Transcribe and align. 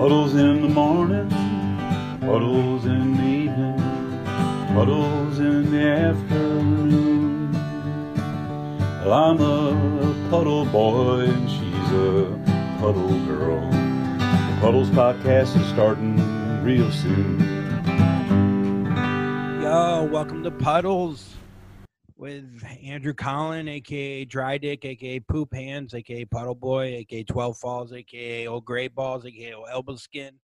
Puddles 0.00 0.34
in 0.34 0.62
the 0.62 0.68
morning, 0.68 1.28
puddles 2.20 2.86
in 2.86 3.18
the 3.18 3.22
evening, 3.22 4.24
puddles 4.72 5.38
in 5.38 5.70
the 5.70 5.90
afternoon. 5.90 7.52
Well, 9.04 9.12
I'm 9.12 9.40
a 9.42 10.30
puddle 10.30 10.64
boy 10.64 11.26
and 11.26 11.50
she's 11.50 11.92
a 11.92 12.80
puddle 12.80 13.10
girl. 13.26 13.60
The 13.70 14.58
Puddles 14.62 14.88
podcast 14.88 15.60
is 15.60 15.68
starting 15.68 16.16
real 16.64 16.90
soon. 16.90 17.38
Yo, 19.60 20.08
welcome 20.10 20.42
to 20.44 20.50
Puddles 20.50 21.34
with 22.20 22.62
Andrew 22.84 23.14
Collin, 23.14 23.66
aka 23.66 24.26
Dry 24.26 24.58
Dick, 24.58 24.84
aka 24.84 25.20
Poop 25.20 25.54
Hands, 25.54 25.92
aka 25.94 26.26
Puddle 26.26 26.54
Boy, 26.54 26.96
aka 26.96 27.24
12 27.24 27.56
Falls, 27.56 27.92
aka 27.94 28.46
Old 28.46 28.66
Gray 28.66 28.88
Balls, 28.88 29.24
aka 29.24 29.54
Old 29.54 29.68
Elbow 29.72 29.96
Skin, 29.96 30.34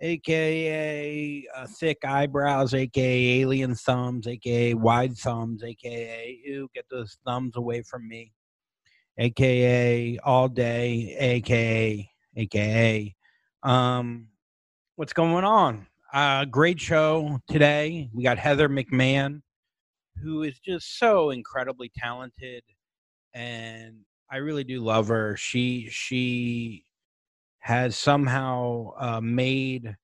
aka 0.00 1.46
uh, 1.54 1.66
Thick 1.78 1.98
Eyebrows, 2.06 2.72
aka 2.72 3.40
Alien 3.40 3.74
Thumbs, 3.74 4.26
aka 4.26 4.72
Wide 4.72 5.14
Thumbs, 5.18 5.62
aka 5.62 6.40
Ew, 6.42 6.68
get 6.74 6.86
those 6.90 7.18
thumbs 7.26 7.54
away 7.56 7.82
from 7.82 8.08
me, 8.08 8.32
aka 9.18 10.16
All 10.24 10.48
Day, 10.48 11.14
aka, 11.18 12.10
aka. 12.34 13.14
Um, 13.62 14.28
what's 14.96 15.12
going 15.12 15.44
on? 15.44 15.86
Uh, 16.14 16.46
great 16.46 16.80
show 16.80 17.40
today. 17.46 18.08
We 18.14 18.22
got 18.22 18.38
Heather 18.38 18.70
McMahan 18.70 19.42
who 20.22 20.42
is 20.42 20.58
just 20.58 20.98
so 20.98 21.30
incredibly 21.30 21.90
talented 21.96 22.62
and 23.34 23.96
I 24.30 24.38
really 24.38 24.64
do 24.64 24.80
love 24.80 25.08
her. 25.08 25.36
She 25.36 25.88
she 25.90 26.84
has 27.60 27.96
somehow 27.96 28.92
uh, 28.98 29.20
made 29.20 29.96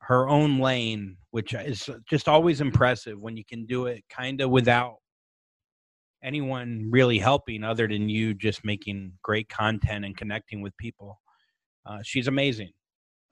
her 0.00 0.28
own 0.28 0.58
lane, 0.58 1.16
which 1.30 1.54
is 1.54 1.88
just 2.08 2.28
always 2.28 2.60
impressive 2.60 3.18
when 3.20 3.36
you 3.36 3.44
can 3.44 3.66
do 3.66 3.86
it 3.86 4.04
kind 4.10 4.40
of 4.40 4.50
without 4.50 4.96
anyone 6.22 6.88
really 6.90 7.18
helping 7.18 7.62
other 7.64 7.86
than 7.86 8.08
you 8.08 8.34
just 8.34 8.64
making 8.64 9.12
great 9.22 9.48
content 9.48 10.04
and 10.04 10.16
connecting 10.16 10.60
with 10.60 10.76
people. 10.76 11.20
Uh, 11.84 12.00
she's 12.02 12.28
amazing. 12.28 12.72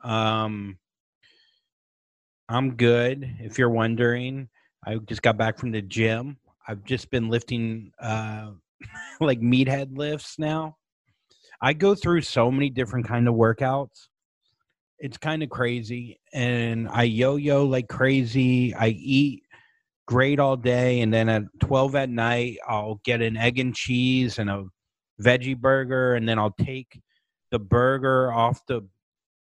Um, 0.03 0.79
I'm 2.49 2.77
good. 2.77 3.37
If 3.41 3.59
you're 3.59 3.71
wondering, 3.71 4.49
I 4.87 4.97
just 4.97 5.23
got 5.23 5.37
back 5.37 5.59
from 5.59 5.73
the 5.73 5.83
gym. 5.83 6.37
I've 6.67 6.85
just 6.85 7.11
been 7.11 7.29
lifting 7.29 7.93
uh, 8.01 8.51
like 9.21 9.41
meathead 9.41 9.97
lifts 9.97 10.39
now. 10.39 10.77
I 11.61 11.73
go 11.73 11.95
through 11.95 12.23
so 12.23 12.51
many 12.51 12.71
different 12.71 13.07
kind 13.07 13.29
of 13.29 13.35
workouts. 13.35 14.09
It's 14.99 15.17
kind 15.17 15.43
of 15.43 15.51
crazy, 15.51 16.21
and 16.33 16.89
I 16.89 17.05
yo-yo 17.05 17.65
like 17.65 17.89
crazy. 17.89 18.75
I 18.75 18.89
eat 18.89 19.43
great 20.07 20.39
all 20.39 20.57
day, 20.57 21.01
and 21.01 21.13
then 21.13 21.29
at 21.29 21.43
twelve 21.61 21.95
at 21.95 22.11
night, 22.11 22.59
I'll 22.67 23.01
get 23.05 23.21
an 23.21 23.37
egg 23.37 23.59
and 23.59 23.75
cheese 23.75 24.39
and 24.39 24.49
a 24.49 24.67
veggie 25.21 25.59
burger, 25.59 26.15
and 26.15 26.29
then 26.29 26.39
I'll 26.39 26.55
take 26.61 27.01
the 27.51 27.59
burger 27.59 28.33
off 28.33 28.61
the 28.67 28.83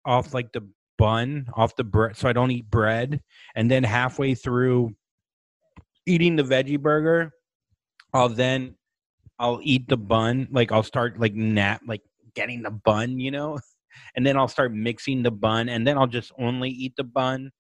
off 0.05 0.33
like 0.33 0.51
the 0.53 0.67
bun 0.97 1.47
off 1.53 1.75
the 1.75 1.83
bread, 1.83 2.17
so 2.17 2.27
I 2.27 2.33
don't 2.33 2.51
eat 2.51 2.69
bread. 2.69 3.21
And 3.55 3.69
then 3.69 3.83
halfway 3.83 4.35
through 4.35 4.95
eating 6.05 6.35
the 6.35 6.43
veggie 6.43 6.79
burger, 6.79 7.31
I'll 8.13 8.29
then 8.29 8.75
I'll 9.39 9.59
eat 9.63 9.87
the 9.87 9.97
bun. 9.97 10.47
Like 10.51 10.71
I'll 10.71 10.83
start 10.83 11.19
like 11.19 11.33
nap 11.33 11.81
like 11.87 12.01
getting 12.35 12.63
the 12.63 12.71
bun, 12.71 13.19
you 13.19 13.31
know, 13.31 13.59
and 14.15 14.25
then 14.25 14.37
I'll 14.37 14.47
start 14.47 14.73
mixing 14.73 15.23
the 15.23 15.31
bun, 15.31 15.69
and 15.69 15.85
then 15.85 15.97
I'll 15.97 16.07
just 16.07 16.31
only 16.37 16.69
eat 16.69 16.93
the 16.97 17.03
bun. 17.03 17.51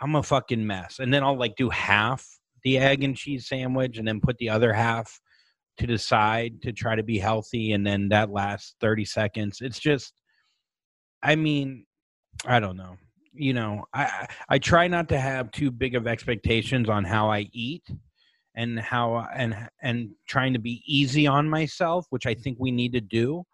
I'm 0.00 0.14
a 0.14 0.22
fucking 0.22 0.64
mess, 0.66 0.98
and 1.00 1.12
then 1.12 1.24
I'll 1.24 1.38
like 1.38 1.56
do 1.56 1.70
half 1.70 2.26
the 2.64 2.78
egg 2.78 3.04
and 3.04 3.16
cheese 3.16 3.48
sandwich, 3.48 3.98
and 3.98 4.06
then 4.06 4.20
put 4.20 4.38
the 4.38 4.50
other 4.50 4.72
half 4.72 5.20
to 5.78 5.86
the 5.86 5.98
side 5.98 6.60
to 6.62 6.72
try 6.72 6.94
to 6.94 7.02
be 7.02 7.18
healthy, 7.18 7.72
and 7.72 7.86
then 7.86 8.08
that 8.10 8.30
lasts 8.30 8.74
30 8.80 9.04
seconds. 9.04 9.58
It's 9.60 9.78
just, 9.78 10.12
I 11.22 11.36
mean, 11.36 11.86
I 12.44 12.60
don't 12.60 12.76
know 12.76 12.96
you 13.32 13.52
know 13.52 13.84
i 13.94 14.26
i 14.48 14.58
try 14.58 14.88
not 14.88 15.08
to 15.08 15.18
have 15.18 15.50
too 15.50 15.70
big 15.70 15.94
of 15.94 16.06
expectations 16.06 16.88
on 16.88 17.04
how 17.04 17.30
i 17.30 17.48
eat 17.52 17.88
and 18.58 18.78
how 18.78 19.26
and 19.34 19.56
and 19.82 20.10
trying 20.26 20.52
to 20.52 20.58
be 20.58 20.82
easy 20.86 21.26
on 21.26 21.48
myself 21.48 22.06
which 22.10 22.26
i 22.26 22.34
think 22.34 22.58
we 22.60 22.70
need 22.70 22.92
to 22.92 23.00
do. 23.00 23.44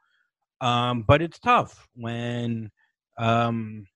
Um 0.61 1.05
but 1.07 1.21
it's 1.21 1.39
tough 1.39 1.87
when 1.95 2.71
um 3.19 3.87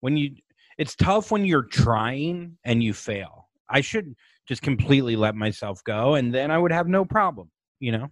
when 0.00 0.16
you 0.16 0.36
it's 0.78 0.94
tough 0.94 1.30
when 1.30 1.44
you're 1.44 1.64
trying 1.64 2.58
and 2.64 2.82
you 2.82 2.92
fail. 2.92 3.48
I 3.68 3.80
should 3.80 4.14
just 4.46 4.62
completely 4.62 5.16
let 5.16 5.34
myself 5.34 5.82
go 5.84 6.14
and 6.14 6.34
then 6.34 6.50
i 6.50 6.58
would 6.58 6.72
have 6.72 6.88
no 6.88 7.04
problem 7.04 7.50
you 7.80 7.92
know? 7.92 8.08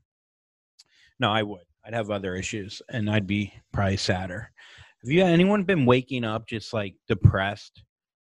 No 1.19 1.31
i 1.31 1.43
would. 1.43 1.65
I'd 1.85 1.95
have 1.95 2.11
other 2.11 2.35
issues 2.35 2.81
and 2.91 3.11
i'd 3.11 3.27
be 3.27 3.53
probably 3.73 3.97
sadder 3.99 4.53
have 5.03 5.11
you 5.11 5.25
anyone 5.25 5.65
been 5.65 5.87
waking 5.87 6.25
up 6.25 6.47
just 6.47 6.73
like 6.73 6.95
depressed 7.09 7.83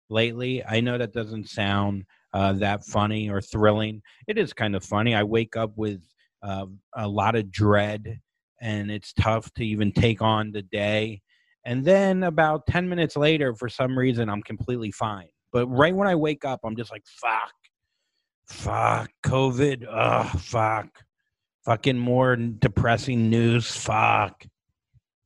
lately? 0.08 0.64
I 0.64 0.80
know 0.80 0.96
that 0.96 1.12
doesn't 1.12 1.48
sound 1.48 2.04
uh, 2.32 2.54
that 2.54 2.84
funny 2.84 3.28
or 3.28 3.40
thrilling. 3.40 4.02
It 4.26 4.38
is 4.38 4.52
kind 4.52 4.74
of 4.74 4.84
funny. 4.84 5.14
I 5.14 5.22
wake 5.22 5.56
up 5.56 5.72
with 5.76 6.00
uh, 6.42 6.66
a 6.96 7.06
lot 7.06 7.34
of 7.34 7.50
dread, 7.50 8.18
and 8.60 8.90
it's 8.90 9.12
tough 9.12 9.52
to 9.54 9.64
even 9.64 9.92
take 9.92 10.22
on 10.22 10.52
the 10.52 10.62
day. 10.62 11.20
And 11.64 11.84
then 11.84 12.24
about 12.24 12.66
10 12.66 12.88
minutes 12.88 13.16
later, 13.16 13.54
for 13.54 13.68
some 13.68 13.96
reason, 13.96 14.28
I'm 14.28 14.42
completely 14.42 14.90
fine. 14.90 15.28
But 15.52 15.66
right 15.68 15.94
when 15.94 16.08
I 16.08 16.14
wake 16.14 16.44
up, 16.44 16.60
I'm 16.64 16.74
just 16.74 16.90
like, 16.90 17.04
fuck, 17.06 17.52
fuck, 18.48 19.10
COVID, 19.24 19.86
ugh, 19.88 20.40
fuck, 20.40 20.88
fucking 21.66 21.98
more 21.98 22.34
depressing 22.36 23.28
news, 23.28 23.70
fuck, 23.70 24.44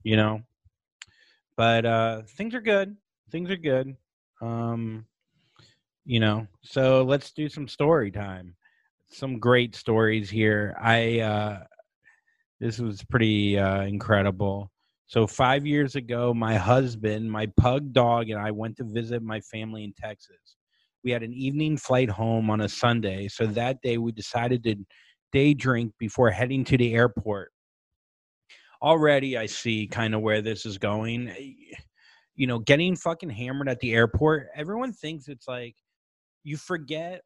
you 0.03 0.17
know? 0.17 0.43
But 1.57 1.87
uh, 1.87 2.23
things 2.37 2.55
are 2.55 2.61
good. 2.61 2.97
Things 3.31 3.51
are 3.51 3.57
good. 3.57 3.97
Um, 4.41 5.07
you 6.05 6.21
know, 6.21 6.47
so 6.63 7.03
let's 7.03 7.33
do 7.33 7.49
some 7.49 7.67
story 7.67 8.11
time. 8.11 8.55
Some 9.09 9.39
great 9.39 9.75
stories 9.75 10.31
here. 10.31 10.77
I 10.81 11.21
uh, 11.21 11.65
this 12.61 12.79
was 12.79 13.03
pretty 13.05 13.59
uh, 13.59 13.83
incredible. 13.83 14.71
So 15.07 15.27
five 15.27 15.67
years 15.67 15.95
ago, 15.95 16.35
my 16.35 16.57
husband, 16.57 17.31
my 17.31 17.47
pug 17.57 17.93
dog, 17.93 18.31
and 18.31 18.41
I 18.41 18.51
went 18.51 18.77
to 18.79 18.85
visit 18.85 19.23
my 19.23 19.41
family 19.41 19.85
in 19.85 19.93
Texas. 19.93 20.57
We 21.05 21.13
had 21.13 21.23
an 21.23 21.33
evening 21.33 21.77
flight 21.77 22.11
home 22.11 22.51
on 22.51 22.63
a 22.63 22.69
Sunday, 22.69 23.29
so 23.29 23.47
that 23.47 23.81
day 23.83 23.99
we 23.99 24.11
decided 24.11 24.65
to 24.65 24.77
day 25.33 25.55
drink 25.55 25.93
before 25.99 26.31
heading 26.31 26.65
to 26.65 26.77
the 26.77 26.95
airport 26.95 27.53
already 28.83 29.37
I 29.37 29.47
see 29.47 29.87
kind 29.87 30.15
of 30.15 30.21
where 30.21 30.43
this 30.43 30.67
is 30.67 30.79
going. 30.79 31.29
Eh, 31.29 31.53
you 32.35 32.47
know, 32.47 32.59
getting 32.59 32.97
fucking 32.97 33.31
hammered 33.31 33.69
at 33.69 33.81
the 33.81 33.95
airport, 33.95 34.49
everyone 34.55 34.93
thinks 34.93 35.29
it's 35.29 35.49
like 35.49 35.75
you 36.45 36.57
forget 36.57 37.23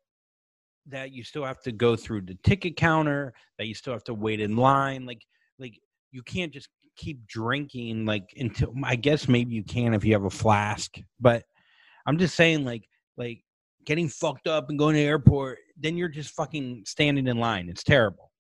that 0.87 1.13
you 1.13 1.23
still 1.25 1.45
have 1.45 1.61
to 1.63 1.73
go 1.73 1.97
through 1.97 2.23
the 2.23 2.39
ticket 2.43 2.77
counter, 2.77 3.33
that 3.59 3.67
you 3.67 3.75
still 3.75 3.93
have 3.93 4.05
to 4.05 4.15
wait 4.15 4.41
in 4.41 4.57
line. 4.57 5.07
Like, 5.07 5.23
like 5.59 5.75
you 6.11 6.23
can't 6.23 6.53
just 6.53 6.69
keep 6.97 7.27
drinking 7.27 8.05
like 8.05 8.33
until 8.37 8.73
I 8.85 8.97
guess 8.97 9.29
maybe 9.29 9.55
you 9.55 9.65
can 9.65 9.95
if 9.95 10.05
you 10.05 10.13
have 10.13 10.25
a 10.25 10.31
flask, 10.31 10.97
but 11.19 11.45
I'm 12.07 12.19
just 12.19 12.35
saying 12.37 12.65
like 12.65 12.89
like 13.17 13.43
getting 13.85 14.09
fucked 14.09 14.47
up 14.47 14.69
and 14.69 14.79
going 14.79 14.95
to 14.95 15.01
the 15.01 15.07
airport, 15.07 15.59
then 15.77 15.97
you're 15.97 16.09
just 16.09 16.31
fucking 16.31 16.83
standing 16.87 17.27
in 17.27 17.39
line. 17.39 17.69
It's 17.69 17.83
terrible. 17.83 18.31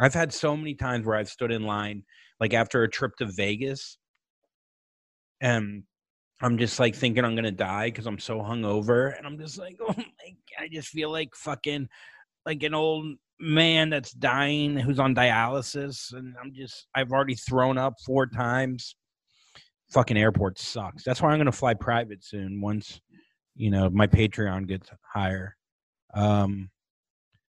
I've 0.00 0.14
had 0.14 0.32
so 0.32 0.56
many 0.56 0.74
times 0.74 1.06
where 1.06 1.16
I've 1.16 1.28
stood 1.28 1.50
in 1.52 1.64
line 1.64 2.02
like 2.40 2.54
after 2.54 2.82
a 2.82 2.90
trip 2.90 3.16
to 3.16 3.26
Vegas, 3.26 3.98
and 5.40 5.82
I'm 6.40 6.58
just 6.58 6.78
like 6.78 6.94
thinking 6.94 7.24
I'm 7.24 7.34
gonna 7.34 7.50
die 7.50 7.88
because 7.88 8.06
I'm 8.06 8.18
so 8.18 8.38
hungover, 8.38 9.16
and 9.16 9.26
I'm 9.26 9.38
just 9.38 9.58
like, 9.58 9.76
oh 9.80 9.94
my, 9.96 10.04
I 10.58 10.68
just 10.68 10.88
feel 10.88 11.10
like 11.10 11.34
fucking 11.34 11.88
like 12.46 12.62
an 12.62 12.74
old 12.74 13.16
man 13.40 13.90
that's 13.90 14.12
dying 14.12 14.76
who's 14.76 14.98
on 14.98 15.14
dialysis, 15.14 16.12
and 16.12 16.34
I'm 16.42 16.52
just 16.54 16.86
I've 16.94 17.12
already 17.12 17.34
thrown 17.34 17.78
up 17.78 17.94
four 18.04 18.26
times. 18.26 18.96
Fucking 19.90 20.18
airport 20.18 20.58
sucks. 20.58 21.02
That's 21.02 21.22
why 21.22 21.30
I'm 21.30 21.38
gonna 21.38 21.52
fly 21.52 21.74
private 21.74 22.22
soon 22.22 22.60
once 22.60 23.00
you 23.56 23.70
know 23.70 23.90
my 23.90 24.06
Patreon 24.06 24.68
gets 24.68 24.90
higher. 25.02 25.56
Um, 26.14 26.70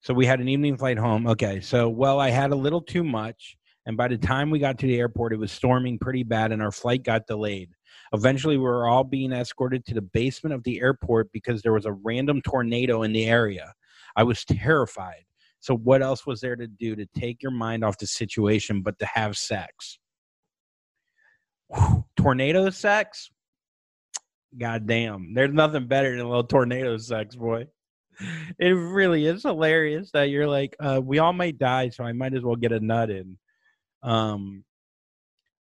so 0.02 0.14
we 0.14 0.26
had 0.26 0.40
an 0.40 0.50
evening 0.50 0.78
flight 0.78 0.98
home. 0.98 1.28
Okay, 1.28 1.62
so 1.62 1.88
well, 1.88 2.20
I 2.20 2.30
had 2.30 2.52
a 2.52 2.56
little 2.56 2.82
too 2.82 3.04
much. 3.04 3.58
And 3.86 3.98
by 3.98 4.08
the 4.08 4.18
time 4.18 4.50
we 4.50 4.60
got 4.60 4.78
to 4.80 4.88
the 4.88 5.00
airport, 5.00 5.34
it 5.34 5.40
was 5.40 5.52
storming 5.52 5.98
pretty 5.98 6.24
bad 6.24 6.52
and 6.52 6.62
our 6.62 6.72
flight 6.72 7.04
got 7.04 7.28
delayed. 7.28 7.72
Eventually, 8.14 8.58
we 8.58 8.64
were 8.64 8.88
all 8.88 9.04
being 9.04 9.32
escorted 9.32 9.86
to 9.86 9.94
the 9.94 10.02
basement 10.02 10.54
of 10.54 10.64
the 10.64 10.80
airport 10.82 11.32
because 11.32 11.62
there 11.62 11.74
was 11.74 11.86
a 11.86 11.94
random 11.94 12.42
tornado 12.42 13.04
in 13.04 13.14
the 13.14 13.26
area. 13.26 13.74
I 14.16 14.24
was 14.24 14.44
terrified. 14.46 15.24
So, 15.60 15.76
what 15.76 16.02
else 16.02 16.26
was 16.26 16.42
there 16.42 16.56
to 16.56 16.68
do 16.68 16.96
to 16.96 17.06
take 17.18 17.42
your 17.42 17.52
mind 17.52 17.84
off 17.84 17.98
the 17.98 18.08
situation 18.08 18.82
but 18.82 19.00
to 19.00 19.06
have 19.06 19.38
sex? 19.38 20.00
Whew, 21.70 22.06
tornado 22.18 22.70
sex. 22.70 23.30
God 24.58 24.86
damn, 24.86 25.34
there's 25.34 25.54
nothing 25.54 25.88
better 25.88 26.12
than 26.12 26.20
a 26.20 26.28
little 26.28 26.44
tornado 26.44 26.98
sex, 26.98 27.36
boy. 27.36 27.68
It 28.60 28.70
really 28.72 29.26
is 29.26 29.44
hilarious 29.44 30.12
that 30.12 30.30
you're 30.30 30.48
like, 30.48 30.76
uh, 30.80 31.00
we 31.02 31.20
all 31.20 31.34
might 31.34 31.58
die, 31.58 31.90
so 31.90 32.04
I 32.04 32.12
might 32.12 32.34
as 32.34 32.44
well 32.44 32.58
get 32.58 32.74
a 32.74 32.80
nut 32.80 33.10
in. 33.10 33.38
Um, 34.04 34.64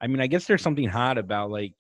I 0.02 0.08
mean, 0.08 0.22
I 0.22 0.28
guess 0.28 0.46
there's 0.46 0.62
something 0.62 0.88
hot 0.88 1.18
about 1.18 1.52
like 1.52 1.74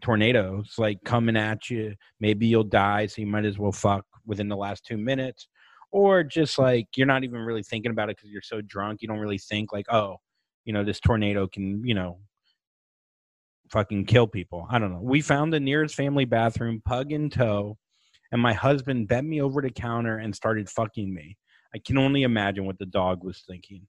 tornadoes, 0.00 0.74
like 0.78 0.98
coming 1.04 1.36
at 1.36 1.70
you. 1.70 1.94
Maybe 2.20 2.46
you'll 2.46 2.64
die, 2.64 3.06
so 3.06 3.20
you 3.20 3.26
might 3.26 3.44
as 3.44 3.58
well 3.58 3.72
fuck 3.72 4.04
within 4.26 4.48
the 4.48 4.56
last 4.56 4.84
two 4.84 4.96
minutes, 4.96 5.48
or 5.90 6.22
just 6.22 6.58
like 6.58 6.86
you're 6.96 7.06
not 7.06 7.24
even 7.24 7.40
really 7.40 7.62
thinking 7.62 7.90
about 7.90 8.10
it 8.10 8.16
because 8.16 8.30
you're 8.30 8.42
so 8.42 8.60
drunk, 8.62 9.02
you 9.02 9.08
don't 9.08 9.18
really 9.18 9.38
think 9.38 9.72
like, 9.72 9.86
oh, 9.90 10.16
you 10.64 10.72
know, 10.72 10.84
this 10.84 11.00
tornado 11.00 11.46
can, 11.46 11.84
you 11.84 11.94
know, 11.94 12.18
fucking 13.70 14.06
kill 14.06 14.26
people. 14.26 14.66
I 14.70 14.78
don't 14.78 14.92
know. 14.92 15.00
We 15.02 15.20
found 15.20 15.52
the 15.52 15.60
nearest 15.60 15.94
family 15.94 16.24
bathroom, 16.24 16.82
pug 16.84 17.12
in 17.12 17.30
tow, 17.30 17.76
and 18.32 18.40
my 18.40 18.52
husband 18.52 19.08
bent 19.08 19.26
me 19.26 19.40
over 19.40 19.60
the 19.62 19.70
counter 19.70 20.18
and 20.18 20.34
started 20.34 20.68
fucking 20.68 21.12
me. 21.12 21.36
I 21.74 21.78
can 21.78 21.98
only 21.98 22.22
imagine 22.22 22.64
what 22.64 22.78
the 22.78 22.86
dog 22.86 23.24
was 23.24 23.44
thinking. 23.46 23.86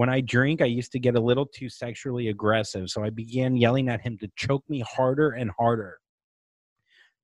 When 0.00 0.08
I 0.08 0.22
drink, 0.22 0.62
I 0.62 0.64
used 0.64 0.92
to 0.92 0.98
get 0.98 1.14
a 1.14 1.20
little 1.20 1.44
too 1.44 1.68
sexually 1.68 2.28
aggressive, 2.28 2.88
so 2.88 3.04
I 3.04 3.10
began 3.10 3.54
yelling 3.54 3.90
at 3.90 4.00
him 4.00 4.16
to 4.22 4.30
choke 4.34 4.64
me 4.66 4.80
harder 4.80 5.32
and 5.32 5.50
harder. 5.50 5.98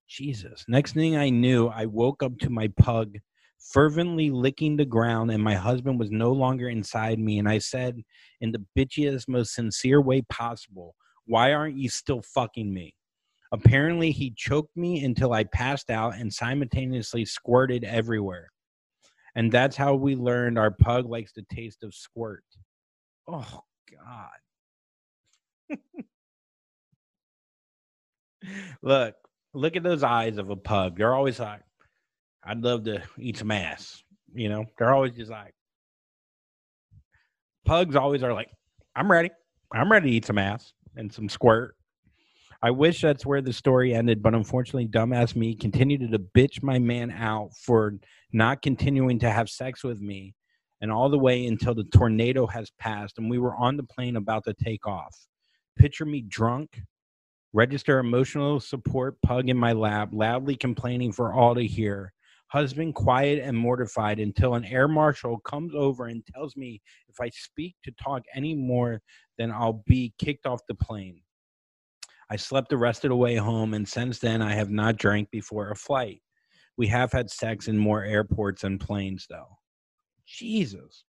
Jesus. 0.06 0.62
Next 0.68 0.92
thing 0.92 1.16
I 1.16 1.30
knew, 1.30 1.68
I 1.68 1.86
woke 1.86 2.22
up 2.22 2.36
to 2.40 2.50
my 2.50 2.68
pug 2.78 3.16
fervently 3.72 4.28
licking 4.28 4.76
the 4.76 4.84
ground, 4.84 5.30
and 5.30 5.42
my 5.42 5.54
husband 5.54 5.98
was 5.98 6.10
no 6.10 6.32
longer 6.32 6.68
inside 6.68 7.18
me. 7.18 7.38
And 7.38 7.48
I 7.48 7.60
said, 7.60 8.02
in 8.42 8.52
the 8.52 8.62
bitchiest, 8.76 9.26
most 9.26 9.54
sincere 9.54 10.02
way 10.02 10.20
possible, 10.28 10.96
Why 11.24 11.54
aren't 11.54 11.78
you 11.78 11.88
still 11.88 12.20
fucking 12.20 12.70
me? 12.70 12.94
Apparently, 13.52 14.10
he 14.10 14.34
choked 14.36 14.76
me 14.76 15.02
until 15.02 15.32
I 15.32 15.44
passed 15.44 15.88
out 15.88 16.16
and 16.16 16.30
simultaneously 16.30 17.24
squirted 17.24 17.84
everywhere. 17.84 18.50
And 19.34 19.50
that's 19.50 19.76
how 19.76 19.94
we 19.94 20.14
learned 20.14 20.58
our 20.58 20.70
pug 20.70 21.08
likes 21.08 21.32
the 21.32 21.46
taste 21.50 21.82
of 21.82 21.94
squirt. 21.94 22.44
Oh, 23.28 23.62
God. 23.92 25.78
look, 28.82 29.14
look 29.52 29.76
at 29.76 29.82
those 29.82 30.02
eyes 30.02 30.38
of 30.38 30.50
a 30.50 30.56
pug. 30.56 30.96
They're 30.96 31.14
always 31.14 31.40
like, 31.40 31.62
I'd 32.44 32.62
love 32.62 32.84
to 32.84 33.02
eat 33.18 33.38
some 33.38 33.50
ass. 33.50 34.02
You 34.34 34.48
know, 34.48 34.64
they're 34.78 34.94
always 34.94 35.12
just 35.12 35.30
like, 35.30 35.54
pugs 37.64 37.96
always 37.96 38.22
are 38.22 38.32
like, 38.32 38.50
I'm 38.94 39.10
ready. 39.10 39.30
I'm 39.72 39.90
ready 39.90 40.10
to 40.10 40.16
eat 40.16 40.26
some 40.26 40.38
ass 40.38 40.72
and 40.94 41.12
some 41.12 41.28
squirt. 41.28 41.74
I 42.62 42.70
wish 42.70 43.02
that's 43.02 43.26
where 43.26 43.42
the 43.42 43.52
story 43.52 43.94
ended, 43.94 44.22
but 44.22 44.34
unfortunately, 44.34 44.86
dumbass 44.86 45.36
me 45.36 45.54
continued 45.54 46.10
to 46.10 46.18
bitch 46.18 46.62
my 46.62 46.78
man 46.78 47.10
out 47.10 47.50
for 47.60 47.94
not 48.32 48.62
continuing 48.62 49.18
to 49.18 49.30
have 49.30 49.50
sex 49.50 49.84
with 49.84 50.00
me, 50.00 50.34
and 50.80 50.92
all 50.92 51.08
the 51.08 51.18
way 51.18 51.46
until 51.46 51.74
the 51.74 51.84
tornado 51.84 52.46
has 52.46 52.70
passed 52.78 53.18
and 53.18 53.30
we 53.30 53.38
were 53.38 53.56
on 53.56 53.76
the 53.76 53.82
plane 53.82 54.16
about 54.16 54.44
to 54.44 54.54
take 54.54 54.86
off. 54.86 55.16
Picture 55.76 56.04
me 56.04 56.22
drunk, 56.22 56.82
register 57.52 57.98
emotional 57.98 58.60
support 58.60 59.20
pug 59.22 59.48
in 59.48 59.56
my 59.56 59.72
lap, 59.72 60.10
loudly 60.12 60.56
complaining 60.56 61.12
for 61.12 61.32
all 61.32 61.54
to 61.54 61.66
hear. 61.66 62.12
Husband 62.48 62.94
quiet 62.94 63.40
and 63.42 63.56
mortified 63.56 64.20
until 64.20 64.54
an 64.54 64.64
air 64.64 64.86
marshal 64.86 65.38
comes 65.40 65.74
over 65.74 66.06
and 66.06 66.24
tells 66.26 66.56
me 66.56 66.80
if 67.08 67.20
I 67.20 67.28
speak 67.30 67.74
to 67.84 67.92
talk 67.92 68.22
any 68.34 68.54
more, 68.54 69.02
then 69.36 69.50
I'll 69.50 69.82
be 69.86 70.14
kicked 70.18 70.46
off 70.46 70.60
the 70.68 70.74
plane. 70.74 71.22
I 72.30 72.36
slept 72.36 72.70
the 72.70 72.76
rest 72.76 73.04
of 73.04 73.10
the 73.10 73.16
way 73.16 73.36
home, 73.36 73.74
and 73.74 73.88
since 73.88 74.18
then, 74.18 74.42
I 74.42 74.52
have 74.54 74.70
not 74.70 74.96
drank 74.96 75.30
before 75.30 75.70
a 75.70 75.76
flight. 75.76 76.22
We 76.76 76.88
have 76.88 77.12
had 77.12 77.30
sex 77.30 77.68
in 77.68 77.78
more 77.78 78.04
airports 78.04 78.64
and 78.64 78.80
planes, 78.80 79.26
though. 79.28 79.58
Jesus. 80.26 81.04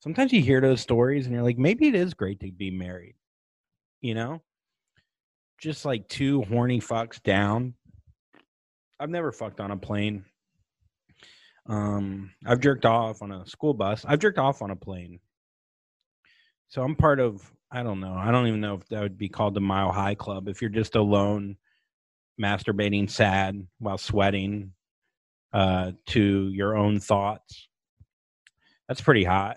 Sometimes 0.00 0.32
you 0.32 0.42
hear 0.42 0.60
those 0.60 0.80
stories 0.80 1.26
and 1.26 1.34
you're 1.34 1.44
like, 1.44 1.58
maybe 1.58 1.88
it 1.88 1.94
is 1.94 2.14
great 2.14 2.40
to 2.40 2.52
be 2.52 2.70
married. 2.70 3.14
You 4.00 4.14
know? 4.14 4.42
Just 5.58 5.84
like 5.84 6.08
two 6.08 6.42
horny 6.42 6.80
fucks 6.80 7.22
down. 7.22 7.74
I've 9.00 9.10
never 9.10 9.32
fucked 9.32 9.60
on 9.60 9.70
a 9.70 9.76
plane. 9.76 10.24
Um, 11.66 12.30
I've 12.46 12.60
jerked 12.60 12.84
off 12.84 13.22
on 13.22 13.32
a 13.32 13.46
school 13.46 13.72
bus. 13.72 14.04
I've 14.06 14.18
jerked 14.18 14.38
off 14.38 14.60
on 14.60 14.70
a 14.70 14.76
plane. 14.76 15.20
So 16.68 16.82
I'm 16.82 16.96
part 16.96 17.20
of 17.20 17.50
I 17.70 17.82
don't 17.82 17.98
know. 17.98 18.14
I 18.14 18.30
don't 18.30 18.46
even 18.46 18.60
know 18.60 18.74
if 18.74 18.86
that 18.88 19.00
would 19.00 19.18
be 19.18 19.28
called 19.28 19.54
the 19.54 19.60
Mile 19.60 19.90
High 19.90 20.14
Club. 20.14 20.48
If 20.48 20.62
you're 20.62 20.70
just 20.70 20.94
alone, 20.94 21.56
masturbating 22.40 23.10
sad 23.10 23.66
while 23.80 23.98
sweating 23.98 24.72
uh, 25.52 25.92
to 26.06 26.48
your 26.50 26.76
own 26.76 27.00
thoughts, 27.00 27.68
that's 28.88 29.00
pretty 29.00 29.24
hot. 29.24 29.56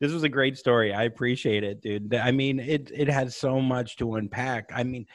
this 0.00 0.12
was 0.12 0.22
a 0.22 0.28
great 0.28 0.56
story. 0.58 0.92
I 0.92 1.04
appreciate 1.04 1.64
it, 1.64 1.80
dude. 1.80 2.14
I 2.14 2.30
mean, 2.30 2.60
it 2.60 2.90
it 2.94 3.08
has 3.08 3.36
so 3.36 3.60
much 3.60 3.96
to 3.98 4.14
unpack. 4.16 4.70
I 4.74 4.82
mean, 4.82 5.06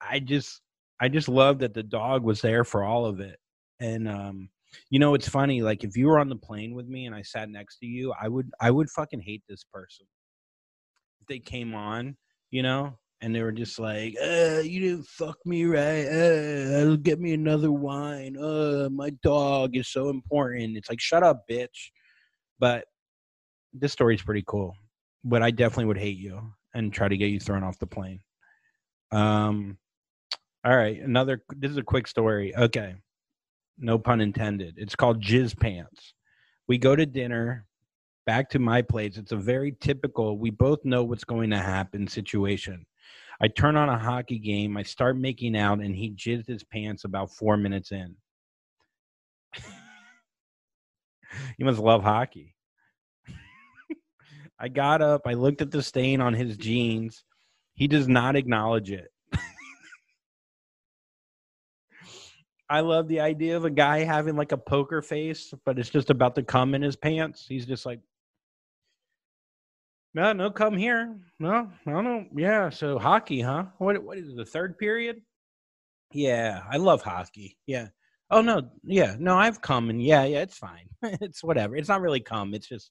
I 0.00 0.20
just 0.20 0.60
I 1.00 1.08
just 1.08 1.28
love 1.28 1.58
that 1.60 1.74
the 1.74 1.82
dog 1.82 2.22
was 2.24 2.40
there 2.40 2.64
for 2.64 2.84
all 2.84 3.06
of 3.06 3.20
it. 3.20 3.38
And 3.80 4.08
um 4.08 4.48
you 4.90 4.98
know 4.98 5.14
it's 5.14 5.28
funny 5.28 5.62
like 5.62 5.84
if 5.84 5.96
you 5.96 6.06
were 6.06 6.18
on 6.18 6.28
the 6.28 6.36
plane 6.36 6.74
with 6.74 6.86
me 6.86 7.06
and 7.06 7.14
i 7.14 7.22
sat 7.22 7.48
next 7.48 7.78
to 7.78 7.86
you 7.86 8.12
i 8.20 8.28
would 8.28 8.50
i 8.60 8.70
would 8.70 8.90
fucking 8.90 9.20
hate 9.20 9.42
this 9.48 9.64
person 9.72 10.06
if 11.20 11.26
they 11.26 11.38
came 11.38 11.74
on 11.74 12.16
you 12.50 12.62
know 12.62 12.96
and 13.24 13.34
they 13.34 13.42
were 13.42 13.52
just 13.52 13.78
like 13.78 14.14
uh 14.22 14.60
you 14.60 14.80
didn't 14.80 15.06
fuck 15.06 15.38
me 15.44 15.64
right 15.64 16.06
uh 16.06 16.96
get 16.96 17.20
me 17.20 17.32
another 17.32 17.72
wine 17.72 18.36
uh 18.36 18.88
my 18.92 19.10
dog 19.22 19.76
is 19.76 19.88
so 19.88 20.10
important 20.10 20.76
it's 20.76 20.90
like 20.90 21.00
shut 21.00 21.22
up 21.22 21.42
bitch 21.50 21.90
but 22.58 22.84
this 23.72 23.92
story's 23.92 24.22
pretty 24.22 24.44
cool 24.46 24.74
but 25.24 25.42
i 25.42 25.50
definitely 25.50 25.86
would 25.86 25.98
hate 25.98 26.18
you 26.18 26.40
and 26.74 26.92
try 26.92 27.08
to 27.08 27.16
get 27.16 27.30
you 27.30 27.40
thrown 27.40 27.64
off 27.64 27.78
the 27.78 27.86
plane 27.86 28.20
um 29.10 29.78
all 30.64 30.76
right 30.76 31.00
another 31.00 31.42
this 31.56 31.70
is 31.70 31.76
a 31.76 31.82
quick 31.82 32.06
story 32.06 32.54
okay 32.56 32.94
no 33.78 33.98
pun 33.98 34.20
intended. 34.20 34.74
It's 34.78 34.96
called 34.96 35.22
Jizz 35.22 35.58
Pants. 35.58 36.14
We 36.68 36.78
go 36.78 36.96
to 36.96 37.06
dinner 37.06 37.66
back 38.26 38.48
to 38.50 38.58
my 38.58 38.82
place. 38.82 39.16
It's 39.16 39.32
a 39.32 39.36
very 39.36 39.76
typical, 39.80 40.38
we 40.38 40.50
both 40.50 40.84
know 40.84 41.04
what's 41.04 41.24
going 41.24 41.50
to 41.50 41.58
happen 41.58 42.06
situation. 42.08 42.86
I 43.40 43.48
turn 43.48 43.76
on 43.76 43.88
a 43.88 43.98
hockey 43.98 44.38
game, 44.38 44.76
I 44.76 44.82
start 44.82 45.16
making 45.16 45.56
out, 45.56 45.80
and 45.80 45.94
he 45.94 46.10
jizzed 46.10 46.46
his 46.46 46.62
pants 46.64 47.04
about 47.04 47.32
four 47.32 47.56
minutes 47.56 47.92
in. 47.92 48.14
you 51.58 51.64
must 51.64 51.78
love 51.78 52.02
hockey. 52.02 52.54
I 54.58 54.68
got 54.68 55.02
up, 55.02 55.22
I 55.26 55.34
looked 55.34 55.62
at 55.62 55.70
the 55.70 55.82
stain 55.82 56.20
on 56.20 56.34
his 56.34 56.56
jeans. 56.56 57.24
He 57.74 57.88
does 57.88 58.06
not 58.06 58.36
acknowledge 58.36 58.92
it. 58.92 59.10
I 62.68 62.80
love 62.80 63.08
the 63.08 63.20
idea 63.20 63.56
of 63.56 63.64
a 63.64 63.70
guy 63.70 64.04
having 64.04 64.36
like 64.36 64.52
a 64.52 64.56
poker 64.56 65.02
face, 65.02 65.52
but 65.66 65.78
it's 65.78 65.90
just 65.90 66.10
about 66.10 66.34
to 66.36 66.42
come 66.42 66.74
in 66.74 66.82
his 66.82 66.96
pants. 66.96 67.44
He's 67.46 67.66
just 67.66 67.84
like, 67.84 68.00
no, 70.14 70.32
no, 70.32 70.50
come 70.50 70.76
here. 70.76 71.16
No, 71.40 71.70
I 71.86 71.90
don't 71.90 72.04
know. 72.04 72.24
Yeah, 72.34 72.70
so 72.70 72.98
hockey, 72.98 73.40
huh? 73.40 73.66
What? 73.78 74.02
What 74.02 74.18
is 74.18 74.30
it, 74.30 74.36
the 74.36 74.44
third 74.44 74.78
period? 74.78 75.20
Yeah, 76.12 76.62
I 76.70 76.76
love 76.76 77.02
hockey. 77.02 77.58
Yeah. 77.66 77.88
Oh 78.30 78.40
no, 78.40 78.62
yeah, 78.84 79.16
no, 79.18 79.36
I've 79.36 79.60
come 79.60 79.90
and 79.90 80.02
yeah, 80.02 80.24
yeah, 80.24 80.42
it's 80.42 80.56
fine. 80.56 80.88
it's 81.02 81.44
whatever. 81.44 81.76
It's 81.76 81.88
not 81.88 82.00
really 82.00 82.20
come. 82.20 82.54
It's 82.54 82.68
just 82.68 82.90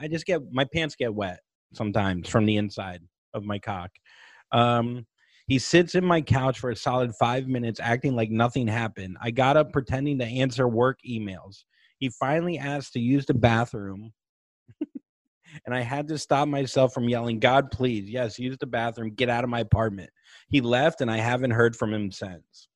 I 0.00 0.08
just 0.08 0.26
get 0.26 0.40
my 0.50 0.64
pants 0.72 0.96
get 0.96 1.14
wet 1.14 1.40
sometimes 1.74 2.28
from 2.28 2.46
the 2.46 2.56
inside 2.56 3.02
of 3.34 3.44
my 3.44 3.58
cock. 3.58 3.90
Um, 4.52 5.06
he 5.46 5.58
sits 5.58 5.94
in 5.94 6.04
my 6.04 6.20
couch 6.20 6.60
for 6.60 6.70
a 6.70 6.76
solid 6.76 7.12
five 7.16 7.48
minutes, 7.48 7.80
acting 7.82 8.14
like 8.14 8.30
nothing 8.30 8.68
happened. 8.68 9.16
I 9.20 9.32
got 9.32 9.56
up 9.56 9.72
pretending 9.72 10.18
to 10.20 10.24
answer 10.24 10.68
work 10.68 10.98
emails. 11.08 11.64
He 11.98 12.08
finally 12.08 12.56
asked 12.58 12.92
to 12.94 13.00
use 13.00 13.26
the 13.26 13.34
bathroom. 13.34 14.12
And 15.64 15.74
I 15.74 15.80
had 15.80 16.08
to 16.08 16.18
stop 16.18 16.48
myself 16.48 16.92
from 16.92 17.08
yelling, 17.08 17.38
God, 17.38 17.70
please, 17.70 18.08
yes, 18.08 18.38
use 18.38 18.56
the 18.58 18.66
bathroom, 18.66 19.14
get 19.14 19.28
out 19.28 19.44
of 19.44 19.50
my 19.50 19.60
apartment. 19.60 20.10
He 20.48 20.60
left, 20.60 21.00
and 21.00 21.10
I 21.10 21.18
haven't 21.18 21.52
heard 21.52 21.76
from 21.76 21.92
him 21.92 22.10
since. 22.10 22.68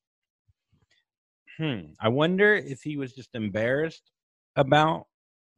Hmm. 1.58 1.92
I 2.00 2.08
wonder 2.08 2.54
if 2.54 2.82
he 2.82 2.96
was 2.96 3.12
just 3.12 3.30
embarrassed 3.34 4.10
about 4.56 5.06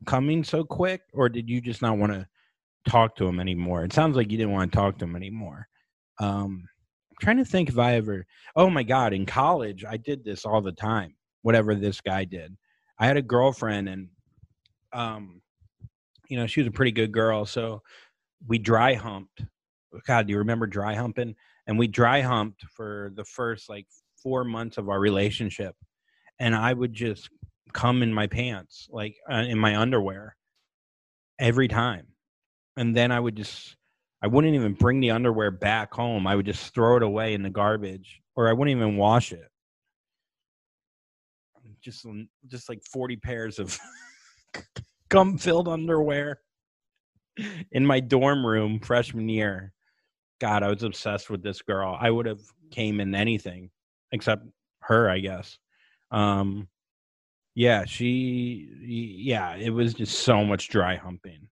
coming 0.04 0.44
so 0.44 0.64
quick, 0.64 1.02
or 1.12 1.28
did 1.28 1.48
you 1.48 1.60
just 1.60 1.82
not 1.82 1.98
want 1.98 2.12
to 2.12 2.26
talk 2.88 3.16
to 3.16 3.26
him 3.26 3.40
anymore? 3.40 3.84
It 3.84 3.92
sounds 3.92 4.16
like 4.16 4.30
you 4.30 4.36
didn't 4.36 4.52
want 4.52 4.70
to 4.70 4.76
talk 4.76 4.98
to 4.98 5.04
him 5.04 5.16
anymore. 5.16 5.66
Um, 6.20 6.64
I'm 7.10 7.16
trying 7.20 7.38
to 7.38 7.44
think 7.44 7.68
if 7.68 7.78
I 7.78 7.94
ever. 7.94 8.26
Oh 8.56 8.68
my 8.68 8.82
god! 8.82 9.14
In 9.14 9.24
college, 9.24 9.84
I 9.88 9.96
did 9.96 10.24
this 10.24 10.44
all 10.44 10.60
the 10.60 10.72
time. 10.72 11.14
Whatever 11.42 11.74
this 11.74 12.00
guy 12.00 12.24
did, 12.24 12.54
I 12.98 13.06
had 13.06 13.16
a 13.16 13.22
girlfriend, 13.22 13.88
and 13.88 14.08
um, 14.92 15.40
you 16.28 16.36
know, 16.36 16.46
she 16.46 16.60
was 16.60 16.68
a 16.68 16.72
pretty 16.72 16.92
good 16.92 17.12
girl. 17.12 17.46
So 17.46 17.82
we 18.46 18.58
dry 18.58 18.94
humped 18.94 19.42
God, 20.06 20.26
do 20.26 20.32
you 20.32 20.38
remember 20.38 20.66
dry 20.66 20.94
humping? 20.94 21.34
And 21.66 21.78
we 21.78 21.86
dry 21.86 22.20
humped 22.20 22.64
for 22.64 23.12
the 23.14 23.24
first 23.24 23.68
like 23.68 23.86
four 24.22 24.44
months 24.44 24.78
of 24.78 24.88
our 24.88 25.00
relationship, 25.00 25.74
and 26.38 26.54
I 26.54 26.72
would 26.72 26.92
just 26.92 27.28
come 27.72 28.02
in 28.02 28.12
my 28.12 28.26
pants, 28.26 28.88
like 28.90 29.16
uh, 29.30 29.44
in 29.48 29.58
my 29.58 29.76
underwear, 29.76 30.36
every 31.38 31.68
time, 31.68 32.06
and 32.76 32.96
then 32.96 33.10
I 33.10 33.20
would 33.20 33.36
just. 33.36 33.76
I 34.22 34.28
wouldn't 34.28 34.54
even 34.54 34.72
bring 34.72 35.00
the 35.00 35.10
underwear 35.10 35.50
back 35.50 35.92
home. 35.92 36.26
I 36.26 36.34
would 36.34 36.46
just 36.46 36.74
throw 36.74 36.96
it 36.96 37.02
away 37.02 37.34
in 37.34 37.42
the 37.42 37.50
garbage, 37.50 38.22
or 38.34 38.48
I 38.48 38.54
wouldn't 38.54 38.74
even 38.74 38.96
wash 38.96 39.30
it. 39.30 39.48
Just, 41.82 42.06
just 42.48 42.68
like 42.68 42.82
forty 42.82 43.16
pairs 43.16 43.58
of 43.58 43.78
gum-filled 45.08 45.68
underwear 45.68 46.40
in 47.72 47.84
my 47.84 48.00
dorm 48.00 48.46
room 48.46 48.80
freshman 48.80 49.28
year. 49.28 49.72
God, 50.40 50.62
I 50.62 50.68
was 50.68 50.82
obsessed 50.82 51.30
with 51.30 51.42
this 51.42 51.62
girl. 51.62 51.96
I 51.98 52.10
would 52.10 52.26
have 52.26 52.40
came 52.70 53.00
in 53.00 53.14
anything 53.14 53.70
except 54.12 54.44
her, 54.80 55.08
I 55.08 55.18
guess. 55.18 55.58
Um, 56.10 56.68
yeah, 57.54 57.84
she, 57.86 58.68
yeah, 58.82 59.56
it 59.56 59.70
was 59.70 59.94
just 59.94 60.20
so 60.20 60.44
much 60.44 60.68
dry 60.68 60.96
humping. 60.96 61.48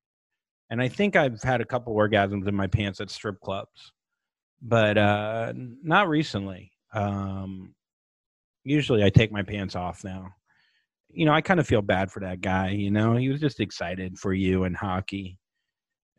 And 0.70 0.82
I 0.82 0.88
think 0.88 1.16
I've 1.16 1.42
had 1.42 1.60
a 1.60 1.64
couple 1.64 1.94
orgasms 1.94 2.46
in 2.48 2.54
my 2.54 2.66
pants 2.66 3.00
at 3.00 3.10
strip 3.10 3.40
clubs, 3.40 3.92
but 4.60 4.98
uh, 4.98 5.52
not 5.54 6.08
recently. 6.08 6.72
Um, 6.92 7.74
usually 8.64 9.02
I 9.04 9.10
take 9.10 9.32
my 9.32 9.42
pants 9.42 9.76
off 9.76 10.04
now. 10.04 10.28
You 11.14 11.26
know, 11.26 11.32
I 11.32 11.40
kind 11.40 11.60
of 11.60 11.66
feel 11.66 11.82
bad 11.82 12.10
for 12.10 12.20
that 12.20 12.40
guy. 12.40 12.70
You 12.70 12.90
know, 12.90 13.16
he 13.16 13.28
was 13.28 13.40
just 13.40 13.60
excited 13.60 14.18
for 14.18 14.32
you 14.32 14.64
and 14.64 14.76
hockey 14.76 15.38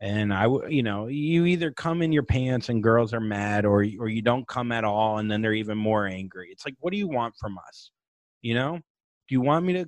and 0.02 0.34
I, 0.34 0.48
you 0.68 0.84
know, 0.84 1.08
you 1.08 1.46
either 1.46 1.72
come 1.72 2.02
in 2.02 2.12
your 2.12 2.24
pants 2.24 2.70
and 2.70 2.84
girls 2.84 3.14
are 3.14 3.20
mad, 3.20 3.66
or 3.66 3.86
or 4.00 4.10
you 4.10 4.22
don't 4.22 4.48
come 4.48 4.72
at 4.72 4.84
all, 4.84 5.20
and 5.20 5.32
then 5.32 5.42
they're 5.42 5.54
even 5.54 5.78
more 5.78 6.06
angry. 6.06 6.50
It's 6.52 6.66
like, 6.66 6.76
what 6.80 6.92
do 6.92 6.98
you 6.98 7.08
want 7.08 7.34
from 7.40 7.58
us? 7.68 7.92
You 8.42 8.56
know, 8.56 8.76
do 8.76 9.34
you 9.34 9.42
want 9.42 9.66
me 9.66 9.74
to, 9.74 9.86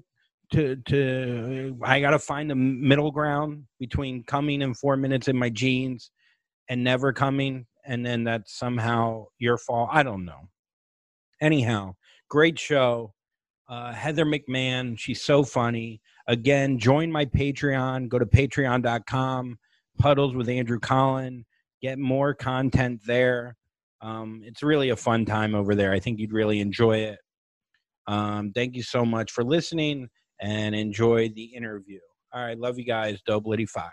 to, 0.54 0.76
to? 0.88 1.78
I 1.84 2.00
got 2.00 2.12
to 2.12 2.20
find 2.20 2.50
the 2.50 2.56
middle 2.56 3.12
ground 3.12 3.66
between 3.80 4.24
coming 4.24 4.62
in 4.62 4.74
four 4.74 4.96
minutes 4.96 5.28
in 5.28 5.38
my 5.38 5.50
jeans 5.50 6.10
and 6.70 6.84
never 6.84 7.12
coming, 7.12 7.66
and 7.86 8.06
then 8.06 8.24
that's 8.24 8.58
somehow 8.58 9.26
your 9.40 9.58
fault. 9.58 9.90
I 9.92 10.04
don't 10.04 10.26
know. 10.26 10.50
Anyhow, 11.42 11.96
great 12.30 12.58
show. 12.58 13.14
Uh, 13.70 13.92
Heather 13.92 14.26
McMahan, 14.26 14.98
she's 14.98 15.22
so 15.22 15.44
funny. 15.44 16.02
Again, 16.28 16.80
join 16.80 17.12
my 17.12 17.26
Patreon. 17.26 18.08
Go 18.08 18.20
to 18.20 18.26
patreon.com 18.26 19.58
Puddles 19.98 20.36
with 20.36 20.48
Andrew 20.48 20.80
Collin. 20.80 21.46
Get 21.82 22.00
more 22.00 22.34
content 22.34 23.02
there. 23.06 23.56
Um, 24.02 24.42
it's 24.46 24.64
really 24.64 24.90
a 24.90 24.96
fun 24.96 25.26
time 25.26 25.56
over 25.56 25.76
there. 25.76 25.92
I 25.92 26.00
think 26.00 26.20
you'd 26.20 26.34
really 26.34 26.60
enjoy 26.60 27.00
it. 27.00 27.20
Um, 28.08 28.52
thank 28.54 28.76
you 28.76 28.84
so 28.84 29.06
much 29.06 29.32
for 29.32 29.44
listening 29.44 30.08
and 30.40 30.76
enjoy 30.76 31.30
the 31.30 31.44
interview. 31.44 32.00
All 32.34 32.42
right, 32.44 32.58
love 32.58 32.78
you 32.78 32.86
guys. 32.86 33.20
Dope 33.26 33.48
Liddy 33.48 33.66
Fire. 33.66 33.92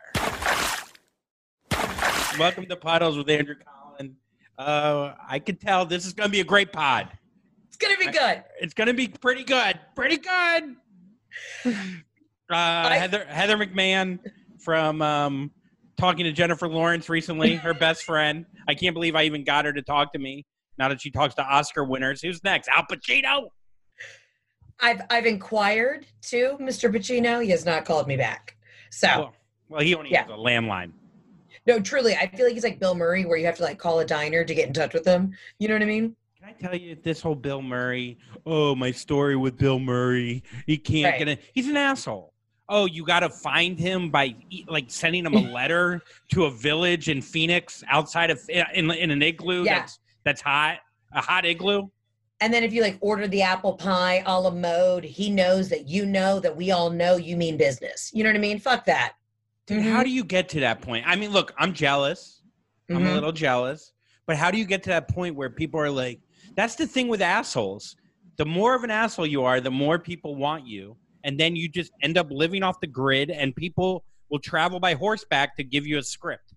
Welcome 2.39 2.67
to 2.67 2.77
Puddles 2.77 3.17
with 3.17 3.29
Andrew 3.31 3.55
Collin. 3.55 4.17
Uh, 4.59 5.15
I 5.29 5.39
can 5.39 5.57
tell 5.57 5.85
this 5.87 6.07
is 6.07 6.13
going 6.13 6.29
to 6.29 6.33
be 6.33 6.41
a 6.41 6.45
great 6.45 6.73
pod. 6.73 7.09
It's 7.75 7.85
going 7.85 7.97
to 7.97 8.07
be 8.07 8.17
good. 8.17 8.45
It's 8.61 8.75
going 8.75 8.87
to 8.87 8.95
be 8.95 9.09
pretty 9.09 9.43
good. 9.43 9.79
Pretty 9.95 10.19
good. 10.19 10.77
Uh, 12.51 12.57
I, 12.57 12.97
Heather 12.99 13.25
Heather 13.25 13.57
McMahan 13.57 14.19
from 14.59 15.01
um, 15.01 15.51
talking 15.97 16.25
to 16.27 16.31
Jennifer 16.31 16.69
Lawrence 16.69 17.09
recently, 17.09 17.55
her 17.55 17.73
best 17.73 18.03
friend. 18.05 18.45
I 18.69 18.75
can't 18.75 18.93
believe 18.93 19.17
I 19.17 19.23
even 19.23 19.45
got 19.45 19.65
her 19.65 19.73
to 19.73 19.81
talk 19.81 20.13
to 20.13 20.19
me. 20.19 20.45
Now 20.77 20.91
that 20.91 21.01
she 21.01 21.11
talks 21.11 21.35
to 21.37 21.43
Oscar 21.43 21.85
winners, 21.85 22.21
who's 22.21 22.45
next? 22.45 22.69
Al 22.69 22.85
Pacino. 22.85 23.49
I've 24.79 25.01
I've 25.09 25.25
inquired 25.25 26.05
to 26.25 26.59
Mr. 26.61 26.95
Pacino. 26.95 27.43
He 27.43 27.49
has 27.49 27.65
not 27.65 27.87
called 27.87 28.07
me 28.07 28.19
back. 28.19 28.59
So 28.91 29.09
well, 29.09 29.35
well 29.71 29.81
he 29.81 29.95
only 29.95 30.11
yeah. 30.11 30.25
has 30.25 30.31
a 30.31 30.37
landline. 30.37 30.93
No, 31.67 31.81
truly, 31.81 32.15
I 32.15 32.27
feel 32.27 32.45
like 32.45 32.53
he's 32.55 32.63
like 32.65 32.79
Bill 32.79 32.95
Murray, 32.95 33.25
where 33.25 33.39
you 33.39 33.47
have 33.47 33.57
to 33.57 33.63
like 33.63 33.79
call 33.79 34.01
a 34.01 34.05
diner 34.05 34.45
to 34.45 34.55
get 34.55 34.67
in 34.67 34.75
touch 34.75 34.93
with 34.93 35.07
him. 35.07 35.33
You 35.59 35.69
know 35.69 35.75
what 35.77 35.83
I 35.83 35.87
mean? 35.87 36.15
Can 36.45 36.55
I 36.55 36.69
tell 36.69 36.79
you 36.79 36.95
this 37.03 37.23
whole 37.23 37.35
Bill 37.35 37.63
Murray? 37.63 38.19
Oh, 38.45 38.75
my 38.75 38.91
story 38.91 39.35
with 39.35 39.57
Bill 39.57 39.79
Murray. 39.79 40.43
He 40.67 40.77
can't 40.77 41.13
right. 41.13 41.19
get 41.19 41.29
in. 41.29 41.39
He's 41.55 41.69
an 41.69 41.77
asshole 41.79 42.35
oh, 42.69 42.87
you 42.87 43.05
got 43.05 43.21
to 43.21 43.29
find 43.29 43.79
him 43.79 44.11
by 44.11 44.35
like 44.69 44.87
sending 44.89 45.27
him 45.27 45.35
a 45.35 45.41
letter 45.53 46.03
to 46.33 46.47
a 46.47 46.51
village 46.51 47.09
in 47.09 47.21
Phoenix 47.21 47.85
outside 47.89 48.31
of 48.31 48.41
in, 48.49 48.91
in 48.91 49.11
an 49.11 49.23
igloo 49.23 49.65
yeah. 49.65 49.81
that's 49.81 49.99
that's 50.25 50.41
hot, 50.41 50.79
a 51.13 51.21
hot 51.21 51.45
igloo. 51.45 51.89
And 52.41 52.53
then 52.53 52.65
if 52.65 52.73
you 52.73 52.83
like 52.83 52.99
order 53.01 53.29
the 53.29 53.43
apple 53.43 53.75
pie 53.75 54.23
a 54.27 54.41
la 54.41 54.51
mode, 54.51 55.05
he 55.05 55.31
knows 55.31 55.69
that 55.69 55.89
you 55.89 56.07
know 56.07 56.41
that 56.41 56.57
we 56.57 56.71
all 56.71 56.91
know 56.91 57.17
you 57.17 57.37
mean 57.37 57.57
business. 57.57 58.11
You 58.15 58.25
know 58.25 58.31
what 58.31 58.37
I 58.37 58.41
mean? 58.41 58.59
Fuck 58.59 58.87
that. 58.87 59.15
Dude, 59.67 59.81
mm-hmm. 59.81 59.93
how 59.93 60.03
do 60.03 60.11
you 60.11 60.25
get 60.25 60.49
to 60.51 60.61
that 60.61 60.83
point? 60.83 61.05
I 61.07 61.17
mean, 61.17 61.31
look, 61.33 61.53
I'm 61.59 61.73
jealous. 61.73 62.43
Mm-hmm. 62.89 62.97
I'm 62.97 63.03
a 63.03 63.07
mm-hmm. 63.07 63.15
little 63.15 63.33
jealous. 63.33 63.93
But 64.27 64.37
how 64.37 64.51
do 64.51 64.59
you 64.59 64.65
get 64.65 64.83
to 64.85 64.89
that 64.91 65.09
point 65.09 65.37
where 65.37 65.51
people 65.51 65.79
are 65.81 65.91
like, 65.91 66.21
that's 66.57 66.77
the 66.77 66.87
thing 66.87 67.09
with 67.09 67.21
assholes. 67.21 67.97
The 68.37 68.45
more 68.45 68.75
of 68.75 68.85
an 68.85 68.91
asshole 68.91 69.27
you 69.27 69.45
are, 69.45 69.61
the 69.61 69.71
more 69.71 69.99
people 69.99 70.37
want 70.37 70.67
you 70.67 70.97
and 71.25 71.41
then 71.41 71.57
you 71.57 71.69
just 71.69 71.91
end 72.03 72.17
up 72.17 72.31
living 72.31 72.63
off 72.63 72.79
the 72.81 72.87
grid 72.87 73.31
and 73.31 73.57
people 73.57 74.05
will 74.31 74.39
travel 74.39 74.79
by 74.79 74.95
horseback 74.95 75.57
to 75.57 75.65
give 75.65 75.87
you 75.87 75.99
a 75.99 76.03
script 76.03 76.55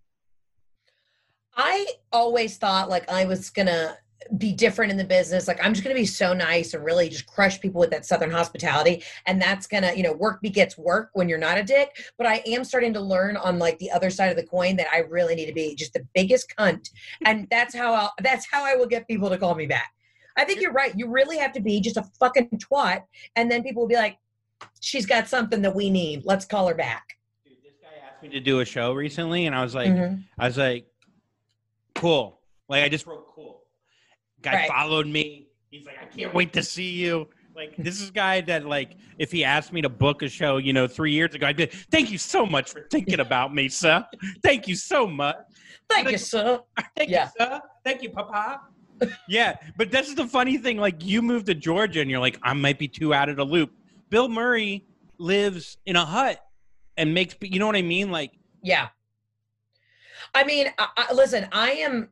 i 1.55 1.85
always 2.11 2.57
thought 2.57 2.89
like 2.89 3.09
i 3.09 3.25
was 3.25 3.49
gonna 3.49 3.97
be 4.37 4.51
different 4.51 4.91
in 4.91 4.97
the 4.97 5.03
business 5.03 5.47
like 5.47 5.63
i'm 5.63 5.73
just 5.73 5.83
gonna 5.83 5.95
be 5.95 6.05
so 6.05 6.33
nice 6.33 6.73
and 6.73 6.83
really 6.83 7.07
just 7.07 7.27
crush 7.27 7.61
people 7.61 7.79
with 7.79 7.91
that 7.91 8.05
southern 8.05 8.31
hospitality 8.31 9.03
and 9.25 9.41
that's 9.41 9.67
gonna 9.67 9.93
you 9.93 10.03
know 10.03 10.11
work 10.11 10.41
begets 10.41 10.77
work 10.77 11.11
when 11.13 11.29
you're 11.29 11.37
not 11.37 11.57
a 11.57 11.63
dick 11.63 11.95
but 12.17 12.25
i 12.27 12.41
am 12.47 12.63
starting 12.63 12.91
to 12.91 12.99
learn 12.99 13.37
on 13.37 13.59
like 13.59 13.77
the 13.77 13.91
other 13.91 14.09
side 14.09 14.29
of 14.29 14.35
the 14.35 14.45
coin 14.45 14.75
that 14.75 14.87
i 14.91 14.99
really 14.99 15.35
need 15.35 15.45
to 15.45 15.53
be 15.53 15.75
just 15.75 15.93
the 15.93 16.05
biggest 16.13 16.51
cunt 16.57 16.89
and 17.25 17.47
that's 17.51 17.75
how 17.75 17.93
I'll, 17.93 18.13
that's 18.21 18.47
how 18.51 18.65
i 18.65 18.75
will 18.75 18.87
get 18.87 19.07
people 19.07 19.29
to 19.29 19.37
call 19.37 19.55
me 19.55 19.65
back 19.65 19.91
I 20.37 20.45
think 20.45 20.61
you're 20.61 20.71
right. 20.71 20.93
You 20.95 21.09
really 21.09 21.37
have 21.39 21.51
to 21.53 21.59
be 21.59 21.81
just 21.81 21.97
a 21.97 22.03
fucking 22.19 22.49
twat, 22.49 23.03
and 23.35 23.49
then 23.51 23.63
people 23.63 23.81
will 23.81 23.89
be 23.89 23.95
like, 23.95 24.17
she's 24.79 25.05
got 25.05 25.27
something 25.27 25.61
that 25.63 25.75
we 25.75 25.89
need. 25.89 26.23
Let's 26.25 26.45
call 26.45 26.67
her 26.67 26.75
back. 26.75 27.17
Dude, 27.43 27.57
this 27.63 27.73
guy 27.81 27.89
asked 28.07 28.21
me 28.21 28.29
to 28.29 28.39
do 28.39 28.59
a 28.59 28.65
show 28.65 28.93
recently, 28.93 29.47
and 29.47 29.55
I 29.55 29.63
was 29.63 29.73
like, 29.73 29.89
mm-hmm. 29.89 30.21
I 30.37 30.47
was 30.47 30.57
like, 30.57 30.85
cool. 31.95 32.39
Like 32.69 32.83
I 32.83 32.89
just 32.89 33.07
wrote 33.07 33.25
cool. 33.33 33.56
Guy 34.47 34.55
right. 34.55 34.69
followed 34.69 35.07
me. 35.07 35.47
He's 35.69 35.85
like, 35.85 35.97
I 36.01 36.05
can't 36.05 36.33
wait 36.33 36.53
to 36.53 36.63
see 36.63 36.91
you. 36.91 37.27
Like 37.55 37.75
this 37.77 37.99
is 37.99 38.09
a 38.09 38.13
guy 38.13 38.41
that 38.41 38.65
like 38.65 38.95
if 39.17 39.31
he 39.31 39.43
asked 39.43 39.73
me 39.73 39.81
to 39.81 39.89
book 39.89 40.21
a 40.21 40.29
show, 40.29 40.57
you 40.57 40.73
know, 40.73 40.87
three 40.87 41.11
years 41.11 41.33
ago, 41.33 41.47
I'd 41.47 41.57
be 41.57 41.65
thank 41.91 42.11
you 42.11 42.17
so 42.17 42.45
much 42.45 42.71
for 42.71 42.87
thinking 42.91 43.19
about 43.19 43.53
me, 43.53 43.67
sir. 43.67 44.05
Thank 44.43 44.67
you 44.67 44.75
so 44.75 45.07
much. 45.07 45.35
Thank 45.89 46.11
you, 46.11 46.17
sir. 46.17 46.61
Thank 46.95 47.09
yeah. 47.09 47.25
you, 47.25 47.45
sir. 47.45 47.61
Thank 47.83 48.03
you, 48.03 48.09
Papa. 48.09 48.61
yeah, 49.27 49.55
but 49.77 49.91
this 49.91 50.07
is 50.07 50.15
the 50.15 50.27
funny 50.27 50.57
thing. 50.57 50.77
Like 50.77 51.03
you 51.03 51.21
moved 51.21 51.47
to 51.47 51.55
Georgia, 51.55 52.01
and 52.01 52.09
you're 52.09 52.19
like, 52.19 52.39
I 52.43 52.53
might 52.53 52.79
be 52.79 52.87
too 52.87 53.13
out 53.13 53.27
of 53.29 53.35
the 53.37 53.45
loop. 53.45 53.71
Bill 54.09 54.29
Murray 54.29 54.85
lives 55.17 55.77
in 55.85 55.95
a 55.95 56.05
hut 56.05 56.39
and 56.95 57.13
makes 57.13 57.35
you 57.41 57.59
know 57.59 57.65
what 57.65 57.75
I 57.75 57.81
mean? 57.81 58.11
Like 58.11 58.31
yeah. 58.61 58.89
I 60.33 60.43
mean, 60.43 60.67
I, 60.77 60.87
I, 60.97 61.13
listen, 61.13 61.47
I 61.51 61.71
am, 61.71 62.09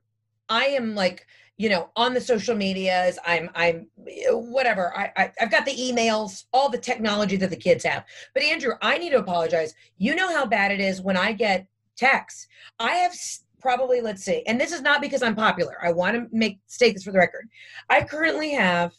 I 0.49 0.65
am 0.65 0.95
like, 0.95 1.27
you 1.57 1.69
know, 1.69 1.89
on 1.95 2.13
the 2.13 2.21
social 2.21 2.55
medias. 2.55 3.17
I'm, 3.25 3.49
I'm, 3.55 3.87
whatever. 4.29 4.95
I, 4.97 5.11
I, 5.15 5.31
I've 5.39 5.51
got 5.51 5.65
the 5.65 5.75
emails, 5.75 6.45
all 6.51 6.69
the 6.69 6.77
technology 6.77 7.37
that 7.37 7.49
the 7.49 7.55
kids 7.55 7.85
have. 7.85 8.03
But 8.33 8.43
Andrew, 8.43 8.73
I 8.81 8.97
need 8.97 9.11
to 9.11 9.19
apologize. 9.19 9.73
You 9.97 10.15
know 10.15 10.33
how 10.33 10.45
bad 10.45 10.71
it 10.71 10.79
is 10.79 11.01
when 11.01 11.17
I 11.17 11.31
get 11.31 11.67
texts. 11.95 12.47
I 12.79 12.95
have 12.95 13.13
probably, 13.61 14.01
let's 14.01 14.23
see, 14.23 14.43
and 14.45 14.61
this 14.61 14.71
is 14.71 14.81
not 14.81 15.01
because 15.01 15.23
I'm 15.23 15.35
popular. 15.35 15.77
I 15.83 15.91
want 15.91 16.15
to 16.15 16.27
make 16.31 16.59
state 16.67 16.93
this 16.93 17.03
for 17.03 17.11
the 17.11 17.17
record. 17.17 17.49
I 17.89 18.03
currently 18.03 18.51
have 18.51 18.93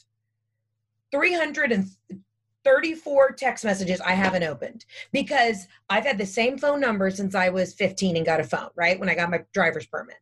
334 1.12 3.30
text 3.32 3.64
messages 3.64 4.00
I 4.00 4.12
haven't 4.12 4.42
opened 4.42 4.84
because 5.12 5.68
I've 5.88 6.04
had 6.04 6.18
the 6.18 6.26
same 6.26 6.58
phone 6.58 6.80
number 6.80 7.10
since 7.10 7.36
I 7.36 7.48
was 7.48 7.74
15 7.74 8.16
and 8.16 8.26
got 8.26 8.40
a 8.40 8.44
phone, 8.44 8.70
right? 8.74 8.98
When 8.98 9.08
I 9.08 9.14
got 9.14 9.30
my 9.30 9.44
driver's 9.52 9.86
permit. 9.86 10.16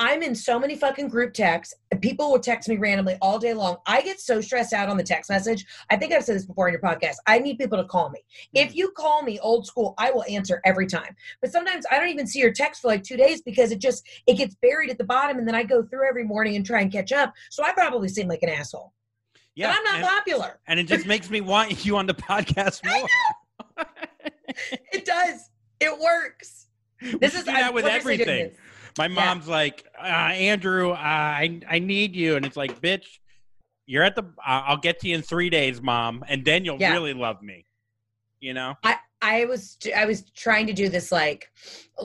I'm 0.00 0.22
in 0.22 0.34
so 0.34 0.58
many 0.58 0.76
fucking 0.76 1.08
group 1.08 1.34
texts. 1.34 1.74
People 2.00 2.30
will 2.30 2.38
text 2.38 2.68
me 2.68 2.76
randomly 2.76 3.16
all 3.20 3.38
day 3.38 3.52
long. 3.52 3.78
I 3.86 4.00
get 4.00 4.20
so 4.20 4.40
stressed 4.40 4.72
out 4.72 4.88
on 4.88 4.96
the 4.96 5.02
text 5.02 5.28
message. 5.28 5.66
I 5.90 5.96
think 5.96 6.12
I've 6.12 6.22
said 6.22 6.36
this 6.36 6.46
before 6.46 6.68
in 6.68 6.72
your 6.72 6.80
podcast. 6.80 7.16
I 7.26 7.40
need 7.40 7.58
people 7.58 7.78
to 7.78 7.84
call 7.84 8.10
me. 8.10 8.20
If 8.54 8.70
mm. 8.70 8.76
you 8.76 8.90
call 8.92 9.22
me 9.22 9.40
old 9.40 9.66
school, 9.66 9.94
I 9.98 10.12
will 10.12 10.24
answer 10.28 10.60
every 10.64 10.86
time. 10.86 11.16
But 11.40 11.50
sometimes 11.50 11.84
I 11.90 11.98
don't 11.98 12.10
even 12.10 12.28
see 12.28 12.38
your 12.38 12.52
text 12.52 12.82
for 12.82 12.88
like 12.88 13.02
two 13.02 13.16
days 13.16 13.42
because 13.42 13.72
it 13.72 13.80
just 13.80 14.06
it 14.28 14.34
gets 14.34 14.54
buried 14.62 14.90
at 14.90 14.98
the 14.98 15.04
bottom, 15.04 15.38
and 15.38 15.48
then 15.48 15.56
I 15.56 15.64
go 15.64 15.82
through 15.82 16.08
every 16.08 16.24
morning 16.24 16.54
and 16.54 16.64
try 16.64 16.80
and 16.80 16.92
catch 16.92 17.10
up. 17.10 17.34
So 17.50 17.64
I 17.64 17.72
probably 17.72 18.08
seem 18.08 18.28
like 18.28 18.42
an 18.42 18.50
asshole. 18.50 18.92
Yeah, 19.56 19.74
I'm 19.76 19.82
not 19.82 19.96
and, 19.96 20.04
popular. 20.04 20.60
And 20.68 20.78
it 20.78 20.84
just 20.84 21.06
makes 21.06 21.28
me 21.28 21.40
want 21.40 21.84
you 21.84 21.96
on 21.96 22.06
the 22.06 22.14
podcast 22.14 22.84
more. 23.78 23.86
it 24.92 25.04
does. 25.04 25.50
It 25.80 25.98
works. 25.98 26.66
This 27.20 27.34
is 27.34 27.44
that 27.44 27.74
with 27.74 27.84
everything. 27.84 28.52
My 28.98 29.08
mom's 29.08 29.48
like, 29.48 29.86
uh, 29.98 30.02
Andrew, 30.06 30.90
uh, 30.90 30.96
I 30.96 31.60
I 31.68 31.78
need 31.78 32.14
you, 32.16 32.36
and 32.36 32.44
it's 32.44 32.56
like, 32.56 32.80
bitch, 32.80 33.06
you're 33.86 34.02
at 34.02 34.16
the. 34.16 34.24
Uh, 34.24 34.62
I'll 34.66 34.76
get 34.76 34.98
to 35.00 35.08
you 35.08 35.14
in 35.14 35.22
three 35.22 35.48
days, 35.48 35.80
mom, 35.80 36.24
and 36.28 36.44
then 36.44 36.64
you'll 36.64 36.80
Yeah. 36.80 36.92
really 36.92 37.14
love 37.14 37.40
me. 37.42 37.64
You 38.40 38.54
know? 38.54 38.74
I 39.20 39.46
was 39.46 39.76
I 39.96 40.04
was 40.04 40.30
trying 40.30 40.66
to 40.68 40.72
do 40.72 40.88
this 40.88 41.10
like 41.10 41.50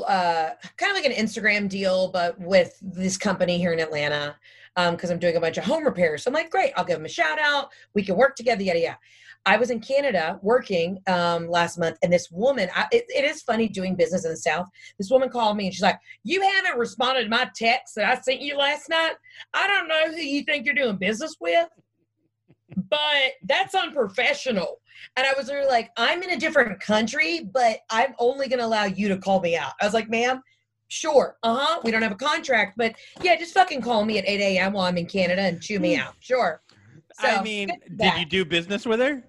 uh 0.08 0.50
kind 0.78 0.92
of 0.92 0.96
like 0.98 1.06
an 1.06 1.12
Instagram 1.12 1.70
deal, 1.70 2.10
but 2.12 2.40
with 2.40 2.76
this 2.82 3.18
company 3.18 3.58
here 3.58 3.74
in 3.74 3.80
Atlanta. 3.80 4.36
Um, 4.76 4.96
because 4.96 5.12
I'm 5.12 5.20
doing 5.20 5.36
a 5.36 5.40
bunch 5.40 5.60
of 5.60 5.64
home 5.66 5.86
repairs. 5.86 6.24
So 6.24 6.30
I'm 6.30 6.34
like, 6.34 6.50
great, 6.50 6.74
I'll 6.76 6.84
give 6.84 6.98
them 6.98 7.06
a 7.06 7.10
shout 7.10 7.38
out. 7.38 7.70
We 7.94 8.04
can 8.04 8.16
work 8.16 8.36
together, 8.36 8.64
yada 8.64 8.80
yada. 8.80 8.98
I 9.46 9.58
was 9.58 9.70
in 9.70 9.80
Canada 9.80 10.40
working 10.42 11.00
um 11.08 11.48
last 11.50 11.78
month, 11.78 11.98
and 12.02 12.12
this 12.12 12.30
woman, 12.32 12.70
I, 12.76 12.88
it, 12.92 13.06
it 13.10 13.26
is 13.26 13.42
funny 13.42 13.68
doing 13.68 13.96
business 13.96 14.26
in 14.26 14.32
the 14.32 14.38
South. 14.38 14.68
This 14.98 15.10
woman 15.10 15.30
called 15.30 15.58
me 15.58 15.66
and 15.66 15.74
she's 15.74 15.84
like, 15.84 16.00
You 16.24 16.42
haven't 16.42 16.80
responded 16.80 17.24
to 17.24 17.30
my 17.30 17.50
text 17.56 17.96
that 17.96 18.06
I 18.06 18.22
sent 18.22 18.42
you 18.42 18.58
last 18.58 18.90
night. 18.90 19.14
I 19.54 19.68
don't 19.68 19.88
know 19.88 20.12
who 20.12 20.22
you 20.22 20.44
think 20.44 20.66
you're 20.66 20.76
doing 20.76 20.98
business 20.98 21.36
with, 21.40 21.68
but 22.90 23.32
that's 23.44 23.76
unprofessional. 23.76 24.80
And 25.18 25.26
I 25.26 25.34
was 25.38 25.48
literally 25.48 25.68
like, 25.68 25.92
I'm 25.98 26.24
in 26.24 26.32
a 26.32 26.38
different 26.38 26.80
country, 26.80 27.50
but 27.52 27.80
I'm 27.90 28.14
only 28.20 28.48
going 28.48 28.60
to 28.60 28.66
allow 28.66 28.86
you 28.86 29.10
to 29.10 29.18
call 29.18 29.42
me 29.42 29.58
out. 29.58 29.74
I 29.82 29.86
was 29.86 29.94
like, 29.94 30.10
ma'am, 30.10 30.42
sure. 30.88 31.38
Uh 31.44 31.58
huh. 31.60 31.82
We 31.84 31.92
don't 31.92 32.02
have 32.02 32.12
a 32.12 32.16
contract, 32.16 32.76
but 32.78 32.96
yeah, 33.22 33.36
just 33.36 33.54
fucking 33.54 33.82
call 33.82 34.06
me 34.06 34.18
at 34.18 34.28
8 34.28 34.40
a.m. 34.40 34.74
while 34.74 34.86
I'm 34.86 34.98
in 34.98 35.06
Canada 35.06 35.42
and 35.42 35.62
chew 35.62 35.80
me 35.80 35.98
out. 35.98 36.14
Sure. 36.20 36.62
So, 37.20 37.28
I 37.28 37.44
mean, 37.44 37.70
did 37.98 38.18
you 38.18 38.26
do 38.26 38.46
business 38.46 38.86
with 38.86 39.00
her? 39.00 39.24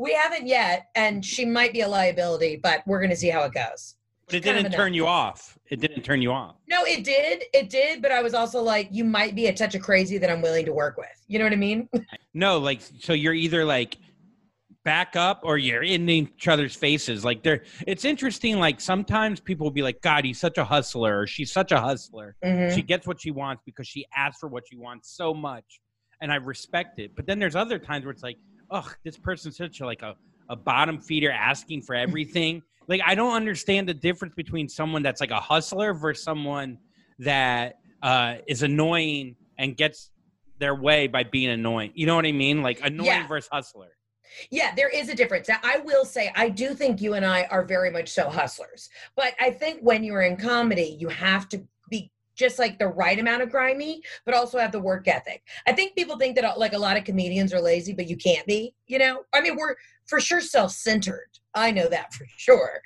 We 0.00 0.14
haven't 0.14 0.46
yet, 0.46 0.86
and 0.94 1.22
she 1.22 1.44
might 1.44 1.74
be 1.74 1.82
a 1.82 1.88
liability, 1.88 2.56
but 2.56 2.82
we're 2.86 3.00
going 3.00 3.10
to 3.10 3.16
see 3.16 3.28
how 3.28 3.42
it 3.42 3.52
goes. 3.52 3.96
But 4.26 4.36
it 4.36 4.42
didn't 4.44 4.72
turn 4.72 4.94
you 4.94 5.06
off. 5.06 5.58
It 5.68 5.80
didn't 5.80 6.02
turn 6.04 6.22
you 6.22 6.32
off. 6.32 6.56
No, 6.68 6.84
it 6.84 7.04
did. 7.04 7.42
It 7.52 7.68
did. 7.68 8.00
But 8.00 8.10
I 8.10 8.22
was 8.22 8.32
also 8.32 8.62
like, 8.62 8.88
you 8.90 9.04
might 9.04 9.34
be 9.34 9.48
a 9.48 9.52
touch 9.52 9.74
of 9.74 9.82
crazy 9.82 10.16
that 10.16 10.30
I'm 10.30 10.40
willing 10.40 10.64
to 10.64 10.72
work 10.72 10.96
with. 10.96 11.08
You 11.26 11.38
know 11.38 11.44
what 11.44 11.52
I 11.52 11.56
mean? 11.56 11.88
No, 12.32 12.58
like 12.58 12.80
so 13.00 13.12
you're 13.12 13.34
either 13.34 13.64
like 13.64 13.96
back 14.84 15.16
up 15.16 15.40
or 15.42 15.58
you're 15.58 15.82
in 15.82 16.08
each 16.08 16.46
other's 16.46 16.76
faces. 16.76 17.24
Like 17.24 17.42
there 17.42 17.64
it's 17.88 18.04
interesting, 18.04 18.60
like 18.60 18.80
sometimes 18.80 19.40
people 19.40 19.66
will 19.66 19.72
be 19.72 19.82
like, 19.82 20.00
God, 20.00 20.24
he's 20.24 20.38
such 20.38 20.56
a 20.56 20.64
hustler, 20.64 21.22
or 21.22 21.26
she's 21.26 21.50
such 21.50 21.72
a 21.72 21.80
hustler. 21.80 22.36
Mhm. 22.44 22.72
She 22.72 22.82
gets 22.82 23.04
what 23.04 23.20
she 23.20 23.32
wants 23.32 23.64
because 23.66 23.88
she 23.88 24.06
asks 24.16 24.38
for 24.38 24.48
what 24.48 24.62
she 24.70 24.76
wants 24.76 25.10
so 25.10 25.34
much. 25.34 25.80
And 26.22 26.30
I 26.30 26.36
respect 26.36 27.00
it. 27.00 27.16
But 27.16 27.26
then 27.26 27.40
there's 27.40 27.56
other 27.56 27.80
times 27.80 28.04
where 28.04 28.12
it's 28.12 28.22
like, 28.22 28.36
ugh, 28.70 28.96
this 29.04 29.16
person's 29.18 29.56
such 29.56 29.80
a 29.80 29.86
like 29.86 30.02
a, 30.02 30.14
a 30.48 30.56
bottom 30.56 31.00
feeder 31.00 31.30
asking 31.30 31.82
for 31.82 31.94
everything. 31.94 32.62
like 32.88 33.00
I 33.06 33.14
don't 33.14 33.34
understand 33.34 33.88
the 33.88 33.94
difference 33.94 34.34
between 34.34 34.68
someone 34.68 35.02
that's 35.02 35.20
like 35.20 35.30
a 35.30 35.40
hustler 35.40 35.94
versus 35.94 36.24
someone 36.24 36.78
that 37.18 37.74
uh, 38.02 38.36
is 38.46 38.62
annoying 38.62 39.36
and 39.58 39.76
gets 39.76 40.10
their 40.58 40.74
way 40.74 41.06
by 41.06 41.22
being 41.24 41.50
annoying. 41.50 41.92
You 41.94 42.06
know 42.06 42.16
what 42.16 42.26
I 42.26 42.32
mean? 42.32 42.62
Like 42.62 42.80
annoying 42.82 43.06
Yeah. 43.06 43.26
versus 43.26 43.48
hustler. 43.52 43.88
Yeah, 44.50 44.74
there 44.76 44.88
is 44.88 45.08
a 45.08 45.14
difference. 45.14 45.48
Now, 45.48 45.58
I 45.62 45.78
will 45.78 46.04
say, 46.04 46.30
I 46.36 46.50
do 46.50 46.72
think 46.72 47.00
you 47.00 47.14
and 47.14 47.26
I 47.26 47.44
are 47.50 47.64
very 47.64 47.90
much 47.90 48.10
so 48.10 48.28
hustlers. 48.30 48.88
But 49.16 49.34
I 49.40 49.50
think 49.50 49.80
when 49.80 50.04
you're 50.04 50.22
in 50.22 50.36
comedy, 50.36 50.96
you 51.00 51.08
have 51.08 51.48
to 51.50 51.62
just 52.40 52.58
like 52.58 52.78
the 52.78 52.88
right 52.88 53.18
amount 53.18 53.42
of 53.42 53.50
grimy, 53.50 54.02
but 54.24 54.34
also 54.34 54.58
have 54.58 54.72
the 54.72 54.80
work 54.80 55.06
ethic. 55.06 55.42
I 55.66 55.72
think 55.72 55.94
people 55.94 56.18
think 56.18 56.34
that 56.34 56.44
uh, 56.44 56.54
like 56.56 56.72
a 56.72 56.78
lot 56.78 56.96
of 56.96 57.04
comedians 57.04 57.54
are 57.54 57.60
lazy, 57.60 57.92
but 57.92 58.08
you 58.08 58.16
can't 58.16 58.46
be, 58.46 58.74
you 58.88 58.98
know? 58.98 59.22
I 59.32 59.40
mean, 59.40 59.56
we're 59.56 59.76
for 60.06 60.18
sure 60.18 60.40
self 60.40 60.72
centered. 60.72 61.28
I 61.54 61.70
know 61.70 61.88
that 61.88 62.12
for 62.14 62.26
sure. 62.36 62.80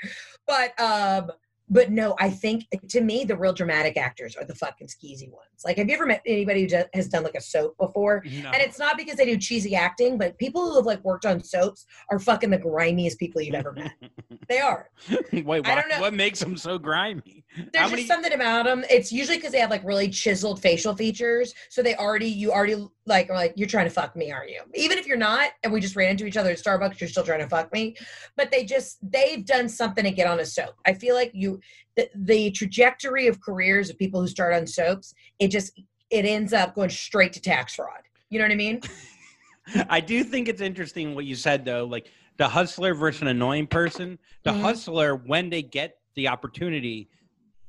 But, 0.46 0.78
um, 0.78 1.30
but 1.70 1.90
no, 1.90 2.14
I 2.18 2.28
think 2.28 2.64
to 2.88 3.00
me, 3.00 3.24
the 3.24 3.36
real 3.36 3.54
dramatic 3.54 3.96
actors 3.96 4.36
are 4.36 4.44
the 4.44 4.54
fucking 4.54 4.88
skeezy 4.88 5.30
ones. 5.30 5.53
Like, 5.64 5.78
have 5.78 5.88
you 5.88 5.94
ever 5.94 6.06
met 6.06 6.22
anybody 6.26 6.68
who 6.68 6.82
has 6.94 7.08
done 7.08 7.22
like 7.22 7.34
a 7.34 7.40
soap 7.40 7.76
before? 7.78 8.22
No. 8.24 8.50
And 8.50 8.62
it's 8.62 8.78
not 8.78 8.96
because 8.96 9.16
they 9.16 9.24
do 9.24 9.36
cheesy 9.36 9.74
acting, 9.74 10.18
but 10.18 10.38
people 10.38 10.62
who 10.68 10.76
have 10.76 10.86
like 10.86 11.04
worked 11.04 11.26
on 11.26 11.42
soaps 11.42 11.86
are 12.10 12.18
fucking 12.18 12.50
the 12.50 12.58
grimiest 12.58 13.18
people 13.18 13.40
you've 13.40 13.54
ever 13.54 13.72
met. 13.72 13.92
They 14.46 14.58
are. 14.60 14.90
Wait, 15.32 15.46
why, 15.46 15.60
I 15.64 15.74
don't 15.74 15.88
know. 15.88 16.00
what 16.00 16.12
makes 16.12 16.40
them 16.40 16.58
so 16.58 16.78
grimy? 16.78 17.44
There's 17.72 17.90
just 17.90 18.08
something 18.08 18.32
about 18.32 18.66
them. 18.66 18.84
It's 18.90 19.10
usually 19.10 19.38
because 19.38 19.52
they 19.52 19.58
have 19.60 19.70
like 19.70 19.82
really 19.84 20.10
chiseled 20.10 20.60
facial 20.60 20.94
features. 20.94 21.54
So 21.70 21.82
they 21.82 21.94
already, 21.94 22.28
you 22.28 22.52
already 22.52 22.86
like 23.06 23.30
are 23.30 23.34
like, 23.34 23.54
you're 23.56 23.68
trying 23.68 23.86
to 23.86 23.90
fuck 23.90 24.16
me, 24.16 24.30
aren't 24.30 24.50
you? 24.50 24.60
Even 24.74 24.98
if 24.98 25.06
you're 25.06 25.16
not, 25.16 25.52
and 25.62 25.72
we 25.72 25.80
just 25.80 25.96
ran 25.96 26.10
into 26.10 26.26
each 26.26 26.36
other 26.36 26.50
at 26.50 26.58
Starbucks, 26.58 27.00
you're 27.00 27.08
still 27.08 27.24
trying 27.24 27.40
to 27.40 27.48
fuck 27.48 27.72
me. 27.72 27.96
But 28.36 28.50
they 28.50 28.64
just, 28.64 28.98
they've 29.02 29.44
done 29.44 29.68
something 29.68 30.04
to 30.04 30.10
get 30.10 30.26
on 30.26 30.40
a 30.40 30.46
soap. 30.46 30.74
I 30.86 30.92
feel 30.92 31.14
like 31.14 31.30
you, 31.32 31.60
the, 31.96 32.08
the 32.14 32.50
trajectory 32.50 33.26
of 33.26 33.40
careers 33.40 33.90
of 33.90 33.98
people 33.98 34.20
who 34.20 34.26
start 34.28 34.54
on 34.54 34.66
soaps, 34.66 35.14
it 35.38 35.48
just, 35.48 35.80
it 36.10 36.24
ends 36.24 36.52
up 36.52 36.74
going 36.74 36.90
straight 36.90 37.32
to 37.34 37.40
tax 37.40 37.74
fraud. 37.74 38.00
You 38.30 38.38
know 38.38 38.44
what 38.46 38.52
I 38.52 38.56
mean? 38.56 38.80
I 39.88 40.00
do 40.00 40.24
think 40.24 40.48
it's 40.48 40.60
interesting 40.60 41.14
what 41.14 41.24
you 41.24 41.34
said 41.34 41.64
though, 41.64 41.84
like 41.84 42.10
the 42.36 42.48
hustler 42.48 42.94
versus 42.94 43.22
an 43.22 43.28
annoying 43.28 43.66
person. 43.66 44.18
The 44.42 44.50
Mhm. 44.50 44.60
hustler, 44.60 45.14
when 45.16 45.50
they 45.50 45.62
get 45.62 45.96
the 46.16 46.28
opportunity, 46.28 47.08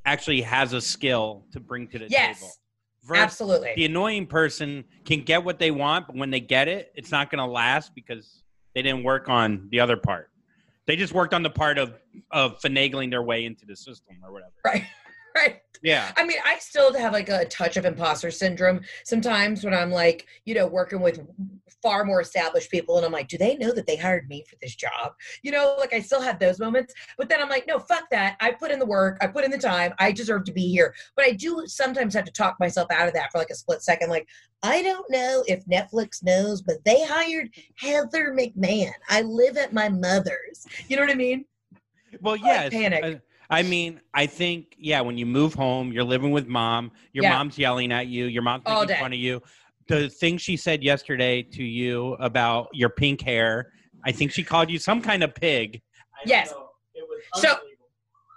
actually 0.06 0.42
has 0.42 0.74
a 0.74 0.82
skill 0.82 1.46
to 1.52 1.60
bring 1.60 1.88
to 1.90 2.00
the 2.00 2.08
Yes. 2.10 2.40
table. 2.40 2.52
Versus 3.04 3.24
Absolutely. 3.24 3.74
the 3.76 3.86
annoying 3.86 4.26
person 4.26 4.84
can 5.06 5.22
get 5.22 5.44
what 5.44 5.60
they 5.60 5.70
want, 5.72 6.08
but 6.08 6.16
when 6.16 6.32
they 6.32 6.40
get 6.40 6.68
it, 6.68 6.92
it's 6.96 7.12
not 7.12 7.30
going 7.30 7.40
to 7.40 7.46
last 7.46 7.94
because 7.94 8.44
they 8.74 8.82
didn't 8.82 9.04
work 9.04 9.30
on 9.30 9.68
the 9.70 9.80
other 9.80 9.96
part. 9.96 10.32
They 10.88 10.96
just 10.96 11.14
worked 11.14 11.34
on 11.34 11.44
the 11.44 11.50
part 11.50 11.78
of 11.78 11.94
of 12.32 12.60
finagling 12.62 13.10
their 13.10 13.24
way 13.24 13.46
into 13.46 13.66
the 13.66 13.76
system 13.76 14.18
or 14.24 14.32
whatever. 14.32 14.54
Right. 14.64 14.86
Right. 15.36 15.60
Yeah. 15.84 16.14
I 16.16 16.26
mean, 16.26 16.38
I 16.46 16.58
still 16.60 16.94
have 16.98 17.12
like 17.12 17.28
a 17.28 17.44
touch 17.46 17.76
of 17.76 17.84
imposter 17.84 18.32
syndrome 18.32 18.80
sometimes 19.04 19.66
when 19.66 19.74
I'm 19.74 19.92
like, 19.92 20.26
you 20.46 20.56
know, 20.56 20.66
working 20.66 21.02
with 21.02 21.20
far 21.84 22.06
more 22.06 22.22
established 22.22 22.72
people 22.72 22.96
and 22.96 23.06
I'm 23.06 23.12
like, 23.12 23.28
do 23.28 23.38
they 23.38 23.58
know 23.58 23.74
that 23.74 23.86
they 23.86 23.98
hired 23.98 24.30
me 24.30 24.46
for 24.50 24.56
this 24.62 24.76
job? 24.76 25.12
You 25.44 25.52
know, 25.52 25.76
like 25.78 25.94
I 25.94 26.00
still 26.00 26.22
have 26.22 26.40
those 26.40 26.58
moments. 26.58 26.94
But 27.18 27.28
then 27.28 27.42
I'm 27.42 27.50
like, 27.50 27.68
no, 27.68 27.80
fuck 27.80 28.10
that. 28.12 28.38
I 28.40 28.52
put 28.52 28.72
in 28.72 28.80
the 28.80 28.86
work, 28.86 29.18
I 29.22 29.28
put 29.28 29.44
in 29.44 29.52
the 29.52 29.58
time, 29.58 29.94
I 30.00 30.14
deserve 30.14 30.46
to 30.46 30.54
be 30.54 30.70
here. 30.70 30.96
But 31.18 31.26
I 31.26 31.32
do 31.32 31.64
sometimes 31.68 32.14
have 32.14 32.26
to 32.26 32.32
talk 32.32 32.56
myself 32.60 32.90
out 32.90 33.10
of 33.10 33.14
that 33.14 33.32
for 33.32 33.38
like 33.38 33.50
a 33.50 33.56
split 33.56 33.82
second. 33.82 34.10
Like, 34.10 34.28
I 34.64 34.82
don't 34.82 35.10
know 35.12 35.44
if 35.48 35.66
Netflix 35.66 36.24
knows, 36.24 36.62
but 36.62 36.78
they 36.86 37.06
hired 37.06 37.50
Heather 37.76 38.34
McMahan. 38.34 38.94
I 39.10 39.22
live 39.22 39.58
at 39.58 39.74
my 39.74 39.90
mother's. 39.90 40.66
You 40.88 40.96
know 40.96 41.04
what 41.04 41.12
I 41.12 41.16
mean? 41.16 41.46
Well, 42.22 42.36
like 42.36 42.44
yes. 42.44 42.70
panic. 42.72 43.04
uh, 43.04 43.20
I 43.50 43.62
mean, 43.64 44.02
I 44.14 44.26
think, 44.26 44.76
yeah, 44.78 45.02
when 45.02 45.18
you 45.18 45.26
move 45.26 45.54
home, 45.54 45.92
you're 45.92 46.04
living 46.04 46.32
with 46.32 46.48
mom, 46.48 46.92
your 47.14 47.24
Yeah. 47.26 47.34
mom's 47.38 47.58
yelling 47.58 47.92
at 47.92 48.08
you, 48.08 48.26
your 48.26 48.42
mom's 48.42 48.64
All 48.66 48.82
making 48.82 48.96
day. 48.96 49.00
fun 49.02 49.14
of 49.14 49.20
you. 49.20 49.42
The 49.88 50.10
thing 50.10 50.38
she 50.38 50.58
said 50.58 50.84
yesterday 50.84 51.44
to 51.44 51.64
you 51.64 52.14
about 52.20 52.70
your 52.74 52.90
pink 52.90 53.22
hair, 53.22 53.72
I 54.04 54.12
think 54.12 54.32
she 54.32 54.44
called 54.44 54.70
you 54.72 54.80
some 54.80 55.00
kind 55.02 55.24
of 55.24 55.36
pig. 55.36 55.82
I 56.16 56.26
don't 56.26 56.30
Yes. 56.30 56.52
know. 56.52 56.70
It 56.96 57.04
was 57.08 57.42
So- 57.42 57.50
unbelievable. 57.50 57.75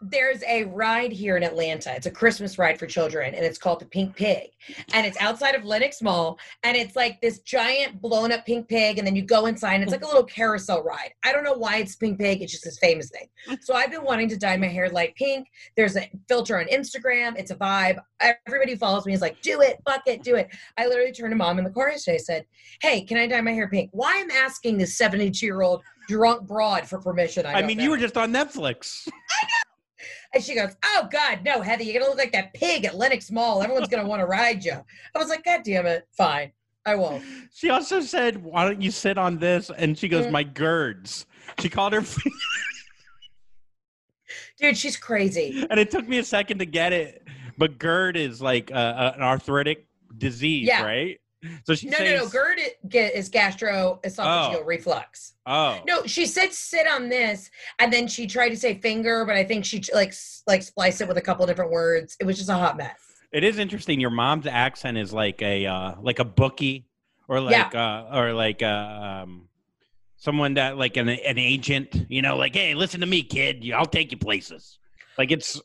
There's 0.01 0.43
a 0.45 0.65
ride 0.65 1.11
here 1.11 1.37
in 1.37 1.43
Atlanta. 1.43 1.93
It's 1.95 2.07
a 2.07 2.11
Christmas 2.11 2.57
ride 2.57 2.79
for 2.79 2.87
children, 2.87 3.35
and 3.35 3.45
it's 3.45 3.59
called 3.59 3.81
the 3.81 3.87
Pink 3.87 4.15
Pig. 4.15 4.51
And 4.93 5.05
it's 5.05 5.21
outside 5.21 5.55
of 5.55 5.65
Lenox 5.65 6.01
Mall, 6.01 6.39
and 6.63 6.77
it's 6.77 6.95
like 6.95 7.21
this 7.21 7.41
giant 7.41 8.01
blown 8.01 8.31
up 8.31 8.47
pink 8.47 8.69
pig. 8.69 8.99
And 8.99 9.07
then 9.07 9.17
you 9.17 9.23
go 9.23 9.47
inside, 9.47 9.75
and 9.75 9.83
it's 9.83 9.93
like 9.93 10.05
a 10.05 10.07
little 10.07 10.25
carousel 10.25 10.85
ride. 10.85 11.11
I 11.25 11.33
don't 11.33 11.43
know 11.43 11.55
why 11.55 11.79
it's 11.79 11.97
Pink 11.97 12.19
Pig. 12.19 12.43
It's 12.43 12.53
just 12.53 12.65
this 12.65 12.79
famous 12.79 13.11
thing. 13.11 13.29
So 13.61 13.75
I've 13.75 13.91
been 13.91 14.05
wanting 14.05 14.29
to 14.31 14.37
dye 14.39 14.57
my 14.57 14.67
hair 14.67 14.89
light 14.89 15.15
pink. 15.17 15.47
There's 15.77 15.97
a 15.97 16.09
filter 16.27 16.59
on 16.59 16.67
Instagram. 16.67 17.37
It's 17.37 17.51
a 17.51 17.57
vibe. 17.57 17.99
Everybody 18.47 18.73
who 18.73 18.79
follows 18.79 19.05
me 19.05 19.13
is 19.13 19.21
like, 19.21 19.43
do 19.43 19.61
it, 19.61 19.79
fuck 19.85 20.03
it, 20.07 20.23
do 20.23 20.37
it. 20.37 20.49
I 20.79 20.87
literally 20.87 21.13
turned 21.13 21.33
to 21.33 21.37
mom 21.37 21.59
in 21.59 21.65
the 21.65 21.71
car 21.71 21.91
yesterday. 21.91 22.17
And 22.17 22.25
said, 22.25 22.47
"Hey, 22.81 23.03
can 23.03 23.19
I 23.19 23.27
dye 23.27 23.41
my 23.41 23.53
hair 23.53 23.69
pink? 23.69 23.91
Why 23.93 24.15
am 24.17 24.31
asking 24.31 24.79
this 24.79 24.97
72 24.97 25.45
year 25.45 25.61
old 25.61 25.83
drunk 26.09 26.47
broad 26.47 26.89
for 26.89 26.99
permission? 26.99 27.45
I, 27.45 27.55
I 27.55 27.67
mean, 27.67 27.79
know." 27.79 27.85
you 27.85 27.91
were 27.91 27.99
just 27.99 28.17
on 28.17 28.33
Netflix. 28.33 29.09
And 30.35 30.45
she 30.45 30.55
goes, 30.55 30.75
Oh 30.85 31.09
God, 31.11 31.41
no, 31.45 31.62
Heather, 31.62 31.83
you're 31.83 31.99
gonna 32.01 32.11
look 32.11 32.19
like 32.19 32.33
that 32.33 32.53
pig 32.55 32.85
at 32.85 32.97
Lenox 32.97 33.31
Mall. 33.31 33.62
Everyone's 33.62 33.88
gonna 33.88 34.07
want 34.07 34.21
to 34.21 34.27
ride 34.27 34.64
you. 34.64 34.73
I 35.14 35.19
was 35.19 35.29
like, 35.29 35.45
God 35.45 35.62
damn 35.64 35.87
it, 35.87 36.07
fine. 36.17 36.53
I 36.87 36.95
won't. 36.95 37.23
She 37.53 37.69
also 37.71 38.01
said, 38.01 38.43
"Why 38.43 38.64
don't 38.64 38.81
you 38.81 38.91
sit 38.91 39.19
on 39.19 39.38
this?" 39.38 39.71
And 39.77 39.99
she 39.99 40.09
goes, 40.09 40.27
Mm. 40.27 40.31
"My 40.33 40.43
girds." 40.43 41.27
She 41.61 41.69
called 41.69 41.93
her, 41.93 42.03
Dude, 44.61 44.77
she's 44.77 44.97
crazy. 44.97 45.67
and 45.71 45.79
it 45.79 45.91
took 45.91 46.09
me 46.09 46.19
a 46.19 46.25
second 46.25 46.59
to 46.59 46.67
get 46.67 46.93
it. 46.93 47.23
But 47.57 47.79
GERD 47.79 48.17
is 48.17 48.43
like 48.43 48.71
uh, 48.73 49.12
an 49.17 49.23
arthritic 49.23 49.87
disease, 50.17 50.67
Yeah. 50.69 50.85
right? 50.85 51.21
So 51.64 51.74
she 51.74 51.88
No, 51.88 51.98
says, 51.98 52.11
no, 52.18 52.24
no. 52.24 52.29
GERD 52.29 52.59
is 53.14 53.31
gastroesophageal 53.31 54.57
Oh. 54.61 54.62
reflux. 54.64 55.35
Oh, 55.46 55.81
No, 55.87 56.05
she 56.05 56.27
said 56.27 56.53
sit 56.53 56.87
on 56.88 57.09
this, 57.09 57.48
and 57.79 57.92
then 57.92 58.09
she 58.09 58.27
tried 58.27 58.48
to 58.51 58.57
say 58.57 58.74
finger, 58.74 59.24
but 59.24 59.37
I 59.37 59.44
think 59.44 59.64
she 59.64 59.83
like 59.94 60.12
like 60.46 60.62
spliced 60.62 61.01
it 61.01 61.09
with 61.09 61.16
a 61.16 61.22
couple 61.22 61.46
different 61.46 61.70
words. 61.70 62.16
It 62.20 62.24
was 62.27 62.37
just 62.37 62.48
a 62.51 62.55
hot 62.55 62.77
mess. 62.77 62.98
it 63.33 63.44
is 63.44 63.59
interesting. 63.59 64.01
Your 64.01 64.11
mom's 64.11 64.46
accent 64.46 64.98
is 64.98 65.12
like 65.12 65.40
a 65.42 65.66
uh, 65.66 65.94
like 66.01 66.18
a 66.18 66.24
bookie, 66.24 66.87
or 67.29 67.40
like 67.40 67.74
uh, 67.74 68.07
or 68.12 68.33
like 68.33 68.62
uh, 68.62 68.66
um, 69.22 69.48
someone 70.16 70.55
that 70.55 70.77
like 70.77 70.96
an 70.96 71.09
an 71.09 71.38
agent. 71.38 72.07
You 72.09 72.20
know, 72.22 72.37
like, 72.37 72.55
hey, 72.57 72.74
listen 72.74 73.01
to 73.01 73.07
me, 73.07 73.22
kid. 73.22 73.64
I'll 73.72 73.87
take 73.87 74.11
you 74.12 74.18
places. 74.18 74.79
Like 75.16 75.31
it's 75.31 75.61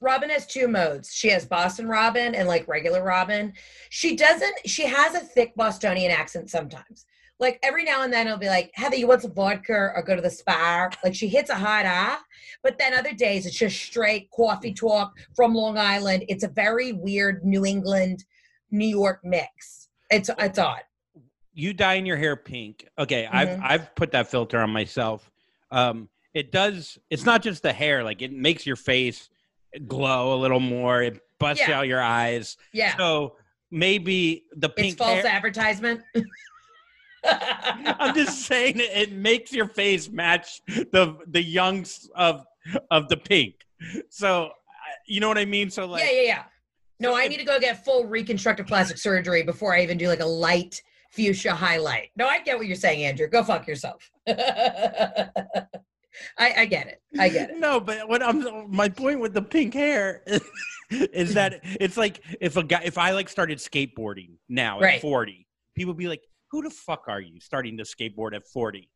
Robin 0.00 0.30
has 0.30 0.46
two 0.46 0.68
modes. 0.68 1.14
She 1.14 1.28
has 1.28 1.44
Boston 1.44 1.88
Robin 1.88 2.34
and 2.34 2.48
like 2.48 2.66
regular 2.68 3.02
Robin. 3.02 3.52
She 3.90 4.16
doesn't. 4.16 4.54
She 4.66 4.84
has 4.86 5.14
a 5.14 5.20
thick 5.20 5.54
Bostonian 5.56 6.10
accent 6.10 6.50
sometimes. 6.50 7.06
Like 7.40 7.58
every 7.62 7.84
now 7.84 8.02
and 8.02 8.12
then, 8.12 8.26
it'll 8.26 8.38
be 8.38 8.48
like, 8.48 8.70
"Heather, 8.74 8.96
you 8.96 9.08
want 9.08 9.22
some 9.22 9.34
vodka 9.34 9.72
or 9.94 10.02
go 10.06 10.14
to 10.14 10.22
the 10.22 10.30
spa?" 10.30 10.88
Like 11.02 11.14
she 11.14 11.28
hits 11.28 11.50
a 11.50 11.56
hard 11.56 11.84
ah, 11.86 12.20
but 12.62 12.78
then 12.78 12.94
other 12.94 13.12
days 13.12 13.44
it's 13.44 13.56
just 13.58 13.76
straight 13.80 14.30
coffee 14.30 14.72
talk 14.72 15.12
from 15.34 15.54
Long 15.54 15.76
Island. 15.76 16.24
It's 16.28 16.44
a 16.44 16.48
very 16.48 16.92
weird 16.92 17.44
New 17.44 17.64
England, 17.64 18.24
New 18.70 18.86
York 18.86 19.20
mix. 19.24 19.88
It's 20.10 20.30
it's 20.38 20.58
odd. 20.58 20.82
You 21.52 21.72
dyeing 21.72 22.06
your 22.06 22.16
hair 22.16 22.36
pink. 22.36 22.88
Okay, 22.98 23.26
I've 23.26 23.48
Mhm. 23.48 23.60
I've 23.64 23.94
put 23.94 24.12
that 24.12 24.28
filter 24.28 24.60
on 24.60 24.70
myself. 24.70 25.30
Um, 25.70 26.08
it 26.34 26.52
does. 26.52 26.98
It's 27.10 27.24
not 27.24 27.42
just 27.42 27.62
the 27.62 27.72
hair. 27.72 28.04
Like 28.04 28.22
it 28.22 28.32
makes 28.32 28.64
your 28.64 28.76
face 28.76 29.28
glow 29.86 30.34
a 30.34 30.38
little 30.38 30.60
more. 30.60 31.02
It 31.02 31.20
busts 31.38 31.66
Yeah. 31.66 31.78
out 31.78 31.86
your 31.88 32.02
eyes. 32.02 32.56
Yeah, 32.72 32.96
So 32.96 33.36
maybe 33.70 34.44
the 34.56 34.68
pink 34.68 34.92
it's 34.92 34.96
false 34.96 35.22
hair. 35.22 35.26
advertisement. 35.26 36.02
I'm 37.24 38.14
just 38.14 38.42
saying 38.46 38.74
it, 38.76 39.12
makes 39.12 39.52
your 39.52 39.66
face 39.68 40.10
match 40.10 40.60
the 40.66 41.16
the 41.28 41.42
youngs 41.42 42.08
of 42.14 42.44
of 42.90 43.08
the 43.08 43.16
pink. 43.16 43.54
So 44.10 44.50
you 45.06 45.20
know 45.20 45.28
what 45.28 45.38
I 45.38 45.44
mean. 45.46 45.70
So 45.70 45.86
like 45.86 46.02
yeah, 46.04 46.10
yeah, 46.10 46.22
yeah. 46.22 46.42
No, 47.00 47.10
So 47.12 47.16
I 47.16 47.26
need 47.28 47.38
to 47.38 47.44
go 47.44 47.58
get 47.58 47.84
full 47.84 48.04
reconstructive 48.06 48.66
plastic 48.66 48.98
surgery 48.98 49.42
before 49.42 49.74
I 49.74 49.82
even 49.82 49.96
do 49.98 50.06
like 50.08 50.20
a 50.20 50.26
light 50.26 50.80
fuchsia 51.12 51.52
highlight. 51.54 52.10
No, 52.16 52.26
I 52.28 52.40
get 52.42 52.56
what 52.58 52.66
you're 52.66 52.76
saying, 52.76 53.04
Andrew. 53.04 53.26
Go 53.26 53.42
fuck 53.42 53.66
yourself. 53.66 54.08
I, 56.38 56.54
I 56.58 56.64
get 56.66 56.86
it. 56.86 57.02
I 57.18 57.28
get 57.28 57.50
it. 57.50 57.58
No, 57.58 57.80
but 57.80 58.08
what 58.08 58.22
I'm 58.22 58.70
my 58.74 58.88
point 58.88 59.20
with 59.20 59.34
the 59.34 59.42
pink 59.42 59.74
hair 59.74 60.22
is 60.90 61.34
that 61.34 61.60
it's 61.62 61.96
like 61.96 62.20
if 62.40 62.56
a 62.56 62.62
guy 62.62 62.82
if 62.84 62.98
I 62.98 63.12
like 63.12 63.28
started 63.28 63.58
skateboarding 63.58 64.32
now 64.48 64.76
at 64.78 64.82
Right. 64.82 65.00
40, 65.00 65.46
people 65.74 65.94
be 65.94 66.08
like, 66.08 66.22
"Who 66.50 66.62
the 66.62 66.70
fuck 66.70 67.04
are 67.08 67.20
you 67.20 67.40
starting 67.40 67.76
to 67.78 67.84
skateboard 67.84 68.34
at 68.34 68.46
40?" 68.46 68.88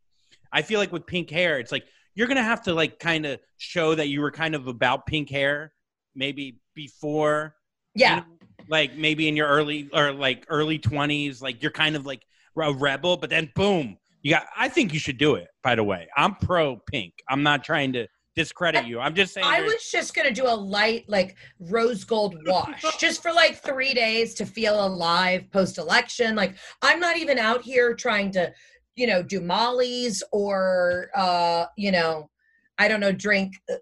I 0.53 0.63
feel 0.63 0.79
like 0.81 0.93
with 0.93 1.07
pink 1.07 1.31
hair, 1.31 1.59
it's 1.59 1.73
like 1.73 1.85
you're 2.15 2.29
gonna 2.29 2.43
have 2.43 2.63
to 2.65 2.75
like 2.75 2.99
kind 2.99 3.27
of 3.27 3.41
show 3.57 3.95
that 3.95 4.09
you 4.09 4.21
were 4.21 4.31
kind 4.31 4.55
of 4.55 4.67
about 4.67 5.07
pink 5.07 5.31
hair, 5.31 5.73
maybe 6.15 6.61
before, 6.75 7.55
you 7.95 8.03
Yeah. 8.03 8.17
know, 8.17 8.25
like 8.69 8.97
maybe 8.97 9.29
in 9.29 9.37
your 9.37 9.49
early 9.49 9.89
or 9.93 10.13
like 10.13 10.45
early 10.49 10.79
20s, 10.79 11.41
like 11.43 11.63
you're 11.63 11.71
kind 11.73 11.97
of 11.97 12.07
like 12.07 12.23
a 12.61 12.73
rebel, 12.73 13.17
but 13.17 13.31
then 13.31 13.51
boom, 13.55 13.97
you 14.23 14.33
got. 14.33 14.47
I 14.57 14.69
think 14.69 14.93
you 14.93 14.99
should 14.99 15.19
do 15.19 15.35
it. 15.35 15.49
By 15.63 15.75
the 15.75 15.85
way, 15.85 16.09
I'm 16.17 16.35
pro 16.37 16.77
pink. 16.91 17.15
I'm 17.29 17.43
not 17.43 17.65
trying 17.65 17.93
to 17.95 18.07
discredit 18.39 18.87
you. 18.87 19.01
I'm 19.01 19.15
just 19.15 19.35
saying. 19.35 19.47
I 19.47 19.63
was 19.63 19.91
just 19.91 20.15
gonna 20.15 20.31
do 20.31 20.47
a 20.47 20.55
light 20.55 21.05
like 21.09 21.37
rose 21.59 22.05
gold 22.05 22.37
wash 22.47 22.85
just 22.99 23.23
for 23.23 23.33
like 23.33 23.63
three 23.63 23.95
days 23.95 24.35
to 24.35 24.47
feel 24.47 24.87
alive 24.87 25.51
post 25.51 25.79
election. 25.79 26.37
Like 26.37 26.57
I'm 26.83 27.01
not 27.01 27.17
even 27.17 27.39
out 27.39 27.63
here 27.63 27.95
trying 27.95 28.31
to, 28.33 28.53
you 28.97 29.07
know, 29.07 29.23
do 29.23 29.41
mollies 29.41 30.23
or 30.33 31.11
uh, 31.15 31.67
you 31.77 31.93
know, 31.93 32.31
I 32.79 32.89
don't 32.89 33.01
know, 33.01 33.13
drink 33.13 33.55
uh, 33.71 33.75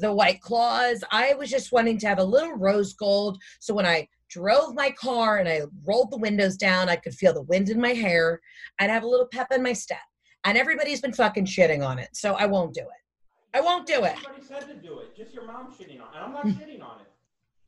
the 0.00 0.12
white 0.12 0.40
claws. 0.40 1.04
I 1.10 1.34
was 1.34 1.50
just 1.50 1.72
wanting 1.72 1.98
to 1.98 2.08
have 2.08 2.18
a 2.18 2.24
little 2.24 2.56
rose 2.56 2.92
gold 2.92 3.38
so 3.60 3.74
when 3.74 3.86
I 3.86 4.08
drove 4.28 4.74
my 4.74 4.90
car 4.90 5.38
and 5.38 5.48
I 5.48 5.62
rolled 5.84 6.10
the 6.10 6.18
windows 6.18 6.56
down, 6.56 6.88
I 6.88 6.96
could 6.96 7.14
feel 7.14 7.32
the 7.32 7.42
wind 7.42 7.68
in 7.68 7.80
my 7.80 7.92
hair. 7.92 8.40
I'd 8.78 8.90
have 8.90 9.04
a 9.04 9.08
little 9.08 9.26
pep 9.26 9.48
in 9.52 9.62
my 9.62 9.72
step. 9.72 9.98
And 10.44 10.56
everybody's 10.56 11.00
been 11.00 11.12
fucking 11.12 11.46
shitting 11.46 11.84
on 11.84 11.98
it, 11.98 12.08
so 12.12 12.34
I 12.34 12.46
won't 12.46 12.72
do 12.72 12.82
it. 12.82 13.56
I 13.56 13.60
won't 13.60 13.86
do 13.86 14.04
it. 14.04 14.14
Somebody 14.22 14.44
said 14.44 14.68
to 14.68 14.74
do 14.74 15.00
it. 15.00 15.16
Just 15.16 15.34
your 15.34 15.44
mom 15.44 15.72
shitting 15.72 16.00
on 16.00 16.14
it. 16.14 16.18
I'm 16.20 16.32
not 16.32 16.44
shitting 16.46 16.82
on 16.82 17.00
it. 17.00 17.06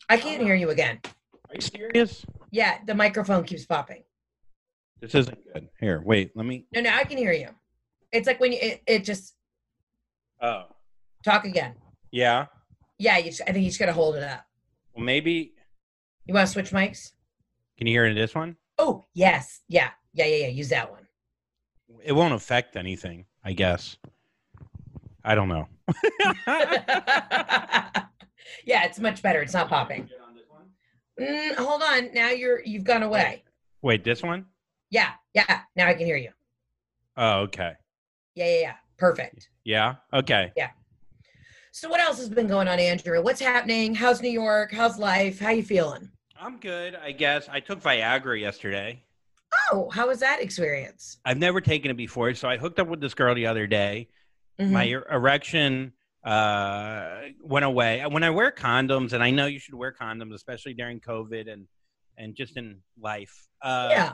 I 0.08 0.16
can't 0.16 0.42
hear 0.42 0.54
you 0.54 0.70
again. 0.70 1.00
Are 1.04 1.54
you 1.54 1.60
serious? 1.60 2.24
Yeah, 2.50 2.78
the 2.86 2.94
microphone 2.94 3.44
keeps 3.44 3.64
popping. 3.64 4.04
This 5.00 5.14
isn't 5.14 5.38
good. 5.52 5.68
Here, 5.80 6.02
wait. 6.04 6.32
Let 6.34 6.46
me. 6.46 6.66
No, 6.74 6.82
no, 6.82 6.90
I 6.90 7.04
can 7.04 7.18
hear 7.18 7.32
you. 7.32 7.48
It's 8.12 8.26
like 8.26 8.40
when 8.40 8.52
you 8.52 8.58
it, 8.60 8.82
it 8.86 9.04
just 9.04 9.34
Oh, 10.40 10.64
talk 11.24 11.44
again. 11.44 11.74
yeah. 12.10 12.46
Yeah, 13.00 13.18
you 13.18 13.24
just, 13.30 13.42
I 13.42 13.52
think 13.52 13.58
you 13.58 13.68
just 13.70 13.78
gotta 13.78 13.92
hold 13.92 14.16
it 14.16 14.24
up. 14.24 14.44
Well, 14.94 15.04
maybe. 15.04 15.52
You 16.26 16.34
want 16.34 16.46
to 16.48 16.52
switch 16.52 16.70
mics? 16.70 17.12
Can 17.76 17.86
you 17.86 17.92
hear 17.94 18.06
it 18.06 18.10
in 18.10 18.16
this 18.16 18.34
one? 18.34 18.56
Oh 18.76 19.04
yes, 19.14 19.60
yeah, 19.68 19.90
yeah, 20.12 20.24
yeah, 20.26 20.36
yeah. 20.36 20.48
Use 20.48 20.68
that 20.70 20.90
one. 20.90 21.06
It 22.04 22.12
won't 22.12 22.34
affect 22.34 22.76
anything, 22.76 23.24
I 23.44 23.52
guess. 23.52 23.96
I 25.24 25.34
don't 25.36 25.48
know. 25.48 25.68
yeah, 28.64 28.84
it's 28.84 28.98
much 28.98 29.22
better. 29.22 29.42
It's 29.42 29.54
not 29.54 29.68
popping. 29.68 30.08
Mm, 31.20 31.54
hold 31.56 31.82
on. 31.82 32.12
Now 32.14 32.30
you're 32.30 32.62
you've 32.64 32.84
gone 32.84 33.02
away. 33.02 33.44
Wait, 33.82 34.02
this 34.04 34.22
one? 34.22 34.46
Yeah, 34.90 35.10
yeah. 35.34 35.60
Now 35.76 35.86
I 35.86 35.94
can 35.94 36.06
hear 36.06 36.16
you. 36.16 36.30
Oh, 37.16 37.40
okay. 37.42 37.72
Yeah, 38.34 38.46
yeah, 38.46 38.60
yeah. 38.60 38.74
Perfect. 38.96 39.50
Yeah. 39.68 39.96
Okay. 40.14 40.50
Yeah. 40.56 40.70
So 41.72 41.90
what 41.90 42.00
else 42.00 42.16
has 42.18 42.30
been 42.30 42.46
going 42.48 42.68
on, 42.68 42.78
Andrew? 42.80 43.22
What's 43.22 43.38
happening? 43.38 43.94
How's 43.94 44.22
New 44.22 44.30
York? 44.30 44.72
How's 44.72 44.98
life? 44.98 45.38
How 45.38 45.50
you 45.50 45.62
feeling? 45.62 46.08
I'm 46.40 46.58
good, 46.58 46.94
I 46.96 47.12
guess. 47.12 47.50
I 47.50 47.60
took 47.60 47.82
Viagra 47.82 48.40
yesterday. 48.40 49.04
Oh, 49.70 49.90
how 49.90 50.08
was 50.08 50.20
that 50.20 50.40
experience? 50.40 51.18
I've 51.26 51.36
never 51.36 51.60
taken 51.60 51.90
it 51.90 51.98
before, 51.98 52.32
so 52.32 52.48
I 52.48 52.56
hooked 52.56 52.80
up 52.80 52.88
with 52.88 53.02
this 53.02 53.12
girl 53.12 53.34
the 53.34 53.44
other 53.44 53.66
day. 53.66 54.08
Mhm. 54.58 54.70
My 54.70 54.90
er- 54.90 55.06
erection 55.10 55.92
uh, 56.24 57.18
went 57.42 57.66
away. 57.66 58.02
When 58.08 58.22
I 58.22 58.30
wear 58.30 58.50
condoms, 58.50 59.12
and 59.12 59.22
I 59.22 59.30
know 59.30 59.44
you 59.44 59.58
should 59.58 59.74
wear 59.74 59.92
condoms, 59.92 60.32
especially 60.32 60.72
during 60.72 60.98
COVID 61.00 61.52
and 61.52 61.66
and 62.16 62.34
just 62.34 62.56
in 62.56 62.80
life. 62.98 63.46
Uh, 63.60 63.88
yeah. 63.90 64.12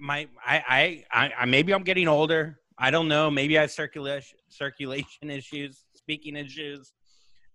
my 0.00 0.28
I, 0.44 0.56
I 0.68 1.04
I 1.24 1.32
I 1.40 1.44
maybe 1.46 1.74
I'm 1.74 1.82
getting 1.82 2.06
older. 2.06 2.60
I 2.78 2.90
don't 2.90 3.08
know. 3.08 3.30
Maybe 3.30 3.58
I 3.58 3.62
have 3.62 3.70
circulation 3.70 4.38
circulation 4.48 5.30
issues, 5.30 5.84
speaking 5.94 6.36
issues, 6.36 6.92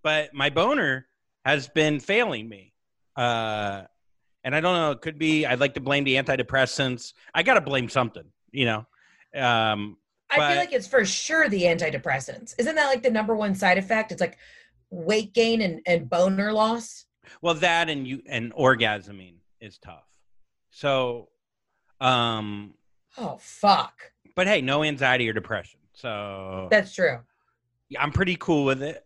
but 0.03 0.33
my 0.33 0.49
boner 0.49 1.07
has 1.45 1.67
been 1.67 1.99
failing 1.99 2.47
me. 2.49 2.73
Uh, 3.15 3.83
and 4.43 4.55
I 4.55 4.59
don't 4.61 4.75
know. 4.75 4.91
It 4.91 5.01
could 5.01 5.19
be. 5.19 5.45
I'd 5.45 5.59
like 5.59 5.75
to 5.75 5.81
blame 5.81 6.03
the 6.03 6.15
antidepressants. 6.15 7.13
I 7.35 7.43
got 7.43 7.53
to 7.55 7.61
blame 7.61 7.89
something. 7.89 8.25
You 8.51 8.65
know. 8.65 8.77
Um, 9.35 9.97
I 10.31 10.37
but- 10.37 10.47
feel 10.49 10.57
like 10.57 10.73
it's 10.73 10.87
for 10.87 11.05
sure 11.05 11.49
the 11.49 11.63
antidepressants. 11.63 12.55
Isn't 12.57 12.75
that 12.75 12.87
like 12.87 13.03
the 13.03 13.11
number 13.11 13.35
one 13.35 13.53
side 13.53 13.77
effect? 13.77 14.11
It's 14.11 14.21
like 14.21 14.37
weight 14.89 15.33
gain 15.33 15.61
and, 15.61 15.81
and 15.85 16.09
boner 16.09 16.51
loss. 16.51 17.05
well, 17.41 17.53
that 17.55 17.89
and 17.89 18.07
you 18.07 18.21
and 18.27 18.53
orgasming 18.53 19.35
is 19.59 19.77
tough. 19.77 20.05
So, 20.71 21.29
um, 21.99 22.73
Oh 23.17 23.37
fuck. 23.39 24.11
But 24.35 24.47
hey, 24.47 24.61
no 24.61 24.83
anxiety 24.83 25.29
or 25.29 25.33
depression. 25.33 25.79
So 25.93 26.67
That's 26.71 26.93
true. 26.93 27.19
yeah, 27.89 28.01
I'm 28.01 28.11
pretty 28.11 28.35
cool 28.37 28.65
with 28.65 28.81
it. 28.81 29.05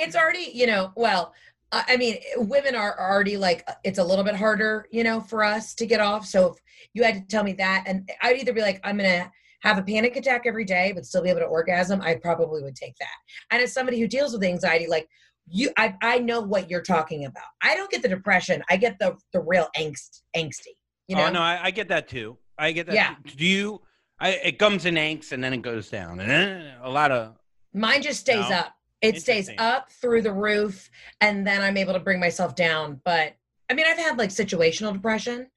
It's 0.00 0.14
already, 0.14 0.52
you 0.54 0.66
know, 0.66 0.92
well, 0.96 1.34
I 1.72 1.84
I 1.88 1.96
mean, 1.96 2.18
women 2.36 2.74
are 2.76 2.98
already 2.98 3.36
like 3.36 3.64
uh, 3.66 3.74
it's 3.82 3.98
a 3.98 4.04
little 4.04 4.24
bit 4.24 4.36
harder, 4.36 4.86
you 4.92 5.02
know, 5.02 5.20
for 5.20 5.42
us 5.42 5.74
to 5.74 5.86
get 5.86 6.00
off. 6.00 6.24
So 6.24 6.52
if 6.52 6.58
you 6.94 7.02
had 7.02 7.14
to 7.14 7.20
tell 7.22 7.42
me 7.42 7.52
that, 7.54 7.84
and 7.86 8.08
I'd 8.22 8.38
either 8.38 8.52
be 8.52 8.62
like, 8.62 8.80
I'm 8.84 8.96
gonna 8.96 9.30
have 9.62 9.76
a 9.76 9.82
panic 9.82 10.14
attack 10.16 10.42
every 10.46 10.64
day, 10.64 10.92
but 10.94 11.04
still 11.04 11.22
be 11.22 11.30
able 11.30 11.40
to 11.40 11.46
orgasm, 11.46 12.00
I 12.00 12.14
probably 12.14 12.62
would 12.62 12.76
take 12.76 12.96
that. 12.98 13.16
And 13.50 13.60
as 13.60 13.72
somebody 13.72 13.98
who 13.98 14.06
deals 14.06 14.32
with 14.32 14.44
anxiety, 14.44 14.86
like 14.86 15.08
you, 15.50 15.70
I, 15.76 15.96
I 16.02 16.18
know 16.18 16.40
what 16.40 16.70
you're 16.70 16.82
talking 16.82 17.24
about. 17.24 17.42
I 17.62 17.74
don't 17.74 17.90
get 17.90 18.02
the 18.02 18.08
depression. 18.08 18.62
I 18.70 18.76
get 18.76 18.98
the 18.98 19.16
the 19.32 19.40
real 19.40 19.68
angst, 19.76 20.22
angsty. 20.36 20.77
You 21.08 21.16
oh, 21.16 21.20
know, 21.20 21.26
oh 21.26 21.30
no, 21.30 21.40
I, 21.40 21.60
I 21.64 21.70
get 21.70 21.88
that 21.88 22.08
too. 22.08 22.36
I 22.58 22.72
get 22.72 22.86
that. 22.86 22.94
Yeah. 22.94 23.14
too. 23.26 23.36
Do 23.36 23.44
you? 23.44 23.80
I, 24.20 24.30
it 24.30 24.58
comes 24.58 24.84
in 24.84 24.94
angst 24.96 25.32
and 25.32 25.42
then 25.42 25.52
it 25.52 25.62
goes 25.62 25.88
down, 25.88 26.20
and 26.20 26.30
then 26.30 26.74
a 26.82 26.90
lot 26.90 27.10
of. 27.10 27.34
Mine 27.72 28.02
just 28.02 28.20
stays 28.20 28.50
up. 28.50 28.74
It 29.00 29.20
stays 29.20 29.48
up 29.58 29.90
through 29.92 30.22
the 30.22 30.32
roof, 30.32 30.90
and 31.20 31.46
then 31.46 31.62
I'm 31.62 31.76
able 31.76 31.92
to 31.92 32.00
bring 32.00 32.18
myself 32.20 32.54
down. 32.54 33.00
But 33.04 33.36
I 33.70 33.74
mean, 33.74 33.86
I've 33.86 33.98
had 33.98 34.18
like 34.18 34.30
situational 34.30 34.92
depression, 34.92 35.48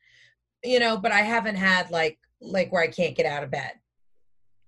you 0.63 0.79
know, 0.79 0.97
but 0.97 1.11
I 1.11 1.21
haven't 1.21 1.55
had 1.55 1.91
like 1.91 2.19
like 2.39 2.71
where 2.71 2.83
I 2.83 2.87
can't 2.87 3.15
get 3.15 3.25
out 3.25 3.43
of 3.43 3.51
bed. 3.51 3.71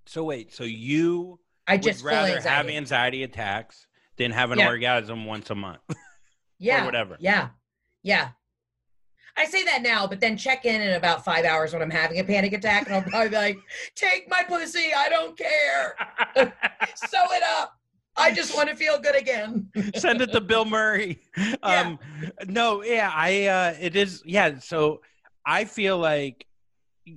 So 0.06 0.24
wait, 0.24 0.54
so 0.54 0.64
you 0.64 1.40
I 1.68 1.78
just 1.78 2.04
rather 2.04 2.28
have 2.28 2.38
anxiety. 2.38 2.78
anxiety 2.78 3.24
attacks 3.24 3.88
than 4.18 4.32
have 4.32 4.52
an 4.52 4.60
Yeah. 4.60 4.68
orgasm 4.68 5.26
once 5.26 5.50
a 5.50 5.56
month? 5.56 5.82
yeah, 6.60 6.86
whatever. 6.86 7.18
Yeah, 7.20 7.50
yeah. 8.02 8.30
I 9.36 9.46
say 9.46 9.64
that 9.64 9.82
now, 9.82 10.06
but 10.06 10.20
then 10.20 10.38
check 10.38 10.66
in 10.66 10.82
in 10.82 10.94
about 10.94 11.26
five 11.26 11.46
hours 11.46 11.74
when 11.74 11.82
I'm 11.82 11.90
having 11.90 12.20
a 12.20 12.24
panic 12.24 12.54
attack, 12.54 12.86
and 12.86 12.96
I'll 12.96 13.02
probably 13.02 13.30
be 13.30 13.36
like, 13.36 13.58
"Take 13.96 14.30
my 14.30 14.44
pussy, 14.44 14.92
I 14.96 15.10
don't 15.10 15.38
care. 15.38 15.96
Sew 16.96 17.26
it 17.32 17.44
up. 17.60 17.74
I 18.16 18.32
just 18.32 18.56
want 18.56 18.70
to 18.70 18.76
feel 18.76 19.00
good 19.00 19.16
again." 19.16 19.70
Send 19.96 20.22
it 20.22 20.32
to 20.34 20.42
Bill 20.42 20.66
Murray. 20.66 21.20
Um, 21.64 21.98
no, 22.48 22.84
yeah, 22.84 23.12
I. 23.14 23.46
Uh, 23.46 23.76
it 23.80 23.96
is. 23.96 24.22
Yeah, 24.26 24.60
so 24.60 25.02
I 25.46 25.66
feel 25.66 25.98
like 25.98 26.46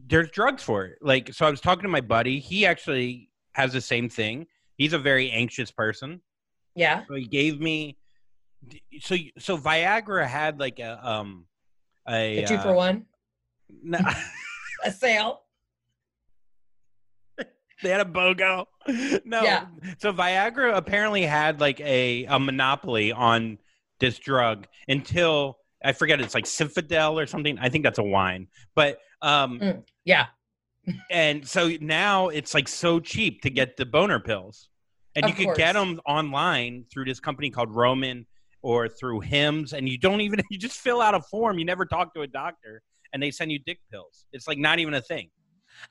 there's 0.06 0.30
drugs 0.30 0.62
for 0.62 0.84
it. 0.86 0.98
Like, 1.02 1.32
so 1.34 1.46
I 1.46 1.50
was 1.50 1.60
talking 1.60 1.82
to 1.82 1.88
my 1.88 2.00
buddy. 2.00 2.38
He 2.38 2.64
actually 2.64 3.28
has 3.54 3.72
the 3.72 3.80
same 3.80 4.08
thing, 4.08 4.46
he's 4.76 4.92
a 4.92 4.98
very 4.98 5.30
anxious 5.30 5.70
person. 5.70 6.20
Yeah. 6.74 7.02
So 7.08 7.14
he 7.14 7.26
gave 7.26 7.60
me. 7.60 7.96
So 9.00 9.16
so 9.38 9.58
Viagra 9.58 10.26
had 10.26 10.60
like 10.60 10.78
a 10.78 11.00
um 11.06 11.46
a, 12.08 12.42
A 12.44 12.46
two 12.46 12.58
for 12.58 12.68
uh, 12.68 12.74
one. 12.74 13.06
no, 13.82 13.98
A 14.84 14.92
sale. 14.92 15.42
they 17.82 17.90
had 17.90 18.00
a 18.00 18.04
BOGO. 18.04 18.66
No. 19.24 19.42
Yeah. 19.42 19.66
So 19.98 20.12
Viagra 20.12 20.76
apparently 20.76 21.22
had 21.22 21.60
like 21.60 21.80
a, 21.80 22.24
a 22.24 22.38
monopoly 22.38 23.12
on 23.12 23.58
this 24.00 24.18
drug 24.18 24.66
until 24.88 25.58
I 25.84 25.92
forget 25.92 26.20
it's 26.20 26.34
like 26.34 26.44
Symphadel 26.44 27.22
or 27.22 27.26
something. 27.26 27.58
I 27.58 27.68
think 27.68 27.84
that's 27.84 27.98
a 27.98 28.02
wine. 28.02 28.48
But 28.74 28.98
um 29.22 29.60
Mm, 29.60 29.82
yeah. 30.04 30.26
and 31.10 31.46
so 31.46 31.70
now 31.80 32.28
it's 32.28 32.54
like 32.54 32.68
so 32.68 33.00
cheap 33.00 33.42
to 33.42 33.50
get 33.50 33.76
the 33.76 33.84
boner 33.86 34.20
pills. 34.20 34.68
And 35.14 35.24
Of 35.24 35.30
you 35.30 35.46
could 35.46 35.56
get 35.56 35.72
them 35.72 36.00
online 36.06 36.84
through 36.92 37.06
this 37.06 37.20
company 37.20 37.50
called 37.50 37.74
Roman 37.74 38.26
or 38.66 38.88
through 38.88 39.20
Hims 39.20 39.72
and 39.72 39.88
you 39.88 39.96
don't 39.96 40.20
even 40.20 40.40
you 40.50 40.58
just 40.58 40.78
fill 40.80 41.00
out 41.00 41.14
a 41.14 41.20
form, 41.20 41.56
you 41.56 41.64
never 41.64 41.86
talk 41.86 42.12
to 42.14 42.22
a 42.22 42.26
doctor 42.26 42.82
and 43.12 43.22
they 43.22 43.30
send 43.30 43.52
you 43.52 43.60
dick 43.60 43.78
pills. 43.92 44.26
It's 44.32 44.48
like 44.48 44.58
not 44.58 44.80
even 44.80 44.94
a 44.94 45.00
thing. 45.00 45.30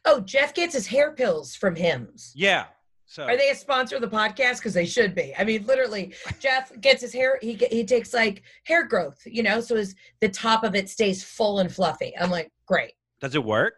Oh, 0.04 0.20
Jeff 0.20 0.54
gets 0.54 0.74
his 0.74 0.86
hair 0.86 1.14
pills 1.14 1.56
from 1.56 1.74
Hims. 1.74 2.34
Yeah. 2.36 2.66
So 3.06 3.24
Are 3.24 3.38
they 3.38 3.50
a 3.50 3.56
sponsor 3.56 3.96
of 3.96 4.02
the 4.02 4.10
podcast? 4.10 4.58
Because 4.58 4.74
they 4.74 4.86
should 4.86 5.16
be. 5.16 5.34
I 5.38 5.46
mean, 5.46 5.66
literally, 5.66 6.14
Jeff 6.40 6.70
gets 6.82 7.02
his 7.02 7.14
hair. 7.14 7.40
He 7.42 7.54
he 7.72 7.86
takes 7.86 8.14
like 8.14 8.44
hair 8.66 8.86
growth, 8.86 9.22
you 9.26 9.42
know, 9.42 9.62
so 9.62 9.78
his 9.78 9.96
the 10.20 10.28
top 10.28 10.66
of 10.66 10.76
it 10.76 10.90
stays 10.90 11.24
full 11.24 11.60
and 11.60 11.72
fluffy. 11.72 12.14
I'm 12.20 12.30
like, 12.30 12.52
great. 12.66 12.92
does 13.22 13.36
it 13.36 13.44
work? 13.44 13.76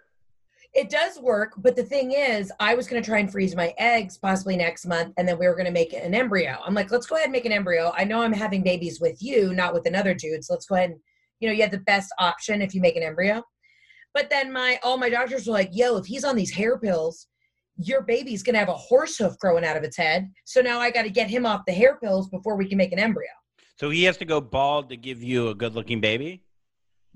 It 0.78 0.92
does 0.92 1.20
work, 1.20 1.54
but 1.58 1.76
the 1.76 1.84
thing 1.84 2.12
is, 2.12 2.52
I 2.60 2.76
was 2.76 2.88
going 2.88 3.02
to 3.02 3.10
try 3.10 3.18
and 3.18 3.32
freeze 3.32 3.56
my 3.56 3.74
eggs 3.80 4.20
possibly 4.20 4.56
next 4.56 4.86
month, 4.86 5.12
and 5.18 5.28
then 5.28 5.40
we 5.40 5.48
were 5.48 5.56
going 5.56 5.66
to 5.66 5.72
make 5.72 5.92
an 5.92 6.14
embryo. 6.14 6.56
I'm 6.64 6.76
like, 6.76 6.92
let's 6.92 7.08
go 7.08 7.16
ahead 7.16 7.26
and 7.26 7.32
make 7.32 7.46
an 7.46 7.52
embryo. 7.52 7.92
I 7.98 8.04
know 8.04 8.22
I'm 8.22 8.32
having 8.32 8.62
babies 8.62 9.02
with 9.02 9.18
you, 9.20 9.56
not 9.56 9.74
with 9.74 9.88
another 9.88 10.14
dude. 10.14 10.46
So 10.46 10.54
let's 10.54 10.68
go 10.68 10.76
ahead 10.76 10.92
and, 10.92 11.00
you 11.40 11.48
know, 11.48 11.54
you 11.56 11.64
have 11.64 11.72
the 11.72 11.80
best 11.80 12.14
option 12.20 12.62
if 12.62 12.76
you 12.76 12.82
make 12.82 12.96
an 12.96 13.02
embryo. 13.02 13.42
But 14.14 14.30
then 14.30 14.54
my 14.54 14.80
all 14.84 15.00
my 15.00 15.10
doctors 15.10 15.48
were 15.48 15.54
like, 15.54 15.72
yo, 15.74 15.98
if 15.98 16.06
he's 16.06 16.24
on 16.24 16.36
these 16.36 16.52
hair 16.52 16.78
pills, 16.78 17.26
your 17.78 18.04
baby's 18.04 18.44
going 18.44 18.54
to 18.54 18.60
have 18.60 18.70
a 18.70 18.74
horse 18.76 19.18
hoof 19.18 19.36
growing 19.40 19.66
out 19.66 19.78
of 19.78 19.84
its 19.84 19.98
head. 19.98 20.32
So 20.46 20.62
now 20.62 20.80
I 20.80 20.92
got 20.92 21.04
to 21.04 21.10
get 21.10 21.28
him 21.28 21.48
off 21.48 21.62
the 21.66 21.74
hair 21.74 21.98
pills 21.98 22.30
before 22.30 22.56
we 22.56 22.70
can 22.70 22.78
make 22.78 22.92
an 22.92 23.00
embryo. 23.00 23.30
So 23.80 23.90
he 23.90 24.04
has 24.04 24.18
to 24.18 24.26
go 24.26 24.40
bald 24.40 24.90
to 24.90 24.96
give 24.96 25.24
you 25.24 25.50
a 25.50 25.56
good 25.56 25.74
looking 25.74 26.02
baby? 26.02 26.44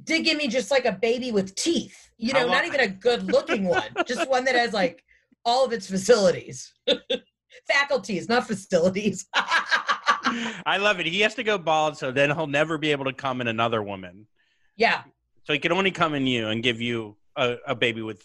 Did 0.03 0.25
give 0.25 0.37
me 0.37 0.47
just 0.47 0.71
like 0.71 0.85
a 0.85 0.91
baby 0.91 1.31
with 1.31 1.55
teeth, 1.55 2.09
you 2.17 2.33
know, 2.33 2.47
not 2.47 2.65
even 2.65 2.79
a 2.79 2.87
good 2.87 3.23
looking 3.23 3.65
one, 3.65 3.89
just 4.07 4.27
one 4.29 4.45
that 4.45 4.55
has 4.55 4.73
like 4.73 5.03
all 5.45 5.65
of 5.65 5.73
its 5.73 5.87
facilities, 5.87 6.73
faculties, 7.67 8.27
not 8.27 8.47
facilities. 8.47 9.27
I 9.33 10.77
love 10.79 10.99
it. 10.99 11.05
He 11.05 11.21
has 11.21 11.35
to 11.35 11.43
go 11.43 11.57
bald 11.57 11.97
so 11.97 12.11
then 12.11 12.31
he'll 12.31 12.47
never 12.47 12.77
be 12.77 12.91
able 12.91 13.05
to 13.05 13.13
come 13.13 13.41
in 13.41 13.47
another 13.47 13.83
woman. 13.83 14.27
yeah, 14.75 15.03
So 15.43 15.53
he 15.53 15.59
can 15.59 15.71
only 15.71 15.91
come 15.91 16.13
in 16.13 16.25
you 16.27 16.47
and 16.47 16.63
give 16.63 16.79
you 16.81 17.17
a, 17.35 17.57
a 17.67 17.75
baby 17.75 18.01
with 18.01 18.23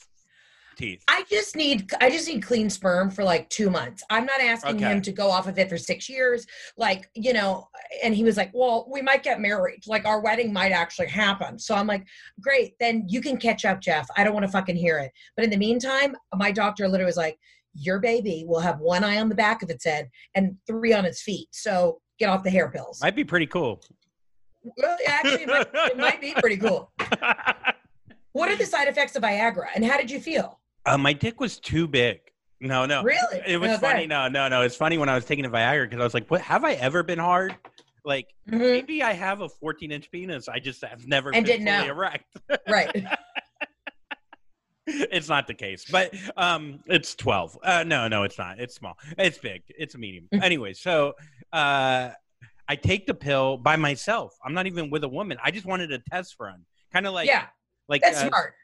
teeth. 0.77 1.03
I 1.09 1.25
just 1.29 1.57
need 1.57 1.91
I 2.01 2.11
just 2.11 2.29
need 2.29 2.41
clean 2.43 2.71
sperm 2.71 3.11
for 3.11 3.25
like 3.25 3.49
two 3.49 3.71
months. 3.71 4.05
I'm 4.11 4.25
not 4.27 4.41
asking 4.41 4.77
Okay. 4.77 4.85
him 4.93 5.03
to 5.03 5.13
go 5.13 5.31
off 5.31 5.47
of 5.49 5.59
it 5.59 5.69
for 5.69 5.77
six 5.79 6.09
years, 6.09 6.47
like 6.77 7.09
you 7.15 7.33
know. 7.33 7.69
And 8.03 8.15
he 8.15 8.23
was 8.25 8.37
like, 8.37 8.51
"Well, 8.55 8.87
we 8.91 9.03
might 9.03 9.23
get 9.23 9.41
married. 9.41 9.87
Like 9.87 10.05
our 10.05 10.21
wedding 10.21 10.53
might 10.53 10.73
actually 10.73 11.09
happen." 11.09 11.59
So 11.59 11.75
I'm 11.75 11.87
like, 11.87 12.05
"Great, 12.41 12.75
then 12.79 13.05
you 13.09 13.21
can 13.21 13.37
catch 13.37 13.65
up, 13.65 13.81
Jeff. 13.81 14.07
I 14.17 14.25
don't 14.25 14.35
want 14.35 14.45
to 14.47 14.53
fucking 14.53 14.77
hear 14.77 14.99
it." 14.99 15.11
But 15.37 15.45
in 15.45 15.51
the 15.51 15.57
meantime, 15.57 16.15
my 16.35 16.53
doctor 16.53 16.87
literally 16.89 17.07
was 17.07 17.17
like, 17.17 17.39
"Your 17.75 17.99
baby 17.99 18.45
will 18.47 18.61
have 18.61 18.79
one 18.81 19.03
eye 19.05 19.19
on 19.19 19.29
the 19.29 19.35
back 19.35 19.63
of 19.63 19.71
its 19.71 19.85
head 19.85 20.09
and 20.35 20.57
three 20.67 20.93
on 20.93 21.05
its 21.05 21.23
feet. 21.23 21.49
So 21.53 22.01
get 22.19 22.29
off 22.29 22.43
the 22.45 22.51
hair 22.51 22.71
pills." 22.71 23.01
Might 23.01 23.17
be 23.17 23.25
pretty 23.25 23.47
cool. 23.47 23.83
well, 24.79 24.97
actually, 25.07 25.43
it 25.45 25.49
might, 25.49 25.69
it 25.73 25.97
might 25.99 26.21
be 26.21 26.35
pretty 26.35 26.57
cool. 26.59 26.93
What 28.33 28.51
are 28.51 28.57
the 28.57 28.67
side 28.67 28.87
effects 28.87 29.17
of 29.17 29.23
Viagra, 29.23 29.69
and 29.75 29.83
how 29.83 29.97
did 29.97 30.11
you 30.11 30.21
feel? 30.21 30.61
Uh, 30.87 30.97
my 30.99 31.13
dick 31.13 31.41
was 31.41 31.59
too 31.59 31.87
big. 31.87 32.21
No, 32.61 32.87
no. 32.87 33.03
Really? 33.03 33.43
It 33.47 33.59
was 33.61 33.71
Okay. 33.73 33.81
funny. 33.81 34.07
No, 34.07 34.29
no, 34.29 34.49
no. 34.49 34.63
It's 34.63 34.77
funny 34.77 34.97
when 34.97 35.09
I 35.11 35.15
was 35.15 35.25
taking 35.27 35.43
the 35.43 35.51
Viagra 35.51 35.85
because 35.85 36.01
I 36.01 36.05
was 36.05 36.15
like, 36.15 36.31
"What? 36.31 36.41
Have 36.41 36.65
I 36.65 36.73
ever 36.75 37.03
been 37.03 37.19
hard? 37.19 37.55
Like 38.05 38.29
Mhm. 38.49 38.59
maybe 38.61 39.03
I 39.03 39.13
have 39.13 39.41
a 39.43 39.49
14 39.49 39.91
inch 39.93 40.11
penis. 40.11 40.49
I 40.49 40.59
just 40.59 40.83
have 40.83 41.07
never 41.07 41.35
And 41.35 41.45
been 41.45 41.59
fully 41.59 41.65
know. 41.65 41.85
erect." 41.87 42.25
Right. 42.69 43.05
it's 44.87 45.29
not 45.29 45.47
the 45.49 45.55
case, 45.55 45.85
but 45.91 46.15
um, 46.37 46.81
it's 46.87 47.15
12. 47.17 47.59
Uh, 47.63 47.83
no, 47.85 48.07
no, 48.09 48.23
it's 48.23 48.39
not. 48.39 48.59
It's 48.61 48.75
small. 48.77 48.97
It's 49.19 49.37
big. 49.39 49.63
It's 49.69 49.95
a 49.95 49.99
medium. 49.99 50.29
anyway, 50.41 50.73
so 50.73 51.15
uh, 51.53 52.11
I 52.69 52.77
take 52.77 53.07
the 53.07 53.15
pill 53.15 53.57
by 53.59 53.77
myself. 53.77 54.35
I'm 54.45 54.55
not 54.55 54.67
even 54.67 54.89
with 54.91 55.03
a 55.05 55.09
woman. 55.09 55.39
I 55.43 55.51
just 55.51 55.67
wanted 55.67 55.91
a 55.93 55.99
test 55.99 56.37
run, 56.41 56.65
kind 56.93 57.07
of 57.07 57.13
like 57.15 57.27
yeah, 57.27 57.47
like 57.89 58.03
that's 58.03 58.19
uh, 58.19 58.29
smart. 58.29 58.55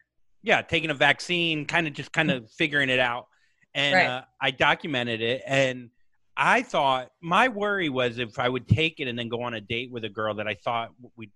Yeah, 0.42 0.62
taking 0.62 0.90
a 0.90 0.94
vaccine, 0.94 1.66
kind 1.66 1.87
of 1.87 1.92
just 1.92 2.12
kind 2.12 2.31
of 2.31 2.50
figuring 2.50 2.90
it 2.90 2.98
out. 2.98 3.26
And 3.74 3.94
Right. 3.94 4.07
uh, 4.07 4.22
I 4.40 4.50
documented 4.50 5.20
it. 5.20 5.42
And 5.46 5.90
I 6.37 6.62
thought 6.62 7.11
my 7.20 7.48
worry 7.48 7.88
was 7.88 8.18
if 8.18 8.38
I 8.38 8.48
would 8.48 8.68
take 8.68 9.00
it 9.00 9.09
and 9.09 9.18
then 9.18 9.28
go 9.28 9.42
on 9.42 9.55
a 9.55 9.61
date 9.61 9.90
with 9.90 10.05
a 10.05 10.09
girl 10.09 10.35
that 10.35 10.48
I 10.48 10.55
thought 10.55 10.90
would, 11.16 11.31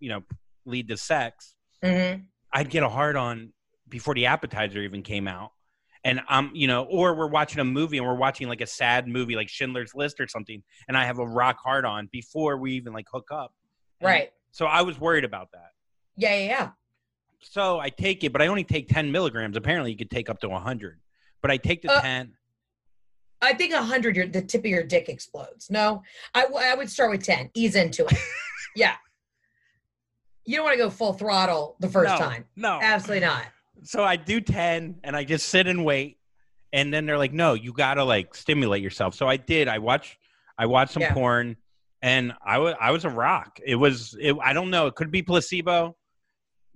you 0.00 0.08
know, 0.10 0.22
lead 0.64 0.88
to 0.88 0.96
sex, 0.96 1.54
hmm 1.82 2.14
I'd 2.52 2.70
get 2.70 2.82
a 2.82 2.88
hard 2.88 3.16
on 3.16 3.52
before 3.88 4.14
the 4.14 4.26
appetizer 4.26 4.80
even 4.80 5.02
came 5.02 5.28
out. 5.28 5.50
And 6.04 6.22
I'm, 6.28 6.50
you 6.54 6.66
know, 6.66 6.84
or 6.84 7.14
we're 7.14 7.26
watching 7.28 7.60
a 7.60 7.64
movie 7.64 7.98
and 7.98 8.06
we're 8.06 8.14
watching 8.14 8.48
like 8.48 8.60
a 8.62 8.66
sad 8.66 9.06
movie 9.06 9.36
like 9.36 9.48
Schindler's 9.48 9.94
List 9.94 10.20
or 10.20 10.28
something, 10.28 10.62
and 10.86 10.96
I 10.96 11.04
have 11.04 11.18
a 11.18 11.26
rock 11.26 11.58
hard 11.62 11.84
on 11.84 12.08
before 12.10 12.56
we 12.56 12.72
even 12.72 12.92
like 12.92 13.06
hook 13.12 13.28
up. 13.30 13.52
And 14.00 14.06
Right. 14.06 14.32
So 14.52 14.66
I 14.66 14.82
was 14.82 14.98
worried 14.98 15.24
about 15.24 15.48
that. 15.52 15.72
Yeah, 16.16 16.34
yeah, 16.34 16.46
yeah. 16.46 16.70
So 17.40 17.78
I 17.78 17.88
take 17.88 18.24
it, 18.24 18.32
but 18.32 18.42
I 18.42 18.46
only 18.48 18.64
take 18.64 18.88
10 18.88 19.10
milligrams. 19.12 19.56
Apparently, 19.56 19.90
you 19.90 19.96
could 19.96 20.10
take 20.10 20.28
up 20.28 20.40
to 20.40 20.48
100. 20.48 20.98
But 21.40 21.50
I 21.50 21.56
take 21.56 21.82
the 21.82 21.92
Uh, 21.92 22.00
10. 22.00 22.32
I 23.40 23.54
think 23.54 23.72
a 23.72 23.82
hundred, 23.82 24.16
your 24.16 24.26
the 24.26 24.42
tip 24.42 24.62
of 24.62 24.66
your 24.66 24.82
dick 24.82 25.08
explodes. 25.08 25.70
No, 25.70 26.02
I, 26.34 26.74
would 26.74 26.90
start 26.90 27.10
with 27.10 27.22
ten. 27.22 27.50
Ease 27.54 27.76
into 27.76 28.04
it. 28.04 28.18
yeah. 28.76 28.96
You 30.44 30.56
don't 30.56 30.64
want 30.64 30.74
to 30.74 30.82
go 30.82 30.90
full 30.90 31.12
throttle 31.12 31.76
the 31.78 31.88
first 31.88 32.10
no, 32.14 32.18
time. 32.18 32.46
No. 32.56 32.78
Absolutely 32.80 33.26
not. 33.26 33.44
So 33.82 34.02
I 34.02 34.16
do 34.16 34.40
10 34.40 35.00
and 35.04 35.14
I 35.14 35.24
just 35.24 35.50
sit 35.50 35.66
and 35.66 35.84
wait. 35.84 36.18
And 36.72 36.92
then 36.92 37.04
they're 37.04 37.18
like, 37.18 37.34
no, 37.34 37.52
you 37.52 37.72
got 37.72 37.94
to 37.94 38.04
like 38.04 38.34
stimulate 38.34 38.82
yourself. 38.82 39.14
So 39.14 39.28
I 39.28 39.36
did. 39.36 39.68
I 39.68 39.78
watched, 39.78 40.16
I 40.56 40.64
watched 40.64 40.94
some 40.94 41.02
Yeah. 41.02 41.12
porn 41.12 41.56
and 42.00 42.32
I 42.42 42.58
was, 42.58 42.74
I 42.80 42.92
was 42.92 43.04
a 43.04 43.10
rock. 43.10 43.60
It 43.62 43.74
was, 43.74 44.16
it, 44.18 44.34
I 44.42 44.54
don't 44.54 44.70
know. 44.70 44.86
It 44.86 44.94
could 44.94 45.10
be 45.10 45.22
placebo, 45.22 45.96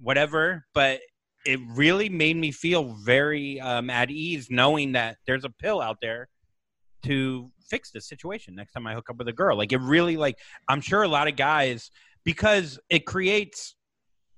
whatever, 0.03 0.65
but 0.75 1.01
it 1.47 1.59
really 1.75 2.09
made 2.09 2.37
me 2.37 2.51
feel 2.53 2.95
very 3.05 3.61
um, 3.61 3.91
at 3.91 4.11
ease 4.11 4.49
knowing 4.51 4.93
that 4.93 5.17
there's 5.27 5.45
a 5.45 5.51
pill 5.51 5.81
out 5.81 5.99
there 6.03 6.29
to 7.05 7.51
fix 7.69 7.91
this 7.91 8.07
situation 8.07 8.55
next 8.55 8.73
time 8.73 8.87
I 8.87 8.95
hook 8.95 9.11
up 9.11 9.17
with 9.17 9.29
a 9.29 9.33
girl. 9.33 9.57
Like 9.57 9.73
it 9.73 9.81
really 9.81 10.17
like 10.17 10.37
I'm 10.69 10.81
sure 10.81 11.03
a 11.03 11.09
lot 11.09 11.27
of 11.27 11.37
guys 11.37 11.91
because 12.25 12.79
it 12.91 13.07
creates 13.07 13.75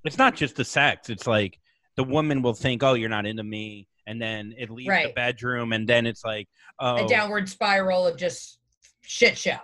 it's 0.04 0.18
not 0.18 0.34
just 0.34 0.56
the 0.56 0.64
sex. 0.64 1.10
It's 1.10 1.26
like 1.26 1.58
the 1.96 2.04
woman 2.04 2.42
will 2.42 2.54
think, 2.54 2.82
"Oh, 2.82 2.94
you're 2.94 3.08
not 3.08 3.26
into 3.26 3.44
me." 3.44 3.88
And 4.06 4.20
then 4.20 4.54
it 4.58 4.68
leaves 4.70 4.88
the 4.88 5.12
bedroom 5.14 5.72
and 5.72 5.88
then 5.88 6.06
it's 6.06 6.24
like, 6.24 6.46
"Oh, 6.78 7.04
A 7.04 7.08
downward 7.08 7.48
spiral 7.48 8.06
of 8.06 8.16
just 8.18 8.58
shit 9.02 9.36
show. 9.38 9.56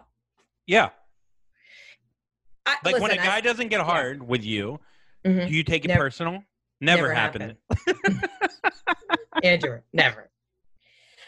yeah." 0.67 0.91
I, 2.67 2.77
Like 2.85 2.95
when 2.95 3.03
a 3.05 3.15
listen, 3.15 3.19
I- 3.21 3.25
guy 3.27 3.41
doesn't 3.41 3.69
get 3.69 3.81
hard 3.81 4.23
with 4.27 4.45
you, 4.45 4.81
Mhm. 5.27 5.49
do 5.49 5.55
you 5.55 5.63
take 5.65 5.85
it 5.85 5.89
Never- 5.89 6.05
personal? 6.05 6.43
Never, 6.81 7.03
never 7.09 7.15
happened. 7.15 7.57
Andrew, 9.43 9.81
never. 9.93 10.31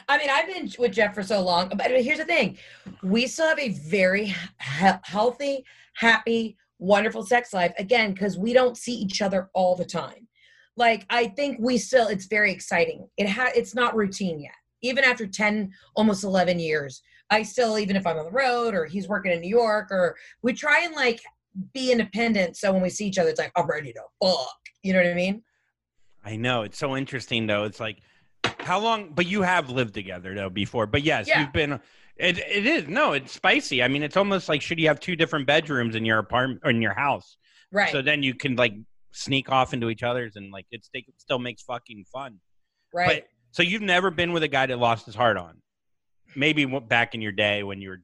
I 0.09 0.19
mean, 0.19 0.29
I've 0.31 0.47
been 0.47 0.71
with 0.79 0.93
Jeff 0.93 1.15
for 1.15 1.23
so 1.23 1.41
long, 1.43 1.69
but 1.77 1.91
here's 1.91 2.19
the 2.19 2.25
thing: 2.25 2.59
we 3.03 3.27
still 3.27 3.49
have 3.49 3.59
a 3.59 3.69
very 3.71 4.27
he- 4.27 4.35
healthy, 5.03 5.65
happy, 5.95 6.57
wonderful 6.79 7.25
sex 7.25 7.53
life. 7.53 7.73
Again, 7.79 8.13
because 8.13 8.37
we 8.39 8.53
don't 8.53 8.77
see 8.77 8.95
each 8.95 9.23
other 9.23 9.51
all 9.55 9.77
the 9.77 9.85
time. 9.85 10.27
Like, 10.77 11.05
I 11.11 11.27
think 11.29 11.59
we 11.61 11.77
still, 11.79 12.09
it's 12.09 12.27
very 12.27 12.51
exciting. 12.51 13.07
It 13.19 13.29
ha- 13.29 13.53
it's 13.55 13.75
not 13.75 13.95
routine 13.95 14.41
yet. 14.41 14.53
Even 14.81 15.05
after 15.05 15.27
ten, 15.27 15.71
almost 15.95 16.25
eleven 16.25 16.59
years, 16.59 17.03
I 17.31 17.43
still, 17.43 17.79
even 17.79 17.95
if 17.97 18.07
I'm 18.07 18.19
on 18.19 18.25
the 18.25 18.31
road 18.33 18.75
or 18.75 18.87
he's 18.87 19.07
working 19.09 19.33
in 19.33 19.41
New 19.41 19.49
York, 19.51 19.91
or 19.91 20.17
we 20.43 20.53
try 20.55 20.81
and 20.85 20.95
like 20.95 21.21
be 21.73 21.93
independent. 21.93 22.57
So 22.57 22.73
when 22.73 22.83
we 22.83 22.91
see 22.91 23.07
each 23.07 23.19
other, 23.19 23.31
it's 23.31 23.39
like 23.39 23.53
I'm 23.57 23.67
ready 23.67 23.93
to 23.93 24.01
fuck. 24.23 24.49
You 24.83 24.93
know 24.93 25.01
what 25.01 25.09
I 25.11 25.15
mean? 25.15 25.43
I 26.25 26.37
know 26.37 26.63
it's 26.63 26.79
so 26.79 26.97
interesting 26.97 27.47
though. 27.47 27.65
It's 27.65 27.81
like 27.81 27.99
how 28.61 28.79
long? 28.81 29.13
But 29.15 29.27
you 29.27 29.43
have 29.43 29.71
lived 29.71 29.95
together 29.95 30.35
though 30.35 30.51
before. 30.51 30.87
But 30.87 31.03
yes, 31.03 31.29
Yeah. 31.29 31.41
you've 31.43 31.53
been. 31.53 31.81
It 32.17 32.39
it 32.39 32.67
is 32.67 32.89
no, 32.89 33.13
it's 33.13 33.33
spicy. 33.33 33.83
I 33.83 33.89
mean, 33.89 34.03
it's 34.03 34.17
almost 34.17 34.49
like 34.49 34.61
should 34.63 34.79
you 34.79 34.89
have 34.89 35.01
two 35.01 35.17
different 35.17 35.47
bedrooms 35.47 35.95
in 35.95 36.05
your 36.05 36.19
apartment 36.19 36.61
or 36.65 36.71
in 36.71 36.83
your 36.83 36.95
house? 36.95 37.37
Right. 37.73 37.91
So 37.91 38.03
then 38.03 38.23
you 38.23 38.35
can 38.35 38.55
like 38.57 38.75
sneak 39.13 39.51
off 39.51 39.73
into 39.75 39.89
each 39.91 40.03
other's 40.03 40.37
and 40.37 40.51
like 40.53 40.67
it's 40.71 40.89
it 40.95 41.05
still 41.17 41.39
makes 41.39 41.63
fucking 41.63 42.05
fun. 42.13 42.39
right. 42.93 43.23
But 43.23 43.29
so 43.51 43.63
you've 43.63 43.83
never 43.83 44.11
been 44.11 44.33
with 44.33 44.43
a 44.43 44.49
guy 44.49 44.67
that 44.67 44.79
lost 44.79 45.07
his 45.07 45.15
heart 45.15 45.37
on? 45.37 45.59
maybe 46.35 46.65
back 46.65 47.15
in 47.15 47.21
your 47.21 47.33
day 47.33 47.63
when 47.63 47.83
you 47.83 47.91
were 47.91 48.01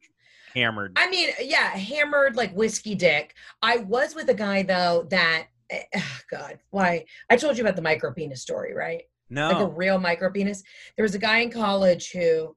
hammered. 0.54 0.92
I 0.96 1.08
mean, 1.10 1.30
yeah, 1.40 1.70
hammered 1.70 2.36
like 2.36 2.52
whiskey 2.54 2.94
dick. 2.94 3.34
I 3.62 3.78
was 3.78 4.14
with 4.14 4.28
a 4.28 4.34
guy 4.34 4.62
though 4.62 5.06
that, 5.10 5.46
eh, 5.70 5.82
God, 6.30 6.58
why? 6.70 7.04
I 7.30 7.36
told 7.36 7.56
you 7.56 7.64
about 7.64 7.76
the 7.76 7.82
micro 7.82 8.12
penis 8.12 8.42
story, 8.42 8.74
right? 8.74 9.02
no. 9.30 9.48
Like 9.48 9.60
a 9.60 9.68
real 9.68 9.98
micro 9.98 10.30
penis. 10.30 10.62
There 10.96 11.02
was 11.02 11.14
a 11.14 11.18
guy 11.18 11.38
in 11.38 11.50
college 11.50 12.10
who 12.12 12.54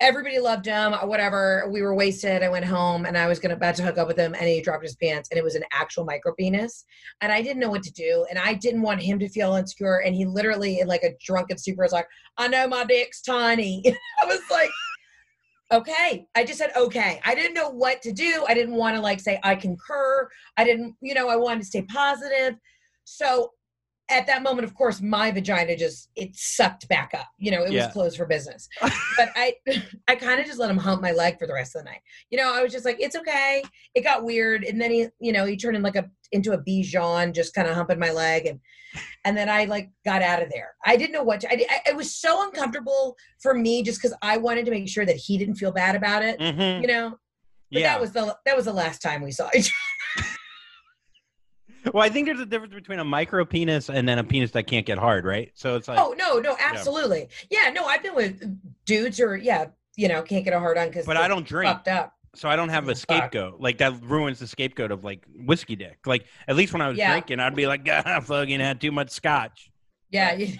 everybody 0.00 0.38
loved 0.38 0.64
him, 0.64 0.92
whatever. 0.92 1.68
We 1.70 1.82
were 1.82 1.94
wasted. 1.94 2.42
I 2.42 2.48
went 2.48 2.64
home 2.64 3.04
and 3.04 3.18
I 3.18 3.26
was 3.26 3.38
gonna 3.38 3.54
about 3.54 3.74
to 3.76 3.82
hook 3.82 3.98
up 3.98 4.08
with 4.08 4.16
him 4.16 4.34
and 4.34 4.48
he 4.48 4.62
dropped 4.62 4.82
his 4.82 4.96
pants 4.96 5.28
and 5.30 5.38
it 5.38 5.44
was 5.44 5.54
an 5.54 5.64
actual 5.72 6.04
micro 6.04 6.32
penis. 6.34 6.84
And 7.20 7.30
I 7.30 7.42
didn't 7.42 7.60
know 7.60 7.70
what 7.70 7.82
to 7.82 7.92
do. 7.92 8.26
And 8.30 8.38
I 8.38 8.54
didn't 8.54 8.82
want 8.82 9.02
him 9.02 9.18
to 9.18 9.28
feel 9.28 9.54
insecure. 9.54 9.98
And 9.98 10.14
he 10.14 10.24
literally 10.24 10.80
in 10.80 10.88
like 10.88 11.02
a 11.02 11.14
drunken 11.22 11.58
super 11.58 11.82
was 11.82 11.92
like, 11.92 12.06
I 12.38 12.48
know 12.48 12.66
my 12.66 12.84
dick's 12.84 13.20
tiny. 13.20 13.82
I 14.22 14.26
was 14.26 14.40
like, 14.50 14.70
okay. 15.72 16.26
I 16.34 16.44
just 16.44 16.58
said 16.58 16.72
okay. 16.76 17.20
I 17.24 17.34
didn't 17.34 17.54
know 17.54 17.70
what 17.70 18.02
to 18.02 18.12
do. 18.12 18.44
I 18.48 18.54
didn't 18.54 18.74
want 18.74 18.96
to 18.96 19.00
like 19.02 19.20
say 19.20 19.38
I 19.42 19.54
concur. 19.54 20.28
I 20.56 20.64
didn't, 20.64 20.94
you 21.00 21.14
know, 21.14 21.28
I 21.28 21.36
wanted 21.36 21.60
to 21.60 21.66
stay 21.66 21.82
positive. 21.82 22.56
So 23.04 23.52
at 24.10 24.26
that 24.26 24.42
moment, 24.42 24.64
of 24.64 24.74
course, 24.74 25.00
my 25.00 25.30
vagina 25.30 25.76
just 25.76 26.10
it 26.16 26.30
sucked 26.34 26.88
back 26.88 27.12
up. 27.14 27.28
You 27.38 27.52
know, 27.52 27.62
it 27.62 27.72
Yeah. 27.72 27.84
was 27.86 27.92
closed 27.92 28.16
for 28.16 28.26
business. 28.26 28.68
but 29.16 29.30
I 29.36 29.54
I 30.08 30.16
kind 30.16 30.40
of 30.40 30.46
just 30.46 30.58
let 30.58 30.70
him 30.70 30.76
hump 30.78 31.00
my 31.00 31.12
leg 31.12 31.38
for 31.38 31.46
the 31.46 31.54
rest 31.54 31.76
of 31.76 31.84
the 31.84 31.90
night. 31.90 32.00
You 32.30 32.38
know, 32.38 32.52
I 32.52 32.62
was 32.62 32.72
just 32.72 32.84
like, 32.84 33.00
it's 33.00 33.16
okay. 33.16 33.62
It 33.94 34.02
got 34.02 34.24
weird, 34.24 34.64
and 34.64 34.80
then 34.80 34.90
he, 34.90 35.06
you 35.20 35.32
know, 35.32 35.44
he 35.46 35.56
turned 35.56 35.76
in 35.76 35.82
like 35.82 35.96
a 35.96 36.10
into 36.32 36.52
a 36.52 36.58
Bijan, 36.58 37.34
just 37.34 37.54
kind 37.54 37.68
of 37.68 37.74
humping 37.74 37.98
my 37.98 38.10
leg, 38.12 38.46
and 38.46 38.60
and 39.24 39.36
then 39.36 39.48
I 39.48 39.64
like 39.66 39.90
got 40.04 40.22
out 40.22 40.42
of 40.42 40.50
there. 40.50 40.74
I 40.84 40.96
didn't 40.96 41.12
know 41.12 41.22
what 41.22 41.40
to. 41.40 41.48
I, 41.52 41.64
I 41.70 41.90
it 41.90 41.96
was 41.96 42.14
so 42.14 42.44
uncomfortable 42.44 43.16
for 43.40 43.54
me, 43.54 43.82
just 43.82 44.00
because 44.00 44.16
I 44.22 44.36
wanted 44.36 44.64
to 44.66 44.70
make 44.70 44.88
sure 44.88 45.04
that 45.06 45.16
he 45.16 45.38
didn't 45.38 45.56
feel 45.56 45.72
bad 45.72 45.94
about 45.94 46.22
it. 46.24 46.38
Mhm. 46.38 46.80
You 46.82 46.86
know, 46.88 47.10
but 47.72 47.80
Yeah. 47.80 47.92
that 47.92 48.00
was 48.00 48.12
the 48.12 48.36
that 48.46 48.56
was 48.56 48.64
the 48.64 48.72
last 48.72 49.00
time 49.02 49.22
we 49.22 49.32
saw 49.32 49.48
each. 49.54 49.72
Other. 50.18 50.26
well, 51.94 52.02
I 52.04 52.08
think 52.10 52.26
there's 52.26 52.40
a 52.40 52.46
difference 52.46 52.74
between 52.74 52.98
a 52.98 53.04
micro 53.04 53.44
penis 53.44 53.88
and 53.88 54.08
then 54.08 54.18
a 54.18 54.24
penis 54.24 54.50
that 54.52 54.64
can't 54.66 54.84
get 54.86 54.98
hard, 54.98 55.24
right? 55.24 55.50
So 55.54 55.76
it's 55.76 55.88
like, 55.88 55.98
oh 55.98 56.14
no, 56.18 56.38
no, 56.38 56.56
absolutely, 56.60 57.28
yeah. 57.50 57.70
no. 57.70 57.84
I've 57.84 58.02
been 58.02 58.14
with 58.14 58.42
dudes 58.86 59.18
or 59.20 59.36
yeah, 59.36 59.66
you 59.96 60.08
know, 60.08 60.22
can't 60.22 60.44
get 60.44 60.52
a 60.54 60.58
hard 60.58 60.76
on 60.78 60.88
because 60.88 61.06
but 61.06 61.16
I 61.16 61.26
don't 61.28 61.46
drink. 61.46 61.72
fucked 61.72 61.88
up. 61.88 62.12
So 62.34 62.48
I 62.48 62.56
don't 62.56 62.68
have 62.68 62.84
a 62.88 62.94
fuck. 62.94 62.98
scapegoat. 62.98 63.60
Like 63.60 63.78
that 63.78 64.00
ruins 64.02 64.38
the 64.38 64.46
scapegoat 64.46 64.90
of 64.92 65.04
like 65.04 65.24
whiskey 65.34 65.76
dick. 65.76 65.98
Like 66.06 66.26
at 66.46 66.56
least 66.56 66.72
when 66.72 66.82
I 66.82 66.88
was 66.88 66.96
Yeah. 66.98 67.10
drinking, 67.12 67.40
I'd 67.40 67.56
be 67.56 67.66
like, 67.66 67.86
ah, 67.90 68.20
fucking 68.20 68.60
had 68.60 68.80
too 68.80 68.92
much 68.92 69.10
scotch. 69.10 69.70
Yeah, 70.10 70.32
you, 70.34 70.56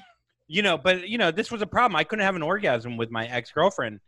You 0.48 0.62
know, 0.62 0.76
but 0.78 1.08
you 1.08 1.18
know, 1.18 1.30
this 1.30 1.50
was 1.50 1.62
a 1.62 1.66
problem. 1.66 1.96
I 1.96 2.04
couldn't 2.04 2.24
have 2.24 2.36
an 2.36 2.42
orgasm 2.42 2.96
with 2.96 3.10
my 3.10 3.26
ex 3.26 3.50
girlfriend 3.52 4.00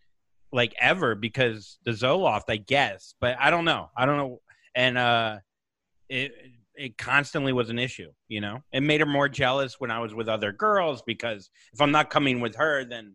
like 0.52 0.74
ever 0.80 1.14
because 1.14 1.78
the 1.84 1.92
Zoloft, 1.92 2.44
I 2.48 2.56
guess. 2.56 3.14
But 3.20 3.36
I 3.40 3.50
don't 3.50 3.64
know. 3.64 3.90
I 3.96 4.06
don't 4.06 4.16
know. 4.16 4.40
And 4.74 4.98
uh 4.98 5.38
it 6.08 6.32
it 6.74 6.96
constantly 6.98 7.52
was 7.52 7.70
an 7.70 7.78
issue, 7.78 8.10
you 8.28 8.40
know. 8.40 8.62
It 8.72 8.82
made 8.82 9.00
her 9.00 9.06
more 9.06 9.28
jealous 9.28 9.78
when 9.78 9.90
I 9.90 9.98
was 10.00 10.14
with 10.14 10.28
other 10.28 10.52
girls 10.52 11.02
because 11.02 11.50
if 11.72 11.80
I'm 11.80 11.90
not 11.92 12.08
coming 12.10 12.40
with 12.40 12.56
her, 12.56 12.84
then 12.84 13.14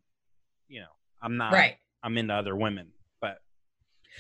you 0.68 0.80
know, 0.82 0.88
I'm 1.22 1.38
not 1.38 1.54
right. 1.54 1.76
I'm 2.04 2.18
into 2.18 2.34
other 2.34 2.56
women. 2.56 2.90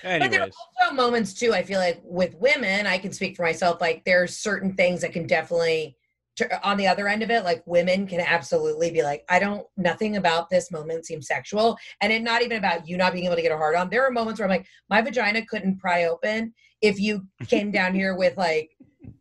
But 0.03 0.19
But 0.19 0.31
there 0.31 0.41
are 0.41 0.49
also 0.83 0.95
moments 0.95 1.33
too. 1.33 1.53
I 1.53 1.63
feel 1.63 1.79
like 1.79 2.01
with 2.03 2.35
women, 2.35 2.87
I 2.87 2.97
can 2.97 3.11
speak 3.11 3.35
for 3.35 3.43
myself. 3.43 3.81
Like 3.81 4.03
there's 4.05 4.37
certain 4.37 4.73
things 4.75 5.01
that 5.01 5.13
can 5.13 5.27
definitely, 5.27 5.97
on 6.63 6.77
the 6.77 6.87
other 6.87 7.07
end 7.07 7.23
of 7.23 7.31
it, 7.31 7.43
like 7.43 7.65
women 7.65 8.05
can 8.05 8.19
absolutely 8.19 8.91
be 8.91 9.01
like, 9.01 9.23
I 9.29 9.39
don't, 9.39 9.65
nothing 9.75 10.17
about 10.17 10.49
this 10.49 10.71
moment 10.71 11.05
seems 11.05 11.27
sexual, 11.27 11.77
and 12.01 12.13
it's 12.13 12.23
not 12.23 12.43
even 12.43 12.57
about 12.57 12.87
you 12.87 12.95
not 12.95 13.13
being 13.13 13.25
able 13.25 13.35
to 13.35 13.41
get 13.41 13.51
a 13.51 13.57
hard 13.57 13.75
on. 13.75 13.89
There 13.89 14.05
are 14.05 14.11
moments 14.11 14.39
where 14.39 14.47
I'm 14.47 14.55
like, 14.55 14.67
my 14.89 15.01
vagina 15.01 15.45
couldn't 15.45 15.79
pry 15.79 16.05
open 16.05 16.53
if 16.81 16.99
you 16.99 17.25
came 17.47 17.71
down 17.71 17.95
here 17.95 18.15
with 18.15 18.37
like 18.37 18.69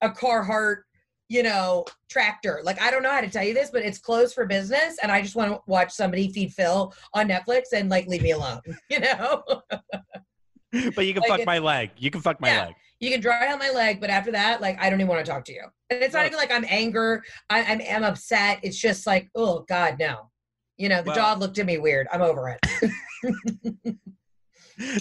a 0.02 0.10
Carhartt, 0.10 0.82
you 1.28 1.42
know, 1.42 1.84
tractor. 2.10 2.60
Like 2.62 2.80
I 2.80 2.90
don't 2.90 3.02
know 3.02 3.10
how 3.10 3.22
to 3.22 3.30
tell 3.30 3.44
you 3.44 3.54
this, 3.54 3.70
but 3.70 3.82
it's 3.82 3.98
closed 3.98 4.34
for 4.34 4.46
business, 4.46 4.98
and 5.02 5.10
I 5.10 5.22
just 5.22 5.36
want 5.36 5.52
to 5.52 5.60
watch 5.66 5.92
somebody 5.92 6.30
feed 6.30 6.52
Phil 6.52 6.92
on 7.14 7.28
Netflix 7.28 7.72
and 7.72 7.88
like 7.88 8.06
leave 8.06 8.22
me 8.22 8.32
alone. 8.32 8.60
You 8.90 9.00
know. 9.00 9.42
but 10.94 11.06
you 11.06 11.12
can 11.14 11.22
Like 11.22 11.30
fuck 11.30 11.40
it- 11.40 11.46
my 11.46 11.58
leg. 11.58 11.90
You 11.96 12.10
can 12.10 12.20
fuck 12.20 12.40
my 12.40 12.48
Yeah. 12.48 12.66
leg. 12.66 12.74
you 13.00 13.10
can 13.10 13.20
dry 13.20 13.46
out 13.48 13.58
my 13.58 13.70
leg, 13.70 14.00
but 14.00 14.08
after 14.10 14.32
that, 14.32 14.60
like 14.60 14.78
I 14.80 14.88
don't 14.90 15.00
even 15.00 15.08
want 15.08 15.24
to 15.24 15.30
talk 15.30 15.44
to 15.46 15.52
you. 15.52 15.64
And 15.90 16.02
it's 16.02 16.14
not 16.14 16.20
Well- 16.20 16.26
even 16.26 16.38
like 16.38 16.50
I'm 16.52 16.64
anger. 16.68 17.22
I, 17.50 17.62
I'm 17.64 17.80
am 17.82 18.04
upset. 18.04 18.60
It's 18.62 18.78
just 18.78 19.06
like, 19.06 19.28
oh 19.34 19.64
God, 19.68 19.96
no. 19.98 20.30
You 20.78 20.88
know, 20.88 21.02
the 21.02 21.06
Well- 21.08 21.16
dog 21.16 21.40
looked 21.40 21.58
at 21.58 21.66
me 21.66 21.78
weird. 21.78 22.06
I'm 22.12 22.22
over 22.22 22.56
it. 22.62 23.90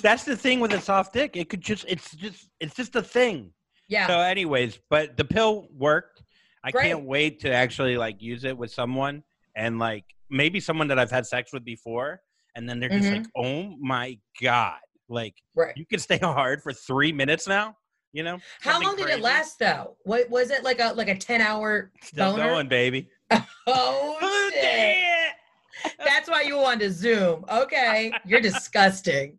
That's 0.02 0.24
the 0.24 0.38
thing 0.38 0.62
with 0.62 0.72
a 0.74 0.80
soft 0.80 1.14
dick. 1.14 1.36
It 1.36 1.50
could 1.50 1.62
just 1.62 1.86
it's 1.88 2.16
just 2.16 2.48
it's 2.60 2.76
just 2.76 2.96
a 2.96 3.02
thing. 3.02 3.52
Yeah. 3.90 4.08
So 4.08 4.20
anyways, 4.22 4.80
but 4.90 5.18
the 5.18 5.26
pill 5.26 5.68
worked. 5.76 6.24
I 6.64 6.72
Great. 6.72 6.84
can't 6.88 7.04
wait 7.06 7.40
to 7.42 7.52
actually 7.54 7.98
like 7.98 8.22
use 8.22 8.44
it 8.46 8.58
with 8.58 8.72
someone 8.72 9.22
and 9.56 9.78
like 9.78 10.06
maybe 10.30 10.60
someone 10.60 10.88
that 10.88 10.98
I've 10.98 11.12
had 11.12 11.26
sex 11.28 11.52
with 11.54 11.64
before 11.66 12.22
and 12.56 12.68
then 12.70 12.80
they're 12.80 12.90
just 12.90 13.08
Mhm. 13.10 13.18
like, 13.18 13.26
"Oh 13.36 13.76
my 13.80 14.18
god." 14.42 14.80
Like 15.10 15.36
right. 15.56 15.74
you 15.76 15.86
can 15.86 16.00
stay 16.00 16.18
hard 16.22 16.62
for 16.62 16.74
3 16.74 17.12
minutes 17.12 17.48
now, 17.48 17.76
you 18.13 18.24
know? 18.24 18.39
How 18.62 18.82
long 18.82 18.96
did 18.96 19.06
crazy. 19.06 19.20
it 19.20 19.24
last 19.24 19.60
though? 19.60 19.98
What 20.04 20.30
was 20.30 20.50
it 20.52 20.63
like 20.63 20.80
a 20.80 20.94
like 20.94 21.10
a 21.10 21.18
10 21.18 21.41
hour 21.41 21.91
Still 22.02 22.32
boner? 22.36 22.50
going, 22.50 22.68
baby. 22.68 23.10
Oh 23.68 24.52
shit. 24.54 24.98
That's 25.98 26.30
why 26.30 26.41
you 26.41 26.58
wanted 26.58 26.82
to 26.82 26.91
zoom. 26.91 27.46
Okay. 27.52 28.13
You're 28.26 28.41
disgusting. 28.41 29.38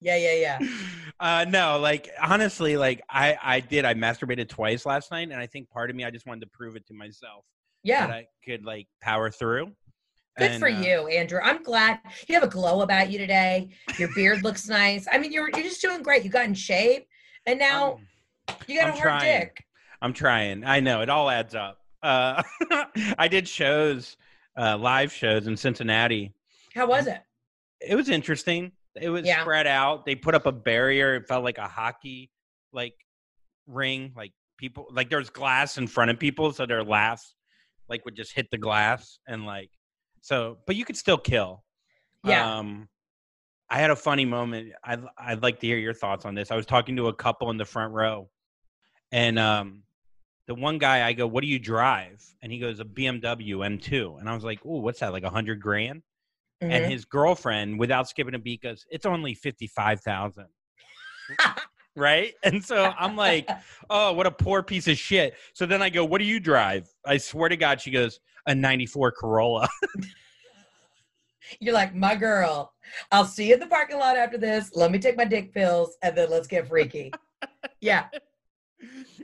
Yeah, 0.00 0.16
yeah, 0.16 0.34
yeah. 0.34 0.58
uh 1.20 1.44
no 1.48 1.78
like 1.78 2.10
honestly 2.20 2.76
like 2.76 3.00
i 3.08 3.36
i 3.42 3.60
did 3.60 3.84
i 3.84 3.94
masturbated 3.94 4.48
twice 4.48 4.84
last 4.84 5.12
night 5.12 5.28
and 5.30 5.34
i 5.40 5.46
think 5.46 5.70
part 5.70 5.88
of 5.88 5.94
me 5.94 6.04
i 6.04 6.10
just 6.10 6.26
wanted 6.26 6.40
to 6.40 6.48
prove 6.48 6.74
it 6.74 6.84
to 6.84 6.92
myself 6.92 7.44
Yeah, 7.84 8.08
that 8.08 8.12
i 8.14 8.26
could 8.44 8.64
like 8.64 8.88
power 9.00 9.30
through 9.30 9.70
Good 10.36 10.50
And, 10.52 10.60
for 10.60 10.68
uh, 10.68 10.80
you, 10.80 11.06
Andrew. 11.08 11.38
I'm 11.42 11.62
glad 11.62 12.00
you 12.28 12.34
have 12.34 12.42
a 12.44 12.48
glow 12.48 12.80
about 12.82 13.10
you 13.10 13.18
today. 13.18 13.68
Your 13.98 14.08
beard 14.14 14.42
looks 14.42 14.68
nice. 14.68 15.06
I 15.10 15.18
mean, 15.18 15.32
you're 15.32 15.48
you're 15.50 15.62
just 15.62 15.80
doing 15.80 16.02
great. 16.02 16.24
You 16.24 16.30
got 16.30 16.46
in 16.46 16.54
shape, 16.54 17.06
and 17.46 17.58
now 17.58 17.98
I'm, 18.48 18.56
you 18.66 18.76
got 18.80 18.88
I'm 18.88 18.94
a 18.94 18.96
hard 18.96 19.02
trying. 19.20 19.40
dick. 19.40 19.64
I'm 20.02 20.12
trying 20.12 20.64
i 20.66 20.80
know 20.80 21.00
it 21.00 21.08
all 21.08 21.30
adds 21.30 21.54
up 21.54 21.78
uh 22.02 22.42
i 23.18 23.26
did 23.26 23.48
shows 23.48 24.18
uh 24.58 24.76
live 24.76 25.10
shows 25.10 25.46
in 25.46 25.56
cincinnati 25.56 26.30
How 26.74 26.86
was 26.86 27.06
it? 27.06 27.22
it 27.80 27.94
was 27.94 28.10
interesting 28.10 28.72
it 29.00 29.08
was 29.08 29.24
Yeah. 29.24 29.40
spread 29.40 29.66
out 29.66 30.04
they 30.04 30.14
put 30.14 30.34
up 30.34 30.44
a 30.44 30.52
barrier 30.52 31.14
it 31.14 31.26
felt 31.26 31.42
like 31.42 31.56
a 31.56 31.66
hockey 31.66 32.30
like 32.70 32.92
ring 33.66 34.12
like 34.14 34.32
people 34.58 34.86
like 34.90 35.08
there's 35.08 35.30
glass 35.30 35.78
in 35.78 35.86
front 35.86 36.10
of 36.10 36.18
people 36.18 36.52
so 36.52 36.66
their 36.66 36.84
laughs 36.84 37.34
like 37.88 38.04
would 38.04 38.14
just 38.16 38.34
hit 38.34 38.50
the 38.50 38.58
glass 38.58 39.18
and 39.26 39.46
like 39.46 39.70
so 40.24 40.56
but 40.66 40.74
you 40.74 40.84
could 40.86 40.96
still 40.96 41.18
kill 41.18 41.62
Yeah. 42.24 42.58
um 42.58 42.88
i 43.68 43.78
had 43.78 43.90
a 43.90 43.96
funny 43.96 44.24
moment 44.24 44.72
i'd, 44.84 45.04
I'd 45.18 45.42
like 45.42 45.60
to 45.60 45.66
hear 45.66 45.76
your 45.76 45.92
thoughts 45.92 46.24
on 46.24 46.34
this 46.34 46.50
i 46.50 46.56
was 46.56 46.64
talking 46.66 46.96
to 46.96 47.08
a 47.08 47.14
couple 47.14 47.50
in 47.50 47.58
the 47.58 47.64
front 47.66 47.92
row 47.92 48.30
and 49.12 49.38
um 49.38 49.82
the 50.46 50.54
one 50.54 50.78
guy 50.78 51.06
i 51.06 51.12
go 51.12 51.26
what 51.26 51.42
do 51.42 51.48
you 51.48 51.58
drive 51.58 52.24
and 52.42 52.50
he 52.50 52.58
goes 52.58 52.80
a 52.80 52.84
bmw 52.84 53.20
m2 53.22 54.18
and 54.18 54.28
i 54.28 54.34
was 54.34 54.44
like 54.44 54.60
oh 54.64 54.78
what's 54.80 55.00
that 55.00 55.12
like 55.12 55.24
a 55.24 55.30
hundred 55.30 55.60
grand 55.60 56.02
and 56.62 56.82
Mhm. 56.86 56.88
his 56.88 57.04
girlfriend, 57.04 57.78
without 57.78 58.08
skipping 58.08 58.34
a 58.34 58.38
beat, 58.38 58.62
goes, 58.62 58.86
"It's 58.88 59.04
only 59.04 59.34
fifty-five 59.34 60.00
thousand, 60.00 60.46
right?" 61.96 62.32
And 62.42 62.64
so 62.64 62.94
I'm 62.98 63.16
like, 63.16 63.50
"Oh, 63.90 64.14
what 64.14 64.26
a 64.26 64.30
poor 64.30 64.62
piece 64.62 64.88
of 64.88 64.96
shit." 64.96 65.34
So 65.52 65.66
then 65.66 65.82
I 65.82 65.90
go, 65.90 66.06
"What 66.06 66.20
do 66.20 66.24
you 66.24 66.40
drive?" 66.40 66.88
I 67.04 67.18
swear 67.18 67.50
to 67.50 67.56
God, 67.58 67.82
she 67.82 67.90
goes, 67.90 68.18
"A 68.46 68.54
'94 68.54 69.12
Corolla." 69.12 69.68
You're 71.60 71.74
like 71.74 71.94
my 71.94 72.14
girl. 72.14 72.72
I'll 73.12 73.24
see 73.24 73.48
you 73.48 73.54
in 73.54 73.60
the 73.60 73.66
parking 73.66 73.98
lot 73.98 74.16
after 74.16 74.38
this. 74.38 74.70
Let 74.74 74.90
me 74.90 74.98
take 74.98 75.16
my 75.16 75.24
dick 75.24 75.52
pills, 75.52 75.96
and 76.02 76.16
then 76.16 76.30
let's 76.30 76.46
get 76.46 76.68
freaky. 76.68 77.12
yeah. 77.80 78.06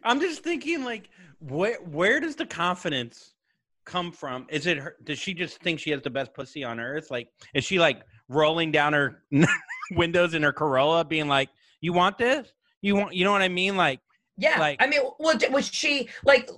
I'm 0.05 0.21
just 0.21 0.43
thinking, 0.43 0.85
like, 0.85 1.11
where 1.41 1.79
where 1.83 2.21
does 2.21 2.37
the 2.37 2.47
confidence 2.47 3.35
come 3.85 4.13
from? 4.13 4.47
Is 4.49 4.67
it 4.67 4.79
her? 4.79 4.97
Does 5.05 5.19
she 5.19 5.35
just 5.35 5.61
think 5.61 5.81
she 5.81 5.91
has 5.91 6.03
the 6.03 6.11
best 6.11 6.35
pussy 6.35 6.65
on 6.65 6.81
earth? 6.81 7.11
Like, 7.11 7.29
is 7.55 7.65
she 7.65 7.79
like 7.79 8.03
rolling 8.29 8.71
down 8.71 8.93
her 8.93 9.23
windows 9.93 10.35
in 10.35 10.43
her 10.43 10.53
Corolla, 10.53 11.05
being 11.05 11.29
like, 11.29 11.51
"You 11.81 11.93
want 11.93 12.19
this? 12.19 12.53
You 12.83 12.97
want? 12.97 13.15
You 13.15 13.25
know 13.25 13.33
what 13.33 13.43
I 13.43 13.49
mean?" 13.49 13.77
Like. 13.77 14.01
Yeah. 14.37 14.59
Like- 14.59 14.83
I 14.83 14.87
mean, 14.87 15.01
well, 15.19 15.37
was 15.51 15.69
she 15.69 16.09
like? 16.25 16.49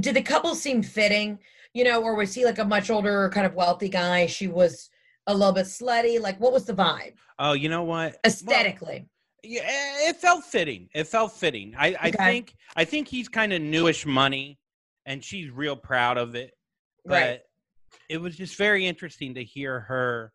Did 0.00 0.16
the 0.16 0.22
couple 0.22 0.54
seem 0.54 0.82
fitting? 0.82 1.38
You 1.74 1.84
know, 1.84 2.02
or 2.02 2.14
was 2.14 2.34
he 2.34 2.44
like 2.44 2.58
a 2.58 2.64
much 2.64 2.90
older, 2.90 3.30
kind 3.32 3.46
of 3.46 3.54
wealthy 3.54 3.88
guy? 3.88 4.26
She 4.26 4.48
was 4.48 4.88
a 5.26 5.34
little 5.34 5.52
bit 5.52 5.66
slutty. 5.66 6.20
Like, 6.20 6.40
what 6.40 6.52
was 6.52 6.64
the 6.64 6.74
vibe 6.74 7.14
Oh, 7.38 7.52
you 7.52 7.68
know 7.68 7.84
what? 7.84 8.12
Well, 8.12 8.20
aesthetically? 8.24 9.06
Yeah, 9.44 9.62
eh, 9.64 10.08
it 10.10 10.16
felt 10.16 10.44
fitting. 10.44 10.88
It 10.94 11.04
felt 11.06 11.32
fitting. 11.32 11.74
I, 11.78 11.94
I 12.00 12.08
Okay. 12.08 12.16
think 12.24 12.54
I 12.76 12.84
think 12.84 13.06
he's 13.08 13.28
kind 13.28 13.52
of 13.52 13.62
newish 13.62 14.04
money, 14.06 14.58
and 15.06 15.22
she's 15.22 15.50
real 15.50 15.76
proud 15.76 16.18
of 16.18 16.34
it. 16.34 16.52
But 17.04 17.12
right. 17.12 17.40
it 18.08 18.18
was 18.20 18.36
just 18.36 18.56
very 18.56 18.86
interesting 18.86 19.34
to 19.34 19.44
hear 19.44 19.80
her 19.80 20.32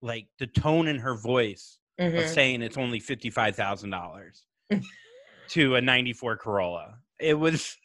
like 0.00 0.28
the 0.38 0.46
tone 0.46 0.88
in 0.88 0.98
her 0.98 1.16
voice 1.16 1.78
of 1.98 2.12
Mhm. 2.12 2.28
saying 2.28 2.62
it's 2.62 2.78
only 2.78 3.00
fifty 3.00 3.28
five 3.30 3.54
thousand 3.56 3.90
dollars 3.90 4.46
to 5.50 5.74
a 5.74 5.80
ninety 5.80 6.12
four 6.14 6.36
Corolla. 6.36 6.94
It 7.20 7.34
was 7.34 7.76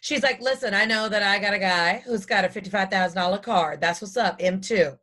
She's 0.00 0.22
like, 0.22 0.40
listen, 0.40 0.74
I 0.74 0.84
know 0.84 1.08
that 1.08 1.22
I 1.22 1.38
got 1.38 1.54
a 1.54 1.58
guy 1.58 2.02
who's 2.06 2.26
got 2.26 2.44
a 2.44 2.48
fifty-five 2.48 2.90
thousand 2.90 3.16
dollar 3.16 3.38
car. 3.38 3.76
That's 3.76 4.00
what's 4.00 4.16
up. 4.16 4.36
M 4.40 4.60
two. 4.60 4.98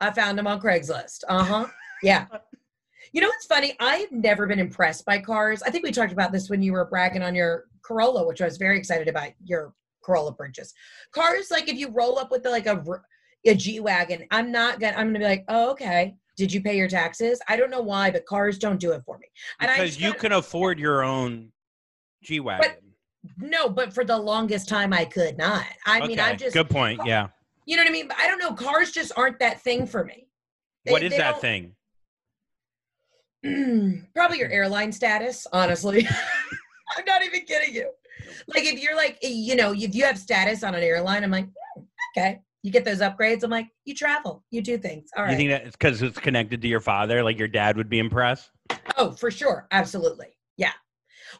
I 0.00 0.10
found 0.10 0.38
him 0.38 0.46
on 0.46 0.60
Craigslist. 0.60 1.24
Uh 1.28 1.44
huh. 1.44 1.66
Yeah. 2.02 2.26
You 3.12 3.22
know 3.22 3.28
what's 3.28 3.46
funny? 3.46 3.74
I've 3.80 4.10
never 4.12 4.46
been 4.46 4.58
impressed 4.58 5.06
by 5.06 5.20
cars. 5.20 5.62
I 5.62 5.70
think 5.70 5.84
we 5.84 5.92
talked 5.92 6.12
about 6.12 6.32
this 6.32 6.50
when 6.50 6.60
you 6.60 6.72
were 6.72 6.84
bragging 6.84 7.22
on 7.22 7.34
your 7.34 7.64
Corolla, 7.80 8.26
which 8.26 8.42
I 8.42 8.44
was 8.44 8.58
very 8.58 8.76
excited 8.76 9.08
about 9.08 9.30
your 9.42 9.72
Corolla 10.02 10.34
purchase. 10.34 10.74
Cars, 11.12 11.50
like 11.50 11.68
if 11.68 11.76
you 11.76 11.88
roll 11.88 12.18
up 12.18 12.30
with 12.30 12.44
like 12.44 12.66
a 12.66 12.84
a 13.46 13.54
G 13.54 13.80
wagon, 13.80 14.26
I'm 14.30 14.52
not 14.52 14.80
gonna. 14.80 14.96
I'm 14.96 15.06
gonna 15.06 15.20
be 15.20 15.24
like, 15.24 15.44
oh 15.48 15.70
okay. 15.70 16.16
Did 16.36 16.52
you 16.52 16.60
pay 16.60 16.76
your 16.76 16.88
taxes? 16.88 17.40
I 17.48 17.56
don't 17.56 17.70
know 17.70 17.80
why, 17.80 18.10
but 18.10 18.26
cars 18.26 18.58
don't 18.58 18.78
do 18.78 18.92
it 18.92 19.02
for 19.06 19.16
me. 19.16 19.28
And 19.60 19.70
I 19.70 19.76
because 19.76 19.96
just 19.96 20.00
you 20.00 20.12
can 20.12 20.32
afford 20.32 20.78
your 20.78 21.02
own 21.02 21.52
G 22.22 22.40
wagon. 22.40 22.72
No, 23.38 23.68
but 23.68 23.92
for 23.92 24.04
the 24.04 24.16
longest 24.16 24.68
time, 24.68 24.92
I 24.92 25.04
could 25.04 25.36
not. 25.38 25.64
I 25.84 26.06
mean, 26.06 26.20
I 26.20 26.34
just 26.34 26.54
good 26.54 26.70
point. 26.70 27.00
Yeah. 27.04 27.28
You 27.66 27.76
know 27.76 27.82
what 27.82 27.88
I 27.88 27.92
mean? 27.92 28.08
I 28.16 28.26
don't 28.28 28.38
know. 28.38 28.52
Cars 28.54 28.92
just 28.92 29.12
aren't 29.16 29.38
that 29.40 29.60
thing 29.60 29.86
for 29.86 30.04
me. 30.04 30.28
They- 30.84 30.92
what 30.92 31.02
is 31.02 31.16
that 31.16 31.40
thing? 31.40 31.74
Probably 34.14 34.38
your 34.38 34.50
airline 34.50 34.92
status, 34.92 35.46
honestly. 35.52 36.06
I'm 36.96 37.04
not 37.04 37.24
even 37.24 37.42
kidding 37.42 37.74
you. 37.74 37.90
Like 38.48 38.64
if 38.64 38.80
you're 38.80 38.96
like, 38.96 39.18
you 39.22 39.56
know, 39.56 39.72
if 39.74 39.94
you 39.94 40.04
have 40.04 40.18
status 40.18 40.62
on 40.62 40.74
an 40.74 40.82
airline, 40.82 41.22
I'm 41.24 41.30
like, 41.30 41.46
"Hmm, 41.46 41.82
okay. 42.16 42.40
You 42.62 42.72
get 42.72 42.84
those 42.84 43.00
upgrades. 43.00 43.44
I'm 43.44 43.50
like, 43.50 43.68
you 43.84 43.94
travel, 43.94 44.44
you 44.50 44.62
do 44.62 44.78
things. 44.78 45.10
All 45.16 45.28
You 45.28 45.36
think 45.36 45.50
that 45.50 45.62
it's 45.66 45.76
because 45.76 46.02
it's 46.02 46.18
connected 46.18 46.60
to 46.62 46.68
your 46.68 46.80
father? 46.80 47.22
Like 47.22 47.38
your 47.38 47.46
dad 47.48 47.76
would 47.76 47.88
be 47.88 47.98
impressed? 48.00 48.50
Oh, 48.96 49.12
for 49.12 49.30
sure. 49.30 49.68
Absolutely. 49.70 50.35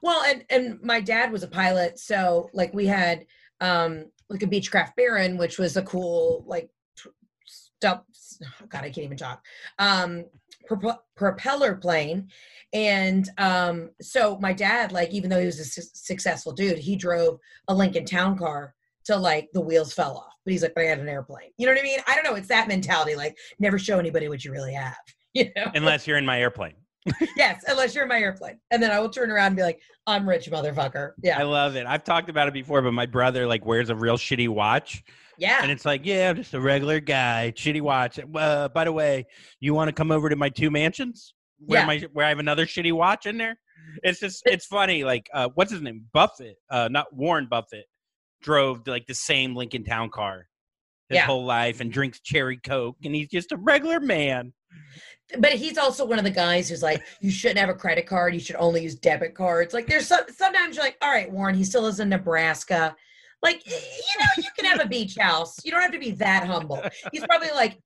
Well, 0.03 0.23
and 0.25 0.45
and 0.51 0.81
my 0.83 1.01
dad 1.01 1.33
was 1.33 1.43
a 1.43 1.49
pilot, 1.49 1.99
so 1.99 2.51
like 2.53 2.73
we 2.75 2.87
had 2.87 3.27
um 3.61 4.07
like 4.29 4.43
a 4.43 4.47
Beechcraft 4.47 4.97
Baron, 4.97 5.39
which 5.39 5.59
was 5.59 5.77
a 5.77 5.83
cool 5.83 6.45
like 6.47 6.71
stuff. 7.47 8.03
God, 8.69 8.85
I 8.85 8.91
can't 8.91 8.99
even 8.99 9.17
talk. 9.17 9.45
Um, 9.79 10.25
propo- 10.69 10.99
propeller 11.17 11.77
plane, 11.77 12.29
and 12.73 13.29
um, 13.39 13.91
so 14.01 14.39
my 14.41 14.53
dad, 14.53 14.93
like, 14.93 15.11
even 15.11 15.31
though 15.31 15.41
he 15.41 15.47
was 15.47 15.61
a 15.61 15.65
su- 15.65 15.83
successful 15.95 16.53
dude, 16.53 16.79
he 16.79 16.97
drove 16.97 17.39
a 17.69 17.75
Lincoln 17.75 18.05
Town 18.05 18.37
car 18.37 18.75
till 19.05 19.21
like 19.21 19.49
the 19.53 19.61
wheels 19.61 19.93
fell 19.93 20.17
off. 20.17 20.35
But 20.45 20.53
he's 20.53 20.63
like, 20.63 20.75
but 20.75 20.85
I 20.85 20.89
had 20.89 20.99
an 20.99 21.09
airplane. 21.09 21.51
You 21.57 21.67
know 21.67 21.73
what 21.73 21.81
I 21.81 21.85
mean? 21.85 22.01
I 22.07 22.15
don't 22.15 22.25
know. 22.25 22.35
It's 22.35 22.49
that 22.49 22.69
mentality. 22.69 23.15
Like, 23.15 23.37
never 23.59 23.79
show 23.79 23.99
anybody 23.99 24.29
what 24.29 24.45
you 24.45 24.53
really 24.53 24.75
have. 24.75 24.97
You 25.35 25.53
know? 25.55 25.71
Unless 25.75 26.07
you're 26.07 26.17
in 26.17 26.25
my 26.25 26.41
airplane. 26.41 26.77
yes, 27.37 27.65
unless 27.69 27.95
you're 27.95 28.05
in 28.05 28.09
my 28.09 28.19
airplane. 28.21 28.59
And 28.71 28.83
then 28.83 28.91
I 28.91 28.99
will 29.01 29.09
turn 29.11 29.31
around 29.31 29.49
and 29.49 29.57
be 29.57 29.63
like, 29.63 29.81
I'm 30.07 30.29
rich, 30.29 30.51
motherfucker. 30.51 31.13
Yeah. 31.23 31.39
I 31.39 31.43
love 31.43 31.77
it. 31.77 31.87
I've 31.87 32.05
talked 32.05 32.29
about 32.29 32.49
it 32.49 32.55
before, 32.55 32.83
but 32.83 32.93
my 32.93 33.07
brother 33.07 33.47
like 33.47 33.65
wears 33.65 33.91
a 33.91 33.95
real 33.97 34.17
shitty 34.17 34.49
watch, 34.49 35.03
Yeah. 35.39 35.59
and 35.63 35.71
it's 35.71 35.85
like, 35.85 36.03
yeah, 36.05 36.31
I'm 36.31 36.37
just 36.37 36.55
a 36.55 36.61
regular 36.61 37.01
guy, 37.01 37.53
shitty 37.57 37.81
watch. 37.81 38.19
Uh, 38.35 38.69
by 38.69 38.85
the 38.85 38.93
way, 38.93 39.27
you 39.61 39.75
want 39.75 39.89
to 39.89 39.93
come 39.93 40.11
over 40.11 40.29
to 40.29 40.37
my 40.37 40.49
two 40.49 40.71
mansions 40.71 41.35
where 41.59 41.81
Yeah. 41.81 41.87
my 41.87 42.07
where 42.13 42.27
I 42.27 42.29
have 42.29 42.39
another 42.39 42.67
shitty 42.67 42.93
watch 42.93 43.27
in 43.27 43.37
there? 43.39 43.59
It's 44.03 44.21
just 44.21 44.43
it's 44.47 44.67
funny. 44.67 45.05
Like, 45.05 45.29
uh, 45.33 45.49
what's 45.55 45.71
his 45.73 45.81
name? 45.83 46.05
Buffett, 46.13 46.57
uh, 46.71 46.89
not 46.91 47.15
Warren 47.15 47.47
Buffett, 47.49 47.87
drove 48.43 48.87
like 48.87 49.07
the 49.07 49.15
same 49.15 49.55
Lincoln 49.57 49.85
Town 49.85 50.11
car 50.11 50.47
his 51.09 51.17
Yeah. 51.17 51.27
whole 51.27 51.45
life 51.45 51.81
and 51.81 51.93
drinks 51.93 52.19
cherry 52.21 52.57
coke, 52.57 52.97
and 53.05 53.15
he's 53.15 53.29
just 53.29 53.53
a 53.53 53.57
regular 53.57 54.01
man. 54.01 54.53
But 55.39 55.53
he's 55.53 55.77
also 55.77 56.05
one 56.05 56.19
of 56.19 56.25
the 56.25 56.31
guys 56.31 56.69
who's 56.69 56.83
like, 56.83 57.03
you 57.21 57.31
shouldn't 57.31 57.59
have 57.59 57.69
a 57.69 57.75
credit 57.75 58.07
card. 58.07 58.33
You 58.33 58.41
should 58.41 58.57
only 58.57 58.85
use 58.85 58.95
debit 58.95 59.35
cards. 59.35 59.75
Like, 59.75 59.87
there's 59.89 60.07
some, 60.07 60.21
sometimes 60.33 60.77
you're 60.77 60.85
like, 60.85 60.97
all 61.03 61.11
right, 61.11 61.31
Warren, 61.31 61.57
he 61.57 61.65
still 61.65 61.83
lives 61.83 61.99
in 61.99 62.09
Nebraska. 62.09 62.95
Like, 63.43 63.67
you 63.67 63.73
know, 64.21 64.27
you 64.39 64.49
can 64.57 64.65
have 64.67 64.81
a 64.81 64.89
beach 64.89 65.17
house. 65.19 65.57
You 65.65 65.73
don't 65.73 65.83
have 65.83 65.93
to 65.93 65.99
be 65.99 66.13
that 66.13 66.47
humble. 66.47 66.81
He's 67.13 67.27
probably 67.27 67.51
like, 67.51 67.79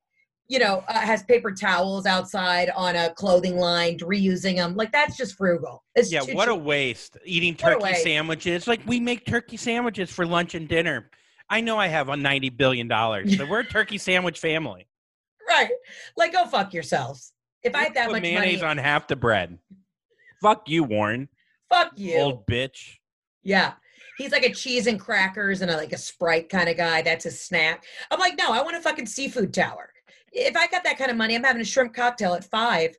you 0.49 0.59
know, 0.59 0.85
uh, 0.89 1.01
has 1.01 1.23
paper 1.23 1.53
towels 1.53 2.07
outside 2.07 2.71
on 2.77 2.95
a 2.97 3.15
clothing 3.15 3.57
line, 3.57 3.99
reusing 4.01 4.57
them. 4.57 4.77
Like, 4.77 4.93
that's 4.93 5.17
just 5.17 5.37
frugal. 5.37 5.83
It's 5.95 6.13
Yeah, 6.13 6.21
too 6.21 6.35
what 6.35 6.49
a 6.49 6.55
waste. 6.55 7.17
Eating 7.25 7.55
turkey 7.55 7.85
waste. 7.85 8.03
sandwiches. 8.03 8.67
Like 8.67 8.81
we 8.87 9.01
make 9.01 9.25
turkey 9.25 9.57
sandwiches 9.57 10.11
for 10.11 10.27
lunch 10.27 10.55
and 10.55 10.69
dinner. 10.69 11.11
I 11.49 11.63
know 11.63 11.79
I 11.79 11.87
have 11.87 12.09
a 12.11 12.17
ninety 12.17 12.51
billion 12.51 12.87
dollars, 12.87 13.39
we're 13.39 13.61
a 13.61 13.65
turkey 13.65 13.99
sandwich 13.99 14.39
family. 14.39 14.87
Right. 15.51 15.71
Like, 16.17 16.33
go 16.33 16.47
fuck 16.47 16.73
yourselves. 16.73 17.33
If 17.63 17.75
I 17.75 17.83
had 17.83 17.95
that 17.95 18.07
put 18.07 18.13
much 18.13 18.23
mayonnaise 18.23 18.63
money, 18.63 18.71
on 18.71 18.79
half 18.79 19.07
the 19.07 19.17
bread. 19.17 19.59
Fuck 20.41 20.69
you, 20.69 20.85
Warren. 20.85 21.29
fuck 21.69 21.93
you. 21.97 22.17
Old 22.17 22.47
bitch. 22.47 22.97
Yeah. 23.43 23.75
He's 24.17 24.33
like 24.33 24.45
a 24.45 24.53
cheese 24.53 24.87
and 24.87 25.01
crackers 25.01 25.63
and 25.63 25.71
a, 25.71 25.77
like 25.77 25.93
a 25.93 25.99
Sprite 25.99 26.49
kind 26.49 26.69
of 26.69 26.77
guy. 26.77 27.03
That's 27.03 27.25
his 27.25 27.41
snack. 27.41 27.85
I'm 28.11 28.21
like, 28.21 28.39
no, 28.39 28.53
I 28.53 28.63
want 28.63 28.77
a 28.77 28.81
fucking 28.81 29.07
seafood 29.07 29.53
tower. 29.53 29.93
If 30.33 30.57
I 30.57 30.67
got 30.69 30.85
that 30.85 30.99
kind 30.99 31.11
of 31.11 31.17
money, 31.17 31.35
I'm 31.35 31.45
having 31.45 31.63
a 31.63 31.65
shrimp 31.65 31.95
cocktail 31.95 32.35
at 32.35 32.45
five 32.45 32.95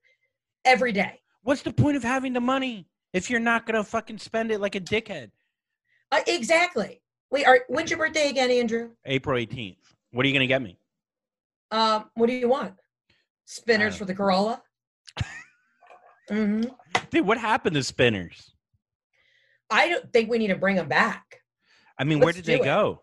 every 0.66 0.91
day. 0.91 1.20
What's 1.43 1.62
the 1.62 1.74
point 1.74 1.95
of 1.95 2.04
having 2.04 2.34
the 2.34 2.41
money 2.41 2.88
if 3.14 3.30
you're 3.30 3.39
not 3.39 3.66
gonna 3.66 3.84
fucking 3.84 4.18
spend 4.18 4.52
it 4.52 4.62
like 4.62 4.76
a 4.76 4.80
dickhead? 4.82 5.32
Uh, 6.12 6.22
exactly. 6.28 7.02
Wait, 7.32 7.47
are, 7.47 7.62
when's 7.68 7.89
your 7.89 7.99
birthday 7.99 8.30
again, 8.30 8.52
Andrew? 8.52 8.91
April 9.06 9.38
eighteenth. 9.38 9.95
What 10.12 10.26
are 10.26 10.28
you 10.28 10.34
gonna 10.34 10.47
get 10.47 10.62
me? 10.62 10.78
Um, 11.72 12.09
what 12.15 12.28
do 12.28 12.34
you 12.34 12.49
want? 12.49 12.74
Spinners 13.45 13.95
Uh, 13.95 13.97
for 13.97 14.05
the 14.05 14.13
Corolla? 14.15 14.61
hmm 16.30 16.63
Dude, 17.09 17.26
what 17.26 17.38
happened 17.38 17.76
to 17.76 17.84
spinners? 17.84 18.53
I 19.69 19.89
don't 19.89 20.11
think 20.13 20.30
we 20.30 20.38
need 20.38 20.47
to 20.47 20.55
bring 20.55 20.76
them 20.76 20.88
back 20.88 21.41
I 21.97 22.03
mean, 22.03 22.19
where 22.19 22.28
Let's 22.28 22.38
did 22.38 22.45
they 22.45 22.55
it. 22.55 22.63
go? 22.63 23.01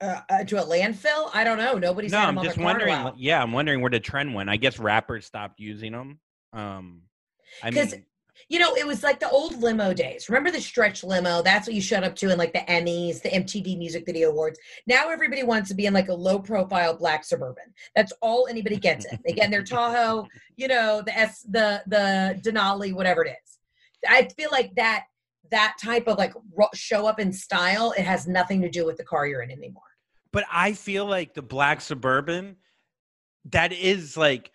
uh, 0.00 0.20
uh, 0.28 0.44
to 0.44 0.62
a 0.62 0.66
landfill. 0.66 1.30
I 1.32 1.44
don't 1.44 1.56
know. 1.56 1.78
Nobody's 1.78 2.12
no, 2.12 2.18
I'm 2.18 2.36
just 2.42 2.56
the 2.56 2.62
car 2.62 2.80
in 2.80 2.88
a 2.88 2.94
wondering. 2.94 3.14
Yeah, 3.16 3.42
I'm 3.42 3.52
wondering 3.52 3.80
where 3.80 3.90
the 3.90 4.00
trend 4.00 4.34
went. 4.34 4.50
I 4.50 4.56
guess 4.56 4.78
rappers 4.78 5.24
stopped 5.24 5.60
using 5.60 5.92
them. 5.92 6.20
Um, 6.52 7.02
I 7.62 7.70
mean, 7.70 8.04
You 8.48 8.58
know, 8.58 8.74
it 8.74 8.86
was 8.86 9.02
like 9.02 9.20
the 9.20 9.30
old 9.30 9.60
limo 9.60 9.92
days. 9.94 10.28
Remember 10.28 10.50
the 10.50 10.60
stretch 10.60 11.02
limo? 11.02 11.42
That's 11.42 11.66
what 11.66 11.74
you 11.74 11.80
showed 11.80 12.04
up 12.04 12.14
to 12.16 12.30
in 12.30 12.38
like 12.38 12.52
the 12.52 12.60
Emmys, 12.60 13.22
the 13.22 13.30
MTV 13.30 13.78
Music 13.78 14.04
Video 14.06 14.30
Awards. 14.30 14.58
Now 14.86 15.10
everybody 15.10 15.42
wants 15.42 15.68
to 15.70 15.74
be 15.74 15.86
in 15.86 15.94
like 15.94 16.08
a 16.08 16.14
low 16.14 16.38
profile 16.38 16.96
black 16.96 17.24
suburban. 17.24 17.64
That's 17.96 18.12
all 18.20 18.46
anybody 18.48 18.76
gets 18.76 19.06
in. 19.06 19.18
Again, 19.26 19.50
They 19.50 19.56
their 19.56 19.64
Tahoe, 19.64 20.26
you 20.56 20.68
know, 20.68 21.02
the 21.02 21.16
S 21.16 21.42
the 21.48 21.82
the 21.86 22.40
Denali, 22.42 22.94
whatever 22.94 23.24
it 23.24 23.36
is. 23.42 23.58
I 24.08 24.28
feel 24.36 24.50
like 24.52 24.74
that 24.74 25.04
that 25.50 25.76
type 25.82 26.08
of 26.08 26.18
like 26.18 26.34
show 26.74 27.06
up 27.06 27.20
in 27.20 27.32
style, 27.32 27.92
it 27.96 28.04
has 28.04 28.26
nothing 28.26 28.60
to 28.62 28.70
do 28.70 28.84
with 28.84 28.96
the 28.96 29.04
car 29.04 29.26
you're 29.26 29.42
in 29.42 29.50
anymore. 29.50 29.82
but 30.32 30.44
I 30.52 30.72
feel 30.72 31.06
like 31.06 31.34
the 31.34 31.42
black 31.42 31.80
suburban, 31.80 32.56
that 33.50 33.72
is 33.72 34.16
like, 34.16 34.50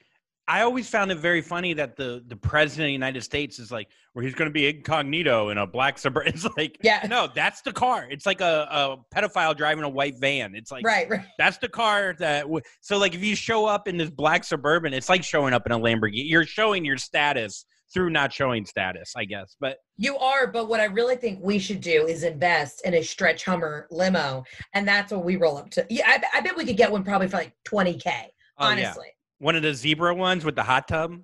I 0.50 0.62
always 0.64 0.90
found 0.90 1.12
it 1.12 1.20
very 1.20 1.42
funny 1.42 1.74
that 1.76 1.96
the 1.96 2.24
the 2.28 2.36
president 2.36 2.86
of 2.86 2.88
the 2.88 2.92
United 2.94 3.22
States 3.24 3.60
is 3.60 3.72
like, 3.72 3.88
where 4.14 4.26
he's 4.26 4.34
going 4.34 4.50
to 4.50 4.54
be 4.54 4.68
incognito 4.68 5.50
in 5.50 5.60
a 5.60 5.68
black 5.68 5.98
suburban. 6.00 6.34
It's 6.36 6.48
like, 6.58 6.78
Yeah. 6.82 7.06
no, 7.08 7.30
that's 7.34 7.62
the 7.62 7.72
car. 7.72 8.08
It's 8.10 8.26
like 8.26 8.42
a, 8.42 8.68
a 8.72 8.98
pedophile 9.16 9.56
driving 9.56 9.84
a 9.84 9.90
white 9.90 10.16
van. 10.20 10.56
It's 10.56 10.72
like, 10.72 10.84
Right, 10.84 11.08
right. 11.10 11.26
that's 11.38 11.60
the 11.60 11.70
car 11.70 12.16
that. 12.20 12.42
W- 12.42 12.62
so 12.82 12.98
like, 12.98 13.14
if 13.14 13.24
you 13.24 13.36
show 13.36 13.66
up 13.68 13.88
in 13.88 13.98
this 13.98 14.10
black 14.10 14.44
suburban, 14.44 14.94
it's 14.94 15.08
like 15.08 15.24
showing 15.24 15.54
up 15.54 15.68
in 15.68 15.72
a 15.72 15.80
Lamborghini. 15.80 16.28
You're 16.28 16.46
showing 16.46 16.84
your 16.84 16.98
status 16.98 17.64
through 17.94 18.10
not 18.10 18.34
showing 18.34 18.66
status, 18.66 19.14
I 19.16 19.26
guess. 19.26 19.56
But 19.60 19.78
You 19.98 20.18
are, 20.18 20.48
but 20.48 20.68
what 20.68 20.80
I 20.80 20.86
really 20.86 21.16
think 21.16 21.40
we 21.44 21.60
should 21.60 21.82
do 21.82 22.08
is 22.08 22.24
invest 22.24 22.86
in 22.86 22.94
a 22.96 23.04
stretch 23.04 23.46
Hummer 23.46 23.88
limo, 23.92 24.44
and 24.74 24.88
that's 24.88 25.12
what 25.12 25.24
we 25.26 25.36
roll 25.38 25.58
up 25.58 25.70
to. 25.72 25.86
Yeah, 25.90 26.04
I, 26.08 26.38
I 26.38 26.42
bet 26.42 26.56
we 26.58 26.66
could 26.66 26.78
get 26.78 26.92
one 26.92 27.04
probably 27.04 27.28
for 27.28 27.38
like 27.38 27.54
twenty 27.66 27.96
k. 27.96 28.32
oh, 28.58 28.70
yeah. 28.74 28.94
One 29.40 29.56
of 29.56 29.64
the 29.64 29.74
zebra 29.74 30.14
ones 30.14 30.46
with 30.46 30.56
the 30.56 30.64
hot 30.64 30.88
tub. 30.88 31.20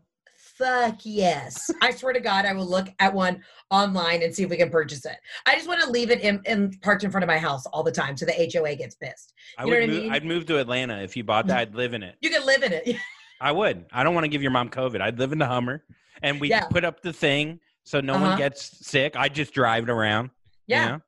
fuck 0.57 0.99
yes. 1.03 1.69
I 1.81 1.91
swear 1.91 2.13
to 2.13 2.19
God, 2.21 2.45
I 2.45 2.53
will 2.53 2.65
look 2.65 2.87
at 2.99 3.13
one 3.13 3.43
online 3.71 4.23
and 4.23 4.33
see 4.33 4.43
if 4.43 4.49
we 4.49 4.55
can 4.57 4.69
purchase 4.69 5.05
it. 5.05 5.17
I 5.45 5.55
just 5.55 5.67
want 5.67 5.81
to 5.81 5.89
leave 5.89 6.11
it 6.11 6.21
in, 6.21 6.41
in 6.45 6.71
parked 6.81 7.03
in 7.03 7.11
front 7.11 7.23
of 7.23 7.27
my 7.27 7.37
house 7.37 7.65
all 7.67 7.83
the 7.83 7.91
time, 7.91 8.15
so 8.15 8.25
the 8.25 8.51
HOA 8.53 8.75
gets 8.77 8.95
pissed. 8.95 9.33
I 9.57 9.63
You 9.65 9.71
know 9.71 9.79
would 9.81 9.89
what 9.89 9.97
I 9.97 9.99
mean? 10.01 10.11
I'd 10.13 10.25
move 10.25 10.45
to 10.47 10.57
Atlanta 10.59 11.01
if 11.01 11.17
you 11.17 11.23
bought 11.23 11.47
that. 11.47 11.57
I'd 11.57 11.75
live 11.75 11.93
in 11.93 12.03
it. 12.03 12.15
You 12.21 12.29
could 12.29 12.45
live 12.45 12.63
in 12.63 12.71
it. 12.73 12.95
I 13.41 13.51
would. 13.51 13.85
I 13.91 14.03
don't 14.03 14.13
want 14.13 14.23
to 14.23 14.29
give 14.29 14.41
your 14.41 14.51
mom 14.51 14.69
COVID. 14.69 15.01
I'd 15.01 15.19
live 15.19 15.33
in 15.33 15.39
the 15.39 15.45
Hummer, 15.45 15.83
and 16.21 16.39
we 16.39 16.49
Yeah. 16.49 16.65
put 16.67 16.85
up 16.85 17.01
the 17.01 17.11
thing 17.11 17.59
so 17.83 17.99
no 17.99 18.13
Uh-huh. 18.15 18.27
one 18.29 18.37
gets 18.37 18.87
sick. 18.87 19.15
I 19.17 19.27
just 19.27 19.53
drive 19.53 19.83
it 19.83 19.89
around. 19.89 20.29
you 20.67 20.75
yeah, 20.77 20.87
know? 20.87 21.01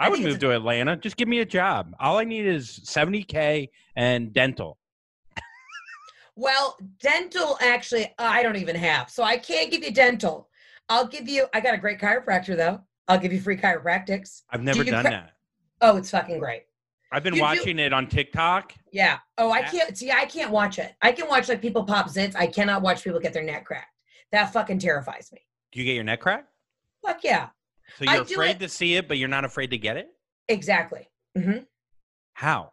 I, 0.00 0.06
I 0.06 0.08
would 0.08 0.20
move 0.20 0.40
to 0.40 0.50
Atlanta. 0.50 0.96
Just 0.96 1.16
give 1.16 1.28
me 1.28 1.38
a 1.38 1.44
job. 1.46 1.94
All 2.00 2.18
I 2.18 2.24
need 2.24 2.44
is 2.46 2.80
seventy 2.82 3.22
k 3.22 3.70
and 3.94 4.32
dental. 4.32 4.76
Well, 6.36 6.76
dental 7.00 7.58
actually, 7.60 8.04
uh, 8.06 8.08
I 8.18 8.42
don't 8.42 8.56
even 8.56 8.76
have, 8.76 9.10
so 9.10 9.22
I 9.22 9.36
can't 9.36 9.70
give 9.70 9.84
you 9.84 9.92
dental. 9.92 10.48
I'll 10.88 11.06
give 11.06 11.28
you. 11.28 11.46
I 11.54 11.60
got 11.60 11.74
a 11.74 11.78
great 11.78 11.98
chiropractor 11.98 12.56
though. 12.56 12.80
I'll 13.08 13.18
give 13.18 13.32
you 13.32 13.40
free 13.40 13.56
chiropractics. 13.56 14.42
I've 14.50 14.62
never 14.62 14.82
you 14.84 14.90
done 14.90 15.04
that. 15.04 15.32
Oh, 15.80 15.96
it's 15.96 16.10
fucking 16.10 16.38
great. 16.38 16.62
I've 17.10 17.22
been 17.22 17.34
You 17.34 17.40
do- 17.40 17.42
watching 17.42 17.78
it 17.78 17.92
on 17.92 18.06
TikTok. 18.06 18.72
Yeah. 18.92 19.18
Oh, 19.36 19.50
I 19.50 19.62
can't 19.62 19.96
see. 19.98 20.10
I 20.10 20.24
can't 20.24 20.50
watch 20.50 20.78
it. 20.78 20.94
I 21.02 21.12
can 21.12 21.28
watch 21.28 21.48
like 21.48 21.60
people 21.60 21.84
pop 21.84 22.08
zits. 22.08 22.34
I 22.34 22.46
cannot 22.46 22.80
watch 22.80 23.04
people 23.04 23.20
get 23.20 23.34
their 23.34 23.42
neck 23.42 23.66
cracked. 23.66 23.94
That 24.30 24.52
fucking 24.52 24.78
terrifies 24.78 25.30
me. 25.32 25.40
Do 25.72 25.80
you 25.80 25.84
get 25.84 25.94
your 25.94 26.04
neck 26.04 26.20
cracked? 26.20 26.48
Fuck 27.04 27.22
yeah. 27.24 27.48
So 27.98 28.04
you're 28.04 28.24
do 28.24 28.34
afraid 28.34 28.56
it- 28.56 28.60
to 28.60 28.68
see 28.68 28.94
it, 28.94 29.08
but 29.08 29.18
you're 29.18 29.28
not 29.28 29.44
afraid 29.44 29.70
to 29.72 29.78
get 29.78 29.98
it? 29.98 30.08
Exactly. 30.48 31.08
Mm-hmm. 31.36 31.64
How? 32.34 32.71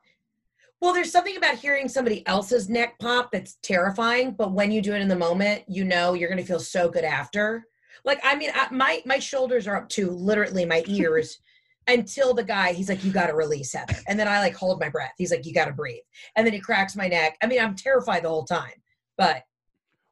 Well, 0.81 0.93
there's 0.93 1.11
something 1.11 1.35
about 1.35 1.55
hearing 1.55 1.89
somebody 1.89 2.25
else's 2.25 2.69
neck 2.69 2.97
pop 2.99 3.31
that's 3.31 3.57
terrifying, 3.61 4.31
but 4.31 4.53
when 4.53 4.71
you 4.71 4.81
do 4.81 4.93
it 4.93 5.01
in 5.01 5.09
the 5.09 5.15
moment, 5.15 5.63
you 5.67 5.83
know 5.83 6.13
you're 6.13 6.29
going 6.29 6.41
to 6.41 6.47
feel 6.47 6.59
so 6.59 6.89
good 6.89 7.03
after. 7.03 7.65
Like, 8.05 8.21
I 8.23 8.35
mean, 8.35 8.51
I, 8.53 8.67
my 8.71 9.01
my 9.05 9.19
shoulders 9.19 9.67
are 9.67 9.75
up 9.75 9.89
to 9.89 10.09
literally 10.09 10.65
my 10.65 10.83
ears 10.87 11.39
until 11.87 12.33
the 12.33 12.43
guy 12.43 12.71
he's 12.71 12.87
like, 12.87 13.03
"You 13.03 13.11
got 13.11 13.27
to 13.27 13.33
release 13.33 13.73
Heather," 13.73 13.97
and 14.07 14.17
then 14.17 14.27
I 14.27 14.39
like 14.39 14.55
hold 14.55 14.79
my 14.79 14.87
breath. 14.87 15.13
He's 15.17 15.31
like, 15.31 15.45
"You 15.45 15.53
got 15.53 15.65
to 15.65 15.73
breathe," 15.73 16.03
and 16.37 16.45
then 16.47 16.53
he 16.53 16.59
cracks 16.61 16.95
my 16.95 17.09
neck. 17.09 17.37
I 17.43 17.47
mean, 17.47 17.59
I'm 17.59 17.75
terrified 17.75 18.23
the 18.23 18.29
whole 18.29 18.45
time, 18.45 18.71
but 19.17 19.43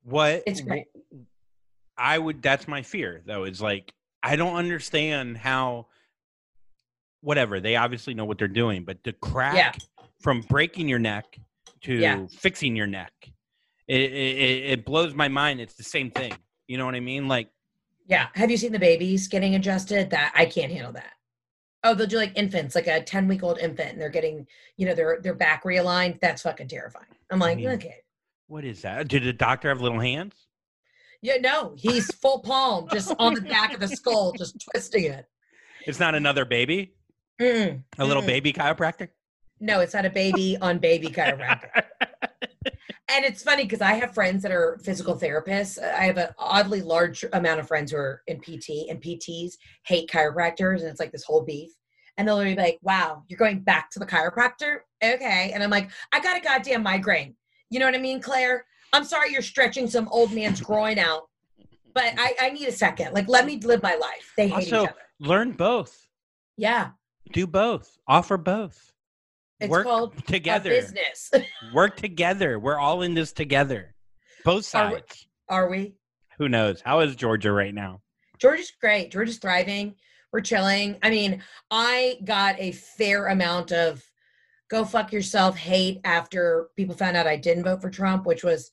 What 0.04 0.44
It's 0.46 0.62
great. 0.62 0.88
I 1.98 2.20
would 2.20 2.42
that's 2.42 2.68
my 2.68 2.82
fear 2.82 3.22
though, 3.26 3.46
is 3.46 3.62
like 3.62 3.94
I 4.22 4.36
don't 4.36 4.56
understand 4.56 5.38
how 5.38 5.88
whatever, 7.22 7.60
they 7.60 7.76
obviously 7.76 8.14
know 8.14 8.26
what 8.26 8.38
they're 8.38 8.48
doing, 8.48 8.84
but 8.84 9.04
to 9.06 9.14
crack 9.14 9.56
Yeah. 9.56 9.72
From 10.22 10.42
breaking 10.42 10.88
your 10.88 11.00
neck 11.00 11.26
to 11.84 11.94
Yeah. 11.94 12.26
fixing 12.32 12.76
your 12.76 12.88
neck. 12.88 13.14
It, 13.88 14.12
it 14.12 14.64
it- 14.72 14.86
blows 14.86 15.14
my 15.14 15.28
mind. 15.28 15.62
It's 15.62 15.76
the 15.76 15.84
same 15.84 16.12
thing. 16.12 16.34
You 16.68 16.78
know 16.78 16.86
what 16.86 16.96
I 16.96 17.00
mean? 17.00 17.28
Like 17.28 17.50
yeah. 18.08 18.28
Have 18.36 18.50
you 18.50 18.58
seen 18.58 18.72
the 18.72 18.80
babies 18.80 19.28
getting 19.28 19.56
adjusted? 19.56 20.10
That 20.12 20.32
I 20.36 20.46
can't 20.46 20.72
handle 20.72 20.94
that. 20.94 21.12
Oh, 21.84 21.94
they'll 21.94 22.08
do 22.08 22.18
like 22.18 22.32
infants, 22.38 22.74
like 22.76 22.88
a 22.88 23.02
10 23.04 23.28
week 23.28 23.44
old 23.44 23.60
infant, 23.60 23.92
and 23.92 24.02
they're 24.02 24.10
getting, 24.10 24.46
you 24.78 24.86
know, 24.86 24.96
their 24.96 25.20
their 25.22 25.36
back 25.36 25.64
realigned. 25.64 26.20
That's 26.20 26.42
fucking 26.42 26.68
terrifying. 26.68 27.06
I'm 27.32 27.40
like, 27.40 27.60
okay. 27.60 27.96
what 28.48 28.66
is 28.66 28.82
that? 28.82 29.08
Did 29.08 29.24
the 29.24 29.34
doctor 29.34 29.70
have 29.70 29.82
little 29.82 30.00
hands? 30.00 30.48
Yeah, 31.22 31.38
no, 31.42 31.76
he's 31.78 32.14
full 32.16 32.40
palm, 32.40 32.88
just 32.94 33.14
on 33.20 33.34
the 33.34 33.42
back 33.42 33.74
of 33.74 33.80
the 33.80 33.88
skull, 33.88 34.34
just 34.38 34.64
twisting 34.72 35.06
it. 35.06 35.26
It's 35.86 36.00
not 36.00 36.16
another 36.16 36.46
baby? 36.46 36.94
Mm-mm. 37.42 37.82
A 37.98 38.06
little 38.06 38.24
Mm-mm. 38.24 38.28
baby 38.28 38.54
chiropractor? 38.54 39.10
No, 39.60 39.80
it's 39.80 39.94
not 39.94 40.06
a 40.06 40.10
baby 40.10 40.58
on 40.62 40.78
baby 40.78 41.10
kind 41.10 41.32
of 41.34 41.40
chiropractor. 41.40 41.84
And 43.10 43.24
it's 43.24 43.42
funny 43.42 43.64
because 43.64 43.80
I 43.80 43.94
have 43.94 44.14
friends 44.14 44.44
that 44.44 44.52
are 44.52 44.78
physical 44.84 45.16
therapists. 45.16 45.82
I 45.82 46.04
have 46.04 46.18
an 46.18 46.28
oddly 46.38 46.82
large 46.82 47.24
amount 47.32 47.62
of 47.62 47.68
friends 47.68 47.92
who 47.92 47.98
are 47.98 48.22
in 48.28 48.42
PT, 48.42 48.90
and 48.90 49.02
PTs 49.02 49.54
hate 49.86 50.10
chiropractors, 50.10 50.82
and 50.82 50.90
it's 50.90 51.00
like 51.00 51.14
this 51.14 51.24
whole 51.24 51.42
beef. 51.42 51.72
And 52.18 52.28
they'll 52.28 52.44
be 52.44 52.54
like, 52.56 52.80
"Wow, 52.82 53.24
you're 53.30 53.38
going 53.40 53.62
back 53.62 53.90
to 53.92 54.00
the 54.00 54.06
chiropractor? 54.06 54.80
Okay." 55.02 55.52
And 55.54 55.64
I'm 55.64 55.70
like, 55.70 55.90
"I 56.12 56.20
got 56.20 56.36
a 56.38 56.42
goddamn 56.42 56.84
migraine. 56.84 57.36
You 57.70 57.80
know 57.80 57.86
what 57.86 57.96
I 57.96 58.00
mean, 58.00 58.22
Claire? 58.22 58.66
I'm 58.92 59.06
sorry 59.06 59.32
you're 59.32 59.42
stretching 59.42 59.88
some 59.90 60.10
old 60.10 60.34
man's 60.34 60.60
groin 60.60 61.00
out, 61.00 61.30
but 61.94 62.14
I, 62.18 62.36
I 62.42 62.50
need 62.50 62.68
a 62.68 62.74
second. 62.74 63.14
Like, 63.14 63.30
let 63.30 63.46
me 63.46 63.58
live 63.62 63.82
my 63.82 63.96
life. 63.96 64.34
They 64.36 64.50
hate 64.50 64.54
Also, 64.56 64.84
each 64.84 64.90
other. 64.90 65.00
learn 65.22 65.54
both. 65.54 66.08
Yeah, 66.58 66.90
Do 67.32 67.48
both. 67.48 67.98
Offer 68.06 68.38
both. 68.38 68.92
It's 69.60 69.70
Work 69.70 69.86
called 69.86 70.26
together. 70.28 70.70
business. 70.70 71.32
Work 71.74 71.98
together. 71.98 72.60
We're 72.60 72.78
all 72.80 73.02
in 73.02 73.14
this 73.14 73.32
together. 73.32 73.96
Both 74.46 74.74
Are 74.76 74.90
we- 74.92 74.96
sides. 74.98 75.28
Are 75.50 75.70
we? 75.70 75.96
Who 76.38 76.50
knows? 76.50 76.82
How 76.82 77.00
is 77.00 77.16
Georgia 77.16 77.52
right 77.52 77.74
now? 77.74 78.02
Georgia's 78.40 78.72
great. 78.80 79.12
Georgia's 79.12 79.38
thriving. 79.40 79.96
We're 80.32 80.42
chilling. 80.42 80.98
I 81.02 81.10
mean, 81.10 81.42
I 81.72 82.18
got 82.24 82.60
a 82.60 82.74
fair 82.74 83.28
amount 83.28 83.72
of 83.72 84.04
go 84.70 84.84
fuck 84.84 85.14
yourself 85.14 85.56
hate 85.58 86.02
after 86.04 86.68
people 86.76 86.94
found 86.94 87.16
out 87.16 87.26
I 87.26 87.38
didn't 87.38 87.64
vote 87.64 87.82
for 87.82 87.90
Trump, 87.90 88.26
which 88.26 88.44
was 88.44 88.70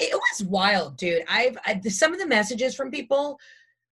it 0.00 0.12
was 0.12 0.48
wild, 0.48 0.96
dude. 0.98 1.22
I've 1.28 1.56
I, 1.64 1.80
some 1.88 2.12
of 2.12 2.18
the 2.18 2.26
messages 2.26 2.74
from 2.74 2.90
people. 2.90 3.38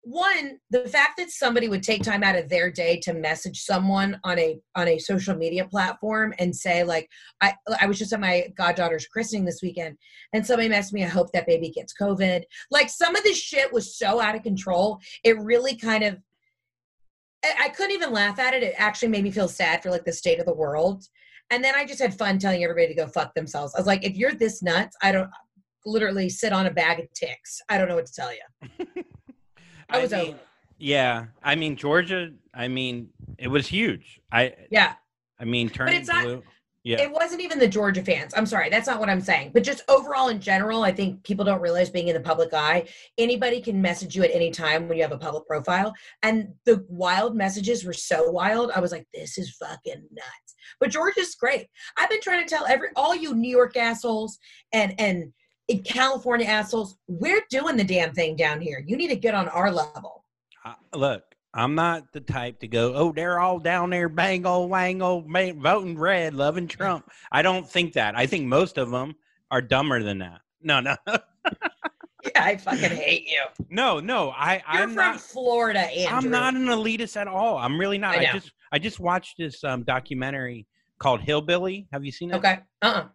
One, 0.03 0.59
the 0.70 0.88
fact 0.88 1.18
that 1.18 1.30
somebody 1.30 1.68
would 1.68 1.82
take 1.82 2.03
time 2.03 2.22
out 2.22 2.36
of 2.36 2.48
their 2.48 2.70
day 2.70 2.98
to 3.01 3.12
message 3.12 3.61
someone 3.61 4.18
on 4.24 4.38
a 4.38 4.59
on 4.74 4.88
a 4.88 4.98
social 4.98 5.36
media 5.36 5.66
platform 5.66 6.32
and 6.38 6.57
say 6.57 6.84
like 6.84 7.09
I 7.42 7.55
I 7.78 7.86
was 7.86 7.98
just 7.98 8.14
at 8.14 8.20
my 8.20 8.46
goddaughter's 8.57 9.07
christening 9.07 9.44
this 9.44 9.61
weekend 9.62 9.98
and 10.32 10.46
somebody 10.46 10.70
messaged 10.70 10.94
me 10.94 11.05
I 11.05 11.09
hope 11.09 11.32
that 11.32 11.46
baby 11.46 11.70
gets 11.70 11.92
covid. 12.01 12.44
Like 12.70 12.88
some 12.88 13.14
of 13.14 13.24
this 13.24 13.36
shit 13.38 13.72
was 13.74 13.96
so 13.96 14.20
out 14.20 14.34
of 14.34 14.42
control. 14.42 15.01
It 15.22 15.38
really 15.38 15.76
kind 15.76 16.03
of 16.03 16.16
I 17.44 17.55
I 17.64 17.68
couldn't 17.68 17.92
even 17.92 18.12
laugh 18.12 18.38
at 18.38 18.55
it. 18.55 18.62
It 18.62 18.74
actually 18.78 19.09
made 19.09 19.24
me 19.24 19.30
feel 19.30 19.48
sad 19.48 19.82
for 19.82 19.90
like 19.90 20.07
the 20.07 20.12
state 20.14 20.40
of 20.40 20.46
the 20.46 20.55
world. 20.55 21.05
And 21.51 21.62
then 21.62 21.74
I 21.74 21.84
just 21.84 22.01
had 22.01 22.16
fun 22.16 22.38
telling 22.38 22.62
everybody 22.62 22.88
to 22.88 22.94
go 22.94 23.07
fuck 23.07 23.34
themselves. 23.34 23.74
I 23.74 23.80
was 23.80 23.86
like, 23.86 24.05
if 24.05 24.16
you're 24.16 24.32
this 24.32 24.62
nuts, 24.62 24.96
I 25.03 25.12
don't 25.12 25.28
literally 25.84 26.28
sit 26.28 26.53
on 26.53 26.66
a 26.66 26.70
bag 26.70 27.01
of 27.01 27.12
ticks. 27.12 27.61
I 27.68 27.76
don't 27.76 27.88
know 27.88 27.96
what 27.96 28.07
to 28.07 28.12
tell 28.12 28.30
you. 28.32 28.86
I 29.91 30.03
was 30.03 30.12
mean, 30.12 30.28
over. 30.28 30.38
Yeah, 30.78 31.26
I 31.43 31.55
mean 31.55 31.76
Georgia. 31.76 32.30
I 32.55 32.68
mean, 32.68 33.11
it 33.38 33.49
was 33.49 33.66
huge. 33.66 34.20
I 34.32 34.55
Yeah. 34.70 34.95
I 35.38 35.45
mean, 35.45 35.68
turning 35.68 35.95
it's 35.95 36.09
not- 36.09 36.24
blue. 36.24 36.43
Yeah, 36.82 37.03
It 37.03 37.12
wasn't 37.12 37.43
even 37.43 37.59
the 37.59 37.68
Georgia 37.68 38.03
fans. 38.03 38.32
I'm 38.34 38.47
sorry, 38.47 38.70
that's 38.70 38.86
not 38.86 38.99
what 39.01 39.11
I'm 39.11 39.20
saying. 39.20 39.51
But 39.53 39.64
just 39.64 39.82
overall 39.91 40.28
in 40.28 40.41
general, 40.41 40.82
I 40.82 40.93
think 40.93 41.22
people 41.24 41.45
don't 41.45 41.61
realize 41.61 41.91
being 41.91 42.09
in 42.09 42.14
the 42.14 42.20
public 42.22 42.55
eye, 42.55 42.88
anybody 43.18 43.61
can 43.61 43.82
message 43.82 44.16
you 44.16 44.22
at 44.22 44.30
any 44.32 44.51
time 44.51 44.88
when 44.88 44.97
you 44.97 45.03
have 45.03 45.12
a 45.12 45.18
public 45.18 45.47
profile. 45.47 45.93
And 46.22 46.55
the 46.64 46.86
wild 46.88 47.36
messages 47.36 47.84
were 47.84 47.93
so 47.93 48.30
wild. 48.30 48.70
I 48.74 48.80
was 48.80 48.93
like, 48.93 49.07
this 49.12 49.36
is 49.36 49.55
fucking 49.57 50.07
nuts. 50.11 50.55
But 50.80 50.88
Georgia's 50.91 51.34
great. 51.34 51.66
I've 51.99 52.09
been 52.09 52.22
trying 52.22 52.47
to 52.47 52.49
tell 52.49 52.64
every 52.66 52.88
all 52.97 53.14
you 53.14 53.34
New 53.34 53.51
York 53.55 53.76
assholes 53.76 54.38
and 54.72 54.95
and 54.99 55.34
California 55.79 56.47
assholes, 56.47 56.97
we're 57.09 57.43
doing 57.51 57.77
the 57.77 57.85
damn 57.85 58.12
thing 58.12 58.37
down 58.37 58.61
here. 58.61 58.83
You 58.87 58.97
need 58.97 59.09
to 59.09 59.16
get 59.16 59.35
on 59.35 59.49
our 59.49 59.71
level. 59.71 60.25
Uh, 60.64 60.75
look, 60.95 61.23
I'm 61.55 61.75
not 61.75 62.12
the 62.12 62.21
type 62.21 62.61
to 62.61 62.68
go. 62.68 62.95
Oh, 62.95 63.12
they're 63.12 63.41
all 63.41 63.59
down 63.59 63.91
there, 63.91 64.09
bang 64.09 64.47
oh 64.47 64.66
wang 64.66 65.03
oh, 65.03 65.25
ma- 65.27 65.53
voting 65.57 65.99
red, 65.99 66.35
loving 66.35 66.68
Trump. 66.68 67.11
I 67.33 67.43
don't 67.43 67.68
think 67.68 67.95
that. 67.95 68.16
I 68.16 68.27
think 68.27 68.47
most 68.47 68.79
of 68.79 68.91
them 68.91 69.14
are 69.51 69.62
dumber 69.62 70.03
than 70.03 70.18
that. 70.18 70.41
No, 70.62 70.81
no, 70.81 70.97
Yeah, 72.23 72.45
I 72.45 72.57
fucking 72.57 72.91
hate 72.91 73.27
you. 73.27 73.43
no, 73.71 73.99
no. 73.99 74.31
I 74.31 74.62
You're 74.73 74.83
I'm 74.83 74.89
from 74.91 74.97
not. 74.97 75.21
Florida, 75.21 75.81
Andrew. 75.81 76.16
I'm 76.16 76.31
not 76.31 76.55
an 76.55 76.66
elitist 76.66 77.16
at 77.16 77.27
all. 77.27 77.57
I'm 77.57 77.81
really 77.81 77.97
not. 77.99 78.14
I 78.16 78.29
I, 78.29 78.33
just 78.33 78.53
I 78.73 78.79
just 78.79 79.01
watched 79.01 79.39
this 79.39 79.64
um, 79.64 79.85
documentary 79.85 80.66
called 80.99 81.21
Hillbilly. 81.23 81.89
Have 81.93 82.05
you 82.05 82.12
seen 82.12 82.31
it? 82.31 82.37
Okay. 82.37 82.59
Uh-uh. 82.83 83.07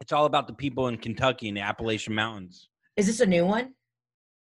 It's 0.00 0.12
all 0.12 0.24
about 0.24 0.46
the 0.46 0.54
people 0.54 0.88
in 0.88 0.96
Kentucky 0.96 1.48
in 1.48 1.54
the 1.54 1.60
Appalachian 1.60 2.14
Mountains. 2.14 2.68
Is 2.96 3.06
this 3.06 3.20
a 3.20 3.26
new 3.26 3.44
one? 3.44 3.74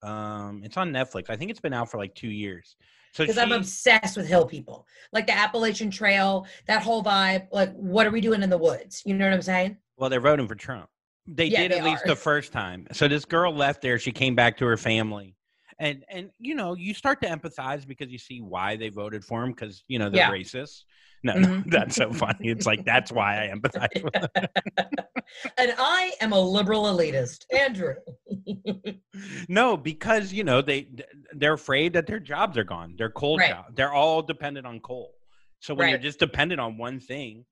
Um, 0.03 0.63
it's 0.65 0.77
on 0.77 0.93
Netflix. 0.93 1.31
I 1.31 1.37
think 1.37 1.51
it's 1.51 1.61
been 1.61 1.73
out 1.73 1.91
for 1.91 1.99
like 1.99 2.15
two 2.15 2.29
years. 2.29 2.77
So 3.13 3.25
because 3.25 3.39
I'm 3.39 3.53
obsessed 3.53 4.17
with 4.17 4.27
hill 4.27 4.45
people, 4.45 4.87
like 5.13 5.27
the 5.27 5.33
Appalachian 5.33 5.91
Trail, 5.91 6.47
that 6.67 6.83
whole 6.83 7.03
vibe. 7.03 7.47
Like, 7.51 7.73
what 7.75 8.07
are 8.07 8.11
we 8.11 8.21
doing 8.21 8.43
in 8.43 8.51
the 8.51 8.59
woods? 8.59 9.03
You 9.07 9.15
know 9.15 9.25
what 9.25 9.33
I'm 9.33 9.43
saying? 9.43 9.79
Well, 9.97 10.11
they're 10.11 10.21
voting 10.21 10.47
for 10.49 10.55
Trump. 10.55 10.89
They 11.27 11.47
Yeah, 11.47 11.63
did 11.63 11.71
they 11.73 11.79
at 11.79 11.85
least 11.85 12.03
are. 12.05 12.09
the 12.09 12.17
first 12.17 12.53
time. 12.53 12.87
So 12.93 13.09
this 13.09 13.25
girl 13.25 13.55
left 13.55 13.81
there. 13.81 13.99
She 13.99 14.13
came 14.13 14.35
back 14.35 14.59
to 14.59 14.67
her 14.67 14.77
family, 14.77 15.35
and 15.79 16.05
and 16.11 16.31
you 16.39 16.55
know 16.55 16.75
you 16.75 16.93
start 16.93 17.23
to 17.23 17.29
empathize 17.29 17.87
because 17.87 18.11
you 18.11 18.19
see 18.19 18.41
why 18.41 18.77
they 18.77 18.91
voted 18.91 19.25
for 19.25 19.43
him 19.43 19.51
because 19.53 19.83
you 19.89 19.99
know 19.99 20.11
they're 20.11 20.21
Yeah. 20.21 20.31
racist. 20.31 20.83
No, 21.25 21.35
no, 21.35 21.49
Mhm. 21.49 21.71
that's 21.71 21.97
so 21.97 22.13
funny. 22.13 22.49
It's 22.49 22.67
like 22.67 22.85
that's 22.85 23.11
why 23.11 23.45
I 23.45 23.53
empathize. 23.55 24.03
With 24.03 24.15
and 25.59 25.75
I 25.79 26.13
am 26.21 26.33
a 26.33 26.41
liberal 26.41 26.85
elitist, 26.85 27.45
Andrew. 27.53 27.95
no, 29.49 29.77
because 29.77 30.33
you 30.33 30.45
know 30.45 30.63
they 30.63 30.89
they're 31.33 31.55
afraid 31.55 31.93
that 31.95 32.07
their 32.07 32.21
jobs 32.21 32.57
are 32.59 32.65
gone. 32.65 32.95
Their 32.99 33.11
coal 33.11 33.39
Right. 33.39 33.51
job. 33.51 33.75
They're 33.75 33.93
all 33.93 34.23
dependent 34.23 34.67
on 34.67 34.81
coal. 34.81 35.15
So 35.61 35.75
when 35.75 35.89
you're 35.89 35.99
just 35.99 36.19
dependent 36.19 36.61
on 36.61 36.77
one 36.79 37.01
thing, 37.01 37.45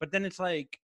but 0.00 0.10
then 0.12 0.24
it's 0.24 0.38
like, 0.40 0.76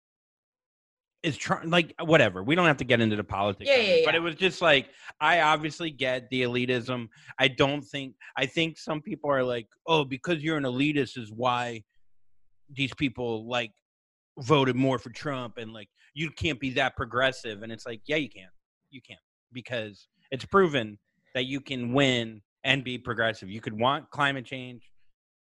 it's 1.22 1.36
tr- 1.36 1.64
like 1.64 1.92
whatever. 2.00 2.42
We 2.44 2.54
don't 2.54 2.66
have 2.66 2.76
to 2.78 2.84
get 2.84 3.00
into 3.00 3.16
the 3.16 3.24
politics. 3.24 3.68
Yeah, 3.68 3.76
it, 3.76 4.00
yeah, 4.00 4.07
But 4.07 4.14
it 4.14 4.20
was 4.20 4.36
just 4.36 4.62
like 4.62 4.88
I 5.20 5.40
obviously 5.40 5.90
get 5.90 6.30
the 6.30 6.42
elitism. 6.42 7.09
I 7.38 7.48
don't 7.48 7.82
think 7.82 8.14
I 8.36 8.46
think 8.46 8.78
some 8.78 9.02
people 9.02 9.28
are 9.30 9.42
like, 9.42 9.66
oh, 9.86 10.04
because 10.04 10.42
you're 10.42 10.57
an 10.57 10.64
elitist 10.64 11.18
is 11.18 11.32
why 11.34 11.82
these 12.72 12.92
people 12.94 13.46
like 13.48 13.72
voted 14.40 14.76
more 14.76 14.98
for 14.98 15.10
Trump 15.10 15.56
and 15.58 15.72
like 15.72 15.88
you 16.14 16.30
can't 16.30 16.58
be 16.60 16.70
that 16.70 16.96
progressive. 16.96 17.62
And 17.62 17.70
it's 17.72 17.86
like, 17.86 18.00
yeah, 18.06 18.16
you 18.16 18.28
can. 18.28 18.48
You 18.90 19.00
can 19.02 19.16
because 19.52 20.08
it's 20.30 20.44
proven 20.44 20.98
that 21.34 21.44
you 21.44 21.60
can 21.60 21.92
win 21.92 22.40
and 22.64 22.82
be 22.82 22.98
progressive. 22.98 23.50
You 23.50 23.60
could 23.60 23.78
want 23.78 24.10
climate 24.10 24.44
change 24.44 24.90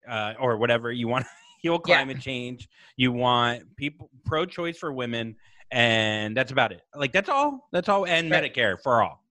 uh, 0.09 0.33
or 0.39 0.57
whatever 0.57 0.91
you 0.91 1.07
want 1.07 1.25
heal 1.61 1.73
Yeah. 1.87 1.97
climate 1.97 2.19
change. 2.19 2.67
You 2.97 3.11
want 3.11 3.75
people 3.77 4.09
pro-choice 4.25 4.77
for 4.77 4.91
women, 4.93 5.35
and 5.71 6.35
that's 6.35 6.51
about 6.51 6.71
it. 6.71 6.81
Like 6.95 7.11
that's 7.11 7.29
all. 7.29 7.67
That's 7.71 7.89
all. 7.89 8.05
And 8.05 8.29
Right. 8.31 8.51
Medicare 8.53 8.77
for 8.81 9.03
all. 9.03 9.23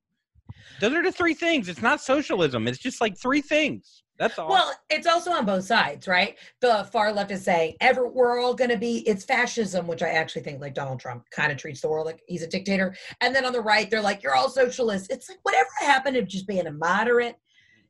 Those 0.81 0.93
are 0.93 1.03
the 1.03 1.13
three 1.13 1.35
things. 1.35 1.69
It's 1.69 1.83
not 1.83 2.01
socialism. 2.01 2.67
It's 2.69 2.79
just 2.79 3.01
like 3.01 3.17
three 3.19 3.41
things. 3.41 4.04
That's 4.19 4.39
all. 4.39 4.49
Well, 4.49 4.73
it's 4.91 5.07
also 5.07 5.33
on 5.33 5.45
both 5.45 5.65
sides, 5.65 6.07
right? 6.07 6.37
The 6.61 6.89
far 6.93 7.13
left 7.13 7.31
is 7.33 7.43
saying 7.45 7.75
ever 7.81 8.07
we're 8.09 8.41
all 8.41 8.55
going 8.55 8.71
to 8.71 8.79
be 8.79 8.99
it's 9.09 9.25
fascism, 9.25 9.87
which 9.89 10.03
I 10.03 10.11
actually 10.11 10.43
think 10.43 10.61
like 10.61 10.75
Donald 10.75 11.01
Trump 11.01 11.25
kind 11.31 11.51
of 11.51 11.59
treats 11.59 11.81
the 11.81 11.89
world 11.89 12.07
like 12.07 12.23
he's 12.29 12.43
a 12.43 12.47
dictator. 12.47 12.95
And 13.21 13.35
then 13.35 13.45
on 13.45 13.53
the 13.53 13.61
right, 13.61 13.91
they're 13.91 14.01
like 14.01 14.23
you're 14.23 14.37
all 14.37 14.49
socialists. 14.49 15.09
It's 15.11 15.29
like 15.29 15.39
whatever 15.43 15.69
happened 15.81 16.15
to 16.15 16.23
just 16.23 16.47
being 16.47 16.67
a 16.69 16.73
moderate, 16.73 17.35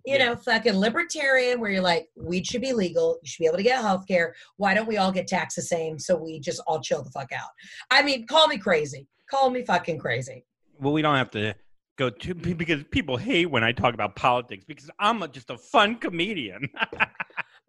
you 0.07 0.17
Yeah. 0.17 0.29
know, 0.29 0.37
fucking 0.37 0.75
libertarian, 0.75 1.61
where 1.61 1.71
you're 1.71 1.83
like 1.83 2.09
weed 2.17 2.47
should 2.47 2.63
be 2.63 2.73
legal, 2.73 3.19
you 3.23 3.29
should 3.29 3.41
be 3.43 3.47
able 3.47 3.59
to 3.59 3.63
get 3.63 3.83
health 3.83 4.07
care. 4.09 4.35
Why 4.57 4.73
don't 4.73 4.89
we 4.89 4.97
all 4.97 5.13
get 5.13 5.27
taxed 5.27 5.57
the 5.57 5.63
same 5.63 5.99
so 5.99 6.17
we 6.17 6.41
just 6.41 6.63
all 6.67 6.81
chill 6.81 7.03
the 7.03 7.11
fuck 7.11 7.33
out? 7.33 7.51
I 7.91 8.03
mean, 8.03 8.27
call 8.27 8.49
me 8.49 8.57
crazy, 8.57 9.09
call 9.31 9.51
me 9.51 9.63
fucking 9.65 9.99
crazy. 9.99 10.47
well, 10.81 10.93
we 10.95 11.03
don't 11.03 11.17
have 11.17 11.31
to 11.33 11.55
go 11.97 12.11
to 12.11 12.35
because 12.35 12.83
people 12.91 13.17
hate 13.17 13.47
when 13.47 13.63
I 13.65 13.73
talk 13.73 13.95
about 13.95 14.17
politics 14.17 14.65
because 14.67 14.91
I'm 14.99 15.23
a, 15.23 15.29
just 15.29 15.51
a 15.51 15.59
fun 15.59 15.97
comedian. 15.97 16.69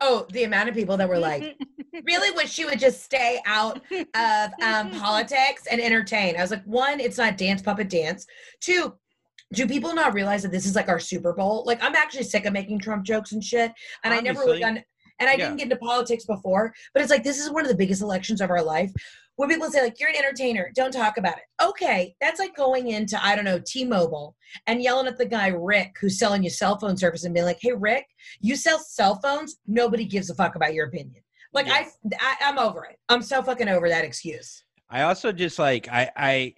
Oh, 0.01 0.27
the 0.31 0.43
amount 0.43 0.67
of 0.67 0.75
people 0.75 0.97
that 0.97 1.07
were 1.07 1.17
like. 1.17 1.55
really 2.03 2.29
wish 2.35 2.51
she 2.51 2.65
would 2.65 2.79
just 2.79 3.01
stay 3.03 3.39
out 3.45 3.77
of 4.13 4.51
um, 4.61 4.91
politics 4.91 5.63
and 5.71 5.79
entertain. 5.79 6.35
I 6.35 6.41
was 6.41 6.51
like, 6.51 6.63
one, 6.65 6.99
it's 6.99 7.17
not 7.17 7.37
dance 7.37 7.61
puppet 7.61 7.89
dance. 7.89 8.27
Two, 8.59 8.95
do 9.53 9.65
people 9.65 9.93
not 9.95 10.13
realize 10.13 10.43
that 10.43 10.51
this 10.51 10.65
is 10.65 10.75
like 10.75 10.89
our 10.89 10.99
Super 10.99 11.31
Bowl? 11.33 11.63
Like, 11.65 11.81
I'm 11.81 11.95
actually 11.95 12.23
sick 12.23 12.45
of 12.45 12.51
making 12.51 12.79
Trump 12.79 13.05
jokes 13.05 13.31
and 13.31 13.41
shit, 13.41 13.71
and 14.03 14.13
I 14.13 14.19
never 14.19 14.41
really 14.41 14.59
done. 14.59 14.83
And 15.19 15.29
I 15.29 15.33
Yeah. 15.33 15.45
didn't 15.45 15.57
get 15.57 15.63
into 15.71 15.77
politics 15.77 16.25
before, 16.25 16.73
but 16.93 17.01
it's 17.01 17.09
like 17.09 17.23
this 17.23 17.39
is 17.39 17.49
one 17.49 17.63
of 17.63 17.69
the 17.69 17.77
biggest 17.77 18.01
elections 18.01 18.41
of 18.41 18.49
our 18.49 18.61
life. 18.61 18.91
When 19.37 19.49
people 19.49 19.69
say 19.69 19.81
like 19.81 19.99
you're 19.99 20.09
an 20.09 20.15
entertainer, 20.15 20.71
don't 20.75 20.91
talk 20.91 21.17
about 21.17 21.37
it. 21.37 21.43
Okay, 21.63 22.15
that's 22.21 22.39
like 22.39 22.55
going 22.55 22.89
into 22.89 23.23
I 23.23 23.35
don't 23.35 23.45
know 23.45 23.59
T-Mobile 23.65 24.35
and 24.67 24.81
yelling 24.81 25.07
at 25.07 25.17
the 25.17 25.25
guy 25.25 25.47
Rick 25.47 25.95
who's 25.99 26.17
selling 26.17 26.43
you 26.43 26.49
cell 26.49 26.77
phone 26.77 26.95
service 26.95 27.25
and 27.25 27.33
being 27.33 27.45
like, 27.45 27.59
"Hey 27.61 27.73
Rick, 27.73 28.05
you 28.39 28.55
sell 28.55 28.79
cell 28.79 29.19
phones. 29.21 29.57
Nobody 29.67 30.05
gives 30.05 30.29
a 30.29 30.35
fuck 30.35 30.55
about 30.55 30.73
your 30.73 30.87
opinion." 30.87 31.21
Like 31.53 31.67
Yeah. 31.67 31.85
I, 32.11 32.15
I, 32.19 32.49
I'm 32.49 32.59
over 32.59 32.85
it. 32.85 32.97
I'm 33.09 33.21
so 33.21 33.41
fucking 33.41 33.67
over 33.67 33.89
that 33.89 34.05
excuse. 34.05 34.63
I 34.89 35.03
also 35.03 35.31
just 35.31 35.59
like 35.59 35.87
I 35.89 36.11
I 36.15 36.53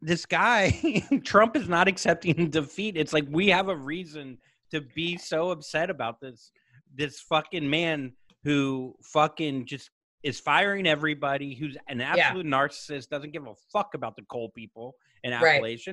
this 0.00 0.26
guy 0.26 1.02
Trump 1.24 1.56
is 1.56 1.68
not 1.68 1.88
accepting 1.88 2.50
defeat. 2.50 2.96
It's 2.96 3.12
like 3.12 3.26
we 3.30 3.48
have 3.48 3.68
a 3.68 3.76
reason 3.76 4.38
to 4.70 4.80
be 4.80 5.16
so 5.16 5.50
upset 5.50 5.90
about 5.90 6.20
this 6.20 6.50
this 6.94 7.20
fucking 7.20 7.68
man 7.68 8.12
who 8.44 8.94
fucking 9.02 9.66
just 9.66 9.90
is 10.22 10.38
firing 10.40 10.86
everybody 10.86 11.54
who's 11.54 11.76
an 11.88 12.00
absolute 12.00 12.46
narcissist 12.46 13.08
doesn't 13.08 13.32
give 13.32 13.46
a 13.46 13.54
fuck 13.72 13.94
about 13.94 14.16
the 14.16 14.22
coal 14.22 14.50
people 14.50 14.94
in 15.24 15.32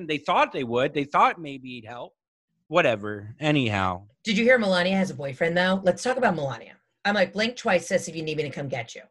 Right. 0.02 0.08
They 0.08 0.18
thought 0.18 0.52
they 0.52 0.64
would. 0.64 0.94
They 0.94 1.04
thought 1.04 1.40
maybe 1.40 1.70
he'd 1.70 1.84
help. 1.84 2.14
Whatever. 2.68 3.34
Anyhow. 3.40 4.02
Did 4.22 4.38
you 4.38 4.44
hear 4.44 4.58
Melania 4.58 4.96
has 4.96 5.10
a 5.10 5.14
boyfriend 5.14 5.56
though? 5.56 5.80
Let's 5.82 6.02
talk 6.02 6.16
about 6.16 6.36
Melania. 6.36 6.74
I'm 7.04 7.14
like, 7.14 7.32
blink 7.32 7.56
twice, 7.56 7.88
sis, 7.88 8.08
if 8.08 8.14
you 8.14 8.22
need 8.22 8.36
me 8.36 8.42
to 8.44 8.50
come 8.50 8.68
get 8.68 8.94
you. 8.94 9.02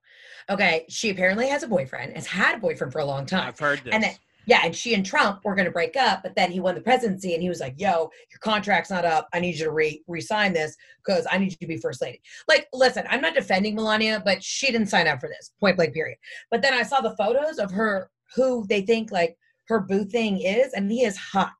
Okay, 0.50 0.86
she 0.90 1.10
apparently 1.10 1.48
has 1.50 1.64
a 1.64 1.68
boyfriend, 1.68 2.14
has 2.14 2.28
had 2.28 2.56
a 2.56 2.60
boyfriend 2.60 2.94
for 2.94 3.00
a 3.00 3.06
long 3.06 3.26
time. 3.26 3.48
I've 3.48 3.60
heard 3.60 3.82
this. 3.84 3.94
And 3.94 4.04
then, 4.04 4.14
yeah, 4.50 4.62
and 4.64 4.76
she 4.76 4.96
and 4.96 5.06
Trump 5.06 5.46
were 5.46 5.54
going 5.54 5.68
to 5.68 5.72
break 5.72 5.96
up, 5.96 6.24
but 6.24 6.36
then 6.36 6.52
he 6.52 6.60
won 6.60 6.74
the 6.74 6.82
presidency 6.82 7.36
and 7.36 7.44
he 7.44 7.50
was 7.50 7.60
like, 7.60 7.76
yo, 7.78 8.10
your 8.32 8.40
contract's 8.40 8.90
not 8.90 9.06
up. 9.06 9.28
I 9.32 9.40
need 9.40 9.56
you 9.60 9.66
to 9.66 9.72
re 9.72 10.04
resign 10.08 10.54
this 10.54 10.76
because 11.06 11.28
I 11.30 11.38
need 11.38 11.52
you 11.52 11.58
to 11.58 11.68
be 11.68 11.78
first 11.78 12.02
lady. 12.02 12.20
Like, 12.48 12.68
listen, 12.74 13.06
I'm 13.12 13.22
not 13.22 13.36
defending 13.36 13.76
Melania, 13.76 14.24
but 14.26 14.44
she 14.44 14.72
didn't 14.72 14.88
sign 14.88 15.08
up 15.08 15.20
for 15.20 15.30
this, 15.30 15.52
point 15.60 15.76
blank, 15.76 15.94
period. 15.94 16.18
But 16.50 16.64
then 16.64 16.74
I 16.74 16.82
saw 16.82 17.00
the 17.00 17.16
photos 17.16 17.60
of 17.60 17.70
her, 17.72 18.10
who 18.36 18.66
they 18.68 18.82
think 18.82 19.12
like 19.12 19.38
her 19.68 19.82
boo 19.82 20.04
thing 20.04 20.42
is, 20.42 20.74
and 20.74 20.92
he 20.92 21.04
is 21.04 21.16
hot. 21.16 21.54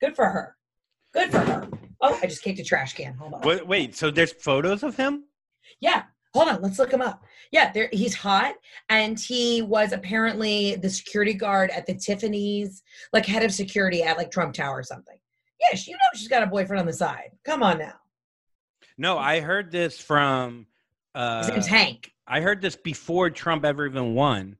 Good 0.00 0.14
for 0.14 0.26
her. 0.26 0.56
Good 1.12 1.32
for 1.32 1.40
her. 1.40 1.68
Oh, 2.00 2.16
I 2.22 2.26
just 2.26 2.44
kicked 2.44 2.60
a 2.60 2.64
trash 2.64 2.92
can. 2.92 3.14
Hold 3.14 3.34
on. 3.34 3.40
wait, 3.40 3.66
wait, 3.66 3.96
so 3.96 4.12
there's 4.12 4.32
photos 4.32 4.84
of 4.84 4.96
him? 4.96 5.24
Yeah. 5.80 6.04
Hold 6.38 6.50
on, 6.50 6.62
let's 6.62 6.78
look 6.78 6.92
him 6.92 7.00
up. 7.02 7.24
Yeah, 7.50 7.72
there 7.72 7.88
he's 7.92 8.14
hot 8.14 8.54
and 8.90 9.18
he 9.18 9.60
was 9.62 9.92
apparently 9.92 10.76
the 10.76 10.88
security 10.88 11.34
guard 11.34 11.70
at 11.70 11.84
the 11.84 11.96
Tiffany's, 11.96 12.84
like 13.12 13.26
head 13.26 13.42
of 13.42 13.52
security 13.52 14.04
at 14.04 14.16
like 14.16 14.30
Trump 14.30 14.54
Tower 14.54 14.78
or 14.78 14.82
something. 14.84 15.18
Yeah, 15.60 15.76
you 15.84 15.94
know 15.94 15.98
she's 16.14 16.28
got 16.28 16.44
a 16.44 16.46
boyfriend 16.46 16.78
on 16.78 16.86
the 16.86 16.92
side. 16.92 17.30
Come 17.44 17.64
on 17.64 17.78
now. 17.78 17.94
No, 18.96 19.18
I 19.18 19.40
heard 19.40 19.72
this 19.72 20.00
from 20.00 20.66
uh 21.12 21.40
His 21.42 21.50
name's 21.50 21.66
Hank. 21.66 22.12
I 22.24 22.40
heard 22.40 22.62
this 22.62 22.76
before 22.76 23.30
Trump 23.30 23.64
ever 23.64 23.84
even 23.86 24.14
won. 24.14 24.58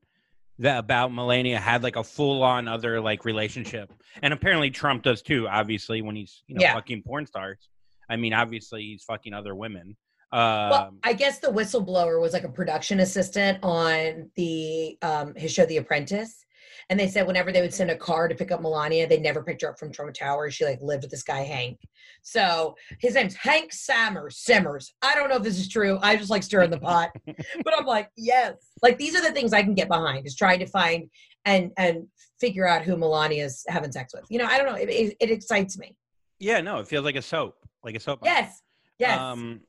That 0.58 0.78
about 0.80 1.12
Melania 1.12 1.60
had 1.60 1.84
like 1.84 1.94
a 1.94 2.02
full 2.02 2.42
on 2.42 2.66
other 2.66 3.00
like 3.00 3.24
relationship, 3.24 3.92
and 4.20 4.34
apparently 4.34 4.72
Trump 4.72 5.04
does 5.04 5.22
too. 5.22 5.46
Obviously, 5.46 6.02
when 6.02 6.16
he's 6.16 6.42
you 6.48 6.56
know 6.56 6.62
Yeah. 6.62 6.74
fucking 6.74 7.04
porn 7.04 7.26
stars. 7.26 7.68
I 8.10 8.16
mean, 8.16 8.32
obviously 8.32 8.82
he's 8.82 9.04
fucking 9.04 9.32
other 9.32 9.54
women. 9.54 9.96
Well, 10.32 10.88
Um, 10.88 10.98
I 11.02 11.12
guess 11.12 11.38
the 11.38 11.48
whistleblower 11.48 12.20
was 12.20 12.32
like 12.32 12.44
a 12.44 12.48
production 12.48 13.00
assistant 13.00 13.58
on 13.62 14.30
the 14.36 14.98
um 15.02 15.34
his 15.36 15.52
show 15.52 15.64
The 15.66 15.78
Apprentice. 15.78 16.44
And 16.90 16.98
they 16.98 17.08
said 17.08 17.26
whenever 17.26 17.52
they 17.52 17.60
would 17.60 17.74
send 17.74 17.90
a 17.90 17.96
car 17.96 18.28
to 18.28 18.34
pick 18.34 18.50
up 18.50 18.62
Melania, 18.62 19.06
they 19.06 19.20
never 19.20 19.42
picked 19.42 19.60
her 19.60 19.70
up 19.70 19.78
from 19.78 19.92
Trump 19.92 20.14
Tower. 20.14 20.50
She 20.50 20.64
like 20.64 20.78
lived 20.80 21.02
with 21.02 21.10
this 21.10 21.22
guy 21.22 21.40
Hank. 21.40 21.78
So 22.22 22.74
his 22.98 23.14
name's 23.14 23.34
Hank 23.34 23.72
Sammers 23.74 24.38
Simmers. 24.38 24.94
I 25.02 25.14
don't 25.14 25.28
know 25.28 25.36
if 25.36 25.42
this 25.42 25.58
is 25.58 25.68
true. 25.68 25.98
I 26.00 26.16
just 26.16 26.30
like 26.30 26.42
stirring 26.42 26.70
the 26.70 26.80
pot. 26.80 27.10
but 27.26 27.78
I'm 27.78 27.84
like, 27.84 28.10
yes. 28.16 28.54
Like 28.82 28.96
these 28.96 29.14
are 29.14 29.20
the 29.20 29.32
things 29.32 29.52
I 29.52 29.62
can 29.62 29.74
get 29.74 29.88
behind 29.88 30.26
is 30.26 30.34
trying 30.34 30.60
to 30.60 30.66
find 30.66 31.10
and 31.44 31.72
and 31.76 32.06
figure 32.40 32.66
out 32.66 32.82
who 32.82 32.96
Melania's 32.96 33.64
having 33.68 33.92
sex 33.92 34.14
with. 34.14 34.24
You 34.30 34.38
know, 34.38 34.46
I 34.46 34.56
don't 34.56 34.66
know. 34.66 34.76
It, 34.78 34.88
it, 34.88 35.16
it 35.20 35.30
excites 35.30 35.76
me. 35.78 35.94
yeah, 36.38 36.60
no, 36.62 36.78
it 36.78 36.88
feels 36.88 37.04
like 37.04 37.16
a 37.16 37.22
soap, 37.22 37.56
like 37.84 37.96
a 37.96 38.00
soap. 38.00 38.20
opera. 38.22 38.32
Yes. 38.32 38.62
Yes. 38.98 39.18
Um, 39.18 39.60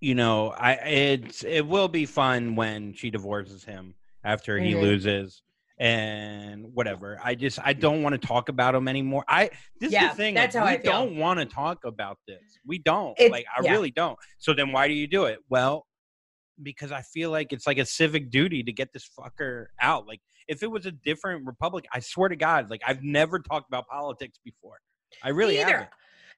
you 0.00 0.14
know, 0.14 0.50
I 0.50 0.72
it's 0.74 1.44
it 1.44 1.66
will 1.66 1.88
be 1.88 2.06
fun 2.06 2.56
when 2.56 2.92
she 2.94 3.10
divorces 3.10 3.64
him 3.64 3.94
after 4.24 4.58
he 4.58 4.72
Mhm. 4.72 4.82
loses 4.82 5.42
and 5.78 6.66
whatever. 6.74 7.20
I 7.22 7.34
just 7.34 7.58
I 7.62 7.72
don't 7.72 8.02
want 8.02 8.20
to 8.20 8.26
talk 8.26 8.48
about 8.48 8.74
him 8.74 8.88
anymore. 8.88 9.24
I 9.28 9.50
this 9.80 9.92
is 9.92 9.98
the 10.00 10.08
thing. 10.10 10.34
that's 10.34 10.54
like, 10.54 10.62
how 10.64 10.70
we 10.70 10.74
I 10.78 10.82
feel. 10.82 10.92
don't 10.92 11.16
want 11.16 11.38
to 11.40 11.46
talk 11.46 11.84
about 11.84 12.18
this. 12.26 12.42
We 12.66 12.78
don't. 12.78 13.12
It's- 13.18 13.30
like 13.30 13.46
I 13.56 13.62
yeah. 13.62 13.72
really 13.72 13.90
don't. 13.90 14.18
So 14.38 14.52
then 14.54 14.72
why 14.72 14.88
do 14.88 14.94
you 14.94 15.06
do 15.06 15.24
it? 15.24 15.38
Well, 15.48 15.86
because 16.62 16.92
I 16.92 17.02
feel 17.02 17.30
like 17.30 17.52
it's 17.52 17.66
like 17.66 17.78
a 17.78 17.84
civic 17.84 18.30
duty 18.30 18.62
to 18.62 18.72
get 18.72 18.92
this 18.92 19.08
fucker 19.18 19.66
out. 19.80 20.06
Like 20.06 20.20
if 20.48 20.62
it 20.62 20.70
was 20.70 20.86
a 20.86 20.92
different 20.92 21.44
Republic, 21.46 21.84
I 21.92 22.00
swear 22.00 22.28
to 22.28 22.36
God, 22.36 22.70
like 22.70 22.80
I've 22.86 23.02
never 23.02 23.38
talked 23.38 23.68
about 23.68 23.86
politics 23.88 24.38
before. 24.44 24.78
I 25.22 25.30
really 25.30 25.56
haven't. 25.56 25.88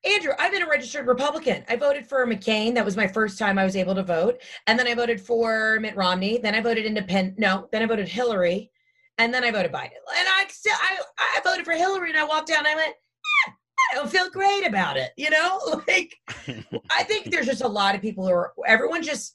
Andrew, 0.04 0.32
I've 0.38 0.52
been 0.52 0.62
a 0.62 0.68
registered 0.68 1.06
Republican. 1.06 1.64
I 1.68 1.76
voted 1.76 2.06
for 2.06 2.24
McCain. 2.26 2.74
That 2.74 2.84
was 2.84 2.96
my 2.96 3.08
first 3.08 3.38
time 3.38 3.58
I 3.58 3.64
was 3.64 3.76
able 3.76 3.94
to 3.96 4.02
vote. 4.02 4.40
And 4.66 4.78
then 4.78 4.86
I 4.86 4.94
voted 4.94 5.20
for 5.20 5.78
Mitt 5.80 5.96
Romney. 5.96 6.38
Then 6.38 6.54
I 6.54 6.60
voted 6.60 6.86
independent. 6.86 7.38
No, 7.38 7.68
then 7.72 7.82
I 7.82 7.86
voted 7.86 8.08
Hillary. 8.08 8.70
And 9.18 9.34
then 9.34 9.42
I 9.42 9.50
voted 9.50 9.72
Biden. 9.72 9.98
And 10.16 10.28
I 10.28 10.46
still, 10.48 10.76
I, 10.80 10.98
I 11.18 11.40
voted 11.42 11.64
for 11.64 11.72
Hillary 11.72 12.10
and 12.10 12.18
I 12.18 12.24
walked 12.24 12.48
down 12.48 12.58
and 12.58 12.68
I 12.68 12.76
went, 12.76 12.94
"Eh, 13.46 13.50
I 13.92 13.94
don't 13.96 14.10
feel 14.10 14.30
great 14.30 14.66
about 14.66 14.96
it. 14.96 15.10
You 15.16 15.30
know, 15.30 15.82
like, 15.88 16.14
I 16.96 17.02
think 17.02 17.30
there's 17.30 17.46
just 17.46 17.62
a 17.62 17.68
lot 17.68 17.96
of 17.96 18.00
people 18.00 18.26
who 18.26 18.32
are, 18.32 18.52
everyone 18.66 19.02
just, 19.02 19.34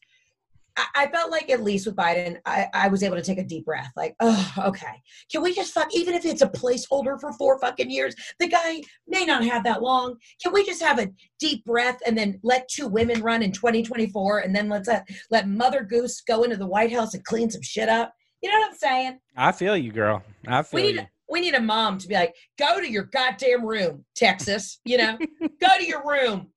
I, 0.96 1.08
felt 1.08 1.32
like 1.32 1.50
at 1.50 1.64
least 1.64 1.86
with 1.86 1.96
Biden, 1.96 2.38
I, 2.46 2.68
I 2.74 2.88
was 2.88 3.04
able 3.04 3.16
to 3.16 3.22
take 3.22 3.38
a 3.38 3.44
deep 3.44 3.66
breath. 3.66 3.92
Like, 3.96 4.16
oh, 4.20 4.54
okay. 4.58 5.02
Can 5.32 5.42
we 5.42 5.54
just 5.54 5.74
fuck, 5.74 5.94
even 5.94 6.14
if 6.14 6.26
it's 6.26 6.42
a 6.42 6.48
placeholder 6.48 7.20
for 7.20 7.34
four 7.34 7.60
fucking 7.60 7.90
years, 7.90 8.16
the 8.40 8.48
guy 8.48 8.82
may 9.08 9.26
not 9.26 9.44
have 9.46 9.64
that 9.66 9.82
long. 9.82 10.16
Can 10.42 10.54
we 10.54 10.66
just 10.66 10.82
have 10.82 11.00
a 11.00 11.10
deep 11.40 11.64
breath 11.66 12.00
and 12.06 12.18
then 12.18 12.40
let 12.44 12.68
two 12.70 12.88
women 12.88 13.22
run 13.22 13.44
in 13.44 13.52
2024 13.52 14.40
and 14.40 14.56
then 14.56 14.70
let's 14.70 14.88
let, 14.88 15.08
let 15.30 15.48
Mother 15.48 15.84
Goose 15.84 16.22
go 16.22 16.44
into 16.44 16.58
the 16.58 16.68
White 16.68 16.92
House 16.92 17.14
and 17.14 17.24
clean 17.24 17.50
some 17.50 17.62
shit 17.62 17.90
up? 17.90 18.14
You 18.42 18.52
know 18.52 18.60
what 18.60 18.72
I'm 18.72 18.76
saying? 18.76 19.20
I 19.38 19.52
feel 19.54 19.78
you, 19.78 19.92
girl. 19.92 20.22
I 20.48 20.64
feel 20.64 20.82
We 20.82 20.88
need 20.88 20.96
you. 20.96 21.06
we 21.30 21.40
need 21.40 21.56
a 21.56 21.62
mom 21.62 21.98
to 22.00 22.08
be 22.08 22.16
like, 22.16 22.36
go 22.60 22.82
to 22.82 22.92
your 22.92 23.04
goddamn 23.04 23.66
room, 23.66 24.04
Texas. 24.16 24.80
You 24.84 24.98
know, 24.98 25.18
go 25.62 25.78
to 25.78 25.86
your 25.86 26.06
room, 26.06 26.50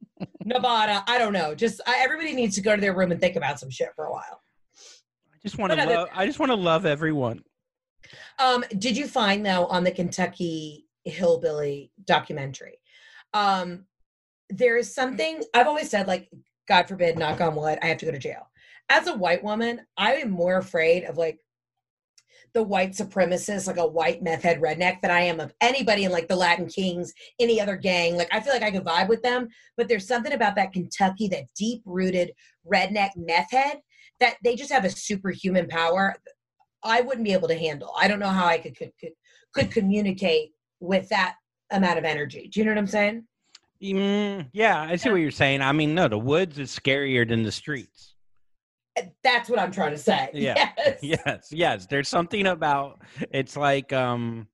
Nevada. 0.44 1.04
I 1.06 1.18
don't 1.18 1.32
know. 1.32 1.54
Just 1.54 1.80
I, 1.86 2.00
everybody 2.02 2.34
needs 2.34 2.54
to 2.56 2.60
go 2.60 2.74
to 2.74 2.80
their 2.80 2.94
room 2.94 3.12
and 3.12 3.20
think 3.20 3.36
about 3.36 3.60
some 3.60 3.70
shit 3.70 3.90
for 3.94 4.06
a 4.06 4.12
while. 4.12 4.40
I 5.32 5.38
just 5.42 5.58
want 5.58 5.72
to 5.72 5.80
other- 5.80 5.94
love. 5.94 6.08
I 6.14 6.26
just 6.26 6.38
want 6.38 6.50
to 6.50 6.56
love 6.56 6.86
everyone. 6.86 7.42
Um, 8.38 8.64
did 8.78 8.96
you 8.96 9.06
find 9.08 9.44
though 9.44 9.66
on 9.66 9.84
the 9.84 9.90
Kentucky 9.90 10.86
hillbilly 11.04 11.90
documentary? 12.04 12.78
Um, 13.34 13.84
there 14.48 14.76
is 14.76 14.94
something 14.94 15.42
I've 15.54 15.66
always 15.66 15.90
said, 15.90 16.06
like, 16.06 16.30
God 16.68 16.86
forbid, 16.88 17.18
knock 17.18 17.40
on 17.40 17.56
wood, 17.56 17.78
I 17.82 17.86
have 17.86 17.98
to 17.98 18.06
go 18.06 18.12
to 18.12 18.18
jail. 18.18 18.48
As 18.88 19.08
a 19.08 19.16
white 19.16 19.42
woman, 19.42 19.80
I 19.96 20.14
am 20.14 20.30
more 20.30 20.58
afraid 20.58 21.04
of 21.04 21.16
like 21.16 21.40
the 22.56 22.62
white 22.62 22.92
supremacist, 22.92 23.66
like 23.66 23.76
a 23.76 23.86
white 23.86 24.22
meth 24.22 24.42
head 24.42 24.62
redneck, 24.62 25.02
that 25.02 25.10
I 25.10 25.20
am 25.20 25.40
of 25.40 25.52
anybody 25.60 26.04
in 26.04 26.10
like 26.10 26.26
the 26.26 26.36
Latin 26.36 26.66
Kings, 26.66 27.12
any 27.38 27.60
other 27.60 27.76
gang. 27.76 28.16
Like 28.16 28.32
I 28.32 28.40
feel 28.40 28.54
like 28.54 28.62
I 28.62 28.70
could 28.70 28.82
vibe 28.82 29.08
with 29.08 29.22
them, 29.22 29.48
but 29.76 29.88
there's 29.88 30.08
something 30.08 30.32
about 30.32 30.56
that 30.56 30.72
Kentucky, 30.72 31.28
that 31.28 31.44
deep 31.54 31.82
rooted 31.84 32.32
redneck 32.66 33.10
meth 33.14 33.50
head, 33.50 33.80
that 34.20 34.36
they 34.42 34.56
just 34.56 34.72
have 34.72 34.86
a 34.86 34.90
superhuman 34.90 35.68
power. 35.68 36.14
I 36.82 37.02
wouldn't 37.02 37.26
be 37.26 37.34
able 37.34 37.48
to 37.48 37.58
handle. 37.58 37.92
I 38.00 38.08
don't 38.08 38.20
know 38.20 38.28
how 38.28 38.46
I 38.46 38.56
could 38.56 38.74
could 38.74 38.92
could, 38.98 39.12
could 39.52 39.70
communicate 39.70 40.52
with 40.80 41.10
that 41.10 41.34
amount 41.70 41.98
of 41.98 42.06
energy. 42.06 42.48
Do 42.50 42.58
you 42.58 42.64
know 42.64 42.72
what 42.72 42.78
I'm 42.78 42.86
saying? 42.86 43.24
Mm, 43.82 44.48
yeah, 44.54 44.80
I 44.80 44.96
see 44.96 45.10
what 45.10 45.16
you're 45.16 45.30
saying. 45.30 45.60
I 45.60 45.72
mean, 45.72 45.94
no, 45.94 46.08
the 46.08 46.18
woods 46.18 46.58
is 46.58 46.70
scarier 46.70 47.28
than 47.28 47.42
the 47.42 47.52
streets. 47.52 48.14
That's 49.22 49.48
what 49.50 49.58
I'm 49.58 49.70
trying 49.72 49.92
to 49.92 49.98
say. 49.98 50.30
Yeah. 50.32 50.70
Yes. 51.02 51.02
Yes, 51.02 51.48
yes. 51.52 51.86
There's 51.86 52.08
something 52.08 52.46
about 52.46 53.00
it's 53.30 53.56
like 53.56 53.92
um 53.92 54.48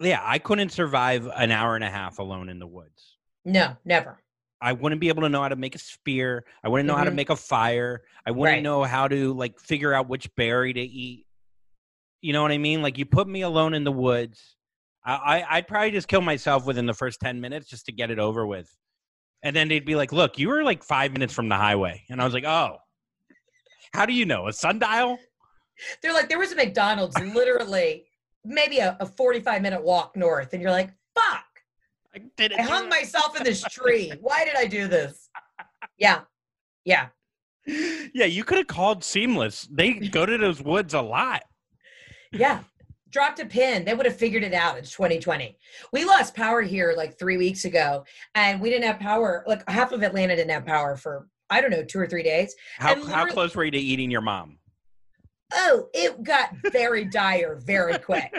yeah, 0.00 0.20
I 0.22 0.38
couldn't 0.38 0.70
survive 0.70 1.26
an 1.34 1.50
hour 1.50 1.74
and 1.74 1.82
a 1.84 1.90
half 1.90 2.18
alone 2.20 2.48
in 2.48 2.58
the 2.58 2.66
woods. 2.66 3.16
No, 3.44 3.76
never. 3.84 4.22
I 4.60 4.72
wouldn't 4.72 5.00
be 5.00 5.08
able 5.08 5.22
to 5.22 5.28
know 5.28 5.42
how 5.42 5.48
to 5.48 5.56
make 5.56 5.74
a 5.74 5.78
spear. 5.78 6.44
I 6.62 6.68
wouldn't 6.68 6.86
know 6.86 6.94
how 6.96 7.04
to 7.04 7.10
Mhm. 7.10 7.14
make 7.16 7.30
a 7.30 7.36
fire. 7.36 8.02
I 8.26 8.30
wouldn't 8.30 8.56
Right. 8.56 8.62
know 8.62 8.84
how 8.84 9.08
to 9.08 9.32
like 9.34 9.58
figure 9.58 9.92
out 9.94 10.08
which 10.08 10.32
berry 10.36 10.72
to 10.72 10.80
eat. 10.80 11.26
You 12.20 12.32
know 12.32 12.42
what 12.42 12.52
I 12.52 12.58
mean? 12.58 12.82
Like 12.82 12.98
you 12.98 13.06
put 13.06 13.26
me 13.28 13.42
alone 13.42 13.74
in 13.74 13.84
the 13.84 13.92
woods. 13.92 14.56
I, 15.04 15.14
I 15.14 15.56
I'd 15.56 15.68
probably 15.68 15.90
just 15.92 16.08
kill 16.08 16.20
myself 16.20 16.66
within 16.66 16.86
the 16.86 16.94
first 16.94 17.20
ten 17.20 17.40
minutes 17.40 17.68
just 17.68 17.86
to 17.86 17.92
get 17.92 18.10
it 18.10 18.18
over 18.18 18.46
with. 18.46 18.68
And 19.42 19.54
then 19.54 19.68
they'd 19.68 19.84
be 19.84 19.94
like, 19.94 20.12
"Look, 20.12 20.38
you 20.38 20.48
were 20.48 20.64
like 20.64 20.82
five 20.82 21.12
minutes 21.12 21.32
from 21.32 21.48
the 21.48 21.54
highway," 21.56 22.04
and 22.10 22.20
I 22.20 22.24
was 22.24 22.34
like, 22.34 22.44
"Oh, 22.44 22.78
how 23.92 24.06
do 24.06 24.12
you 24.12 24.24
know? 24.24 24.48
A 24.48 24.52
sundial?" 24.52 25.18
They're 26.02 26.12
like, 26.12 26.28
there 26.28 26.38
was 26.38 26.52
a 26.52 26.56
McDonald's 26.56 27.16
literally 27.20 28.04
maybe 28.44 28.78
a, 28.78 28.96
a 29.00 29.06
45 29.06 29.62
minute 29.62 29.82
walk 29.82 30.16
north, 30.16 30.52
and 30.52 30.62
you're 30.62 30.70
like, 30.70 30.90
fuck, 31.14 31.44
I 32.14 32.20
did 32.36 32.52
it. 32.52 32.60
I 32.60 32.62
hung 32.62 32.88
myself 32.88 33.36
in 33.36 33.44
this 33.44 33.62
tree. 33.62 34.12
Why 34.20 34.44
did 34.44 34.56
I 34.56 34.66
do 34.66 34.88
this? 34.88 35.28
Yeah. 35.98 36.20
Yeah. 36.84 37.08
yeah, 37.66 38.24
you 38.24 38.44
could 38.44 38.58
have 38.58 38.66
called 38.66 39.04
Seamless. 39.04 39.68
They 39.70 39.94
go 39.94 40.24
to 40.24 40.38
those 40.38 40.62
woods 40.62 40.94
a 40.94 41.02
lot. 41.02 41.42
Yeah. 42.32 42.60
Dropped 43.10 43.40
a 43.40 43.46
pin. 43.46 43.84
They 43.84 43.94
would 43.94 44.06
have 44.06 44.16
figured 44.16 44.42
it 44.42 44.54
out. 44.54 44.78
It's 44.78 44.92
2020. 44.92 45.58
We 45.92 46.04
lost 46.04 46.34
power 46.34 46.62
here 46.62 46.94
like 46.96 47.18
three 47.18 47.36
weeks 47.36 47.64
ago, 47.64 48.04
and 48.34 48.60
we 48.60 48.70
didn't 48.70 48.84
have 48.84 49.00
power. 49.00 49.44
Like 49.46 49.68
half 49.68 49.92
of 49.92 50.02
Atlanta 50.02 50.36
didn't 50.36 50.50
have 50.50 50.66
power 50.66 50.96
for, 50.96 51.26
I 51.50 51.60
don't 51.60 51.70
know, 51.70 51.84
two 51.84 51.98
or 51.98 52.06
three 52.06 52.22
days. 52.22 52.54
How 52.78 53.04
how 53.06 53.26
close 53.26 53.54
were 53.54 53.64
you 53.64 53.70
to 53.70 53.78
eating 53.78 54.10
your 54.10 54.20
mom? 54.20 54.58
Oh, 55.54 55.88
it 55.94 56.22
got 56.22 56.50
very 56.72 57.04
dire 57.10 57.56
very 57.56 57.98
quick. 57.98 58.30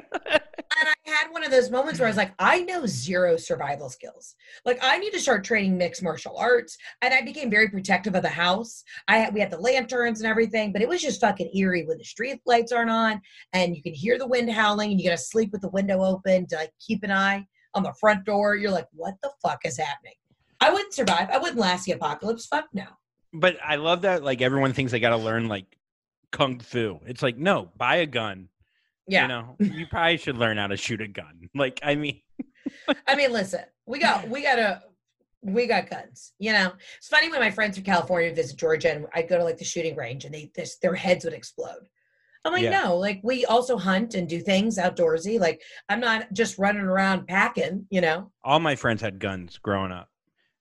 And 0.80 0.88
I 0.88 1.10
had 1.10 1.32
one 1.32 1.44
of 1.44 1.50
those 1.50 1.72
moments 1.72 2.00
where 2.00 2.08
I 2.08 2.12
was 2.12 2.18
like, 2.18 2.34
I 2.38 2.62
know 2.62 2.86
zero 2.86 3.38
survival 3.38 3.90
skills. 3.90 4.36
Like, 4.66 4.80
I 4.84 5.00
need 5.00 5.12
to 5.12 5.20
start 5.20 5.44
training 5.44 5.78
mixed 5.78 6.04
martial 6.04 6.38
arts. 6.38 6.78
And 7.02 7.14
I 7.14 7.22
became 7.22 7.50
very 7.50 7.70
protective 7.70 8.16
of 8.16 8.22
the 8.22 8.30
house. 8.30 8.84
I 9.08 9.18
had, 9.18 9.34
we 9.34 9.40
had 9.40 9.50
the 9.50 9.58
lanterns 9.58 10.22
and 10.22 10.30
everything, 10.30 10.72
but 10.72 10.84
it 10.84 10.88
was 10.88 11.02
just 11.02 11.22
fucking 11.22 11.50
eerie 11.56 11.86
when 11.86 11.98
the 11.98 12.04
street 12.04 12.40
lights 12.46 12.72
aren't 12.72 12.92
on 12.92 13.20
and 13.54 13.76
you 13.76 13.82
can 13.82 13.94
hear 13.94 14.20
the 14.20 14.28
wind 14.28 14.52
howling 14.52 14.92
and 14.92 15.02
you 15.02 15.10
got 15.10 15.18
to 15.18 15.24
sleep 15.24 15.52
with 15.52 15.62
the 15.62 15.70
window 15.70 16.04
open 16.04 16.46
to 16.48 16.56
like 16.56 16.72
keep 16.80 17.04
an 17.04 17.12
eye 17.12 17.46
on 17.74 17.84
the 17.84 17.94
front 18.00 18.24
door. 18.26 18.56
You're 18.56 18.72
like, 18.72 18.88
what 18.92 19.16
the 19.24 19.32
fuck 19.42 19.62
is 19.66 19.78
happening? 19.78 20.14
I 20.62 20.72
wouldn't 20.72 20.94
survive. 20.94 21.30
I 21.32 21.38
wouldn't 21.38 21.58
last 21.60 21.86
the 21.86 21.94
apocalypse. 21.94 22.46
Fuck 22.46 22.66
no. 22.74 22.86
But 23.34 23.58
I 23.64 23.76
love 23.76 24.02
that 24.02 24.24
like 24.24 24.42
everyone 24.42 24.74
thinks 24.74 24.92
they 24.92 25.00
got 25.00 25.12
to 25.12 25.18
learn 25.18 25.48
like 25.48 25.66
kung 26.32 26.60
fu. 26.60 27.00
It's 27.06 27.22
like 27.24 27.38
no, 27.38 27.70
buy 27.78 27.98
a 27.98 28.06
gun. 28.06 28.50
Yeah. 29.08 29.24
You 29.24 29.28
know, 29.28 29.56
you 29.60 29.88
probably 29.88 30.18
should 30.18 30.38
learn 30.38 30.58
how 30.58 30.68
to 30.68 30.78
shoot 30.78 31.02
a 31.02 31.08
gun. 31.08 31.50
Like 31.56 31.80
I 31.84 31.96
mean, 31.96 32.22
I 33.08 33.16
mean, 33.16 33.32
listen, 33.32 33.62
we 33.86 34.00
got 34.00 34.28
we 34.30 34.42
got 34.44 34.60
a 34.60 34.82
we 35.42 35.68
got 35.68 35.90
guns. 35.90 36.34
You 36.40 36.54
know, 36.54 36.74
it's 36.98 37.08
funny 37.08 37.30
when 37.30 37.40
my 37.40 37.52
friends 37.52 37.78
from 37.78 37.86
California 37.86 38.34
visit 38.34 38.58
Georgia, 38.58 38.92
and 38.94 39.06
I'd 39.14 39.30
go 39.30 39.38
to 39.38 39.44
like 39.44 39.58
the 39.58 39.66
shooting 39.66 39.96
range, 39.96 40.26
and 40.26 40.34
they 40.34 40.52
this, 40.56 40.78
their 40.80 40.94
heads 40.96 41.24
would 41.26 41.34
explode. 41.34 41.88
I'm 42.46 42.54
like, 42.54 42.64
Yeah. 42.64 42.84
no, 42.84 42.98
like 42.98 43.20
we 43.24 43.46
also 43.46 43.78
hunt 43.78 44.14
and 44.16 44.28
do 44.28 44.40
things 44.42 44.78
outdoorsy. 44.78 45.40
Like 45.40 45.62
I'm 45.90 46.00
not 46.00 46.32
just 46.34 46.58
running 46.58 46.82
around 46.84 47.28
packing. 47.28 47.86
You 47.90 48.02
know, 48.02 48.32
all 48.44 48.60
my 48.60 48.76
friends 48.76 49.02
had 49.02 49.20
guns 49.20 49.58
growing 49.58 49.92
up. 49.92 50.10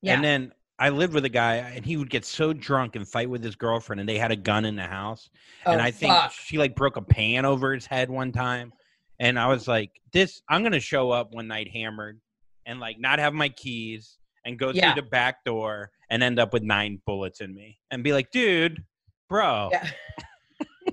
Yeah, 0.03 0.14
And 0.14 0.24
then 0.24 0.53
I 0.78 0.90
lived 0.90 1.12
with 1.14 1.24
a 1.24 1.28
guy 1.30 1.57
and 1.57 1.84
he 1.84 1.96
would 1.96 2.11
get 2.11 2.24
so 2.24 2.53
drunk 2.53 2.94
and 2.96 3.07
fight 3.07 3.28
with 3.28 3.42
his 3.42 3.57
girlfriend 3.57 3.99
and 4.01 4.09
they 4.09 4.18
had 4.18 4.30
a 4.30 4.36
gun 4.36 4.64
in 4.64 4.76
the 4.76 4.84
house. 4.86 5.28
and 5.66 5.80
Oh, 5.80 5.84
I 5.84 5.90
think 5.90 6.12
fuck. 6.14 6.32
she 6.32 6.57
like 6.59 6.74
broke 6.76 6.96
a 6.96 7.03
pan 7.03 7.44
over 7.44 7.74
his 7.74 7.84
head 7.86 8.09
one 8.11 8.30
time. 8.32 8.72
And 9.18 9.38
I 9.38 9.49
was 9.49 9.66
like, 9.66 9.90
this, 10.12 10.40
I'm 10.49 10.62
going 10.62 10.72
to 10.72 10.80
show 10.80 11.11
up 11.11 11.32
one 11.34 11.49
night 11.49 11.68
hammered 11.72 12.20
and 12.66 12.78
like 12.78 13.01
not 13.01 13.18
have 13.18 13.34
my 13.34 13.49
keys 13.49 14.18
and 14.44 14.57
go 14.59 14.70
Yeah. 14.70 14.92
through 14.92 15.03
the 15.03 15.09
back 15.11 15.44
door 15.44 15.90
and 16.11 16.22
end 16.22 16.38
up 16.38 16.53
with 16.53 16.62
nine 16.62 17.01
bullets 17.05 17.40
in 17.40 17.53
me 17.55 17.78
and 17.90 18.05
be 18.05 18.12
like, 18.12 18.30
dude, 18.30 18.84
bro. 19.28 19.70
Yeah. 19.72 19.88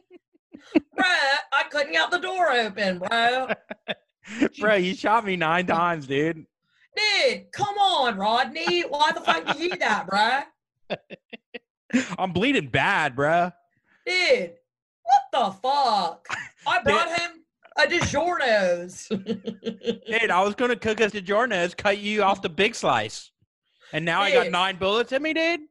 Bruh, 0.98 1.04
I 1.54 1.64
couldn't 1.70 1.92
get 1.94 2.10
the 2.12 2.18
door 2.20 2.52
open, 2.52 3.00
bro. 3.00 3.50
bro, 4.60 4.76
you 4.76 4.96
shot 4.96 5.26
me 5.26 5.36
nine 5.36 5.66
times, 5.68 6.08
dude. 6.08 6.46
Dude, 6.96 7.52
come 7.52 7.78
on, 7.78 8.18
Rodney. 8.18 8.82
Why 8.82 9.12
the 9.12 9.22
fuck 9.22 9.46
did 9.46 9.60
you 9.60 9.70
do 9.72 9.78
that, 9.78 10.08
bruh? 10.08 10.44
I'm 12.18 12.32
bleeding 12.32 12.68
bad, 12.68 13.16
bro. 13.16 13.52
Dude, 14.06 14.54
what 15.04 15.22
the 15.32 15.52
fuck? 15.62 16.28
I 16.68 16.82
brought 16.84 17.20
him 17.20 17.44
a 17.78 17.84
DiGiorno's. 17.84 19.08
Dude, 20.08 20.32
I 20.32 20.44
was 20.44 20.56
gonna 20.56 20.76
cook 20.76 21.02
us 21.02 21.12
DiGiorno's, 21.12 21.74
cut 21.74 21.98
you 21.98 22.24
off 22.24 22.42
the 22.42 22.50
big 22.50 22.76
slice, 22.76 23.32
and 23.94 24.06
now 24.06 24.22
I 24.22 24.32
got 24.32 24.52
nine 24.52 24.78
bullets 24.78 25.12
in 25.12 25.22
me, 25.22 25.34
dude. 25.34 25.62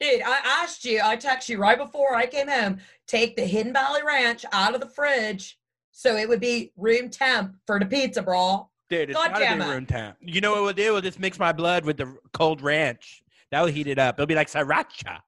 Dude, 0.00 0.22
I 0.22 0.40
asked 0.62 0.84
you, 0.84 1.00
I 1.02 1.16
texted 1.16 1.50
you 1.50 1.58
right 1.58 1.78
before 1.78 2.14
I 2.14 2.26
came 2.26 2.48
home, 2.48 2.78
take 3.06 3.36
the 3.36 3.44
Hidden 3.44 3.72
Valley 3.72 4.02
Ranch 4.04 4.44
out 4.52 4.74
of 4.74 4.80
the 4.80 4.88
fridge 4.88 5.58
so 5.92 6.16
it 6.16 6.28
would 6.28 6.40
be 6.40 6.72
room 6.76 7.08
temp 7.08 7.54
for 7.66 7.78
the 7.78 7.86
pizza, 7.86 8.22
bro. 8.22 8.68
Dude, 8.92 9.08
it's 9.08 9.18
God 9.18 9.30
gotta 9.32 9.44
damn 9.46 9.58
be 9.58 9.64
room 9.64 9.86
temp. 9.86 10.18
You 10.20 10.42
know 10.42 10.52
what 10.52 10.64
we'll 10.64 10.72
do? 10.74 10.92
We'll 10.92 11.00
just 11.00 11.18
mix 11.18 11.38
my 11.38 11.50
blood 11.50 11.86
with 11.86 11.96
the 11.96 12.14
cold 12.34 12.60
ranch. 12.60 13.22
That'll 13.50 13.68
heat 13.68 13.86
it 13.86 13.98
up. 13.98 14.16
It'll 14.16 14.26
be 14.26 14.34
like 14.34 14.48
sriracha. 14.48 15.20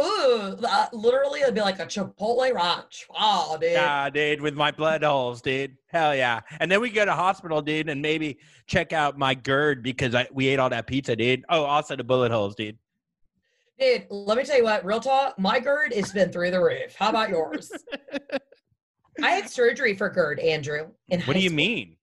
Ooh, 0.00 0.56
uh, 0.66 0.86
literally, 0.94 1.40
it'd 1.40 1.54
be 1.54 1.60
like 1.60 1.78
a 1.80 1.84
Chipotle 1.84 2.50
ranch. 2.54 3.06
Wow, 3.10 3.58
dude. 3.60 3.72
Yeah, 3.72 4.08
dude, 4.08 4.40
with 4.40 4.54
my 4.54 4.70
blood 4.70 5.02
holes, 5.02 5.42
dude. 5.42 5.76
Hell 5.88 6.16
yeah. 6.16 6.40
And 6.60 6.72
then 6.72 6.80
we 6.80 6.88
go 6.88 7.04
to 7.04 7.12
hospital, 7.12 7.60
dude, 7.60 7.90
and 7.90 8.00
maybe 8.00 8.38
check 8.66 8.94
out 8.94 9.18
my 9.18 9.34
GERD 9.34 9.82
because 9.82 10.14
I, 10.14 10.26
we 10.32 10.48
ate 10.48 10.58
all 10.58 10.70
that 10.70 10.86
pizza, 10.86 11.14
dude. 11.14 11.44
Oh, 11.50 11.64
also 11.64 11.96
the 11.96 12.04
bullet 12.04 12.32
holes, 12.32 12.54
dude. 12.54 12.78
Dude, 13.78 14.06
let 14.08 14.38
me 14.38 14.44
tell 14.44 14.56
you 14.56 14.64
what, 14.64 14.82
real 14.82 15.00
talk, 15.00 15.38
my 15.38 15.60
GERD 15.60 15.92
has 15.92 16.10
been 16.10 16.32
through 16.32 16.52
the 16.52 16.60
roof. 16.62 16.94
How 16.96 17.10
about 17.10 17.28
yours? 17.28 17.70
I 19.22 19.32
had 19.32 19.50
surgery 19.50 19.94
for 19.94 20.08
GERD, 20.08 20.38
Andrew. 20.38 20.86
In 21.10 21.20
What 21.22 21.34
do 21.34 21.40
you 21.40 21.50
school. 21.50 21.56
mean? 21.56 21.96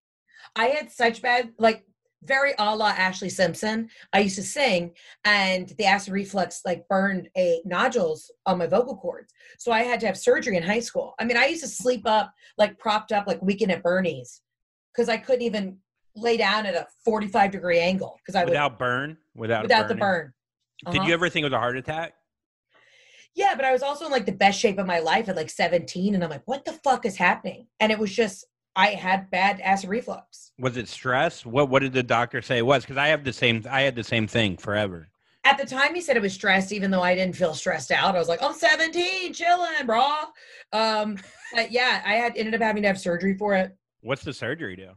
I 0.57 0.67
had 0.67 0.91
such 0.91 1.21
bad, 1.21 1.51
like 1.59 1.85
very 2.23 2.53
a 2.57 2.75
la 2.75 2.93
Ashlee 2.93 3.31
Simpson. 3.31 3.89
I 4.11 4.21
used 4.21 4.35
to 4.37 4.43
sing, 4.43 4.93
and 5.23 5.69
the 5.77 5.85
acid 5.85 6.13
reflux 6.13 6.61
like 6.65 6.87
burned 6.87 7.29
a 7.37 7.61
nodules 7.63 8.31
on 8.45 8.57
my 8.57 8.65
vocal 8.67 8.97
cords. 8.97 9.31
So 9.59 9.71
I 9.71 9.83
had 9.83 9.99
to 10.01 10.07
have 10.07 10.17
surgery 10.17 10.57
in 10.57 10.63
high 10.63 10.79
school. 10.79 11.13
I 11.19 11.25
mean, 11.25 11.37
I 11.37 11.45
used 11.45 11.63
to 11.63 11.69
sleep 11.69 12.01
up, 12.05 12.33
like 12.57 12.79
propped 12.79 13.11
up, 13.11 13.27
like 13.27 13.41
weekend 13.41 13.71
at 13.71 13.83
Bernie's, 13.83 14.41
because 14.93 15.09
I 15.09 15.17
couldn't 15.17 15.43
even 15.43 15.77
lay 16.15 16.37
down 16.37 16.65
at 16.65 16.73
a 16.73 16.87
forty-five 17.05 17.51
degree 17.51 17.79
angle 17.79 18.17
because 18.17 18.35
I 18.35 18.43
would 18.43 18.49
Without 18.49 18.79
burn? 18.79 19.17
Without 19.35 19.61
without 19.61 19.87
the 19.87 19.95
burn. 19.95 20.33
Did 20.91 20.95
Uh-huh. 20.97 21.07
you 21.07 21.13
ever 21.13 21.29
think 21.29 21.43
it 21.43 21.51
was 21.51 21.53
a 21.53 21.59
heart 21.59 21.77
attack? 21.77 22.13
Yeah, 23.35 23.53
but 23.55 23.65
I 23.65 23.71
was 23.71 23.83
also 23.83 24.05
in 24.05 24.11
like 24.11 24.25
the 24.25 24.31
best 24.31 24.59
shape 24.59 24.79
of 24.79 24.87
my 24.87 24.97
life 24.97 25.29
at 25.29 25.35
like 25.35 25.51
17, 25.51 26.15
and 26.15 26.23
I'm 26.23 26.29
like, 26.31 26.41
what 26.45 26.65
the 26.65 26.73
fuck 26.73 27.05
is 27.05 27.17
happening? 27.17 27.67
And 27.79 27.91
it 27.91 27.99
was 27.99 28.11
just 28.11 28.43
I 28.77 28.89
had 28.89 29.29
bad 29.31 29.59
acid 29.61 29.89
reflux. 29.89 30.51
Was 30.59 30.77
it 30.77 30.87
stress? 30.87 31.45
What 31.45 31.69
What 31.69 31.81
did 31.81 31.93
the 31.93 32.03
doctor 32.03 32.41
say 32.43 32.59
it 32.59 32.65
was? 32.65 32.83
Because 32.83 32.97
I 32.97 33.07
have 33.07 33.23
the 33.23 33.33
same. 33.33 33.65
I 33.69 33.81
had 33.81 33.95
the 33.95 34.03
same 34.03 34.27
thing 34.27 34.55
forever. 34.55 35.09
At 35.43 35.57
the 35.57 35.65
time, 35.65 35.95
he 35.95 36.01
said 36.01 36.15
it 36.15 36.21
was 36.21 36.33
stress, 36.33 36.71
even 36.71 36.91
though 36.91 37.01
I 37.01 37.15
didn't 37.15 37.35
feel 37.35 37.53
stressed 37.55 37.89
out. 37.91 38.15
I 38.15 38.19
was 38.19 38.27
like, 38.27 38.43
I'm 38.43 38.53
17, 38.53 39.33
chilling, 39.33 39.85
bro. 39.85 40.05
Um, 40.73 41.17
but 41.55 41.71
yeah, 41.71 42.01
I 42.05 42.13
had 42.15 42.37
ended 42.37 42.53
up 42.53 42.61
having 42.61 42.83
to 42.83 42.87
have 42.89 42.99
surgery 42.99 43.33
for 43.35 43.55
it. 43.55 43.75
What's 44.01 44.23
the 44.23 44.33
surgery 44.33 44.75
do? 44.75 44.91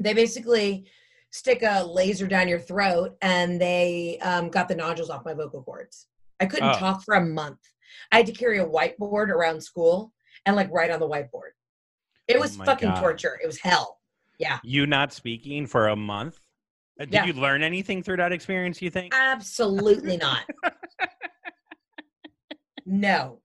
They 0.00 0.12
basically 0.12 0.86
stick 1.30 1.62
a 1.62 1.82
laser 1.84 2.26
down 2.26 2.48
your 2.48 2.58
throat, 2.58 3.16
and 3.22 3.58
they 3.58 4.18
um, 4.20 4.50
got 4.50 4.68
the 4.68 4.74
nodules 4.74 5.08
off 5.10 5.24
my 5.24 5.32
vocal 5.32 5.62
cords. 5.62 6.08
I 6.40 6.46
couldn't 6.46 6.70
Oh. 6.70 6.78
talk 6.78 7.02
for 7.04 7.14
a 7.14 7.24
month. 7.24 7.60
I 8.12 8.16
had 8.18 8.26
to 8.26 8.32
carry 8.32 8.58
a 8.58 8.66
whiteboard 8.66 9.28
around 9.28 9.62
school 9.62 10.12
and 10.44 10.56
like 10.56 10.68
write 10.70 10.90
on 10.90 11.00
the 11.00 11.08
whiteboard. 11.08 11.52
It 12.28 12.36
Oh 12.36 12.40
was 12.40 12.56
my 12.58 12.64
fucking 12.64 12.88
God. 12.90 13.00
torture. 13.00 13.38
It 13.42 13.46
was 13.46 13.58
hell. 13.58 13.98
Yeah. 14.38 14.58
You 14.62 14.86
not 14.86 15.12
speaking 15.12 15.66
for 15.66 15.88
a 15.88 15.96
month? 15.96 16.40
Uh, 17.00 17.04
Did 17.04 17.14
Yeah. 17.14 17.24
you 17.26 17.32
learn 17.34 17.62
anything 17.62 18.02
through 18.02 18.16
that 18.18 18.32
experience? 18.32 18.80
You 18.82 18.90
think? 18.90 19.14
Absolutely 19.14 20.16
not. 20.16 20.42
no. 22.84 23.40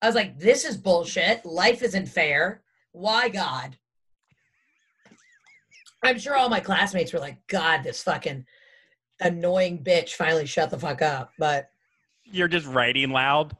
I 0.00 0.06
was 0.06 0.14
like, 0.14 0.38
this 0.38 0.64
is 0.64 0.76
bullshit. 0.76 1.44
Life 1.44 1.82
isn't 1.82 2.06
fair. 2.06 2.62
Why, 2.92 3.28
God? 3.28 3.76
I'm 6.04 6.18
sure 6.18 6.34
all 6.34 6.48
my 6.48 6.60
classmates 6.60 7.12
were 7.12 7.20
like, 7.20 7.38
God, 7.46 7.82
this 7.84 8.02
fucking 8.02 8.44
annoying 9.20 9.84
bitch 9.84 10.10
finally 10.14 10.46
shut 10.46 10.70
the 10.70 10.78
fuck 10.78 11.00
up. 11.00 11.30
But 11.38 11.70
You're 12.24 12.48
just 12.48 12.66
writing 12.66 13.10
loud. 13.10 13.56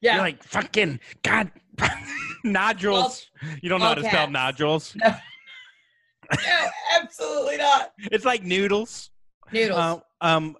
yeah, 0.00 0.14
You're 0.14 0.22
like 0.22 0.42
fucking 0.42 1.00
God. 1.22 1.50
nodules. 2.44 3.26
you 3.62 3.68
don't 3.68 3.80
know 3.80 3.86
how 3.86 3.94
to 3.94 4.02
all 4.02 4.08
spell 4.08 4.30
nodules. 4.30 4.96
no, 5.04 6.66
absolutely 6.96 7.56
not. 7.56 7.92
It's 7.98 8.24
like 8.24 8.42
noodles. 8.42 9.10
Noodles. 9.52 9.78
Um, 9.78 10.02
um, 10.20 10.56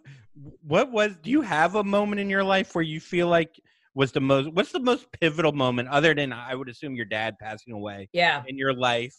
what 0.63 0.91
was? 0.91 1.17
Do 1.23 1.31
you 1.31 1.43
have 1.43 1.77
a 1.77 1.85
moment 1.85 2.21
in 2.21 2.29
your 2.29 2.45
life 2.45 2.75
where 2.75 2.83
you 2.83 3.01
feel 3.01 3.29
like 3.29 3.61
was 3.95 4.13
the 4.13 4.21
most? 4.21 4.53
What's 4.53 4.73
the 4.73 4.81
most 4.81 5.07
pivotal 5.21 5.53
moment, 5.53 5.89
other 5.89 6.15
than 6.15 6.33
I 6.33 6.55
would 6.55 6.69
assume 6.69 6.95
your 6.95 7.07
dad 7.07 7.37
passing 7.41 7.73
away 7.73 8.09
yeah. 8.13 8.43
in 8.47 8.59
your 8.59 8.75
life 8.75 9.17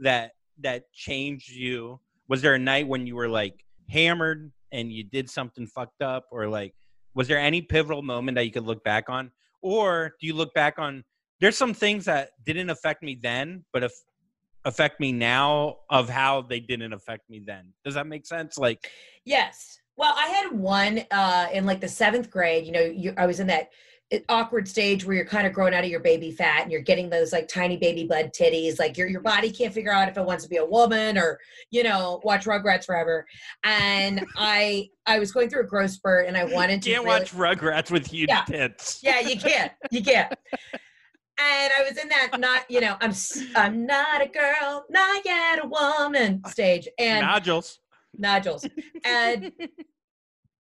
that 0.00 0.32
that 0.60 0.92
changed 0.92 1.50
you? 1.50 2.00
Was 2.28 2.42
there 2.42 2.54
a 2.54 2.58
night 2.58 2.86
when 2.86 3.06
you 3.06 3.16
were 3.16 3.28
like 3.28 3.64
hammered 3.88 4.52
and 4.70 4.92
you 4.92 5.02
did 5.02 5.30
something 5.30 5.66
fucked 5.66 6.02
up, 6.02 6.26
or 6.30 6.46
like 6.46 6.74
was 7.14 7.26
there 7.28 7.38
any 7.38 7.62
pivotal 7.62 8.02
moment 8.02 8.36
that 8.36 8.44
you 8.44 8.52
could 8.52 8.64
look 8.64 8.84
back 8.84 9.08
on, 9.08 9.32
or 9.62 10.14
do 10.20 10.26
you 10.26 10.34
look 10.34 10.52
back 10.54 10.78
on? 10.78 11.04
There's 11.40 11.56
some 11.56 11.74
things 11.74 12.04
that 12.06 12.30
didn't 12.44 12.70
affect 12.70 13.02
me 13.02 13.18
then, 13.20 13.64
but 13.72 13.84
if 13.84 13.92
affect 14.64 15.00
me 15.00 15.12
now 15.12 15.76
of 15.88 16.08
how 16.08 16.42
they 16.42 16.60
didn't 16.60 16.92
affect 16.92 17.30
me 17.30 17.40
then. 17.44 17.72
Does 17.84 17.94
that 17.94 18.06
make 18.06 18.26
sense? 18.26 18.58
Like 18.58 18.90
Yes. 19.24 19.78
Well, 19.96 20.14
I 20.16 20.28
had 20.28 20.52
one 20.52 21.00
uh, 21.10 21.48
in 21.52 21.66
like 21.66 21.80
the 21.80 21.88
seventh 21.88 22.30
grade. 22.30 22.64
You 22.66 22.72
know, 22.72 22.80
you, 22.82 23.14
I 23.16 23.26
was 23.26 23.40
in 23.40 23.46
that 23.48 23.70
uh, 24.12 24.18
awkward 24.28 24.68
stage 24.68 25.04
where 25.04 25.16
you're 25.16 25.24
kind 25.24 25.46
of 25.46 25.52
growing 25.52 25.74
out 25.74 25.84
of 25.84 25.90
your 25.90 26.00
baby 26.00 26.30
fat 26.30 26.62
and 26.62 26.70
you're 26.72 26.80
getting 26.82 27.10
those 27.10 27.32
like 27.32 27.48
tiny 27.48 27.76
baby 27.76 28.04
bud 28.06 28.30
titties. 28.32 28.78
Like 28.78 28.96
your 28.96 29.08
your 29.08 29.20
body 29.20 29.50
can't 29.50 29.74
figure 29.74 29.92
out 29.92 30.08
if 30.08 30.16
it 30.16 30.24
wants 30.24 30.44
to 30.44 30.50
be 30.50 30.56
a 30.58 30.64
woman 30.64 31.18
or 31.18 31.38
you 31.70 31.82
know 31.82 32.20
watch 32.24 32.44
Rugrats 32.46 32.84
forever. 32.84 33.26
And 33.64 34.24
I 34.36 34.88
I 35.06 35.18
was 35.18 35.32
going 35.32 35.50
through 35.50 35.62
a 35.62 35.66
growth 35.66 35.90
spurt 35.90 36.26
and 36.26 36.36
I 36.36 36.44
wanted 36.44 36.80
to 36.82 36.90
can't 36.90 37.04
really- 37.04 37.20
watch 37.20 37.32
Rugrats 37.32 37.90
with 37.90 38.06
huge 38.06 38.28
Yeah. 38.28 38.44
tits. 38.44 39.00
Yeah, 39.02 39.20
you 39.20 39.38
can't. 39.38 39.72
You 39.90 40.02
can't. 40.02 40.32
And 41.38 41.72
I 41.72 41.84
was 41.88 41.96
in 41.96 42.08
that 42.08 42.30
not, 42.38 42.68
you 42.68 42.80
know, 42.80 42.96
I'm 43.00 43.12
I'm 43.54 43.86
not 43.86 44.22
a 44.22 44.28
girl, 44.28 44.84
not 44.90 45.24
yet 45.24 45.60
a 45.62 45.66
woman 45.66 46.40
uh, 46.44 46.48
stage, 46.48 46.88
and 46.98 47.24
Nodules. 47.24 47.78
nodules. 48.16 48.66
And 49.04 49.52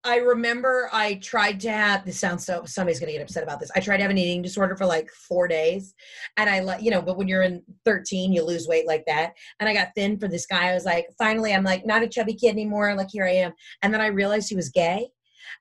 I 0.05 0.19
remember 0.19 0.89
I 0.93 1.15
tried 1.15 1.59
to 1.61 1.71
have 1.71 2.05
this 2.05 2.21
sounds 2.21 2.47
so 2.47 2.65
somebody's 2.65 3.01
gonna 3.01 3.13
get 3.13 3.23
upset 3.23 3.43
about 3.43 3.59
this. 3.59 3.73
I 3.75 3.81
tried 3.81 3.97
to 3.97 4.03
have 4.03 4.11
an 4.11 4.19
eating 4.19 4.43
disorder 4.43 4.77
for 4.77 4.87
like 4.87 5.11
four 5.11 5.49
days, 5.49 5.95
and 6.37 6.49
I 6.49 6.61
let 6.61 6.83
you 6.83 6.91
know, 6.91 7.03
but 7.03 7.17
when 7.17 7.27
you're 7.27 7.43
in 7.43 7.63
13, 7.85 8.33
you 8.33 8.45
lose 8.45 8.69
weight 8.69 8.87
like 8.87 9.05
that. 9.07 9.33
And 9.59 9.69
I 9.69 9.75
got 9.75 9.95
thin 9.97 10.19
for 10.19 10.29
this 10.29 10.47
guy. 10.47 10.69
I 10.69 10.75
was 10.75 10.85
like, 10.85 11.09
finally, 11.19 11.55
I'm 11.55 11.65
like 11.65 11.87
not 11.87 12.03
a 12.03 12.09
chubby 12.09 12.35
kid 12.35 12.51
anymore. 12.51 12.95
Like 12.95 13.11
here 13.11 13.25
I 13.25 13.33
am. 13.33 13.53
And 13.83 13.93
then 13.93 14.01
I 14.01 14.07
realized 14.09 14.49
he 14.49 14.57
was 14.57 14.69
gay. 14.69 15.09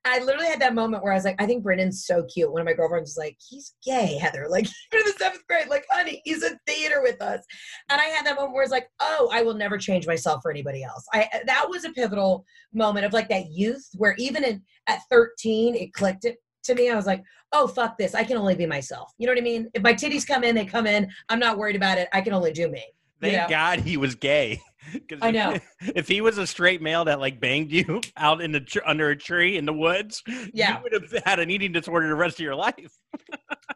I 0.05 0.19
literally 0.19 0.47
had 0.47 0.61
that 0.61 0.75
moment 0.75 1.03
where 1.03 1.13
I 1.13 1.15
was 1.15 1.25
like, 1.25 1.41
I 1.41 1.45
think 1.45 1.63
Brendan's 1.63 2.05
so 2.05 2.25
cute. 2.33 2.51
One 2.51 2.61
of 2.61 2.65
my 2.65 2.73
girlfriends 2.73 3.11
was 3.11 3.17
like, 3.17 3.37
he's 3.49 3.73
gay, 3.85 4.17
Heather. 4.17 4.47
Like 4.55 4.67
you're 4.93 5.01
in 5.01 5.07
the 5.07 5.17
seventh 5.17 5.45
grade. 5.49 5.67
Like, 5.67 5.85
honey, 5.91 6.21
he's 6.23 6.41
in 6.41 6.57
theater 6.65 7.01
with 7.01 7.21
us. 7.21 7.43
And 7.89 7.99
I 7.99 8.05
had 8.05 8.25
that 8.25 8.35
moment 8.35 8.53
where 8.53 8.63
it's 8.63 8.71
like, 8.71 8.87
oh, 9.01 9.29
I 9.33 9.41
will 9.41 9.53
never 9.53 9.77
change 9.77 10.07
myself 10.07 10.41
for 10.41 10.49
anybody 10.49 10.81
else. 10.81 11.05
I 11.11 11.27
that 11.45 11.65
was 11.67 11.83
a 11.83 11.91
pivotal 11.91 12.45
moment 12.73 13.05
of 13.05 13.11
like 13.11 13.27
that 13.29 13.51
youth 13.51 13.85
where 13.97 14.15
even 14.17 14.45
in 14.45 14.61
at 14.87 14.99
13 15.09 15.75
it 15.75 15.91
clicked 15.91 16.23
it 16.23 16.37
to 16.63 16.75
me. 16.75 16.89
I 16.89 16.95
was 16.95 17.05
like, 17.05 17.21
oh 17.51 17.67
fuck 17.67 17.97
this. 17.97 18.15
I 18.15 18.23
can 18.23 18.37
only 18.37 18.55
be 18.55 18.65
myself. 18.65 19.11
You 19.17 19.27
know 19.27 19.33
what 19.33 19.39
I 19.39 19.43
mean? 19.43 19.69
If 19.73 19.83
my 19.83 19.93
titties 19.93 20.25
come 20.25 20.45
in, 20.45 20.55
they 20.55 20.65
come 20.65 20.87
in. 20.87 21.09
I'm 21.27 21.39
not 21.39 21.57
worried 21.57 21.75
about 21.75 21.97
it. 21.97 22.07
I 22.13 22.21
can 22.21 22.33
only 22.33 22.53
do 22.53 22.69
me. 22.69 22.83
Thank 23.21 23.33
Yeah. 23.33 23.49
God 23.49 23.79
he 23.79 23.97
was 23.97 24.15
gay. 24.15 24.61
I 25.21 25.29
if- 25.29 25.33
know. 25.33 25.57
If 25.95 26.07
he 26.07 26.21
was 26.21 26.37
a 26.37 26.47
straight 26.47 26.81
male 26.81 27.05
that 27.05 27.19
like 27.19 27.39
banged 27.39 27.71
you 27.71 28.01
out 28.17 28.41
in 28.41 28.51
the 28.51 28.59
tr- 28.61 28.79
under 28.85 29.09
a 29.09 29.15
tree 29.15 29.57
in 29.57 29.65
the 29.65 29.73
woods, 29.73 30.23
Yeah. 30.53 30.77
you 30.77 30.83
would 30.83 30.93
have 30.93 31.23
had 31.25 31.39
an 31.39 31.49
eating 31.49 31.71
disorder 31.71 32.07
the 32.07 32.15
rest 32.15 32.39
of 32.39 32.43
your 32.43 32.55
life. 32.55 32.97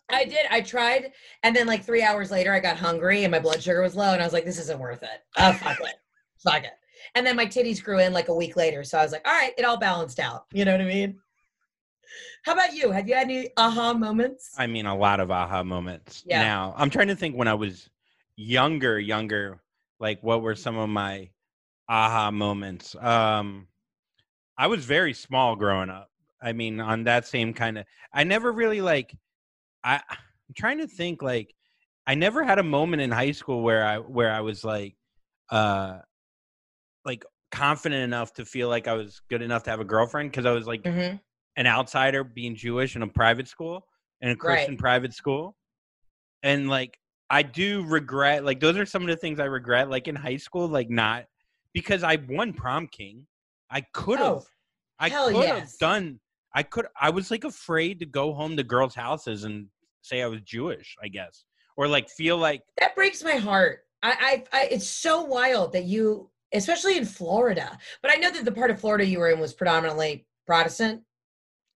I 0.10 0.26
did. 0.26 0.46
I 0.50 0.62
tried, 0.62 1.12
and 1.44 1.56
then 1.56 1.68
like 1.68 1.84
three 1.84 2.02
hours 2.04 2.32
later, 2.32 2.52
I 2.54 2.60
got 2.60 2.78
hungry 2.78 3.24
and 3.24 3.32
my 3.32 3.40
blood 3.40 3.62
sugar 3.62 3.82
was 3.82 3.96
low, 3.96 4.12
and 4.14 4.22
I 4.22 4.26
was 4.26 4.34
like, 4.34 4.44
"This 4.46 4.60
isn't 4.60 4.80
worth 4.80 5.04
it. 5.04 5.22
Oh 5.38 5.54
fuck 5.54 5.80
it, 5.80 5.96
fuck 6.44 6.64
it." 6.64 6.72
And 7.16 7.26
then 7.26 7.36
my 7.36 7.46
titties 7.46 7.82
grew 7.84 8.00
in 8.00 8.12
like 8.12 8.28
a 8.28 8.34
week 8.36 8.56
later, 8.56 8.84
so 8.84 8.98
I 8.98 9.04
was 9.04 9.12
like, 9.12 9.26
"All 9.28 9.34
right, 9.34 9.54
it 9.58 9.64
all 9.66 9.78
balanced 9.78 10.20
out." 10.20 10.46
You 10.52 10.66
know 10.66 10.72
what 10.72 10.82
I 10.82 10.86
mean? 10.86 11.20
How 12.44 12.54
about 12.54 12.74
you? 12.74 12.92
Have 12.92 13.08
you 13.08 13.14
had 13.16 13.30
any 13.30 13.50
aha 13.56 13.94
moments? 13.94 14.52
I 14.58 14.66
mean, 14.66 14.86
a 14.88 14.96
lot 14.98 15.20
of 15.20 15.30
aha 15.30 15.64
moments. 15.64 16.24
Yeah. 16.26 16.42
Now, 16.42 16.74
I'm 16.76 16.90
trying 16.90 17.08
to 17.10 17.16
think 17.16 17.36
when 17.36 17.48
I 17.48 17.54
was 17.54 17.88
younger, 18.36 19.00
younger, 19.00 19.62
like 20.00 20.22
what 20.22 20.42
were 20.42 20.56
some 20.56 20.78
of 20.78 20.90
my 20.90 21.30
aha 21.88 22.32
moments? 22.32 22.96
Um, 22.96 23.68
I 24.58 24.68
was 24.68 24.86
very 24.86 25.14
small 25.14 25.56
growing 25.56 25.90
up. 25.90 26.10
I 26.42 26.54
mean, 26.54 26.80
on 26.80 27.04
that 27.06 27.28
same 27.28 27.54
kind 27.54 27.78
of, 27.78 27.86
I 28.14 28.24
never 28.24 28.52
really 28.52 28.82
like, 28.82 29.16
I, 29.84 30.02
I'm 30.10 30.54
trying 30.56 30.80
to 30.80 30.88
think 30.88 31.22
like, 31.22 31.54
I 32.08 32.16
never 32.16 32.44
had 32.44 32.60
a 32.60 32.64
moment 32.64 33.02
in 33.02 33.12
high 33.12 33.32
school 33.32 33.62
where 33.62 33.86
I, 33.86 33.98
where 34.00 34.32
I 34.32 34.42
was 34.42 34.64
like, 34.64 34.96
uh, 35.52 36.00
like 37.06 37.26
confident 37.52 38.04
enough 38.04 38.34
to 38.34 38.46
feel 38.46 38.70
like 38.70 38.88
I 38.88 38.94
was 38.94 39.22
good 39.30 39.42
enough 39.42 39.64
to 39.64 39.70
have 39.70 39.80
a 39.80 39.86
girlfriend 39.86 40.32
because 40.32 40.46
I 40.46 40.52
was 40.52 40.68
like, 40.68 40.86
hmm 40.86 41.16
an 41.56 41.68
outsider 41.68 42.24
being 42.24 42.56
Jewish 42.56 42.96
in 42.96 43.02
a 43.02 43.08
private 43.08 43.48
school 43.48 43.86
in 44.22 44.30
a 44.30 44.36
Christian 44.36 44.78
private 44.78 45.14
school. 45.14 45.58
And 46.42 46.70
like 46.70 46.98
I 47.30 47.44
do 47.44 47.84
regret 47.86 48.44
like 48.44 48.60
those 48.60 48.78
are 48.78 48.86
some 48.86 49.02
of 49.04 49.08
the 49.08 49.16
things 49.16 49.40
I 49.40 49.46
regret 49.46 49.90
like 49.90 50.08
in 50.08 50.16
high 50.16 50.38
school 50.38 50.68
like 50.68 50.90
not 50.90 51.26
because 51.74 52.04
I 52.04 52.18
won 52.28 52.54
prom 52.54 52.88
king. 52.88 53.26
I 53.70 53.82
could 53.94 54.20
have 54.20 54.28
Oh, 54.38 54.46
I 55.00 55.10
could 55.10 55.36
have 55.36 55.58
yes. 55.60 55.78
done 55.78 56.20
I 56.56 56.64
could 56.64 56.88
I 57.00 57.10
was 57.12 57.30
like 57.32 57.44
afraid 57.44 58.00
to 58.00 58.06
go 58.06 58.34
home 58.34 58.58
to 58.58 58.64
girls' 58.64 58.96
houses 58.96 59.44
and 59.44 59.68
say 60.02 60.22
I 60.24 60.28
was 60.28 60.42
Jewish, 60.42 60.96
I 61.04 61.08
guess. 61.08 61.44
Or 61.78 61.88
like 61.88 62.10
feel 62.10 62.38
like 62.38 62.64
That 62.80 62.96
breaks 62.96 63.24
my 63.24 63.36
heart. 63.36 63.82
I, 64.02 64.44
I, 64.52 64.58
I, 64.62 64.66
it's 64.72 64.88
so 64.90 65.22
wild 65.24 65.74
that 65.74 65.84
you, 65.84 66.30
especially 66.54 66.98
in 66.98 67.04
Florida. 67.06 67.78
But 68.02 68.12
I 68.12 68.16
know 68.16 68.32
that 68.32 68.46
the 68.46 68.52
part 68.52 68.72
of 68.72 68.80
Florida 68.80 69.06
you 69.06 69.20
were 69.20 69.30
in 69.30 69.40
was 69.40 69.54
predominantly 69.54 70.26
Protestant. 70.48 71.04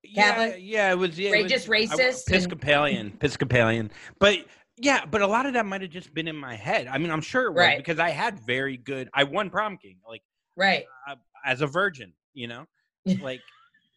yeah, 0.04 0.32
Catholic? 0.32 0.56
yeah, 0.62 0.92
it 0.92 0.98
was 0.98 1.20
yeah, 1.20 1.36
it 1.36 1.44
was- 1.44 1.52
just 1.52 1.68
I- 1.68 1.72
racist 1.72 2.28
and- 2.28 2.36
Episcopalian, 2.36 3.08
Episcopalian. 3.16 3.92
But 4.20 4.40
yeah, 4.78 5.06
but 5.06 5.22
a 5.22 5.28
lot 5.28 5.46
of 5.46 5.54
that 5.54 5.66
might 5.66 5.82
have 5.82 5.92
just 5.92 6.14
been 6.14 6.28
in 6.28 6.36
my 6.36 6.56
head. 6.56 6.88
I 6.88 6.98
mean, 6.98 7.12
I'm 7.12 7.22
sure 7.22 7.46
it 7.46 7.52
was 7.52 7.58
Right. 7.60 7.78
because 7.78 8.00
I 8.00 8.10
had 8.10 8.40
very 8.40 8.78
good. 8.78 9.10
I 9.14 9.24
won 9.24 9.50
prom 9.50 9.78
king, 9.78 9.98
like 10.08 10.22
Right. 10.56 10.86
uh, 11.08 11.16
as 11.46 11.62
a 11.62 11.68
virgin. 11.68 12.14
You 12.34 12.48
know, 12.48 12.66
like 13.22 13.42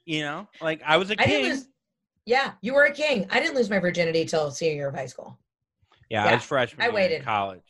you 0.05 0.21
know, 0.23 0.49
like 0.61 0.83
I 0.85 0.97
was 0.99 1.11
a 1.11 1.17
king. 1.17 1.45
lose. 1.45 1.67
Yeah, 2.27 2.53
you 2.61 2.75
were 2.75 2.85
a 2.85 2.93
king. 2.93 3.27
I 3.31 3.41
didn't 3.41 3.55
lose 3.55 3.71
my 3.71 3.79
virginity 3.79 4.25
till 4.25 4.51
senior 4.51 4.75
year 4.75 4.89
of 4.89 4.95
high 4.95 5.07
school. 5.07 5.39
yeah, 6.11 6.25
I 6.27 6.35
was 6.35 6.43
freshman. 6.43 6.85
I 6.87 6.91
waited. 6.93 7.23
college. 7.25 7.63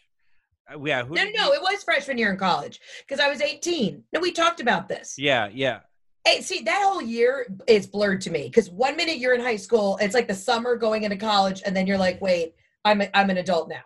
Uh, 0.73 0.83
yeah, 0.85 1.05
who 1.05 1.15
No, 1.15 1.25
did 1.25 1.37
no, 1.37 1.53
it 1.53 1.63
was 1.63 1.85
freshman 1.85 2.19
year 2.19 2.33
in 2.33 2.39
college 2.39 2.81
because 3.07 3.21
I 3.21 3.29
was 3.29 3.41
18. 3.41 4.03
No, 4.13 4.19
we 4.21 4.33
talked 4.33 4.61
about 4.61 4.89
this. 4.89 5.15
Yeah, 5.17 5.49
yeah. 5.53 5.81
Hey, 6.27 6.41
see, 6.41 6.63
that 6.63 6.83
whole 6.83 7.01
year 7.03 7.47
is 7.69 7.87
blurred 7.87 8.21
to 8.23 8.31
me 8.31 8.45
because 8.45 8.69
one 8.71 8.97
minute 8.97 9.19
you're 9.19 9.35
in 9.35 9.41
high 9.41 9.55
school, 9.57 9.97
it's 10.01 10.15
like 10.15 10.27
the 10.27 10.35
summer 10.35 10.75
going 10.75 11.05
into 11.05 11.17
college, 11.17 11.63
and 11.65 11.77
then 11.77 11.87
you're 11.87 11.99
like, 11.99 12.21
wait, 12.21 12.55
I'm 12.87 13.01
a, 13.01 13.09
I'm 13.15 13.31
an 13.31 13.37
adult 13.39 13.69
now. 13.69 13.83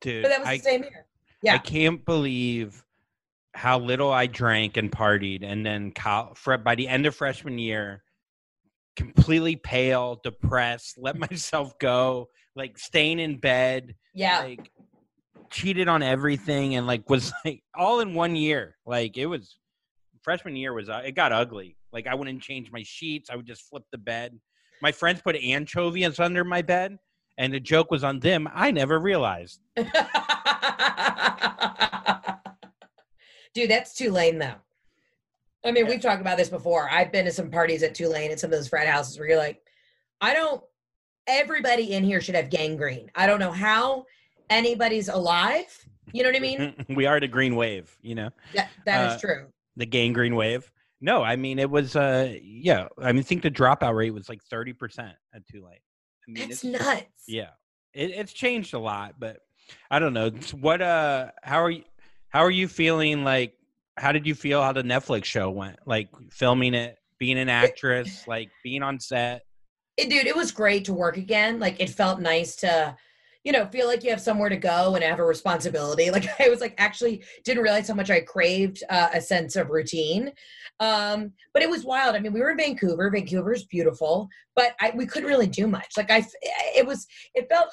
Dude, 0.00 0.22
But 0.22 0.28
that 0.30 0.40
was 0.40 0.48
I, 0.48 0.56
the 0.56 0.62
same 0.62 0.82
year. 0.82 1.06
I 1.48 1.58
can't 1.58 2.04
believe 2.04 2.82
how 3.54 3.78
little 3.78 4.12
I 4.12 4.26
drank 4.26 4.76
and 4.76 4.90
partied, 4.90 5.42
and 5.42 5.64
then 5.64 5.92
by 6.64 6.74
the 6.74 6.88
end 6.88 7.06
of 7.06 7.14
freshman 7.14 7.58
year, 7.58 8.02
completely 8.96 9.56
pale, 9.56 10.20
depressed, 10.22 10.96
let 10.98 11.16
myself 11.18 11.78
go, 11.78 12.28
like 12.54 12.78
staying 12.78 13.18
in 13.18 13.38
bed, 13.38 13.94
Yeah. 14.14 14.40
like 14.40 14.70
cheated 15.50 15.88
on 15.88 16.02
everything, 16.02 16.76
and 16.76 16.86
like 16.86 17.08
was 17.08 17.32
like 17.44 17.62
all 17.74 18.00
in 18.00 18.14
one 18.14 18.36
year. 18.36 18.76
Like 18.86 19.16
it 19.16 19.26
was 19.26 19.56
freshman 20.22 20.56
year 20.56 20.72
was 20.72 20.88
uh, 20.88 21.02
it 21.04 21.12
got 21.12 21.32
ugly. 21.32 21.76
Like 21.92 22.06
I 22.06 22.14
wouldn't 22.14 22.42
change 22.42 22.70
my 22.72 22.82
sheets. 22.84 23.30
I 23.30 23.36
would 23.36 23.46
just 23.46 23.62
flip 23.68 23.84
the 23.92 23.98
bed. 23.98 24.38
My 24.82 24.92
friends 24.92 25.22
put 25.22 25.36
anchovies 25.36 26.20
under 26.20 26.44
my 26.44 26.60
bed, 26.62 26.98
and 27.38 27.52
the 27.52 27.60
joke 27.60 27.90
was 27.90 28.04
on 28.04 28.20
them. 28.20 28.48
I 28.54 28.70
never 28.70 28.98
realized. 28.98 29.60
Dude, 33.54 33.70
that's 33.70 33.94
Tulane 33.94 34.38
though. 34.38 34.54
I 35.64 35.72
mean, 35.72 35.86
we've 35.86 36.00
talked 36.00 36.20
about 36.20 36.36
this 36.36 36.48
before. 36.50 36.88
I've 36.90 37.10
been 37.10 37.24
to 37.24 37.32
some 37.32 37.50
parties 37.50 37.82
at 37.82 37.94
Tulane 37.94 38.30
at 38.30 38.38
some 38.38 38.52
of 38.52 38.58
those 38.58 38.68
frat 38.68 38.86
houses 38.86 39.18
where 39.18 39.28
you're 39.28 39.38
like, 39.38 39.60
I 40.20 40.34
don't. 40.34 40.62
Everybody 41.26 41.92
in 41.94 42.04
here 42.04 42.20
should 42.20 42.36
have 42.36 42.50
gangrene. 42.50 43.10
I 43.16 43.26
don't 43.26 43.40
know 43.40 43.50
how 43.50 44.04
anybody's 44.48 45.08
alive. 45.08 45.66
You 46.12 46.22
know 46.22 46.28
what 46.28 46.36
I 46.36 46.40
mean? 46.40 46.84
we 46.94 47.06
are 47.06 47.18
the 47.18 47.26
green 47.26 47.56
wave, 47.56 47.96
you 48.00 48.14
know, 48.14 48.30
That 48.54 48.68
that 48.84 49.06
is 49.08 49.14
Uh, 49.14 49.18
true. 49.18 49.46
the 49.74 49.86
gangrene 49.86 50.36
wave. 50.36 50.70
No, 51.00 51.22
I 51.24 51.34
mean 51.34 51.58
it 51.58 51.68
was 51.68 51.96
uh 51.96 52.32
yeah, 52.42 52.86
I 53.02 53.10
mean 53.12 53.20
I 53.20 53.22
think 53.22 53.42
the 53.42 53.50
dropout 53.50 53.94
rate 53.96 54.12
was 54.14 54.28
like 54.28 54.40
30% 54.52 55.12
at 55.34 55.46
Tulane. 55.48 55.78
Mean 56.26 56.48
That's 56.48 56.64
it's 56.64 56.64
nuts. 56.64 57.24
yeah. 57.26 57.50
It, 57.94 58.10
it's 58.10 58.32
changed 58.32 58.74
a 58.74 58.78
lot, 58.78 59.14
but 59.18 59.38
I 59.90 59.98
don't 59.98 60.12
know. 60.12 60.30
What 60.60 60.82
uh 60.82 61.30
how 61.42 61.62
are 61.62 61.70
you 61.70 61.84
how 62.28 62.40
are 62.40 62.50
you 62.50 62.68
feeling 62.68 63.24
like 63.24 63.54
how 63.96 64.12
did 64.12 64.26
you 64.26 64.34
feel 64.34 64.62
how 64.62 64.72
the 64.72 64.82
Netflix 64.82 65.24
show 65.24 65.50
went? 65.50 65.78
Like 65.86 66.08
filming 66.30 66.74
it, 66.74 66.98
being 67.18 67.38
an 67.38 67.48
actress, 67.48 68.26
like 68.28 68.50
being 68.62 68.82
on 68.82 69.00
set. 69.00 69.42
it, 69.96 70.10
dude, 70.10 70.26
it 70.26 70.36
was 70.36 70.52
great 70.52 70.84
to 70.86 70.92
work 70.92 71.16
again. 71.16 71.58
Like 71.58 71.80
it 71.80 71.88
felt 71.90 72.20
nice 72.20 72.56
to, 72.56 72.96
you 73.46 73.52
know, 73.52 73.64
feel 73.66 73.86
like 73.86 74.02
you 74.02 74.10
have 74.10 74.20
somewhere 74.20 74.48
to 74.48 74.56
go 74.56 74.96
and 74.96 75.04
have 75.04 75.20
a 75.20 75.24
responsibility. 75.24 76.10
Like 76.16 76.40
I 76.40 76.48
was 76.48 76.60
like 76.62 76.74
actually 76.78 77.22
didn't 77.44 77.62
realize 77.62 77.88
how 77.88 77.94
much 77.94 78.10
I 78.10 78.20
craved 78.20 78.82
uh, 78.88 79.08
a 79.12 79.20
sense 79.20 79.54
of 79.54 79.68
routine. 79.68 80.32
Um, 80.80 81.32
but 81.52 81.62
it 81.62 81.68
was 81.68 81.84
wild. 81.84 82.16
I 82.16 82.20
mean, 82.20 82.32
we 82.32 82.40
were 82.40 82.50
in 82.50 82.56
Vancouver. 82.56 83.10
Vancouver's 83.10 83.64
beautiful, 83.64 84.28
but 84.54 84.74
I, 84.80 84.92
we 84.94 85.04
couldn't 85.04 85.28
really 85.28 85.46
do 85.46 85.66
much. 85.66 85.92
Like 85.96 86.10
I, 86.10 86.24
it 86.74 86.86
was, 86.86 87.06
it 87.34 87.48
felt 87.50 87.68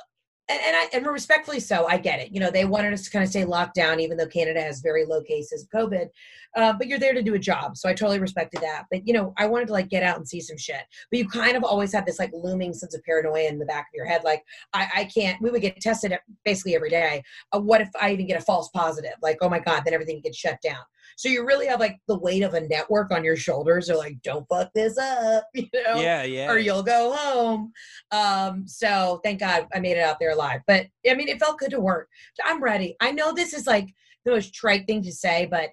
and, 0.50 0.60
and 0.66 0.76
I 0.76 0.90
and 0.94 1.06
respectfully 1.06 1.60
so, 1.60 1.88
I 1.88 1.98
get 1.98 2.20
it. 2.20 2.34
You 2.34 2.40
know, 2.42 2.52
they 2.52 2.66
wanted 2.66 2.94
us 2.94 3.04
to 3.04 3.12
kind 3.12 3.24
of 3.24 3.30
stay 3.30 3.46
locked 3.46 3.76
down, 3.76 4.00
even 4.00 4.18
though 4.18 4.28
Canada 4.28 4.62
has 4.62 4.82
very 4.82 5.06
low 5.06 5.22
cases 5.22 5.64
of 5.64 5.70
COVID. 5.70 6.08
Uh, 6.56 6.74
but 6.74 6.88
you're 6.88 7.00
there 7.00 7.14
to 7.14 7.24
do 7.24 7.34
a 7.34 7.40
job, 7.40 7.78
so 7.78 7.88
I 7.88 7.94
totally 7.94 8.20
respected 8.20 8.62
that. 8.62 8.86
But 8.92 9.08
you 9.08 9.14
know, 9.14 9.34
I 9.38 9.48
wanted 9.48 9.68
to 9.68 9.74
like 9.74 9.90
get 9.90 10.04
out 10.04 10.18
and 10.18 10.28
see 10.28 10.42
some 10.42 10.58
shit. 10.58 10.82
But 11.10 11.20
you 11.20 11.28
kind 11.28 11.56
of 11.56 11.64
always 11.64 11.94
have 11.94 12.06
this 12.06 12.20
like 12.20 12.32
looming 12.34 12.74
sense 12.74 12.94
of 12.94 13.04
paranoia 13.04 13.48
in 13.48 13.58
the 13.58 13.66
back 13.66 13.88
of 13.88 13.96
your 13.96 14.06
head, 14.06 14.24
like 14.24 14.44
I, 14.74 14.88
I 14.96 15.04
can't. 15.06 15.42
We 15.42 15.50
would 15.50 15.62
get 15.62 15.80
tested 15.80 16.18
basically 16.44 16.76
every 16.76 16.90
day. 16.90 17.24
Uh, 17.54 17.60
what 17.60 17.82
if 17.82 17.90
I 18.00 18.12
even 18.12 18.28
get 18.28 18.42
a 18.42 18.46
false 18.46 18.70
positive? 18.70 19.14
Like, 19.22 19.38
oh 19.42 19.50
my 19.50 19.60
god, 19.60 19.84
then 19.86 19.94
everything 19.94 20.20
gets 20.22 20.38
shut 20.38 20.60
down. 20.62 20.84
So 21.18 21.30
you 21.30 21.46
really 21.46 21.68
have 21.68 21.80
like 21.80 22.00
the 22.08 22.18
weight 22.18 22.44
of 22.44 22.54
a 22.54 22.68
network 22.68 23.12
on 23.12 23.24
your 23.24 23.36
shoulders. 23.36 23.88
They're 23.88 23.98
like, 23.98 24.22
don't 24.22 24.48
fuck 24.50 24.70
this 24.74 24.98
up, 24.98 25.46
you 25.54 25.68
know? 25.74 26.02
Yeah, 26.02 26.24
yeah. 26.24 26.50
Or 26.50 26.58
you'll 26.58 26.84
go 26.84 27.14
home. 27.14 27.72
Um, 28.12 28.68
so 28.68 29.20
thank 29.24 29.40
God 29.40 29.68
I 29.74 29.80
made 29.80 29.98
it 29.98 30.04
out 30.04 30.18
there 30.20 30.32
alive. 30.32 30.62
But 30.68 30.88
I 31.10 31.14
mean, 31.14 31.28
it 31.30 31.40
felt 31.40 31.60
good 31.60 31.72
to 31.72 31.80
work. 31.80 32.10
I'm 32.44 32.64
ready. 32.64 32.96
I 33.00 33.12
know 33.12 33.34
this 33.34 33.54
is 33.54 33.68
like 33.68 33.94
the 34.26 34.32
most 34.32 34.54
trite 34.54 34.88
thing 34.88 35.02
to 35.04 35.12
say, 35.12 35.46
but 35.46 35.70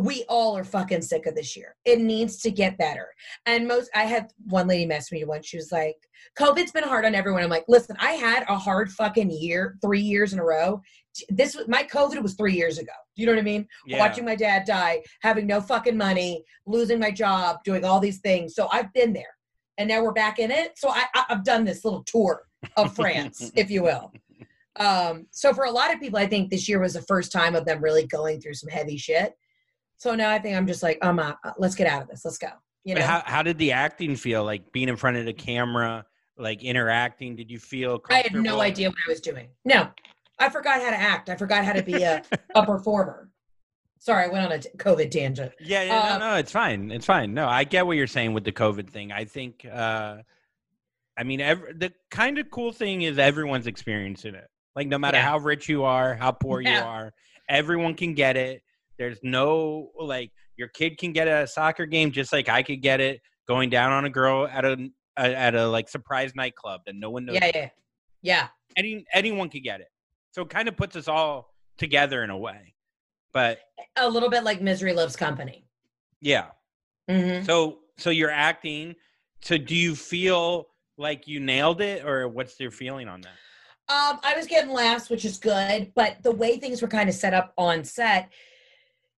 we 0.00 0.24
all 0.28 0.56
are 0.56 0.64
fucking 0.64 1.02
sick 1.02 1.26
of 1.26 1.34
this 1.34 1.56
year. 1.56 1.76
It 1.84 2.00
needs 2.00 2.38
to 2.38 2.50
get 2.50 2.78
better. 2.78 3.08
And 3.46 3.68
most, 3.68 3.90
I 3.94 4.04
had 4.04 4.32
one 4.46 4.66
lady 4.66 4.86
mess 4.86 5.12
me 5.12 5.24
once. 5.24 5.46
She 5.46 5.58
was 5.58 5.70
like, 5.72 5.96
COVID's 6.38 6.72
been 6.72 6.84
hard 6.84 7.04
on 7.04 7.14
everyone. 7.14 7.42
I'm 7.42 7.50
like, 7.50 7.66
listen, 7.68 7.96
I 8.00 8.12
had 8.12 8.44
a 8.48 8.56
hard 8.56 8.90
fucking 8.90 9.30
year, 9.30 9.76
three 9.82 10.00
years 10.00 10.32
in 10.32 10.38
a 10.38 10.44
row. 10.44 10.80
This 11.28 11.54
was 11.54 11.68
my 11.68 11.82
COVID 11.84 12.22
was 12.22 12.34
three 12.34 12.54
years 12.54 12.78
ago. 12.78 12.92
Do 13.14 13.22
you 13.22 13.26
know 13.26 13.32
what 13.32 13.40
I 13.40 13.44
mean? 13.44 13.68
Yeah. 13.86 13.98
Watching 13.98 14.24
my 14.24 14.34
dad 14.34 14.64
die, 14.64 15.02
having 15.20 15.46
no 15.46 15.60
fucking 15.60 15.96
money, 15.96 16.44
losing 16.66 16.98
my 16.98 17.10
job, 17.10 17.58
doing 17.64 17.84
all 17.84 18.00
these 18.00 18.18
things. 18.20 18.54
So 18.54 18.68
I've 18.72 18.92
been 18.94 19.12
there, 19.12 19.36
and 19.78 19.88
now 19.88 20.02
we're 20.02 20.12
back 20.12 20.38
in 20.38 20.50
it. 20.50 20.72
So 20.76 20.88
I, 20.88 21.04
I, 21.14 21.24
I've 21.28 21.44
done 21.44 21.64
this 21.64 21.84
little 21.84 22.02
tour 22.04 22.42
of 22.76 22.94
France, 22.96 23.52
if 23.54 23.70
you 23.70 23.82
will. 23.82 24.12
Um, 24.76 25.26
so 25.30 25.52
for 25.52 25.64
a 25.64 25.70
lot 25.70 25.94
of 25.94 26.00
people, 26.00 26.18
I 26.18 26.26
think 26.26 26.50
this 26.50 26.68
year 26.68 26.80
was 26.80 26.94
the 26.94 27.02
first 27.02 27.30
time 27.30 27.54
of 27.54 27.64
them 27.64 27.82
really 27.82 28.06
going 28.06 28.40
through 28.40 28.54
some 28.54 28.70
heavy 28.70 28.96
shit. 28.96 29.34
So 29.96 30.14
now 30.14 30.30
I 30.30 30.38
think 30.38 30.56
I'm 30.56 30.66
just 30.66 30.82
like, 30.82 30.98
um, 31.02 31.18
uh, 31.18 31.34
let's 31.58 31.74
get 31.74 31.86
out 31.86 32.02
of 32.02 32.08
this. 32.08 32.24
Let's 32.24 32.38
go. 32.38 32.48
You 32.84 32.94
But 32.94 33.00
know, 33.00 33.06
how 33.06 33.22
how 33.24 33.42
did 33.42 33.56
the 33.58 33.72
acting 33.72 34.14
feel? 34.16 34.44
Like 34.44 34.70
being 34.72 34.88
in 34.88 34.96
front 34.96 35.16
of 35.16 35.24
the 35.24 35.32
camera, 35.32 36.04
like 36.36 36.62
interacting. 36.62 37.34
Did 37.36 37.50
you 37.50 37.58
feel? 37.58 38.00
I 38.10 38.18
had 38.18 38.34
no 38.34 38.60
idea 38.60 38.88
what 38.90 38.98
I 39.06 39.10
was 39.10 39.20
doing. 39.20 39.48
No, 39.64 39.88
I 40.38 40.48
forgot 40.50 40.82
how 40.82 40.90
to 40.90 40.96
act. 41.00 41.30
I 41.30 41.36
forgot 41.36 41.64
how 41.64 41.72
to 41.72 41.82
be 41.82 42.02
a, 42.02 42.22
a 42.54 42.66
performer. 42.66 43.30
Sorry, 44.00 44.24
I 44.24 44.28
went 44.28 44.44
on 44.44 44.52
a 44.52 44.58
COVID 44.58 45.10
tangent. 45.10 45.52
Yeah, 45.60 45.82
yeah, 45.84 45.98
Um, 45.98 46.18
no, 46.20 46.30
no, 46.32 46.36
it's 46.36 46.52
fine. 46.52 46.90
It's 46.90 47.06
fine. 47.06 47.32
No, 47.32 47.48
I 47.48 47.64
get 47.64 47.86
what 47.86 47.96
you're 47.96 48.06
saying 48.06 48.34
with 48.34 48.44
the 48.44 48.52
COVID 48.52 48.90
thing. 48.90 49.12
I 49.12 49.24
think, 49.24 49.64
uh, 49.64 50.16
I 51.16 51.22
mean, 51.22 51.40
ev- 51.40 51.78
the 51.78 51.90
kind 52.10 52.36
of 52.36 52.50
cool 52.50 52.70
thing 52.70 53.00
is 53.00 53.16
everyone's 53.16 53.66
experiencing 53.66 54.34
it. 54.34 54.46
Like, 54.76 54.88
no 54.88 54.98
matter 54.98 55.16
Yeah. 55.16 55.22
how 55.24 55.38
rich 55.38 55.70
you 55.70 55.84
are, 55.84 56.14
how 56.14 56.32
poor 56.32 56.60
you 56.60 56.76
are, 56.76 57.14
everyone 57.48 57.94
can 57.94 58.12
get 58.12 58.36
it. 58.36 58.62
There's 58.98 59.18
no 59.22 59.90
like 59.98 60.30
your 60.56 60.68
kid 60.68 60.98
can 60.98 61.12
get 61.12 61.28
a 61.28 61.46
soccer 61.46 61.86
game 61.86 62.12
just 62.12 62.32
like 62.32 62.48
I 62.48 62.62
could 62.62 62.80
get 62.82 63.00
it 63.00 63.20
going 63.48 63.70
down 63.70 63.92
on 63.92 64.04
a 64.04 64.10
girl 64.10 64.46
at 64.46 64.64
a, 64.64 64.90
a 65.18 65.34
at 65.34 65.54
a 65.54 65.66
like 65.66 65.88
surprise 65.88 66.32
nightclub 66.34 66.82
that 66.86 66.94
no 66.94 67.10
one 67.10 67.24
knows. 67.24 67.36
Yeah, 67.36 67.50
yeah, 67.54 67.68
yeah. 68.22 68.48
Any 68.76 69.04
anyone 69.12 69.48
could 69.48 69.62
get 69.64 69.80
it. 69.80 69.88
So 70.32 70.42
it 70.42 70.50
kind 70.50 70.68
of 70.68 70.76
puts 70.76 70.96
us 70.96 71.08
all 71.08 71.54
together 71.78 72.24
in 72.24 72.30
a 72.30 72.38
way. 72.38 72.74
But 73.32 73.58
A 73.96 74.08
little 74.08 74.30
bit 74.30 74.44
like 74.44 74.62
Misery 74.62 74.92
Loves 74.92 75.16
Company. 75.16 75.66
yeah, 76.20 76.46
hmm 77.08 77.42
So 77.42 77.80
so 77.98 78.10
you're 78.10 78.30
acting. 78.30 78.94
So 79.42 79.58
do 79.58 79.74
you 79.74 79.94
feel 79.94 80.66
like 80.96 81.26
you 81.26 81.40
nailed 81.40 81.80
it, 81.80 82.04
or 82.04 82.28
what's 82.28 82.58
your 82.58 82.70
feeling 82.70 83.08
on 83.08 83.20
that? 83.22 83.32
Um, 83.86 84.18
I 84.22 84.34
was 84.34 84.46
getting 84.46 84.70
laughs, 84.70 85.10
which 85.10 85.24
is 85.26 85.36
good, 85.36 85.92
but 85.94 86.22
the 86.22 86.30
way 86.30 86.56
things 86.56 86.80
were 86.80 86.88
kind 86.88 87.08
of 87.08 87.14
set 87.14 87.34
up 87.34 87.52
on 87.58 87.84
set, 87.84 88.30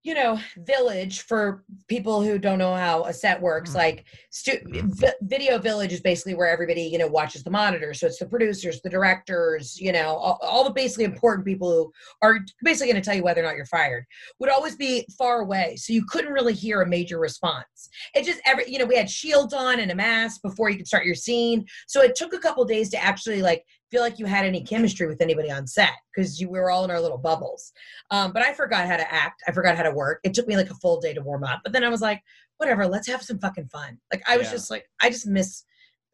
you 0.07 0.15
know, 0.15 0.39
Village 0.59 1.23
for 1.23 1.65
people 1.89 2.23
who 2.23 2.39
don't 2.39 2.61
know 2.61 2.77
how 2.77 3.03
a 3.07 3.13
set 3.13 3.43
works, 3.43 3.73
mm. 3.73 3.75
like 3.75 4.05
stu- 4.31 4.61
v- 4.65 5.09
Video 5.23 5.59
Village 5.59 5.93
is 5.93 6.01
basically 6.01 6.35
where 6.35 6.49
everybody 6.49 6.83
you 6.83 6.97
know 6.97 7.09
watches 7.09 7.43
the 7.43 7.51
monitor. 7.51 7.93
So 7.93 8.07
it's 8.07 8.21
the 8.21 8.27
producers, 8.27 8.81
the 8.81 8.89
directors, 8.89 9.81
you 9.81 9.91
know, 9.91 10.15
all, 10.15 10.39
all 10.43 10.63
the 10.63 10.71
basically 10.71 11.07
important 11.07 11.45
people 11.45 11.73
who 11.73 11.93
are 12.23 12.39
basically 12.63 12.93
going 12.93 13.03
to 13.03 13.05
tell 13.05 13.17
you 13.17 13.25
whether 13.25 13.41
or 13.41 13.45
not 13.45 13.57
you're 13.57 13.67
fired. 13.67 14.07
Would 14.39 14.49
always 14.49 14.77
be 14.77 15.05
far 15.19 15.41
away, 15.41 15.75
so 15.75 15.93
you 15.93 16.05
couldn't 16.09 16.33
really 16.33 16.55
hear 16.55 16.83
a 16.83 16.87
major 16.87 17.19
response. 17.19 17.89
It 18.15 18.25
just 18.25 18.41
every 18.47 18.71
you 18.71 18.79
know 18.79 18.87
we 18.87 18.97
had 18.97 19.11
shields 19.11 19.55
on 19.55 19.81
and 19.81 19.91
a 19.91 19.97
mask 19.97 20.41
before 20.41 20.71
you 20.71 20.77
could 20.77 20.87
start 20.87 21.05
your 21.05 21.17
scene, 21.17 21.67
so 21.89 22.01
it 22.01 22.15
took 22.15 22.33
a 22.33 22.39
couple 22.39 22.65
days 22.65 22.91
to 22.91 23.03
actually 23.03 23.43
like 23.43 23.65
feel 23.91 24.03
like 24.03 24.19
you 24.19 24.27
had 24.27 24.45
any 24.45 24.63
chemistry 24.63 25.07
with 25.07 25.21
anybody 25.21 25.51
on 25.51 25.67
set 25.67 25.93
because 26.15 26.41
you 26.41 26.49
we 26.49 26.59
were 26.59 26.71
all 26.71 26.85
in 26.85 26.91
our 26.91 27.01
little 27.01 27.19
bubbles. 27.19 27.73
Um, 28.11 28.33
but 28.33 28.43
I 28.43 28.53
forgot 28.53 28.87
how 28.87 28.97
to 28.97 29.13
act. 29.13 29.43
I 29.47 29.53
forgot 29.53 29.77
how 29.77 29.83
to 29.85 29.93
work. 29.93 30.21
It 30.25 30.35
took 30.35 30.49
me 30.49 30.57
like 30.57 30.71
a 30.71 30.75
full 30.75 31.01
day 31.01 31.15
to 31.15 31.23
warm 31.23 31.45
up. 31.45 31.61
But 31.63 31.73
then 31.73 31.85
I 31.85 31.89
was 31.89 32.01
like, 32.01 32.21
whatever, 32.59 32.87
let's 32.87 33.07
have 33.09 33.23
some 33.23 33.39
fucking 33.39 33.69
fun. 33.69 33.99
Like 34.13 34.23
I 34.29 34.37
was 34.37 34.47
Yeah. 34.49 34.53
just 34.53 34.71
like, 34.71 34.87
I 35.01 35.11
just 35.11 35.27
miss, 35.27 35.63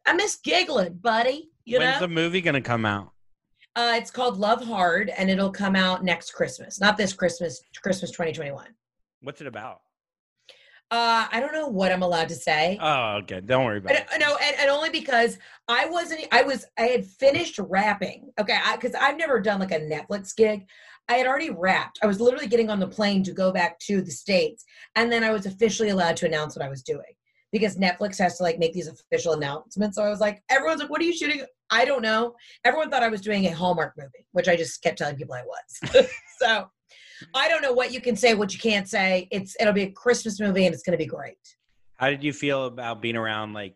I 0.05 0.13
miss 0.13 0.35
giggling, 0.43 0.95
buddy. 0.95 1.49
You 1.65 1.79
When's 1.79 1.95
know, 1.95 2.07
the 2.07 2.13
movie 2.13 2.41
gonna 2.41 2.61
come 2.61 2.85
out? 2.85 3.11
uh, 3.75 3.93
it's 3.95 4.11
called 4.11 4.37
Love 4.37 4.63
Hard, 4.63 5.09
and 5.17 5.29
it'll 5.31 5.51
come 5.51 5.75
out 5.75 6.03
next 6.03 6.31
Christmas. 6.31 6.79
Not 6.79 6.95
this 6.97 7.11
Christmas, 7.13 7.61
Christmas 7.81 8.11
2021. 8.11 8.67
What's 9.21 9.41
it 9.41 9.47
about? 9.47 9.79
Uh, 10.93 11.27
I 11.31 11.39
don't 11.39 11.53
know 11.53 11.67
what 11.67 11.91
I'm 11.91 12.03
allowed 12.03 12.29
to 12.29 12.35
say. 12.35 12.77
Oh, 12.79 13.17
okay. 13.23 13.41
Don't 13.41 13.65
worry 13.65 13.79
about 13.79 13.95
And, 13.95 14.05
it. 14.13 14.19
no, 14.19 14.37
and, 14.39 14.55
and 14.59 14.69
only 14.69 14.91
because 14.91 15.39
I 15.67 15.87
wasn't. 15.87 16.27
I 16.31 16.43
was. 16.43 16.67
I 16.77 16.83
had 16.83 17.03
finished 17.03 17.57
wrapping. 17.57 18.29
Okay, 18.39 18.59
because 18.75 18.93
I've 18.93 19.17
never 19.17 19.39
done 19.39 19.59
like 19.59 19.71
a 19.71 19.79
Netflix 19.79 20.35
gig. 20.35 20.67
I 21.09 21.13
had 21.13 21.25
already 21.25 21.49
wrapped. 21.49 21.97
I 22.03 22.05
was 22.05 22.21
literally 22.21 22.45
getting 22.45 22.69
on 22.69 22.79
the 22.79 22.87
plane 22.87 23.23
to 23.23 23.31
go 23.31 23.51
back 23.51 23.79
to 23.87 24.03
the 24.03 24.11
states, 24.11 24.65
and 24.95 25.11
then 25.11 25.23
I 25.23 25.31
was 25.31 25.47
officially 25.47 25.89
allowed 25.89 26.15
to 26.17 26.27
announce 26.27 26.55
what 26.55 26.63
I 26.63 26.69
was 26.69 26.83
doing 26.83 27.01
because 27.51 27.75
Netflix 27.75 28.19
has 28.19 28.37
to 28.37 28.43
like 28.43 28.59
make 28.59 28.73
these 28.73 28.87
official 28.87 29.33
announcements. 29.33 29.95
So 29.97 30.03
I 30.03 30.09
was 30.09 30.19
like, 30.19 30.43
everyone's 30.51 30.79
like, 30.79 30.91
"What 30.91 31.01
are 31.01 31.05
you 31.05 31.17
shooting?" 31.17 31.43
I 31.71 31.85
don't 31.85 32.03
know. 32.03 32.35
Everyone 32.65 32.91
thought 32.91 33.01
I 33.01 33.09
was 33.09 33.21
doing 33.21 33.47
a 33.47 33.51
Hallmark 33.51 33.93
movie, 33.97 34.27
which 34.33 34.47
I 34.47 34.55
just 34.55 34.83
kept 34.83 34.99
telling 34.99 35.15
people 35.15 35.33
I 35.33 35.41
was. 35.41 36.07
so 36.37 36.67
I 37.33 37.47
don't 37.49 37.61
know 37.61 37.73
what 37.73 37.91
you 37.93 38.01
can 38.01 38.15
say, 38.15 38.33
what 38.33 38.53
you 38.53 38.59
can't 38.59 38.87
say. 38.87 39.27
It's 39.31 39.55
it'll 39.59 39.73
be 39.73 39.83
a 39.83 39.91
Christmas 39.91 40.39
movie, 40.39 40.65
and 40.65 40.73
it's 40.73 40.83
going 40.83 40.97
to 40.97 41.03
be 41.03 41.07
great. 41.09 41.37
How 41.97 42.09
did 42.09 42.23
you 42.23 42.33
feel 42.33 42.65
about 42.65 43.01
being 43.01 43.15
around 43.15 43.53
like 43.53 43.75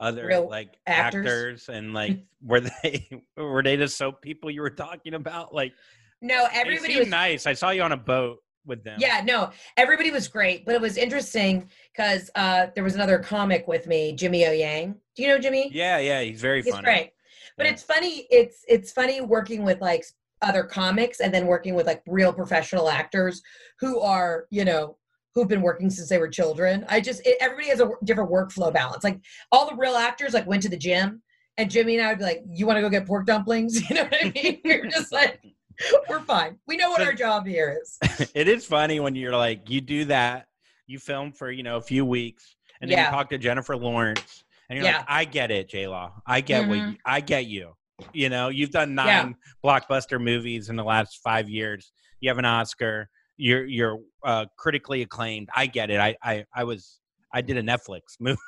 other 0.00 0.26
Real 0.26 0.48
like 0.48 0.76
actors? 0.86 1.26
actors 1.26 1.68
and 1.68 1.94
like 2.00 2.18
were 2.42 2.60
they 2.60 3.08
were 3.36 3.62
they 3.62 3.76
the 3.76 3.88
soap 3.88 4.20
people 4.22 4.50
you 4.50 4.60
were 4.60 4.70
talking 4.70 5.14
about? 5.14 5.54
Like 5.54 5.72
No, 6.20 6.46
everybody 6.52 6.98
was 6.98 7.08
nice. 7.08 7.46
I 7.46 7.52
saw 7.52 7.70
you 7.70 7.82
on 7.82 7.92
a 7.92 7.96
boat 7.96 8.38
with 8.66 8.84
them. 8.84 8.98
Yeah, 9.00 9.22
no, 9.24 9.50
everybody 9.76 10.10
was 10.10 10.28
great, 10.28 10.64
but 10.64 10.74
it 10.74 10.80
was 10.80 10.96
interesting 10.96 11.68
because 11.92 12.30
uh, 12.36 12.66
there 12.74 12.84
was 12.84 12.94
another 12.94 13.18
comic 13.18 13.66
with 13.66 13.86
me, 13.88 14.12
Jimmy 14.12 14.46
O 14.46 14.52
Yang. 14.52 14.94
Do 15.16 15.22
you 15.22 15.28
know 15.28 15.38
Jimmy? 15.38 15.70
Yeah, 15.72 15.98
yeah. 15.98 16.22
He's 16.22 16.40
very 16.40 16.62
he's 16.62 16.72
funny. 16.72 16.84
great. 16.84 17.10
But 17.56 17.66
Yeah. 17.66 17.72
it's 17.72 17.82
funny. 17.82 18.26
It's 18.30 18.64
it's 18.68 18.92
funny 18.92 19.20
working 19.20 19.64
with 19.64 19.80
like 19.80 20.04
other 20.42 20.64
comics 20.64 21.20
and 21.20 21.32
then 21.32 21.46
working 21.46 21.74
with 21.74 21.86
like 21.86 22.02
real 22.06 22.32
professional 22.32 22.88
actors 22.88 23.42
who 23.80 24.00
are 24.00 24.46
you 24.50 24.64
know 24.64 24.96
who've 25.34 25.48
been 25.48 25.62
working 25.62 25.88
since 25.88 26.08
they 26.10 26.18
were 26.18 26.28
children. 26.28 26.84
I 26.88 27.00
just 27.00 27.26
it, 27.26 27.36
everybody 27.40 27.68
has 27.68 27.80
a 27.80 27.90
different 28.04 28.30
workflow 28.30 28.72
balance. 28.72 29.02
Like 29.04 29.20
all 29.50 29.68
the 29.70 29.76
real 29.76 29.94
actors 29.96 30.34
like 30.34 30.46
went 30.46 30.62
to 30.64 30.68
the 30.68 30.76
gym, 30.76 31.22
and 31.56 31.70
Jimmy 31.70 31.96
and 31.96 32.06
I 32.06 32.10
would 32.10 32.18
be 32.18 32.24
like, 32.24 32.42
"You 32.48 32.66
want 32.66 32.76
to 32.76 32.82
go 32.82 32.90
get 32.90 33.06
pork 33.06 33.26
dumplings?" 33.26 33.80
You 33.88 33.96
know 33.96 34.02
what 34.04 34.16
I 34.24 34.30
mean? 34.34 34.60
we 34.64 34.72
are 34.72 34.86
just 34.86 35.12
like, 35.12 35.40
"We're 36.08 36.20
fine. 36.20 36.58
We 36.66 36.76
know 36.76 36.90
what 36.90 37.00
So- 37.00 37.06
our 37.06 37.12
job 37.14 37.46
here 37.46 37.78
is." 37.82 38.30
it 38.34 38.48
is 38.48 38.64
funny 38.66 39.00
when 39.00 39.14
you're 39.14 39.36
like 39.36 39.70
you 39.70 39.80
do 39.80 40.04
that 40.06 40.46
you 40.86 40.98
film 40.98 41.32
for 41.32 41.50
you 41.50 41.62
know 41.62 41.76
a 41.76 41.80
few 41.80 42.04
weeks 42.04 42.56
and 42.80 42.90
then 42.90 42.98
Yeah. 42.98 43.06
you 43.06 43.10
talk 43.12 43.30
to 43.30 43.38
jennifer 43.38 43.76
lawrence 43.76 44.42
and 44.68 44.76
you're 44.76 44.84
Yeah. 44.86 44.98
like 44.98 45.06
i 45.08 45.24
get 45.24 45.50
it 45.52 45.68
j-law 45.68 46.12
i 46.26 46.40
get 46.40 46.68
what 46.68 46.76
Mhm. 46.78 46.92
you, 46.92 46.98
i 47.06 47.20
get 47.20 47.46
you 47.46 47.72
you 48.12 48.28
know 48.28 48.48
you've 48.48 48.70
done 48.70 48.90
Yeah. 48.90 49.22
nine 49.22 49.36
blockbuster 49.64 50.20
movies 50.22 50.68
in 50.68 50.76
the 50.76 50.84
last 50.84 51.20
five 51.22 51.48
years. 51.48 51.92
You 52.20 52.30
have 52.30 52.38
an 52.38 52.44
oscar. 52.44 53.08
You're 53.36 53.64
you're 53.64 53.98
uh, 54.24 54.46
critically 54.58 55.02
acclaimed. 55.02 55.48
I 55.54 55.66
get 55.66 55.90
it. 55.90 55.98
I 56.00 56.16
i, 56.22 56.44
I 56.54 56.64
was 56.64 57.00
i 57.32 57.40
did 57.40 57.56
a 57.56 57.62
netflix 57.62 58.00
movie. 58.20 58.38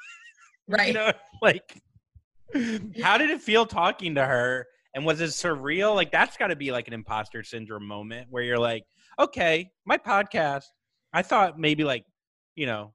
Right. 0.69 0.89
you 0.89 0.95
know 0.95 1.13
like 1.43 1.81
how 3.03 3.19
did 3.19 3.31
it 3.31 3.41
feel 3.41 3.67
talking 3.67 4.15
to 4.17 4.25
her? 4.25 4.67
And 4.95 5.05
was 5.05 5.21
it 5.21 5.31
surreal? 5.31 5.95
Like 5.95 6.13
that's 6.13 6.37
got 6.37 6.49
to 6.49 6.57
be 6.57 6.71
like 6.71 6.87
an 6.87 6.95
imposter 6.95 7.43
syndrome 7.43 7.87
moment 7.87 8.29
where 8.31 8.43
you're 8.43 8.59
like 8.59 8.85
okay 9.19 9.71
my 9.87 9.97
podcast 9.97 10.65
i 11.13 11.23
thought 11.23 11.57
maybe 11.59 11.85
like 11.85 12.05
you 12.57 12.67
know 12.67 12.93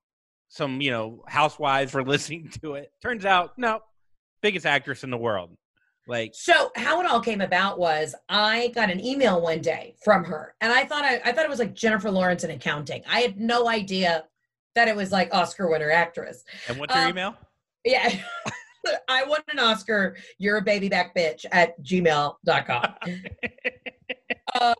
some 0.50 0.82
you 0.82 0.92
know 0.92 1.24
housewives 1.28 1.94
were 1.94 2.04
listening 2.14 2.50
to 2.62 2.74
it. 2.76 2.90
Turns 3.02 3.26
out 3.26 3.52
no 3.58 3.80
biggest 4.42 4.66
actress 4.66 5.04
in 5.04 5.10
the 5.12 5.18
world 5.18 5.52
Like, 6.10 6.32
So 6.34 6.72
how 6.76 7.00
it 7.00 7.06
all 7.06 7.22
came 7.22 7.40
about 7.40 7.78
was 7.80 8.16
I 8.28 8.70
got 8.76 8.90
an 8.90 9.00
email 9.06 9.40
one 9.42 9.62
day 9.62 9.96
from 10.04 10.24
her, 10.26 10.56
and 10.60 10.74
I 10.74 10.84
thought 10.84 11.04
I, 11.06 11.22
I 11.24 11.32
thought 11.32 11.46
it 11.46 11.50
was 11.50 11.60
like 11.60 11.74
Jennifer 11.76 12.10
Lawrence 12.12 12.44
in 12.44 12.50
accounting. 12.52 13.04
I 13.10 13.20
had 13.22 13.40
no 13.40 13.70
idea 13.70 14.26
that 14.76 14.88
it 14.88 14.96
was 14.96 15.12
like 15.12 15.34
Oscar 15.34 15.70
winner 15.70 15.92
actress. 15.92 16.44
and 16.68 16.80
what's 16.80 16.94
your 16.96 17.04
Um, 17.06 17.10
email? 17.12 17.36
Yeah. 17.86 18.10
I 19.08 19.24
won 19.26 19.42
an 19.52 19.60
Oscar. 19.60 20.16
You're 20.38 20.58
a 20.58 20.62
baby 20.62 20.90
back 20.90 21.16
bitch 21.16 21.46
at 21.52 21.80
gmail.com. 21.84 22.96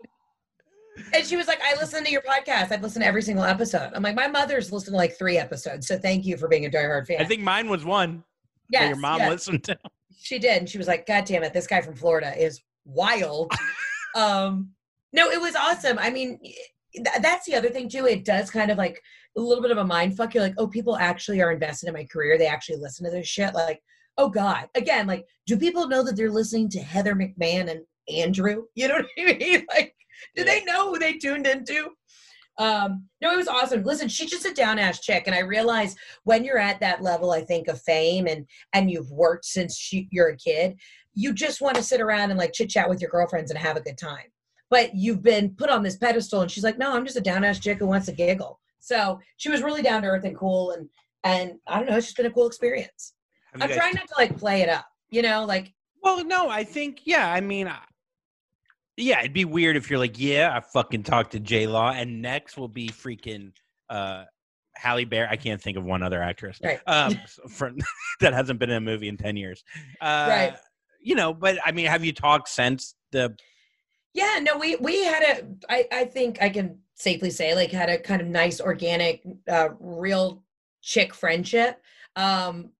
And 1.14 1.26
she 1.26 1.38
was 1.38 1.48
like, 1.48 1.62
I 1.64 1.76
listen 1.80 2.04
to 2.04 2.12
your 2.12 2.22
podcast. 2.24 2.72
I've 2.74 2.82
listened 2.82 3.04
to 3.04 3.08
every 3.08 3.22
single 3.22 3.46
episode. 3.46 3.92
I'm 3.96 4.04
like, 4.04 4.16
my 4.16 4.28
mother's 4.28 4.70
listened 4.72 4.94
to 4.94 4.98
like 4.98 5.18
three 5.18 5.38
episodes. 5.38 5.88
So 5.88 5.98
thank 5.98 6.26
you 6.26 6.36
for 6.36 6.50
being 6.50 6.66
a 6.66 6.70
diehard 6.70 7.08
fan. 7.08 7.22
I 7.22 7.24
think 7.24 7.42
mine 7.42 7.70
was 7.70 7.86
one 7.86 8.24
Yeah. 8.70 8.88
your 8.90 8.98
mom 8.98 9.20
yes. 9.20 9.30
listened 9.30 9.64
to. 9.66 9.80
She 10.22 10.40
did. 10.40 10.58
And 10.58 10.70
she 10.70 10.78
was 10.78 10.88
like, 10.88 11.08
God 11.08 11.26
damn 11.26 11.44
it, 11.44 11.54
this 11.54 11.68
guy 11.68 11.82
from 11.82 11.96
Florida 11.96 12.34
is 12.38 12.62
wild. 12.86 13.52
um, 14.16 14.70
no, 15.14 15.30
it 15.30 15.42
was 15.42 15.56
awesome. 15.56 15.98
I 15.98 16.10
mean, 16.10 16.40
th- 16.94 17.22
that's 17.22 17.46
the 17.46 17.56
other 17.56 17.70
thing 17.70 17.90
too. 17.90 18.06
It 18.06 18.26
does 18.26 18.52
kind 18.52 18.70
of 18.70 18.78
like 18.78 19.02
a 19.38 19.42
little 19.42 19.62
bit 19.62 19.72
of 19.72 19.78
a 19.78 19.86
mind 19.86 20.16
fuck. 20.16 20.34
You're 20.34 20.44
like, 20.44 20.56
oh, 20.58 20.68
people 20.68 20.98
actually 20.98 21.42
are 21.42 21.52
invested 21.52 21.88
in 21.88 21.94
my 21.94 22.06
career. 22.06 22.38
They 22.38 22.48
actually 22.48 22.78
listen 22.78 23.06
to 23.06 23.12
this 23.12 23.28
shit. 23.28 23.54
Like, 23.54 23.82
oh 24.18 24.30
God. 24.30 24.68
Again, 24.76 25.08
like, 25.08 25.26
do 25.48 25.58
people 25.58 25.88
know 25.88 26.04
that 26.04 26.16
they're 26.16 26.32
listening 26.32 26.70
to 26.70 26.80
Heather 26.80 27.16
McMahan 27.16 27.70
and 27.72 27.82
Andrew? 28.14 28.64
You 28.76 28.88
know 28.90 28.96
what 28.96 29.06
I 29.18 29.38
mean? 29.40 29.66
Like, 29.70 29.96
do 30.36 30.44
they 30.44 30.64
know 30.66 30.90
who 30.90 31.00
they 31.00 31.14
tuned 31.14 31.48
into? 31.48 31.92
Um, 32.60 33.06
no, 33.22 33.32
it 33.32 33.38
was 33.38 33.48
awesome. 33.48 33.84
Listen, 33.84 34.10
she's 34.10 34.30
just 34.30 34.46
a 34.46 34.54
down 34.54 34.78
ass 34.78 35.00
chick, 35.00 35.24
and 35.26 35.36
I 35.36 35.40
realize 35.40 35.96
when 36.26 36.44
you're 36.44 36.58
at 36.60 36.82
that 36.82 37.02
level, 37.02 37.32
I 37.32 37.42
think 37.42 37.70
of 37.70 37.82
fame 37.82 38.28
and 38.28 38.46
and 38.74 38.92
you've 38.92 39.10
worked 39.10 39.46
since 39.46 39.78
she, 39.78 40.08
you're 40.12 40.30
a 40.30 40.38
kid, 40.38 40.78
you 41.14 41.34
just 41.34 41.62
want 41.62 41.78
to 41.78 41.84
sit 41.84 42.02
around 42.02 42.32
and 42.32 42.38
like 42.38 42.54
chit 42.54 42.70
chat 42.70 42.90
with 42.90 43.02
your 43.02 43.10
girlfriends 43.10 43.50
and 43.50 43.58
have 43.58 43.78
a 43.78 43.82
good 43.82 43.98
time. 43.98 44.26
But 44.70 44.94
you've 44.94 45.24
been 45.24 45.56
put 45.56 45.70
on 45.70 45.84
this 45.84 45.98
pedestal, 45.98 46.42
and 46.42 46.52
she's 46.52 46.64
like, 46.64 46.78
"No, 46.78 46.94
I'm 46.96 47.06
just 47.06 47.18
a 47.18 47.22
down 47.22 47.44
ass 47.46 47.60
chick 47.60 47.80
who 47.80 47.88
wants 47.88 48.06
to 48.08 48.12
giggle." 48.12 48.60
So 48.80 49.20
she 49.38 49.50
was 49.50 49.64
really 49.64 49.82
down 49.82 50.02
to 50.02 50.10
earth 50.10 50.26
and 50.26 50.38
cool, 50.38 50.72
and 50.72 50.90
and 51.24 51.54
I 51.66 51.80
don't 51.80 51.90
know, 51.90 51.98
it's 51.98 52.08
just 52.08 52.18
been 52.18 52.26
a 52.26 52.32
cool 52.32 52.48
experience. 52.48 53.14
I'm 53.54 53.62
guys- 53.62 53.76
trying 53.78 53.94
not 53.96 54.08
to 54.08 54.14
like 54.18 54.38
play 54.38 54.62
it 54.62 54.70
up, 54.70 54.86
you 55.10 55.22
know, 55.22 55.46
like 55.46 55.74
Well, 56.04 56.24
no, 56.24 56.50
I 56.50 56.64
think 56.64 57.02
yeah. 57.06 57.32
I 57.32 57.42
mean, 57.42 57.68
I- 57.68 57.80
yeah, 59.00 59.20
it'd 59.20 59.34
be 59.34 59.46
weird 59.46 59.76
if 59.78 59.90
you're 59.90 60.00
like, 60.00 60.20
yeah, 60.20 60.52
I 60.56 60.60
fucking 60.60 61.04
talked 61.04 61.32
to 61.32 61.40
J 61.40 61.68
Law, 61.68 61.92
and 61.92 62.22
next 62.22 62.58
will 62.58 62.68
be 62.68 62.90
freaking 62.90 63.52
uh 63.90 64.26
Halle 64.76 65.06
Berry. 65.06 65.28
I 65.30 65.36
can't 65.36 65.62
think 65.62 65.78
of 65.78 65.84
one 65.84 66.04
other 66.04 66.22
actress 66.22 66.60
Right. 66.64 66.80
um, 66.88 67.20
for, 67.50 67.72
that 68.22 68.34
hasn't 68.34 68.60
been 68.60 68.70
in 68.70 68.78
a 68.78 68.82
movie 68.82 69.10
in 69.10 69.18
ten 69.18 69.36
years. 69.36 69.64
Uh, 70.02 70.26
Right. 70.30 70.56
You 71.02 71.16
know, 71.16 71.34
but 71.34 71.58
I 71.66 71.72
mean, 71.72 71.86
have 71.86 72.04
you 72.04 72.12
talked 72.14 72.50
since 72.50 72.94
the? 73.12 73.36
Yeah, 74.14 74.40
no, 74.42 74.58
we 74.58 74.76
we 74.78 75.04
had 75.06 75.24
a 75.24 75.46
I 75.70 75.88
I 75.92 76.06
think 76.06 76.42
I 76.42 76.50
can 76.50 76.80
safely 76.96 77.30
say 77.30 77.56
like 77.56 77.72
had 77.72 77.90
a 77.90 77.98
kind 78.00 78.22
of 78.22 78.28
nice 78.28 78.60
organic 78.60 79.24
uh 79.50 79.70
real 79.80 80.44
chick 80.82 81.14
friendship 81.14 81.82
um 82.18 82.72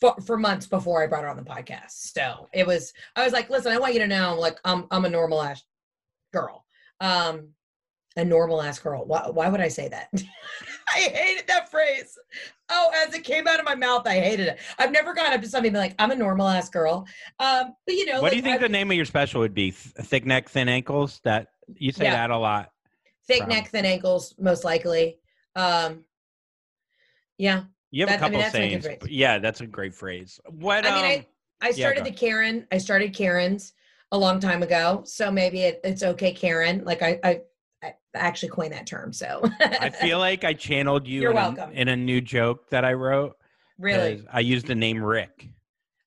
for, 0.00 0.14
for 0.26 0.36
months 0.36 0.66
before 0.66 1.02
I 1.02 1.06
brought 1.06 1.22
her 1.22 1.28
on 1.28 1.36
the 1.36 1.42
podcast. 1.42 1.90
So 1.92 2.48
it 2.52 2.66
was 2.66 2.92
I 3.16 3.24
was 3.24 3.32
like, 3.32 3.50
listen, 3.50 3.72
I 3.72 3.78
want 3.78 3.94
you 3.94 4.00
to 4.00 4.06
know 4.06 4.36
like 4.38 4.58
I'm 4.64 4.86
I'm 4.90 5.04
a 5.04 5.10
normal 5.10 5.42
ass 5.42 5.62
girl. 6.32 6.64
Um 7.00 7.50
a 8.16 8.24
normal 8.24 8.60
ass 8.60 8.78
girl. 8.80 9.04
Why 9.06 9.28
why 9.30 9.48
would 9.48 9.60
I 9.60 9.68
say 9.68 9.88
that? 9.88 10.08
I 10.92 10.98
hated 11.00 11.46
that 11.46 11.70
phrase. 11.70 12.18
Oh, 12.68 12.90
as 13.06 13.14
it 13.14 13.22
came 13.22 13.46
out 13.46 13.60
of 13.60 13.64
my 13.64 13.76
mouth, 13.76 14.06
I 14.06 14.18
hated 14.18 14.48
it. 14.48 14.58
I've 14.78 14.90
never 14.90 15.14
gone 15.14 15.32
up 15.32 15.40
to 15.40 15.48
somebody 15.48 15.68
and 15.68 15.74
be 15.74 15.78
like, 15.78 15.94
I'm 16.00 16.10
a 16.10 16.16
normal 16.16 16.48
ass 16.48 16.68
girl. 16.68 17.06
Um, 17.38 17.74
but 17.86 17.94
you 17.94 18.06
know, 18.06 18.20
what 18.20 18.30
do 18.30 18.36
you 18.36 18.42
think 18.42 18.56
I- 18.56 18.62
the 18.62 18.68
name 18.68 18.90
of 18.90 18.96
your 18.96 19.04
special 19.04 19.40
would 19.40 19.54
be? 19.54 19.70
Th- 19.70 19.94
Thick 20.06 20.26
neck, 20.26 20.48
thin 20.48 20.68
ankles. 20.68 21.20
That 21.22 21.46
you 21.76 21.92
say 21.92 22.04
Yeah. 22.04 22.14
that 22.14 22.30
a 22.30 22.36
lot. 22.36 22.70
thick 23.28 23.42
From- 23.42 23.50
neck, 23.50 23.68
thin 23.68 23.84
ankles, 23.84 24.34
most 24.40 24.64
likely. 24.64 25.18
Um, 25.54 26.04
yeah, 27.38 27.62
You 27.90 28.06
have 28.06 28.10
a 28.10 28.18
That- 28.18 28.22
I 28.26 28.28
mean, 28.30 28.40
couple 28.40 28.60
a 28.60 28.70
good 28.72 28.82
sayings. 28.84 29.10
Yeah, 29.10 29.38
that's 29.38 29.60
a 29.60 29.66
great 29.66 29.94
phrase. 29.94 30.40
What? 30.48 30.86
I 30.86 30.90
mean, 30.94 30.98
um, 31.20 31.26
I 31.62 31.68
I 31.68 31.70
started 31.72 32.04
go 32.04 32.10
the 32.10 32.16
Karen. 32.16 32.66
I 32.72 32.78
started 32.78 33.14
Karen's 33.14 33.72
a 34.12 34.18
long 34.18 34.40
time 34.40 34.62
ago, 34.62 35.02
so 35.04 35.30
maybe 35.30 35.60
it, 35.62 35.80
it's 35.84 36.02
okay, 36.02 36.32
Karen. 36.32 36.82
Like 36.84 37.02
I, 37.02 37.18
I, 37.22 37.40
I 37.82 37.94
actually 38.14 38.48
coined 38.50 38.72
that 38.72 38.86
term. 38.86 39.12
So 39.12 39.42
I 39.60 39.90
feel 39.90 40.18
like 40.28 40.44
I 40.44 40.52
channeled 40.54 41.06
you 41.06 41.20
You're 41.22 41.30
in, 41.32 41.36
a- 41.36 41.40
welcome. 41.40 41.72
in 41.72 41.88
a 41.88 41.96
new 41.96 42.20
joke 42.20 42.70
that 42.70 42.84
I 42.84 42.92
wrote. 42.94 43.36
Really? 43.78 44.24
I 44.32 44.40
used 44.40 44.66
the 44.66 44.74
name 44.74 45.02
Rick. 45.02 45.48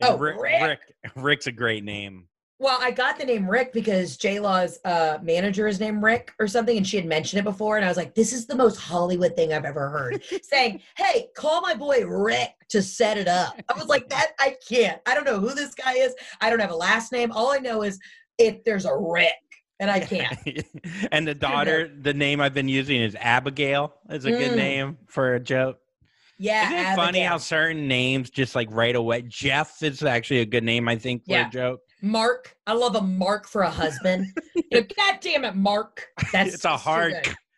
Oh, 0.02 0.18
Rick, 0.18 0.38
Rick. 0.42 0.62
Rick. 0.64 0.80
Rick's 1.16 1.48
a 1.48 1.52
great 1.52 1.84
name. 1.84 2.28
Well. 2.64 2.80
I 2.82 2.90
got 2.92 3.20
the 3.20 3.26
name 3.26 3.48
Rick 3.48 3.74
because 3.74 4.18
J 4.18 4.40
Law's 4.40 4.80
uh, 4.86 5.20
manager 5.22 5.68
is 5.68 5.80
named 5.80 6.02
Rick 6.02 6.34
or 6.40 6.48
something, 6.48 6.78
and 6.78 6.88
she 6.88 6.98
had 6.98 7.06
mentioned 7.06 7.40
it 7.42 7.44
before, 7.44 7.76
and 7.76 7.86
I 7.86 7.90
was 7.90 7.98
like, 7.98 8.16
"This 8.16 8.34
is 8.34 8.48
the 8.48 8.56
most 8.56 8.78
Hollywood 8.80 9.36
thing 9.36 9.54
I've 9.54 9.66
ever 9.66 9.90
heard." 9.90 10.24
Saying, 10.44 10.82
"Hey, 10.98 11.28
call 11.36 11.62
my 11.62 11.76
boy 11.76 12.06
Rick 12.06 12.52
to 12.70 12.82
set 12.82 13.18
it 13.18 13.28
up." 13.28 13.62
I 13.70 13.78
was 13.78 13.88
like, 13.88 14.10
"That 14.10 14.32
I 14.40 14.56
can't. 14.68 15.00
I 15.06 15.14
don't 15.14 15.26
know 15.26 15.40
who 15.40 15.54
this 15.54 15.76
guy 15.76 15.94
is. 15.94 16.16
I 16.42 16.50
don't 16.50 16.60
have 16.60 16.72
a 16.72 16.76
last 16.76 17.12
name. 17.12 17.32
All 17.32 17.52
I 17.52 17.58
know 17.60 17.84
is 17.84 18.00
if 18.40 18.64
there's 18.64 18.86
a 18.86 18.96
Rick, 18.98 19.34
and 19.80 19.92
I 19.92 20.00
can't." 20.00 20.38
and 21.12 21.28
the 21.28 21.36
daughter, 21.50 21.92
the 22.02 22.14
name 22.14 22.40
I've 22.42 22.54
been 22.54 22.70
using 22.70 23.02
is 23.02 23.16
Abigail. 23.20 23.94
Is 24.10 24.26
a 24.26 24.32
good 24.32 24.54
Mm. 24.54 24.56
name 24.56 24.98
for 25.08 25.36
a 25.36 25.40
joke. 25.40 25.80
Yeah, 26.40 26.66
Isn't 26.66 26.80
it 26.94 26.96
funny 26.96 27.20
how 27.22 27.38
certain 27.38 27.88
names 27.88 28.30
just 28.30 28.56
like 28.56 28.68
right 28.72 28.96
away? 28.96 29.22
Jeff 29.22 29.82
is 29.84 30.04
actually 30.04 30.40
a 30.40 30.46
good 30.46 30.64
name, 30.64 30.90
I 30.90 30.98
think, 30.98 31.26
for 31.26 31.32
Yeah. 31.32 31.48
a 31.48 31.50
joke. 31.52 31.82
Mark. 32.04 32.56
I 32.68 32.74
love 32.74 32.96
a 32.96 33.02
Mark 33.02 33.48
for 33.48 33.62
a 33.64 33.70
husband. 33.70 34.28
you 34.56 34.64
know, 34.72 34.82
God 34.82 35.20
damn 35.22 35.46
it, 35.46 35.56
Mark. 35.56 36.10
That's 36.32 36.54
it's 36.54 36.66
a 36.66 36.78
hard. 36.78 37.14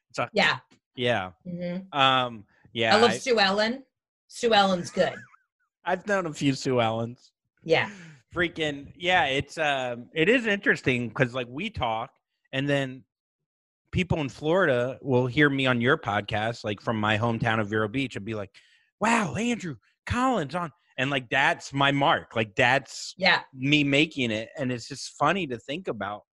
It's 0.09 0.19
a, 0.19 0.29
Yeah. 0.33 0.59
yeah. 0.95 1.31
mhm. 1.45 1.93
Um. 1.93 2.45
Yeah. 2.71 2.95
I 2.95 3.01
love 3.01 3.11
I, 3.11 3.17
Sue 3.17 3.39
Ellen. 3.39 3.83
Sue 4.27 4.53
Ellen's 4.53 4.91
good. 4.91 5.15
I've 5.83 6.07
known 6.07 6.25
a 6.27 6.33
few 6.33 6.53
Sue 6.53 6.75
Ellens. 6.75 7.31
Yeah. 7.63 7.89
freaking 8.33 8.91
yeah 8.95 9.25
it's 9.25 9.57
um 9.57 10.07
it 10.13 10.27
is 10.29 10.45
interesting 10.45 11.07
because 11.07 11.33
like 11.33 11.47
we 11.49 11.69
talk 11.69 12.11
and 12.51 12.67
then 12.67 13.01
people 13.91 14.19
in 14.19 14.27
florida 14.27 14.99
will 15.01 15.25
hear 15.25 15.49
me 15.49 15.65
on 15.65 15.79
your 15.79 15.97
podcast 15.97 16.65
like 16.65 16.81
from 16.81 16.99
my 16.99 17.17
hometown 17.17 17.61
of 17.61 17.69
vero 17.69 17.87
beach 17.87 18.17
and 18.17 18.25
be 18.25 18.35
like 18.35 18.51
wow 18.99 19.33
andrew 19.35 19.77
Collin's 20.05 20.53
on 20.53 20.69
and 20.97 21.09
like 21.09 21.29
that's 21.29 21.73
my 21.73 21.91
mark 21.91 22.35
like 22.35 22.55
that's 22.55 23.13
Yeah. 23.17 23.41
me 23.53 23.83
making 23.83 24.31
it 24.31 24.49
and 24.57 24.71
it's 24.71 24.87
just 24.87 25.13
funny 25.17 25.47
to 25.47 25.57
think 25.57 25.87
about 25.87 26.23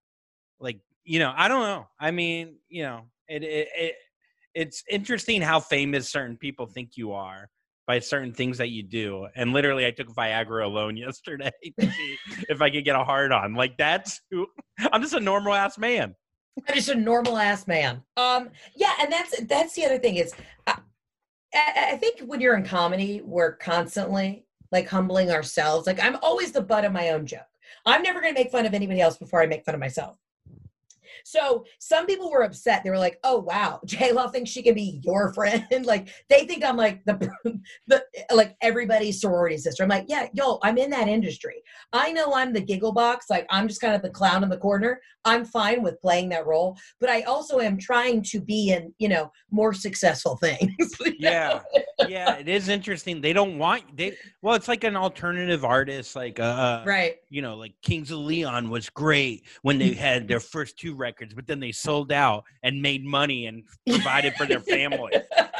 like 0.60 0.80
you 1.04 1.18
know 1.18 1.32
i 1.36 1.48
don't 1.48 1.62
know 1.62 1.86
i 2.00 2.10
mean 2.10 2.56
you 2.68 2.82
know 2.82 3.02
it 3.28 3.42
it, 3.42 3.68
it 3.76 3.94
it's 4.54 4.84
interesting 4.90 5.40
how 5.42 5.58
famous 5.60 6.10
certain 6.10 6.36
people 6.36 6.66
think 6.66 6.90
you 6.96 7.12
are 7.12 7.48
by 7.86 7.98
certain 7.98 8.32
things 8.32 8.58
that 8.58 8.68
you 8.68 8.82
do 8.82 9.26
and 9.34 9.52
literally 9.52 9.86
i 9.86 9.90
took 9.90 10.08
viagra 10.14 10.64
alone 10.64 10.96
yesterday 11.06 11.50
to 11.78 11.90
see 11.90 12.16
if 12.48 12.62
i 12.62 12.70
could 12.70 12.84
get 12.84 12.94
a 12.96 13.04
hard 13.04 13.32
on 13.32 13.54
like 13.54 13.76
that's 13.76 14.20
who 14.30 14.46
i'm 14.92 15.02
just 15.02 15.14
a 15.14 15.20
normal 15.20 15.52
ass 15.54 15.78
man 15.78 16.14
I'm 16.68 16.74
just 16.74 16.90
a 16.90 16.94
normal 16.94 17.38
ass 17.38 17.66
man. 17.66 18.02
Um, 18.18 18.50
yeah, 18.76 18.92
and 19.00 19.10
that's 19.10 19.40
that's 19.44 19.74
the 19.74 19.86
other 19.86 19.98
thing 19.98 20.16
is, 20.16 20.34
I 20.66 20.76
I 21.54 21.96
think 21.98 22.20
when 22.20 22.40
you're 22.40 22.56
in 22.56 22.64
comedy, 22.64 23.22
we're 23.24 23.52
constantly 23.56 24.44
like 24.72 24.88
humbling 24.88 25.30
ourselves. 25.30 25.86
Like 25.86 26.02
I'm 26.02 26.16
always 26.22 26.50
the 26.50 26.62
butt 26.62 26.84
of 26.84 26.92
my 26.92 27.10
own 27.10 27.26
joke. 27.26 27.40
I'm 27.86 28.02
never 28.02 28.20
going 28.20 28.34
to 28.34 28.40
make 28.40 28.50
fun 28.50 28.66
of 28.66 28.74
anybody 28.74 29.00
else 29.00 29.16
before 29.16 29.42
I 29.42 29.46
make 29.46 29.64
fun 29.64 29.74
of 29.74 29.80
myself. 29.80 30.16
So 31.24 31.64
some 31.78 32.06
people 32.06 32.30
were 32.30 32.42
upset. 32.42 32.82
They 32.84 32.90
were 32.90 32.98
like, 32.98 33.18
"Oh 33.24 33.38
wow, 33.40 33.80
J 33.86 34.12
Law 34.12 34.28
thinks 34.28 34.50
she 34.50 34.62
can 34.62 34.74
be 34.74 35.00
your 35.02 35.32
friend." 35.32 35.66
like 35.84 36.08
they 36.28 36.46
think 36.46 36.64
I'm 36.64 36.76
like 36.76 37.04
the 37.04 37.30
the 37.86 38.04
like 38.32 38.56
everybody's 38.60 39.20
sorority 39.20 39.58
sister. 39.58 39.82
I'm 39.82 39.88
like, 39.88 40.06
yeah, 40.08 40.28
yo, 40.32 40.58
I'm 40.62 40.78
in 40.78 40.90
that 40.90 41.08
industry. 41.08 41.62
I 41.92 42.12
know 42.12 42.34
I'm 42.34 42.52
the 42.52 42.60
giggle 42.60 42.92
box. 42.92 43.26
Like 43.30 43.46
I'm 43.50 43.68
just 43.68 43.80
kind 43.80 43.94
of 43.94 44.02
the 44.02 44.10
clown 44.10 44.42
in 44.42 44.50
the 44.50 44.58
corner. 44.58 45.00
I'm 45.24 45.44
fine 45.44 45.82
with 45.82 46.00
playing 46.00 46.30
that 46.30 46.46
role, 46.46 46.76
but 47.00 47.08
I 47.08 47.22
also 47.22 47.60
am 47.60 47.78
trying 47.78 48.22
to 48.24 48.40
be 48.40 48.70
in 48.70 48.92
you 48.98 49.08
know 49.08 49.30
more 49.50 49.72
successful 49.72 50.36
things. 50.36 50.72
yeah 51.18 51.60
yeah 52.08 52.34
it 52.34 52.48
is 52.48 52.68
interesting 52.68 53.20
they 53.20 53.32
don't 53.32 53.58
want 53.58 53.84
they 53.96 54.16
well 54.40 54.54
it's 54.54 54.66
like 54.66 54.82
an 54.82 54.96
alternative 54.96 55.64
artist 55.64 56.16
like 56.16 56.40
uh 56.40 56.82
right. 56.84 57.16
you 57.30 57.42
know, 57.42 57.56
like 57.56 57.74
Kings 57.82 58.10
of 58.10 58.18
Leon 58.18 58.70
was 58.70 58.88
great 58.90 59.44
when 59.62 59.78
they 59.78 59.92
had 59.92 60.28
their 60.28 60.40
first 60.40 60.78
two 60.78 60.94
records, 61.02 61.34
but 61.34 61.46
then 61.46 61.60
they 61.60 61.72
sold 61.72 62.10
out 62.12 62.44
and 62.62 62.80
made 62.80 63.04
money 63.04 63.46
and 63.46 63.64
provided 63.88 64.34
for 64.34 64.46
their 64.46 64.60
family. 64.60 65.12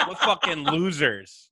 What 0.06 0.18
fucking 0.18 0.64
losers. 0.64 1.50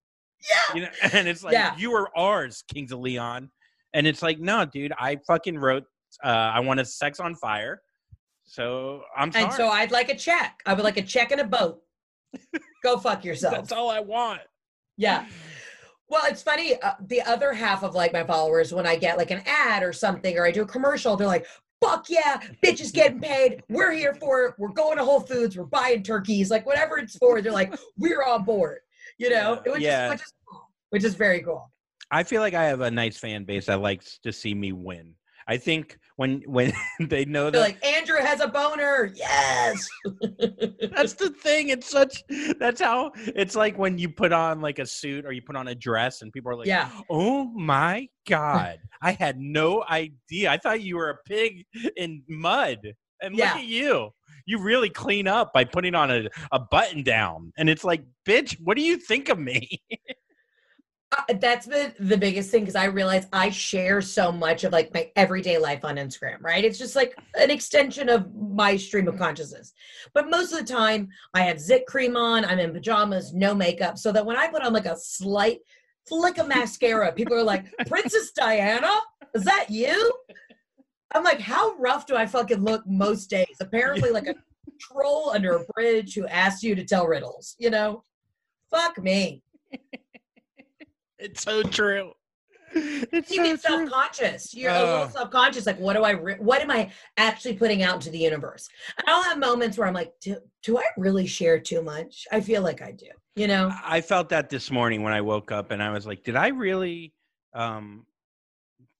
Yeah. 0.50 0.74
You 0.74 0.80
know, 0.82 0.88
and 1.12 1.28
it's 1.28 1.42
like 1.44 1.52
Yeah. 1.52 1.76
you 1.76 1.92
are 1.94 2.08
ours, 2.16 2.64
Kings 2.72 2.92
of 2.92 3.00
Leon. 3.00 3.50
And 3.92 4.06
it's 4.06 4.22
like, 4.22 4.38
no, 4.38 4.64
dude, 4.64 4.92
I 4.98 5.18
fucking 5.26 5.58
wrote 5.58 5.84
uh 6.24 6.28
I 6.56 6.60
want 6.60 6.80
a 6.80 6.84
sex 6.84 7.20
on 7.20 7.34
fire. 7.34 7.82
So 8.44 9.02
I'm 9.16 9.30
sorry. 9.30 9.44
And 9.44 9.52
so 9.54 9.68
I'd 9.68 9.90
like 9.92 10.08
a 10.08 10.16
check. 10.16 10.60
I 10.66 10.74
would 10.74 10.84
like 10.84 10.96
a 10.96 11.02
check 11.02 11.30
and 11.32 11.40
a 11.40 11.44
boat. 11.44 11.80
Go 12.82 12.98
fuck 12.98 13.24
yourself. 13.28 13.54
That's 13.54 13.72
all 13.72 13.90
I 13.90 14.00
want. 14.00 14.40
Yeah. 14.96 15.26
Well, 16.08 16.22
it's 16.26 16.42
funny. 16.42 16.74
Uh, 16.82 16.94
the 17.06 17.22
other 17.22 17.52
half 17.52 17.84
of 17.84 17.94
like 17.94 18.12
my 18.12 18.24
followers, 18.24 18.74
when 18.74 18.86
I 18.86 18.96
get 18.96 19.16
like 19.16 19.30
an 19.30 19.42
ad 19.46 19.84
or 19.84 19.92
something, 19.92 20.36
or 20.36 20.44
I 20.44 20.50
do 20.50 20.62
a 20.62 20.66
commercial, 20.66 21.16
they're 21.16 21.28
like, 21.28 21.46
"Fuck 21.80 22.06
yeah, 22.08 22.40
bitch 22.64 22.80
is 22.80 22.92
getting 22.92 23.20
paid. 23.20 23.62
We're 23.68 23.92
here 23.92 24.14
for 24.14 24.44
it. 24.46 24.54
We're 24.58 24.68
going 24.68 24.98
to 24.98 25.04
Whole 25.04 25.20
Foods. 25.20 25.56
We're 25.56 25.64
buying 25.64 26.02
turkeys. 26.02 26.50
Like 26.50 26.66
whatever 26.66 26.98
it's 26.98 27.16
for." 27.16 27.40
They're 27.42 27.52
like, 27.52 27.74
"We're 27.98 28.22
on 28.22 28.44
board." 28.44 28.78
You 29.18 29.30
know, 29.30 29.60
which 29.66 29.82
Yeah. 29.82 30.06
is 30.06 30.10
which 30.12 30.20
is 30.22 30.32
cool. 30.48 30.68
Which 30.90 31.04
is 31.04 31.14
very 31.14 31.42
cool. 31.42 31.70
I 32.10 32.22
feel 32.24 32.40
like 32.40 32.54
I 32.54 32.64
have 32.64 32.80
a 32.80 32.90
nice 32.90 33.16
fan 33.18 33.44
base 33.44 33.66
that 33.66 33.80
likes 33.80 34.18
to 34.24 34.32
see 34.32 34.54
me 34.54 34.72
win. 34.72 35.14
I 35.50 35.56
think 35.56 35.98
when 36.14 36.42
when 36.46 36.72
they 37.00 37.24
know 37.24 37.50
They're 37.50 37.60
that 37.60 37.82
like, 37.82 37.84
"Andrew 37.84 38.18
has 38.18 38.40
a 38.40 38.46
boner." 38.46 39.12
Yes. 39.16 39.88
that's 40.94 41.14
the 41.14 41.30
thing. 41.42 41.70
It's 41.70 41.90
such 41.90 42.22
that's 42.60 42.80
how 42.80 43.10
it's 43.16 43.56
like 43.56 43.76
when 43.76 43.98
you 43.98 44.08
put 44.10 44.32
on 44.32 44.60
like 44.60 44.78
a 44.78 44.86
suit 44.86 45.26
or 45.26 45.32
you 45.32 45.42
put 45.42 45.56
on 45.56 45.66
a 45.66 45.74
dress 45.74 46.22
and 46.22 46.32
people 46.32 46.52
are 46.52 46.56
like, 46.56 46.68
yeah. 46.68 46.88
"Oh 47.10 47.46
my 47.46 48.06
god, 48.28 48.78
I 49.02 49.10
had 49.10 49.40
no 49.40 49.84
idea. 49.90 50.52
I 50.52 50.56
thought 50.56 50.82
you 50.82 50.96
were 50.96 51.10
a 51.10 51.16
pig 51.26 51.66
in 51.96 52.22
mud." 52.28 52.78
And 53.20 53.36
Yeah. 53.36 53.46
look 53.52 53.62
at 53.62 53.66
you. 53.66 54.10
You 54.46 54.58
really 54.62 54.88
clean 54.88 55.26
up 55.26 55.52
by 55.52 55.64
putting 55.64 55.96
on 55.96 56.10
a, 56.12 56.28
a 56.52 56.60
button 56.60 57.02
down. 57.02 57.52
And 57.58 57.68
it's 57.68 57.84
like, 57.84 58.02
bitch, 58.26 58.56
what 58.62 58.76
do 58.78 58.82
you 58.82 58.96
think 58.96 59.28
of 59.28 59.38
me? 59.38 59.68
That's 61.38 61.66
the 61.66 61.92
the 62.00 62.16
biggest 62.16 62.50
thing 62.50 62.62
because 62.62 62.76
I 62.76 62.86
realize 62.86 63.26
I 63.32 63.50
share 63.50 64.00
so 64.00 64.32
much 64.32 64.64
of 64.64 64.72
like 64.72 64.92
my 64.94 65.10
everyday 65.16 65.58
life 65.58 65.84
on 65.84 65.96
Instagram, 65.96 66.38
right? 66.40 66.64
It's 66.64 66.78
just 66.78 66.96
like 66.96 67.14
an 67.34 67.50
extension 67.50 68.08
of 68.08 68.34
my 68.34 68.76
stream 68.76 69.06
of 69.06 69.18
consciousness. 69.18 69.72
But 70.14 70.30
most 70.30 70.52
of 70.52 70.58
the 70.58 70.72
time, 70.72 71.08
I 71.34 71.42
have 71.42 71.60
zit 71.60 71.86
cream 71.86 72.16
on, 72.16 72.44
I'm 72.44 72.58
in 72.58 72.72
pajamas, 72.72 73.34
no 73.34 73.54
makeup, 73.54 73.98
so 73.98 74.12
that 74.12 74.24
when 74.24 74.36
I 74.36 74.48
put 74.48 74.62
on 74.62 74.72
like 74.72 74.86
a 74.86 74.96
slight 74.96 75.58
flick 76.08 76.38
of 76.38 76.48
mascara, 76.48 77.12
people 77.12 77.34
are 77.34 77.44
like, 77.44 77.66
"Princess 77.86 78.32
Diana, 78.32 78.90
is 79.34 79.44
that 79.44 79.66
you?" 79.68 80.12
I'm 81.14 81.24
like, 81.24 81.40
"How 81.40 81.74
rough 81.76 82.06
do 82.06 82.16
I 82.16 82.26
fucking 82.26 82.62
look 82.64 82.82
most 82.86 83.28
days?" 83.28 83.56
Apparently, 83.60 84.10
like 84.10 84.26
a 84.26 84.34
troll 84.80 85.30
under 85.30 85.56
a 85.56 85.64
bridge 85.74 86.14
who 86.14 86.26
asks 86.26 86.62
you 86.62 86.74
to 86.74 86.84
tell 86.84 87.06
riddles. 87.06 87.56
You 87.58 87.70
know, 87.70 88.04
fuck 88.70 88.98
me. 88.98 89.42
It's 91.20 91.42
so 91.42 91.62
true. 91.62 92.12
It's 92.74 93.30
you 93.30 93.36
so 93.38 93.44
get 93.44 93.60
self-conscious 93.60 94.54
you're 94.54 94.72
a 94.72 94.78
Uh. 94.78 94.84
little 94.84 95.08
self-conscious 95.08 95.66
like 95.66 95.78
what 95.78 95.94
do 95.94 96.02
i 96.04 96.10
re- 96.12 96.36
what 96.38 96.60
am 96.62 96.70
i 96.70 96.90
actually 97.16 97.54
putting 97.54 97.82
out 97.82 97.94
into 97.96 98.10
the 98.10 98.18
universe 98.18 98.68
and 98.98 99.08
i'll 99.08 99.22
have 99.24 99.38
moments 99.38 99.76
where 99.76 99.88
i'm 99.88 99.94
like 99.94 100.12
do, 100.20 100.36
do 100.62 100.78
i 100.78 100.84
really 100.96 101.26
share 101.26 101.58
too 101.58 101.82
much 101.82 102.26
i 102.30 102.40
feel 102.40 102.62
like 102.62 102.80
i 102.80 102.92
do 102.92 103.06
you 103.34 103.46
know 103.48 103.72
I 103.84 104.00
felt 104.00 104.28
that 104.30 104.50
this 104.50 104.70
morning 104.70 105.02
when 105.02 105.12
I 105.12 105.20
woke 105.20 105.50
up 105.52 105.70
and 105.70 105.82
I 105.82 105.90
was 105.90 106.06
like, 106.06 106.22
did 106.24 106.36
I 106.36 106.48
really 106.48 107.12
um, 107.54 108.06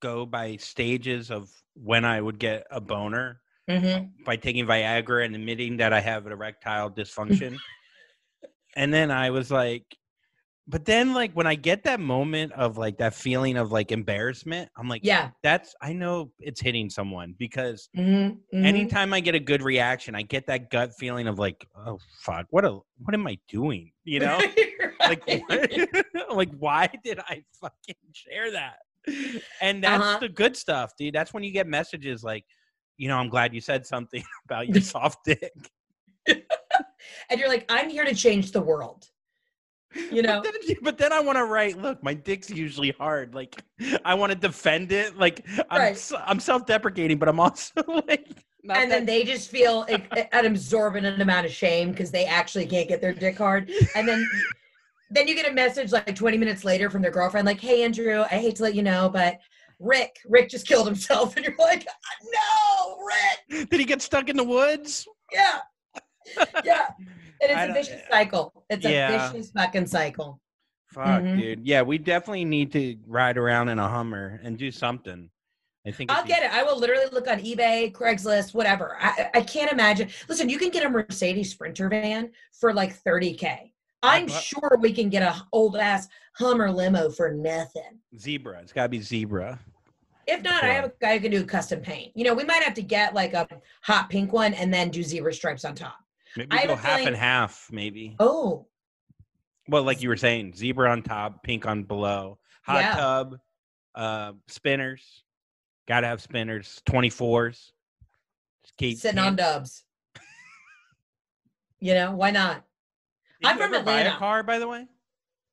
go 0.01 0.25
by 0.27 0.57
stages 0.57 1.31
of 1.31 1.51
when 1.75 2.05
I 2.05 2.21
would 2.21 2.39
get 2.39 2.67
a 2.71 2.81
boner 2.81 3.41
Mhm. 3.69 4.11
by 4.25 4.37
taking 4.37 4.67
Viagra 4.67 5.25
and 5.25 5.35
admitting 5.35 5.77
that 5.79 5.93
I 5.93 6.01
have 6.01 6.27
erectile 6.27 6.91
dysfunction? 6.91 7.57
and 8.77 8.93
then 8.95 9.11
I 9.11 9.31
was 9.31 9.51
like, 9.51 9.85
but 10.69 10.85
then 10.85 11.15
like 11.15 11.33
when 11.33 11.47
I 11.47 11.55
get 11.55 11.85
that 11.85 12.01
moment 12.01 12.53
of 12.53 12.79
like 12.79 12.99
that 12.99 13.15
feeling 13.15 13.57
of 13.57 13.73
like 13.73 13.93
embarrassment, 13.93 14.71
I'm 14.77 14.89
like, 14.89 15.03
yeah 15.05 15.31
that's 15.43 15.75
I 15.83 15.93
know 15.93 16.31
it's 16.39 16.61
hitting 16.61 16.91
someone 16.91 17.35
because 17.39 17.89
Mhm, 17.97 18.39
mhm. 18.55 18.65
anytime 18.65 19.13
I 19.13 19.21
get 19.21 19.35
a 19.35 19.41
good 19.41 19.63
reaction, 19.63 20.15
I 20.15 20.23
get 20.23 20.47
that 20.47 20.71
gut 20.71 20.93
feeling 20.99 21.27
of 21.27 21.39
like, 21.39 21.67
oh 21.87 21.99
fuck, 22.23 22.47
what 22.51 22.65
a 22.65 22.79
what 22.99 23.15
am 23.15 23.27
I 23.27 23.39
doing? 23.49 23.91
You 24.05 24.21
know? 24.27 24.41
like 25.09 25.23
like 26.31 26.51
why 26.59 26.87
did 27.03 27.19
i 27.21 27.43
fucking 27.59 27.95
share 28.13 28.51
that 28.53 28.77
and 29.63 29.83
that's 29.83 30.05
Uh-huh. 30.05 30.19
the 30.21 30.29
good 30.29 30.55
stuff 30.55 30.93
dude 30.99 31.15
that's 31.15 31.33
when 31.33 31.43
you 31.43 31.51
get 31.53 31.67
messages 31.67 32.23
like 32.23 32.45
you 32.99 33.09
know 33.09 33.17
i'm 33.17 33.31
glad 33.31 33.55
you 33.55 33.63
said 33.63 33.87
something 33.87 34.23
about 34.45 34.69
your 34.69 34.81
soft 34.81 35.25
dick 35.25 35.51
and 36.27 37.39
you're 37.41 37.49
like 37.49 37.65
i'm 37.71 37.89
here 37.89 38.05
to 38.05 38.15
change 38.15 38.53
the 38.53 38.61
world 38.61 39.07
you 40.13 40.23
know? 40.23 40.41
but 40.43 40.55
then, 40.67 40.77
but 40.83 40.99
then 40.99 41.13
i 41.13 41.21
want 41.21 41.37
to 41.37 41.45
write 41.45 41.79
look 41.79 42.03
my 42.03 42.15
dick's 42.15 42.51
usually 42.51 42.91
hard 42.93 43.35
like 43.35 43.63
i 44.05 44.15
want 44.15 44.31
to 44.31 44.39
defend 44.39 44.93
it 44.93 45.17
like 45.19 45.45
i'm, 45.69 45.81
Right. 45.81 46.13
I'm 46.27 46.39
self-deprecating 46.41 47.19
but 47.19 47.29
i'm 47.29 47.41
also 47.41 47.83
like 48.09 48.29
not 48.63 48.77
and 48.77 48.91
then 48.91 49.07
they 49.07 49.25
just 49.25 49.51
feel 49.51 49.87
an 50.33 50.47
absorbent 50.47 51.21
amount 51.21 51.47
of 51.47 51.53
shame 51.53 51.91
because 51.91 52.11
they 52.11 52.27
actually 52.27 52.67
can't 52.67 52.89
get 52.89 53.01
their 53.01 53.13
dick 53.15 53.39
hard. 53.39 53.71
And 53.95 54.07
then 54.07 54.29
then 55.11 55.27
you 55.27 55.35
get 55.35 55.51
a 55.51 55.55
message 55.55 55.93
like 55.93 56.15
20 56.15 56.37
minutes 56.37 56.63
later 56.63 56.91
from 56.91 57.03
their 57.03 57.11
girlfriend 57.11 57.47
like 57.47 57.59
hey 57.61 57.83
andrew 57.83 58.23
i 58.31 58.35
hate 58.35 58.55
to 58.57 58.63
let 58.63 58.75
you 58.75 58.83
know 58.83 59.09
but 59.09 59.39
rick 59.79 60.19
rick 60.29 60.49
just 60.51 60.69
killed 60.69 60.87
himself. 60.87 61.37
And 61.37 61.47
you're 61.47 61.57
like 61.59 61.87
no 62.33 62.99
rick! 63.05 63.71
Did 63.71 63.81
he 63.81 63.87
get 63.87 64.03
stuck 64.03 64.29
in 64.29 64.37
the 64.37 64.45
woods? 64.45 65.09
Yeah. 65.33 65.61
Yeah 66.65 66.89
and 67.41 67.51
it's 67.51 67.71
a 67.71 67.73
vicious 67.73 68.03
cycle 68.11 68.65
it's 68.71 68.85
a 68.85 68.89
vicious 69.33 69.51
fucking 69.51 69.87
cycle 69.87 70.41
fuck 70.87 71.23
Mhm. 71.23 71.41
dude 71.41 71.67
yeah 71.67 71.83
we 71.83 71.99
definitely 71.99 72.45
need 72.45 72.73
to 72.73 72.97
ride 73.07 73.39
around 73.39 73.69
in 73.69 73.79
a 73.79 73.89
hummer 73.89 74.41
and 74.43 74.59
do 74.59 74.71
something 74.71 75.31
i 75.87 75.91
think 75.91 76.11
I'll 76.11 76.25
get 76.25 76.43
it. 76.43 76.53
I 76.53 76.63
will 76.63 76.79
literally 76.79 77.07
look 77.11 77.27
on 77.27 77.39
eBay, 77.39 77.91
Craigslist, 77.91 78.53
whatever. 78.53 78.99
I, 79.01 79.31
I 79.33 79.41
can't 79.41 79.73
imagine. 79.73 80.11
Listen, 80.29 80.51
you 80.51 80.59
can 80.59 80.69
get 80.69 80.85
a 80.85 80.91
Mercedes 80.91 81.53
Sprinter 81.53 81.89
van 81.89 82.33
for 82.53 82.75
like 82.75 83.03
30K. 83.03 83.73
I'm 84.03 84.29
sure 84.29 84.77
we 84.79 84.93
can 84.93 85.09
get 85.09 85.23
a 85.23 85.43
old 85.53 85.77
ass 85.79 86.07
Hummer 86.35 86.71
limo 86.71 87.11
for 87.11 87.33
nothing. 87.33 87.99
Zebra. 88.19 88.61
It's 88.61 88.73
got 88.73 88.85
to 88.85 88.89
be 88.89 89.01
zebra. 89.01 89.59
If 90.27 90.43
not, 90.43 90.63
I 90.63 90.69
have 90.69 90.85
a 90.85 90.93
guy 91.01 91.15
who 91.15 91.21
can 91.21 91.31
do 91.31 91.45
custom 91.45 91.81
paint. 91.81 92.13
You 92.15 92.25
know, 92.25 92.35
we 92.35 92.45
might 92.45 92.63
have 92.63 92.75
to 92.75 92.83
get 92.83 93.15
like 93.15 93.35
a 93.35 93.49
hot 93.83 94.09
pink 94.11 94.33
one 94.33 94.55
and 94.55 94.73
then 94.73 94.91
do 94.91 95.03
zebra 95.03 95.33
stripes 95.35 95.65
on 95.65 95.75
top. 95.75 95.97
Maybe 96.37 96.57
I 96.57 96.67
go 96.67 96.77
half 96.77 96.99
feeling- 96.99 97.09
and 97.09 97.17
half, 97.17 97.69
maybe. 97.71 98.17
Oh, 98.19 98.67
Well, 99.69 99.85
like 99.85 100.03
you 100.03 100.09
were 100.09 100.17
saying, 100.17 100.55
zebra 100.55 100.91
on 100.91 101.03
top, 101.03 101.43
pink 101.45 101.65
on 101.67 101.85
below. 101.85 102.39
Hot 102.65 102.81
Yeah. 102.83 102.95
tub, 102.95 103.39
uh, 103.95 104.33
spinners. 104.49 105.23
Got 105.87 106.01
to 106.01 106.09
have 106.09 106.21
spinners. 106.21 106.83
Twenty 106.87 107.09
fours. 107.11 107.73
Keep 108.79 108.99
sitting 108.99 109.19
on 109.21 109.37
dubs. 109.37 109.85
You 111.79 111.95
know, 111.95 112.13
why 112.13 112.31
not? 112.31 112.65
I'm 113.45 113.57
from 113.57 113.71
Buy 113.71 113.77
a 113.77 113.81
Atlanta. 113.81 114.17
car, 114.19 114.43
by 114.43 114.59
the 114.59 114.69
way. 114.69 114.87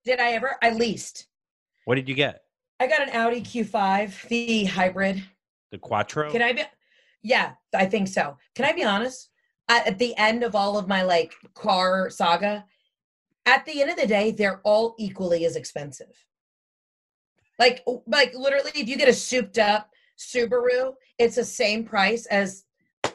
Did 0.04 0.20
I 0.20 0.32
ever? 0.32 0.58
I 0.62 0.72
leased. 0.72 1.28
What 1.86 1.96
did 1.96 2.10
you 2.10 2.16
get? 2.16 2.44
I 2.80 2.88
got 2.88 3.02
an 3.02 3.10
Audi 3.16 3.42
Q5, 3.42 4.28
the 4.30 4.66
hybrid. 4.66 5.24
The 5.72 5.78
Quattro. 5.78 6.32
Can 6.32 6.42
I 6.42 6.54
be? 6.54 6.64
Yeah, 7.22 7.54
I 7.74 7.86
think 7.86 8.08
so. 8.08 8.38
Can 8.56 8.66
I 8.66 8.74
be 8.74 8.84
honest? 8.84 9.30
At, 9.70 9.98
the 10.00 10.16
end 10.18 10.44
of 10.44 10.56
all 10.56 10.78
of 10.78 10.88
my 10.88 11.02
like 11.04 11.34
car 11.54 12.10
saga, 12.10 12.64
at 13.46 13.66
the 13.66 13.82
end 13.82 13.90
of 13.92 13.98
the 13.98 14.08
day, 14.08 14.32
they're 14.32 14.62
all 14.64 14.96
equally 14.98 15.46
as 15.46 15.56
expensive. 15.56 16.14
Like, 17.60 17.84
like 18.06 18.34
literally, 18.34 18.72
if 18.76 18.88
you 18.88 18.98
get 18.98 19.10
a 19.10 19.14
souped 19.14 19.58
up 19.58 19.90
Subaru, 20.18 20.94
it's 21.18 21.36
the 21.36 21.44
same 21.44 21.84
price 21.84 22.26
as, 22.28 22.64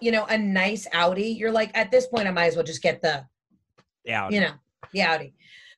you 0.01 0.11
know, 0.13 0.25
a 0.27 0.37
nice 0.37 0.87
Audi. 0.93 1.29
You're 1.29 1.53
like, 1.53 1.71
at 1.77 1.91
this 1.91 2.07
point, 2.07 2.27
I 2.27 2.33
might 2.33 2.47
as 2.47 2.57
well 2.57 2.65
just 2.65 2.83
get 2.83 3.01
the, 3.03 3.25
Yeah. 4.05 4.29
you 4.31 4.41
know, 4.41 4.53
the 4.93 5.03
Audi. 5.03 5.35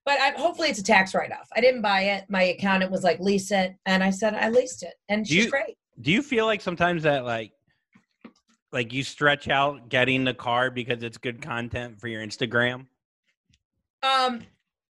But 0.07 0.19
I, 0.21 0.31
hopefully, 0.33 0.69
it's 0.69 0.79
a 0.79 0.85
tax 0.85 1.15
write 1.15 1.33
off. 1.33 1.49
I 1.57 1.61
didn't 1.61 1.83
buy 1.83 2.03
it. 2.03 2.25
My 2.29 2.43
accountant 2.43 2.91
was 2.91 3.03
like, 3.05 3.21
lease 3.21 3.51
it, 3.51 3.75
and 3.87 4.03
I 4.03 4.11
said 4.11 4.35
I 4.35 4.49
leased 4.51 4.83
it, 4.83 4.95
and 5.09 5.25
Do 5.25 5.35
she's 5.35 5.45
you- 5.47 5.51
great. 5.51 5.77
Do 6.01 6.11
you 6.11 6.23
feel 6.23 6.45
like 6.47 6.61
sometimes 6.61 7.05
that 7.05 7.25
like, 7.25 7.53
like 8.75 8.93
you 8.93 9.03
stretch 9.03 9.49
out 9.49 9.89
getting 9.89 10.25
the 10.25 10.35
car 10.35 10.71
because 10.71 11.03
it's 11.03 11.17
good 11.17 11.41
content 11.41 11.99
for 12.01 12.09
your 12.09 12.27
Instagram? 12.27 12.87
Um, 14.03 14.43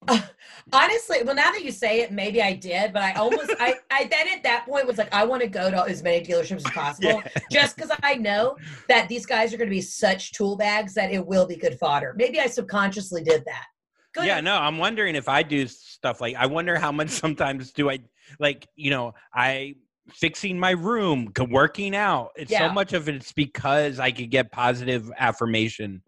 honestly, 0.73 1.19
well, 1.25 1.35
now 1.35 1.53
that 1.53 1.63
you 1.63 1.71
say 1.71 2.01
it, 2.01 2.11
maybe 2.11 2.43
I 2.43 2.55
did, 2.55 2.93
but 2.93 3.03
I 3.03 3.13
almost, 3.13 3.51
I, 3.61 3.75
I 3.91 4.05
then 4.05 4.27
at 4.35 4.43
that 4.43 4.67
point 4.67 4.87
was 4.87 4.99
like, 4.99 5.13
I 5.15 5.25
want 5.25 5.43
to 5.43 5.49
go 5.49 5.71
to 5.71 5.85
as 5.85 6.03
many 6.03 6.25
dealerships 6.25 6.57
as 6.57 6.63
possible, 6.73 7.23
just 7.51 7.77
because 7.77 7.91
I 8.03 8.15
know 8.15 8.57
that 8.89 9.09
these 9.09 9.27
guys 9.27 9.53
are 9.55 9.59
going 9.59 9.69
to 9.69 9.75
be 9.75 9.83
such 9.83 10.33
tool 10.33 10.57
bags 10.57 10.95
that 10.95 11.13
it 11.13 11.25
will 11.25 11.47
be 11.47 11.57
good 11.57 11.79
fodder. 11.79 12.15
Maybe 12.17 12.41
I 12.41 12.47
subconsciously 12.47 13.23
did 13.23 13.45
that. 13.45 13.67
Good. 14.15 14.27
Yeah, 14.27 14.41
no, 14.41 14.57
I'm 14.57 14.79
wondering 14.79 15.17
if 15.17 15.29
I 15.29 15.43
do 15.43 15.67
stuff 15.67 16.21
like 16.21 16.37
I 16.37 16.47
wonder 16.47 16.79
how 16.79 16.93
much 16.93 17.09
sometimes 17.25 17.73
do 17.73 17.91
I 17.91 17.99
like, 18.39 18.67
you 18.77 18.91
know, 18.91 19.15
I 19.35 19.75
fixing 20.09 20.59
my 20.59 20.71
room, 20.71 21.33
working 21.49 21.95
out. 21.95 22.31
It's 22.37 22.53
Yeah. 22.53 22.69
so 22.69 22.75
much 22.75 22.93
of 22.93 23.09
it's 23.09 23.33
because 23.33 23.99
I 23.99 24.11
could 24.11 24.31
get 24.31 24.53
positive 24.53 25.11
affirmation 25.19 26.03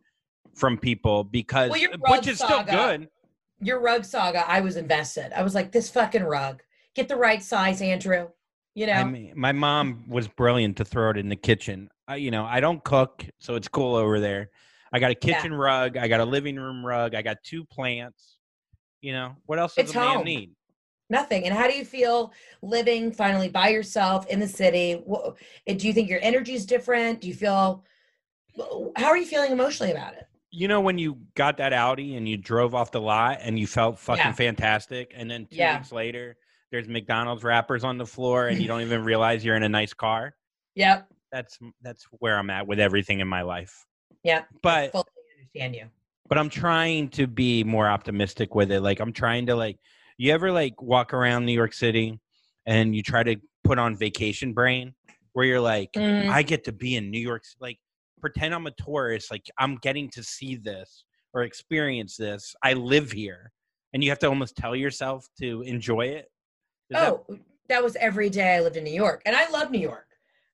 from 0.54 0.78
people 0.78 1.24
because 1.24 1.70
Well, 1.70 1.80
your 1.80 1.94
uh, 1.94 1.98
which 1.98 2.10
rug 2.10 2.28
is 2.28 2.36
still 2.38 2.58
saga. 2.58 2.70
good. 2.70 3.08
Your 3.60 3.80
rug 3.80 4.04
saga, 4.04 4.48
I 4.48 4.60
was 4.60 4.76
invested. 4.76 5.32
I 5.32 5.42
was 5.42 5.54
like, 5.54 5.72
this 5.72 5.88
fucking 5.90 6.24
rug, 6.24 6.62
get 6.94 7.08
the 7.08 7.16
right 7.16 7.42
size, 7.42 7.80
Andrew. 7.80 8.28
You 8.74 8.86
know, 8.86 8.92
I 8.92 9.04
mean, 9.04 9.32
my 9.34 9.52
mom 9.52 10.04
was 10.06 10.28
brilliant 10.28 10.76
to 10.76 10.84
throw 10.84 11.10
it 11.10 11.16
in 11.16 11.30
the 11.30 11.36
kitchen. 11.36 11.88
I, 12.06 12.16
you 12.16 12.30
know, 12.30 12.44
I 12.44 12.60
don't 12.60 12.84
cook, 12.84 13.24
so 13.38 13.54
it's 13.54 13.68
cool 13.68 13.96
over 13.96 14.20
there. 14.20 14.50
I 14.92 14.98
got 14.98 15.10
a 15.10 15.16
Yeah. 15.22 15.34
kitchen 15.36 15.54
rug. 15.54 15.96
I 15.96 16.08
got 16.08 16.20
a 16.20 16.24
living 16.24 16.56
room 16.56 16.84
rug. 16.84 17.14
I 17.14 17.22
got 17.22 17.38
two 17.42 17.64
plants. 17.64 18.36
You 19.00 19.12
know, 19.12 19.36
what 19.46 19.58
else 19.58 19.74
does 19.74 19.86
It's 19.86 19.94
a 19.94 20.00
man 20.00 20.16
home. 20.18 20.24
need? 20.26 20.50
Nothing. 21.08 21.44
And 21.44 21.54
how 21.54 21.68
do 21.68 21.74
you 21.76 21.84
feel 21.84 22.32
living 22.62 23.12
finally 23.12 23.48
by 23.48 23.68
yourself 23.68 24.26
in 24.26 24.40
the 24.40 24.48
city? 24.48 25.02
Wha- 25.06 25.32
eh, 25.66 25.74
Do 25.74 25.86
you 25.86 25.92
think 25.92 26.08
your 26.08 26.18
energy 26.22 26.54
is 26.54 26.66
different? 26.66 27.20
Do 27.20 27.28
you 27.28 27.34
feel? 27.34 27.84
How 28.96 29.06
are 29.06 29.16
you 29.16 29.26
feeling 29.26 29.52
emotionally 29.52 29.92
about 29.92 30.14
it? 30.14 30.26
You 30.50 30.68
know 30.68 30.80
when 30.80 30.98
you 30.98 31.18
got 31.34 31.58
that 31.58 31.72
Audi 31.72 32.16
and 32.16 32.26
you 32.28 32.36
drove 32.36 32.74
off 32.74 32.90
the 32.90 33.00
lot 33.00 33.38
and 33.42 33.58
you 33.58 33.66
felt 33.66 33.98
fucking 33.98 34.24
Yeah. 34.24 34.32
fantastic, 34.32 35.12
and 35.14 35.30
then 35.30 35.46
two 35.46 35.56
Yeah. 35.56 35.78
weeks 35.78 35.92
later 35.92 36.36
there's 36.72 36.88
McDonald's 36.88 37.44
wrappers 37.44 37.84
on 37.84 37.96
the 37.98 38.06
floor 38.06 38.48
and 38.48 38.60
you 38.60 38.66
don't 38.66 38.80
even 38.80 39.04
realize 39.04 39.44
you're 39.44 39.54
in 39.56 39.62
a 39.62 39.68
nice 39.68 39.94
car. 39.94 40.34
Yep. 40.74 41.06
That's 41.30 41.58
that's 41.82 42.04
where 42.18 42.36
I'm 42.38 42.50
at 42.50 42.66
with 42.66 42.80
everything 42.80 43.20
in 43.20 43.28
my 43.28 43.42
life. 43.42 43.86
Yeah. 44.24 44.42
But 44.62 44.84
I 44.84 44.88
Fully 44.88 45.04
understand 45.38 45.74
you. 45.76 45.86
but 46.28 46.38
I'm 46.38 46.48
trying 46.48 47.10
to 47.10 47.26
be 47.28 47.62
more 47.62 47.88
optimistic 47.88 48.54
with 48.54 48.72
it. 48.72 48.80
Like 48.80 48.98
I'm 49.00 49.12
trying 49.12 49.46
to 49.46 49.54
like 49.54 49.78
you 50.18 50.32
ever 50.32 50.50
like 50.52 50.80
walk 50.80 51.12
around 51.14 51.44
New 51.46 51.52
York 51.52 51.72
City 51.72 52.18
and 52.66 52.94
you 52.94 53.02
try 53.02 53.22
to 53.22 53.36
put 53.64 53.78
on 53.78 53.96
vacation 53.96 54.52
brain 54.52 54.94
where 55.32 55.44
you're 55.44 55.60
like 55.60 55.92
Mm, 55.94 56.28
I 56.28 56.42
get 56.42 56.64
to 56.64 56.72
be 56.72 56.96
in 56.96 57.10
New 57.10 57.20
York 57.20 57.42
like 57.60 57.78
pretend 58.20 58.54
I'm 58.54 58.66
a 58.66 58.70
tourist 58.72 59.30
like 59.30 59.46
I'm 59.58 59.76
getting 59.76 60.08
to 60.10 60.22
see 60.22 60.56
this 60.56 61.04
or 61.34 61.42
experience 61.42 62.16
this. 62.16 62.54
I 62.62 62.72
live 62.72 63.12
here. 63.12 63.52
And 63.92 64.02
you 64.02 64.10
have 64.10 64.18
to 64.20 64.26
almost 64.28 64.56
tell 64.56 64.74
yourself 64.74 65.26
to 65.40 65.62
enjoy 65.62 66.06
it. 66.06 66.30
Is 66.90 66.98
that- 66.98 67.12
oh, 67.12 67.38
that 67.68 67.82
was 67.82 67.96
every 67.96 68.30
day 68.30 68.56
I 68.56 68.60
lived 68.60 68.76
in 68.76 68.84
New 68.84 68.92
York, 68.92 69.22
and 69.26 69.34
I 69.34 69.48
love 69.50 69.70
New 69.70 69.80
York. 69.80 70.06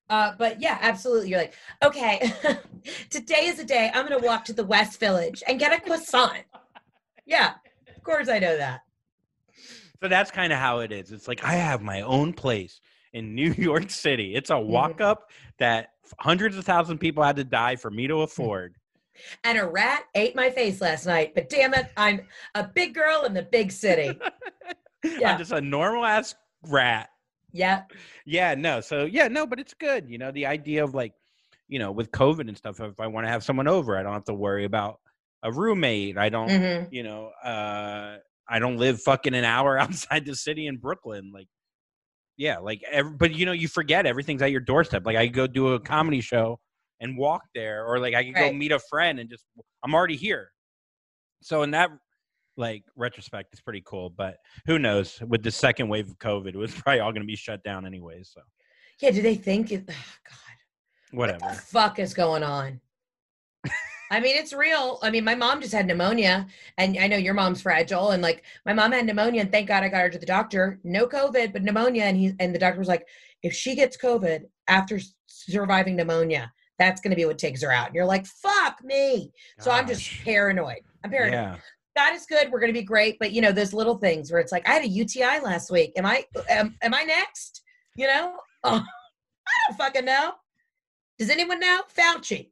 Uh, 0.09 0.33
but 0.37 0.61
yeah, 0.61 0.77
absolutely. 0.81 1.29
You're 1.29 1.39
like, 1.39 1.53
okay, 1.83 2.31
today 3.09 3.45
is 3.47 3.59
a 3.59 3.65
day 3.65 3.91
I'm 3.93 4.07
going 4.07 4.19
to 4.19 4.25
walk 4.25 4.45
to 4.45 4.53
the 4.53 4.63
West 4.63 4.99
Village 4.99 5.43
and 5.47 5.59
get 5.59 5.73
a 5.77 5.81
croissant. 5.81 6.43
yeah, 7.25 7.53
of 7.95 8.03
course 8.03 8.29
I 8.29 8.39
know 8.39 8.55
that. 8.57 8.81
So 10.03 10.09
that's 10.09 10.31
kind 10.31 10.51
of 10.51 10.59
how 10.59 10.79
it 10.79 10.91
is. 10.91 11.13
It's 11.13 11.29
like 11.29 11.45
I 11.45 11.53
have 11.53 11.81
my 11.81 12.01
own 12.01 12.33
place 12.33 12.81
in 13.13 13.35
New 13.35 13.51
York 13.57 13.89
City. 13.89 14.35
It's 14.35 14.49
a 14.49 14.59
walk 14.59 14.99
up 14.99 15.31
that 15.59 15.91
hundreds 16.19 16.57
of 16.57 16.65
thousand 16.65 16.97
people 16.97 17.23
had 17.23 17.37
to 17.37 17.45
die 17.45 17.77
for 17.77 17.89
me 17.89 18.07
to 18.07 18.15
afford. 18.15 18.75
And 19.45 19.57
a 19.57 19.65
rat 19.65 20.03
ate 20.13 20.35
my 20.35 20.49
face 20.49 20.81
last 20.81 21.05
night, 21.05 21.33
but 21.33 21.47
damn 21.47 21.73
it, 21.73 21.89
I'm 21.95 22.19
a 22.53 22.65
big 22.65 22.93
girl 22.93 23.23
in 23.23 23.33
the 23.33 23.43
big 23.43 23.71
city. 23.71 24.19
Yeah. 25.19 25.33
I'm 25.33 25.37
just 25.37 25.51
a 25.51 25.61
normal 25.61 26.05
ass 26.05 26.35
rat. 26.69 27.09
Yeah, 27.53 27.83
Yeah, 28.25 28.55
no. 28.55 28.81
So 28.81 29.05
yeah, 29.05 29.29
no, 29.29 29.45
but 29.45 29.59
it's 29.59 29.73
good. 29.73 30.09
You 30.09 30.17
know, 30.17 30.31
the 30.31 30.45
idea 30.45 30.83
of 30.83 30.93
like, 30.93 31.13
you 31.69 31.79
know, 31.79 31.91
with 31.91 32.11
COVID 32.11 32.47
and 32.49 32.57
stuff, 32.57 32.79
if 32.81 32.99
I 32.99 33.07
want 33.07 33.25
to 33.25 33.29
have 33.29 33.43
someone 33.43 33.67
over, 33.67 33.97
I 33.97 34.03
don't 34.03 34.13
have 34.13 34.25
to 34.25 34.33
worry 34.33 34.65
about 34.65 34.99
a 35.43 35.51
roommate. 35.51 36.17
I 36.17 36.27
don't, 36.29 36.49
hmm 36.49 36.83
you 36.89 37.03
know, 37.03 37.27
uh 37.43 38.17
I 38.49 38.59
don't 38.59 38.77
live 38.77 39.01
fucking 39.01 39.33
an 39.33 39.45
hour 39.45 39.77
outside 39.79 40.25
the 40.25 40.35
city 40.35 40.67
in 40.67 40.77
Brooklyn. 40.77 41.31
Like, 41.33 41.47
yeah, 42.37 42.57
like, 42.59 42.81
every, 42.91 43.13
but 43.13 43.33
you 43.33 43.45
know, 43.45 43.51
you 43.51 43.67
forget 43.67 44.05
everything's 44.05 44.41
at 44.41 44.51
your 44.51 44.61
doorstep. 44.61 45.05
Like, 45.05 45.17
I 45.17 45.27
go 45.27 45.47
do 45.47 45.73
a 45.73 45.79
comedy 45.79 46.21
show 46.21 46.59
and 46.99 47.17
walk 47.17 47.43
there, 47.53 47.85
or 47.85 47.99
like 47.99 48.13
I 48.15 48.23
could 48.23 48.35
go 48.35 48.53
meet 48.53 48.71
a 48.71 48.79
friend 48.79 49.19
and 49.19 49.29
just, 49.29 49.45
I'm 49.83 49.93
already 49.93 50.15
here. 50.15 50.49
So 51.41 51.63
in 51.63 51.71
that 51.71 51.89
like 52.57 52.83
retrospect, 52.95 53.49
it's 53.51 53.61
pretty 53.61 53.83
cool. 53.85 54.09
But 54.09 54.37
who 54.65 54.79
knows? 54.79 55.19
With 55.27 55.43
the 55.43 55.51
second 55.51 55.89
wave 55.89 56.09
of 56.09 56.17
COVID, 56.19 56.49
it 56.49 56.57
was 56.57 56.73
probably 56.81 56.99
all 56.99 57.11
going 57.11 57.21
to 57.21 57.27
be 57.27 57.35
shut 57.35 57.63
down 57.63 57.85
anyway. 57.85 58.21
So 58.23 58.41
yeah. 59.01 59.11
Do 59.11 59.21
they 59.21 59.35
think 59.35 59.71
it? 59.71 59.89
Oh, 59.89 60.29
God, 60.29 61.17
whatever. 61.17 61.45
what 61.45 61.55
the 61.55 61.61
fuck 61.61 61.99
is 61.99 62.13
going 62.13 62.43
on? 62.43 62.79
I 64.13 64.19
mean, 64.19 64.35
it's 64.35 64.53
real. 64.53 64.99
I 65.01 65.09
mean, 65.09 65.23
my 65.23 65.33
mom 65.33 65.59
just 65.59 65.73
had 65.73 65.87
pneumonia, 65.87 66.45
and 66.77 66.95
I 66.99 67.07
know 67.07 67.17
your 67.17 67.33
mom's 67.33 67.63
fragile. 67.63 68.11
And 68.11 68.21
like, 68.21 68.43
my 68.63 68.71
mom 68.71 68.91
had 68.91 69.07
pneumonia, 69.07 69.41
and 69.41 69.51
thank 69.51 69.67
God 69.67 69.81
I 69.81 69.89
got 69.89 70.01
her 70.01 70.09
to 70.11 70.19
the 70.19 70.25
doctor. 70.27 70.79
No 70.83 71.07
COVID, 71.07 71.51
but 71.51 71.63
pneumonia. 71.63 72.03
And 72.03 72.15
he 72.15 72.33
and 72.39 72.53
the 72.53 72.59
doctor 72.59 72.77
was 72.77 72.87
like, 72.87 73.07
if 73.41 73.55
she 73.55 73.73
gets 73.73 73.97
COVID 73.97 74.43
after 74.67 74.99
surviving 75.25 75.95
pneumonia, 75.95 76.53
that's 76.77 77.01
going 77.01 77.09
to 77.09 77.15
be 77.15 77.25
what 77.25 77.39
takes 77.39 77.63
her 77.63 77.71
out. 77.71 77.87
And 77.87 77.95
you're 77.95 78.05
like, 78.05 78.27
fuck 78.27 78.83
me. 78.83 79.31
So 79.59 79.71
I'm 79.71 79.87
just 79.87 80.07
paranoid. 80.23 80.81
I'm 81.03 81.09
paranoid. 81.09 81.33
Yeah. 81.33 81.55
God 81.97 82.13
is 82.13 82.27
good. 82.27 82.51
We're 82.51 82.59
going 82.59 82.73
to 82.73 82.79
be 82.79 82.85
great. 82.85 83.17
But 83.19 83.31
you 83.31 83.41
know, 83.41 83.51
those 83.51 83.73
little 83.73 83.97
things 83.97 84.31
where 84.31 84.41
it's 84.41 84.51
like, 84.51 84.69
I 84.69 84.73
had 84.73 84.83
a 84.83 84.87
UTI 84.87 85.39
last 85.43 85.71
week. 85.71 85.91
Am 85.97 86.05
I? 86.05 86.23
Am, 86.49 86.75
am 86.83 86.93
I 86.93 87.01
next? 87.01 87.63
You 87.95 88.05
know? 88.05 88.35
Oh, 88.63 88.75
I 89.47 89.51
don't 89.67 89.77
fucking 89.77 90.05
know. 90.05 90.33
Does 91.17 91.31
anyone 91.31 91.59
know? 91.59 91.81
Fauci. 91.97 92.51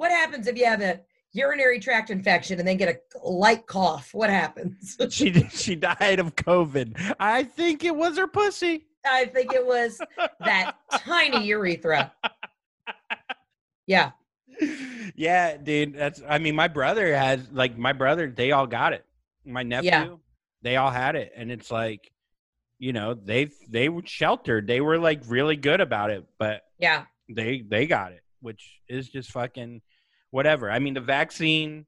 What 0.00 0.10
happens 0.12 0.46
if 0.46 0.56
you 0.56 0.64
have 0.64 0.80
a 0.80 0.98
urinary 1.32 1.78
tract 1.78 2.08
infection 2.08 2.58
and 2.58 2.66
then 2.66 2.78
get 2.78 2.88
a 2.88 3.18
light 3.28 3.66
cough? 3.66 4.14
What 4.14 4.30
happens? 4.30 4.96
she 5.10 5.30
she 5.50 5.74
died 5.76 6.18
of 6.18 6.34
COVID. 6.36 7.14
I 7.20 7.42
think 7.44 7.84
it 7.84 7.94
was 7.94 8.16
her 8.16 8.26
pussy. 8.26 8.86
I 9.04 9.26
think 9.26 9.52
it 9.52 9.66
was 9.66 10.00
that 10.40 10.76
tiny 10.92 11.44
urethra. 11.44 12.12
Yeah. 13.86 14.12
yeah, 15.14 15.58
dude. 15.58 15.94
That's. 15.94 16.22
I 16.26 16.38
mean, 16.38 16.54
my 16.56 16.68
brother 16.68 17.14
has 17.14 17.46
like 17.52 17.76
my 17.76 17.92
brother. 17.92 18.30
They 18.34 18.52
all 18.52 18.66
got 18.66 18.94
it. 18.94 19.04
My 19.44 19.62
nephew. 19.62 19.90
yeah. 19.90 20.08
They 20.62 20.76
all 20.76 20.90
had 20.90 21.14
it, 21.14 21.32
and 21.36 21.50
it's 21.50 21.70
like, 21.70 22.10
you 22.78 22.94
know, 22.94 23.12
they 23.12 23.50
they 23.68 23.90
were 23.90 24.02
sheltered. 24.06 24.66
They 24.66 24.80
were 24.80 24.98
like 24.98 25.22
really 25.26 25.56
good 25.56 25.82
about 25.82 26.10
it, 26.10 26.24
but 26.38 26.62
Yeah. 26.78 27.04
they 27.28 27.62
they 27.66 27.86
got 27.86 28.12
it, 28.12 28.22
which 28.40 28.80
is 28.88 29.08
just 29.08 29.30
fucking 29.30 29.82
whatever. 30.30 30.70
I 30.70 30.78
mean, 30.78 30.94
the 30.94 31.00
vaccine, 31.00 31.86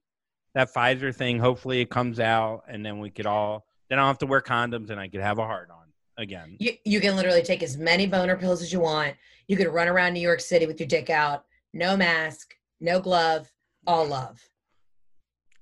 that 0.54 0.72
Pfizer 0.72 1.14
thing. 1.14 1.38
Hopefully, 1.38 1.80
it 1.80 1.90
comes 1.90 2.20
out, 2.20 2.62
and 2.68 2.84
then 2.84 2.98
we 2.98 3.10
could 3.10 3.26
all. 3.26 3.66
Then 3.88 3.98
I 3.98 4.02
don't 4.02 4.08
have 4.08 4.18
to 4.18 4.26
wear 4.26 4.40
condoms, 4.40 4.90
and 4.90 5.00
I 5.00 5.08
could 5.08 5.20
have 5.20 5.38
a 5.38 5.44
heart 5.44 5.70
on 5.70 5.82
again. 6.22 6.56
You, 6.58 6.72
you 6.84 7.00
can 7.00 7.16
literally 7.16 7.42
take 7.42 7.62
as 7.62 7.76
many 7.76 8.06
boner 8.06 8.36
pills 8.36 8.62
as 8.62 8.72
you 8.72 8.80
want. 8.80 9.14
You 9.48 9.56
could 9.56 9.68
run 9.68 9.88
around 9.88 10.14
New 10.14 10.20
York 10.20 10.40
City 10.40 10.66
with 10.66 10.78
your 10.80 10.86
dick 10.86 11.10
out, 11.10 11.44
no 11.72 11.96
mask, 11.96 12.54
no 12.80 13.00
glove, 13.00 13.50
all 13.86 14.06
love. 14.06 14.40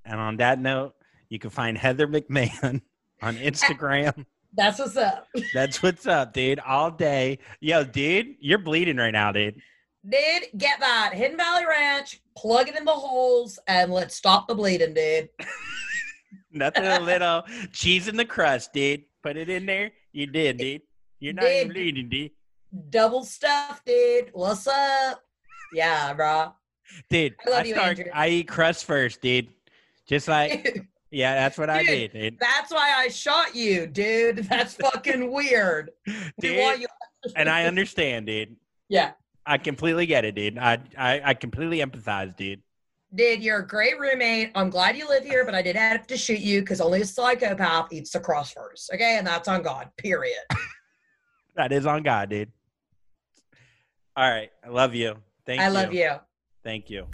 And 0.05 0.21
on 0.21 0.37
that 0.39 0.61
note, 0.61 0.95
you 1.29 1.39
can 1.39 1.51
find 1.51 1.77
Heather 1.77 2.07
McMahan 2.07 2.83
on 3.23 3.37
Instagram. 3.37 4.27
That's 4.55 4.81
what's 4.81 4.97
up. 4.97 5.29
That's 5.55 5.81
what's 5.81 6.07
up, 6.07 6.33
dude. 6.33 6.59
All 6.59 6.91
day. 6.91 7.39
Yo, 7.61 7.85
dude, 7.85 8.35
you're 8.41 8.59
bleeding 8.59 8.97
right 8.97 9.13
now, 9.13 9.31
dude. 9.31 9.61
Dude, 10.09 10.45
get 10.57 10.81
that. 10.81 11.13
Hidden 11.15 11.37
Valley 11.37 11.67
Ranch, 11.67 12.21
plug 12.37 12.69
it 12.69 12.77
in 12.77 12.85
the 12.85 12.93
holes, 12.93 13.59
and 13.67 13.93
let's 13.93 14.15
stop 14.15 14.49
the 14.49 14.55
bleeding, 14.55 14.95
dude. 14.95 15.29
Nothing 16.53 16.87
a 16.87 17.01
little 17.01 17.43
cheese 17.73 18.09
in 18.09 18.17
the 18.17 18.25
crust, 18.25 18.73
dude. 18.73 19.03
Put 19.23 19.37
it 19.37 19.49
in 19.51 19.67
there. 19.67 19.93
You 20.13 20.27
did, 20.27 20.57
dude. 20.57 20.83
You're 21.21 21.35
not 21.35 21.45
even 21.45 21.67
Dude. 21.69 21.75
bleeding, 21.75 22.09
dude. 22.09 22.31
Double 22.91 23.25
stuff, 23.25 23.83
dude. 23.85 24.31
What's 24.33 24.67
up? 24.67 25.23
Yeah, 25.75 26.15
bro. 26.15 26.55
Dude, 27.11 27.37
I 27.47 27.51
love 27.51 27.61
I 27.61 27.65
you, 27.65 27.75
start. 27.75 27.89
Andrew. 27.99 28.13
I 28.15 28.29
eat 28.29 28.49
crust 28.49 28.85
first, 28.87 29.21
dude. 29.21 29.49
Just 30.09 30.27
like 30.29 30.65
Dude, 30.75 30.87
yeah, 31.11 31.35
that's 31.35 31.59
what 31.59 31.69
I 31.69 31.85
did, 31.85 32.13
dude. 32.13 32.39
that's 32.41 32.73
why 32.73 32.95
I 32.97 33.09
shot 33.09 33.55
you, 33.55 33.87
dude. 33.87 34.39
That's 34.39 34.75
fucking 34.75 35.31
weird. 35.31 35.91
Dude, 36.41 36.81
you- 36.81 36.87
and 37.37 37.49
I 37.51 37.67
understand, 37.67 38.27
dude. 38.27 38.57
yeah. 38.89 39.13
I 39.47 39.59
completely 39.59 40.07
get 40.07 40.25
it, 40.25 40.35
dude. 40.35 40.59
I 40.59 40.79
I, 40.97 41.21
I 41.25 41.35
completely 41.35 41.79
empathize, 41.79 42.37
dude. 42.37 42.63
Dude, 43.13 43.43
you're 43.43 43.59
a 43.59 43.67
great 43.67 43.99
roommate. 43.99 44.53
I'm 44.55 44.71
glad 44.71 44.97
you 44.97 45.09
live 45.09 45.25
here, 45.25 45.45
but 45.45 45.55
I 45.55 45.63
did 45.63 45.75
have 45.75 46.07
to 46.07 46.17
shoot 46.17 46.39
you 46.39 46.61
because 46.61 46.81
only 46.81 47.01
a 47.01 47.05
psychopath 47.05 47.93
eats 47.93 48.13
the 48.13 48.21
crust 48.21 48.55
first. 48.55 48.91
Okay, 48.95 49.19
and 49.19 49.27
that's 49.27 49.49
on 49.49 49.63
God. 49.63 49.91
Period. 49.97 50.39
That 51.57 51.73
is 51.73 51.85
on 51.85 52.03
God, 52.05 52.31
dude. 52.31 52.53
All 54.17 54.31
right, 54.31 54.51
I 54.65 54.69
love 54.69 54.95
you. 54.95 55.17
Thank 55.45 55.61
I 55.61 55.65
you. 55.65 55.71
I 55.71 55.73
love 55.83 55.93
you. 55.93 56.11
Thank 56.63 56.89
you. 56.89 57.07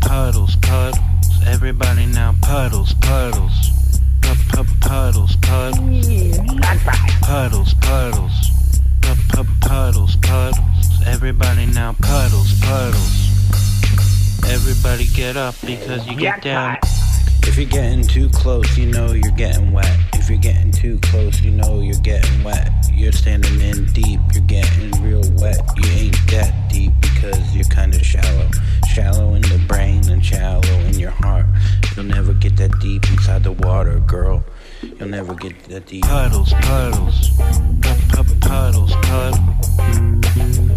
Puddles, 0.00 0.56
puddles, 0.56 0.98
everybody 1.46 2.06
now 2.06 2.34
puddles, 2.42 2.94
puddles. 2.94 3.52
Puddles, 4.20 5.36
puddles. 5.36 5.36
Puddles, 7.22 7.74
puddles. 7.74 8.50
Puddles, 9.00 10.16
puddles, 10.16 10.16
everybody 11.06 11.66
now 11.66 11.94
puddles, 12.00 12.58
puddles. 12.60 13.28
Everybody 14.48 15.06
get 15.06 15.36
up 15.36 15.54
because 15.64 16.06
you 16.06 16.16
get 16.16 16.42
down. 16.42 16.78
If 17.42 17.56
you're 17.56 17.66
getting 17.66 18.02
too 18.02 18.28
close, 18.30 18.76
you 18.76 18.86
know 18.86 19.12
you're 19.12 19.32
getting 19.32 19.72
wet. 19.72 19.96
If 20.14 20.28
you're 20.28 20.38
getting 20.38 20.70
too 20.72 20.98
close, 21.00 21.40
you 21.40 21.50
know 21.50 21.80
you're 21.80 22.00
getting 22.00 22.44
wet. 22.44 22.70
You're 22.92 23.12
standing 23.12 23.60
in 23.60 23.86
deep, 23.92 24.20
you're 24.32 24.44
getting 24.44 24.90
real 25.02 25.22
wet. 25.36 25.60
You 25.76 25.90
ain't 25.90 26.16
that 26.30 26.68
deep 26.70 26.92
because 27.00 27.54
you're 27.54 27.64
kinda 27.64 28.02
shallow. 28.04 28.50
Shallow 28.92 29.34
in 29.34 29.42
the 29.42 29.62
brain 29.66 30.08
and 30.10 30.24
shallow 30.24 30.78
in 30.80 30.98
your 30.98 31.10
heart. 31.10 31.46
You'll 31.96 32.06
never 32.06 32.32
get 32.34 32.56
that 32.58 32.78
deep 32.80 33.08
inside 33.10 33.44
the 33.44 33.52
water, 33.52 33.98
girl. 34.00 34.44
You'll 34.82 35.08
never 35.08 35.34
get 35.34 35.62
that 35.64 35.86
deep. 35.86 36.02
Puddles, 36.04 36.52
puddles. 36.52 37.30
Puddles, 38.40 38.94
puddles. 39.02 39.40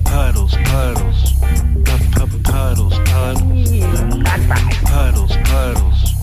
Puddles, 0.04 0.56
puddles. 0.66 1.34
Puddles, 2.44 3.00
puddles. 3.00 3.70
Puddles, 4.84 5.38
puddles. 5.44 6.14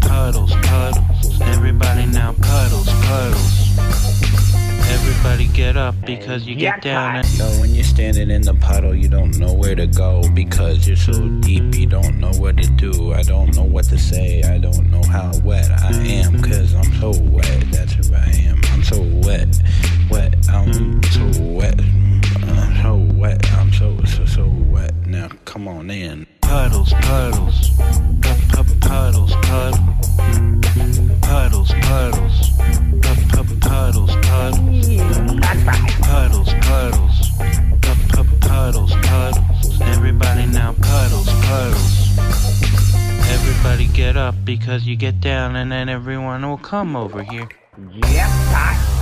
Puddles, 0.00 0.54
puddles. 0.62 1.40
Everybody 1.42 2.06
now 2.06 2.32
puddles, 2.40 2.88
puddles. 2.88 4.59
Everybody 4.90 5.46
get 5.48 5.76
up 5.76 5.94
because 6.04 6.46
you 6.46 6.56
get 6.56 6.82
down 6.82 7.16
and 7.16 7.38
Yo, 7.38 7.46
when 7.60 7.74
you're 7.74 7.84
standing 7.84 8.28
in 8.28 8.42
the 8.42 8.54
puddle, 8.54 8.94
you 8.94 9.08
don't 9.08 9.38
know 9.38 9.52
where 9.52 9.76
to 9.76 9.86
go 9.86 10.22
because 10.34 10.86
you're 10.86 10.96
so 10.96 11.28
deep, 11.40 11.74
you 11.76 11.86
don't 11.86 12.18
know 12.18 12.32
what 12.32 12.56
to 12.56 12.68
do. 12.70 13.12
I 13.12 13.22
don't 13.22 13.54
know 13.54 13.62
what 13.62 13.84
to 13.86 13.98
say, 13.98 14.42
I 14.42 14.58
don't 14.58 14.90
know 14.90 15.02
how 15.04 15.32
wet 15.44 15.70
I 15.70 15.92
am 15.92 16.32
because 16.32 16.74
I'm 16.74 16.92
so 17.00 17.12
wet. 17.30 17.64
That's 17.70 17.92
who 17.92 18.14
I 18.14 18.30
am. 18.48 18.60
I'm 18.72 18.82
so 18.82 19.00
wet, 19.24 19.62
wet, 20.10 20.48
I'm 20.50 21.02
so 21.04 21.42
wet. 21.42 21.80
I'm 22.42 22.82
so 22.82 23.14
wet, 23.14 23.52
I'm 23.52 23.72
so, 23.72 23.96
so, 24.04 24.24
so 24.26 24.48
wet. 24.68 24.94
Now, 25.06 25.28
come 25.44 25.68
on 25.68 25.90
in. 25.90 26.26
Puddles, 26.50 26.92
puddles, 26.94 27.70
Pu- 28.22 28.34
pu- 28.50 28.78
puddles, 28.80 29.34
puddles, 29.42 29.78
puddles, 31.22 31.70
puddles, 31.86 32.50
Pu- 33.00 33.26
pu- 33.30 33.58
puddles, 33.60 34.16
puddles, 34.26 34.86
puddles, 36.02 36.52
puddles, 36.66 37.30
Pu- 37.80 38.24
pu- 38.24 38.38
puddles, 38.40 38.92
puddles. 39.06 39.80
Everybody 39.82 40.46
now 40.46 40.74
puddles, 40.82 41.28
puddles. 41.46 42.18
Everybody 43.30 43.86
get 43.86 44.16
up 44.16 44.34
because 44.44 44.84
you 44.84 44.96
get 44.96 45.20
down 45.20 45.54
and 45.54 45.70
then 45.70 45.88
everyone 45.88 46.42
will 46.48 46.58
come 46.58 46.96
over 46.96 47.22
here. 47.22 47.48
Yep. 48.02 48.99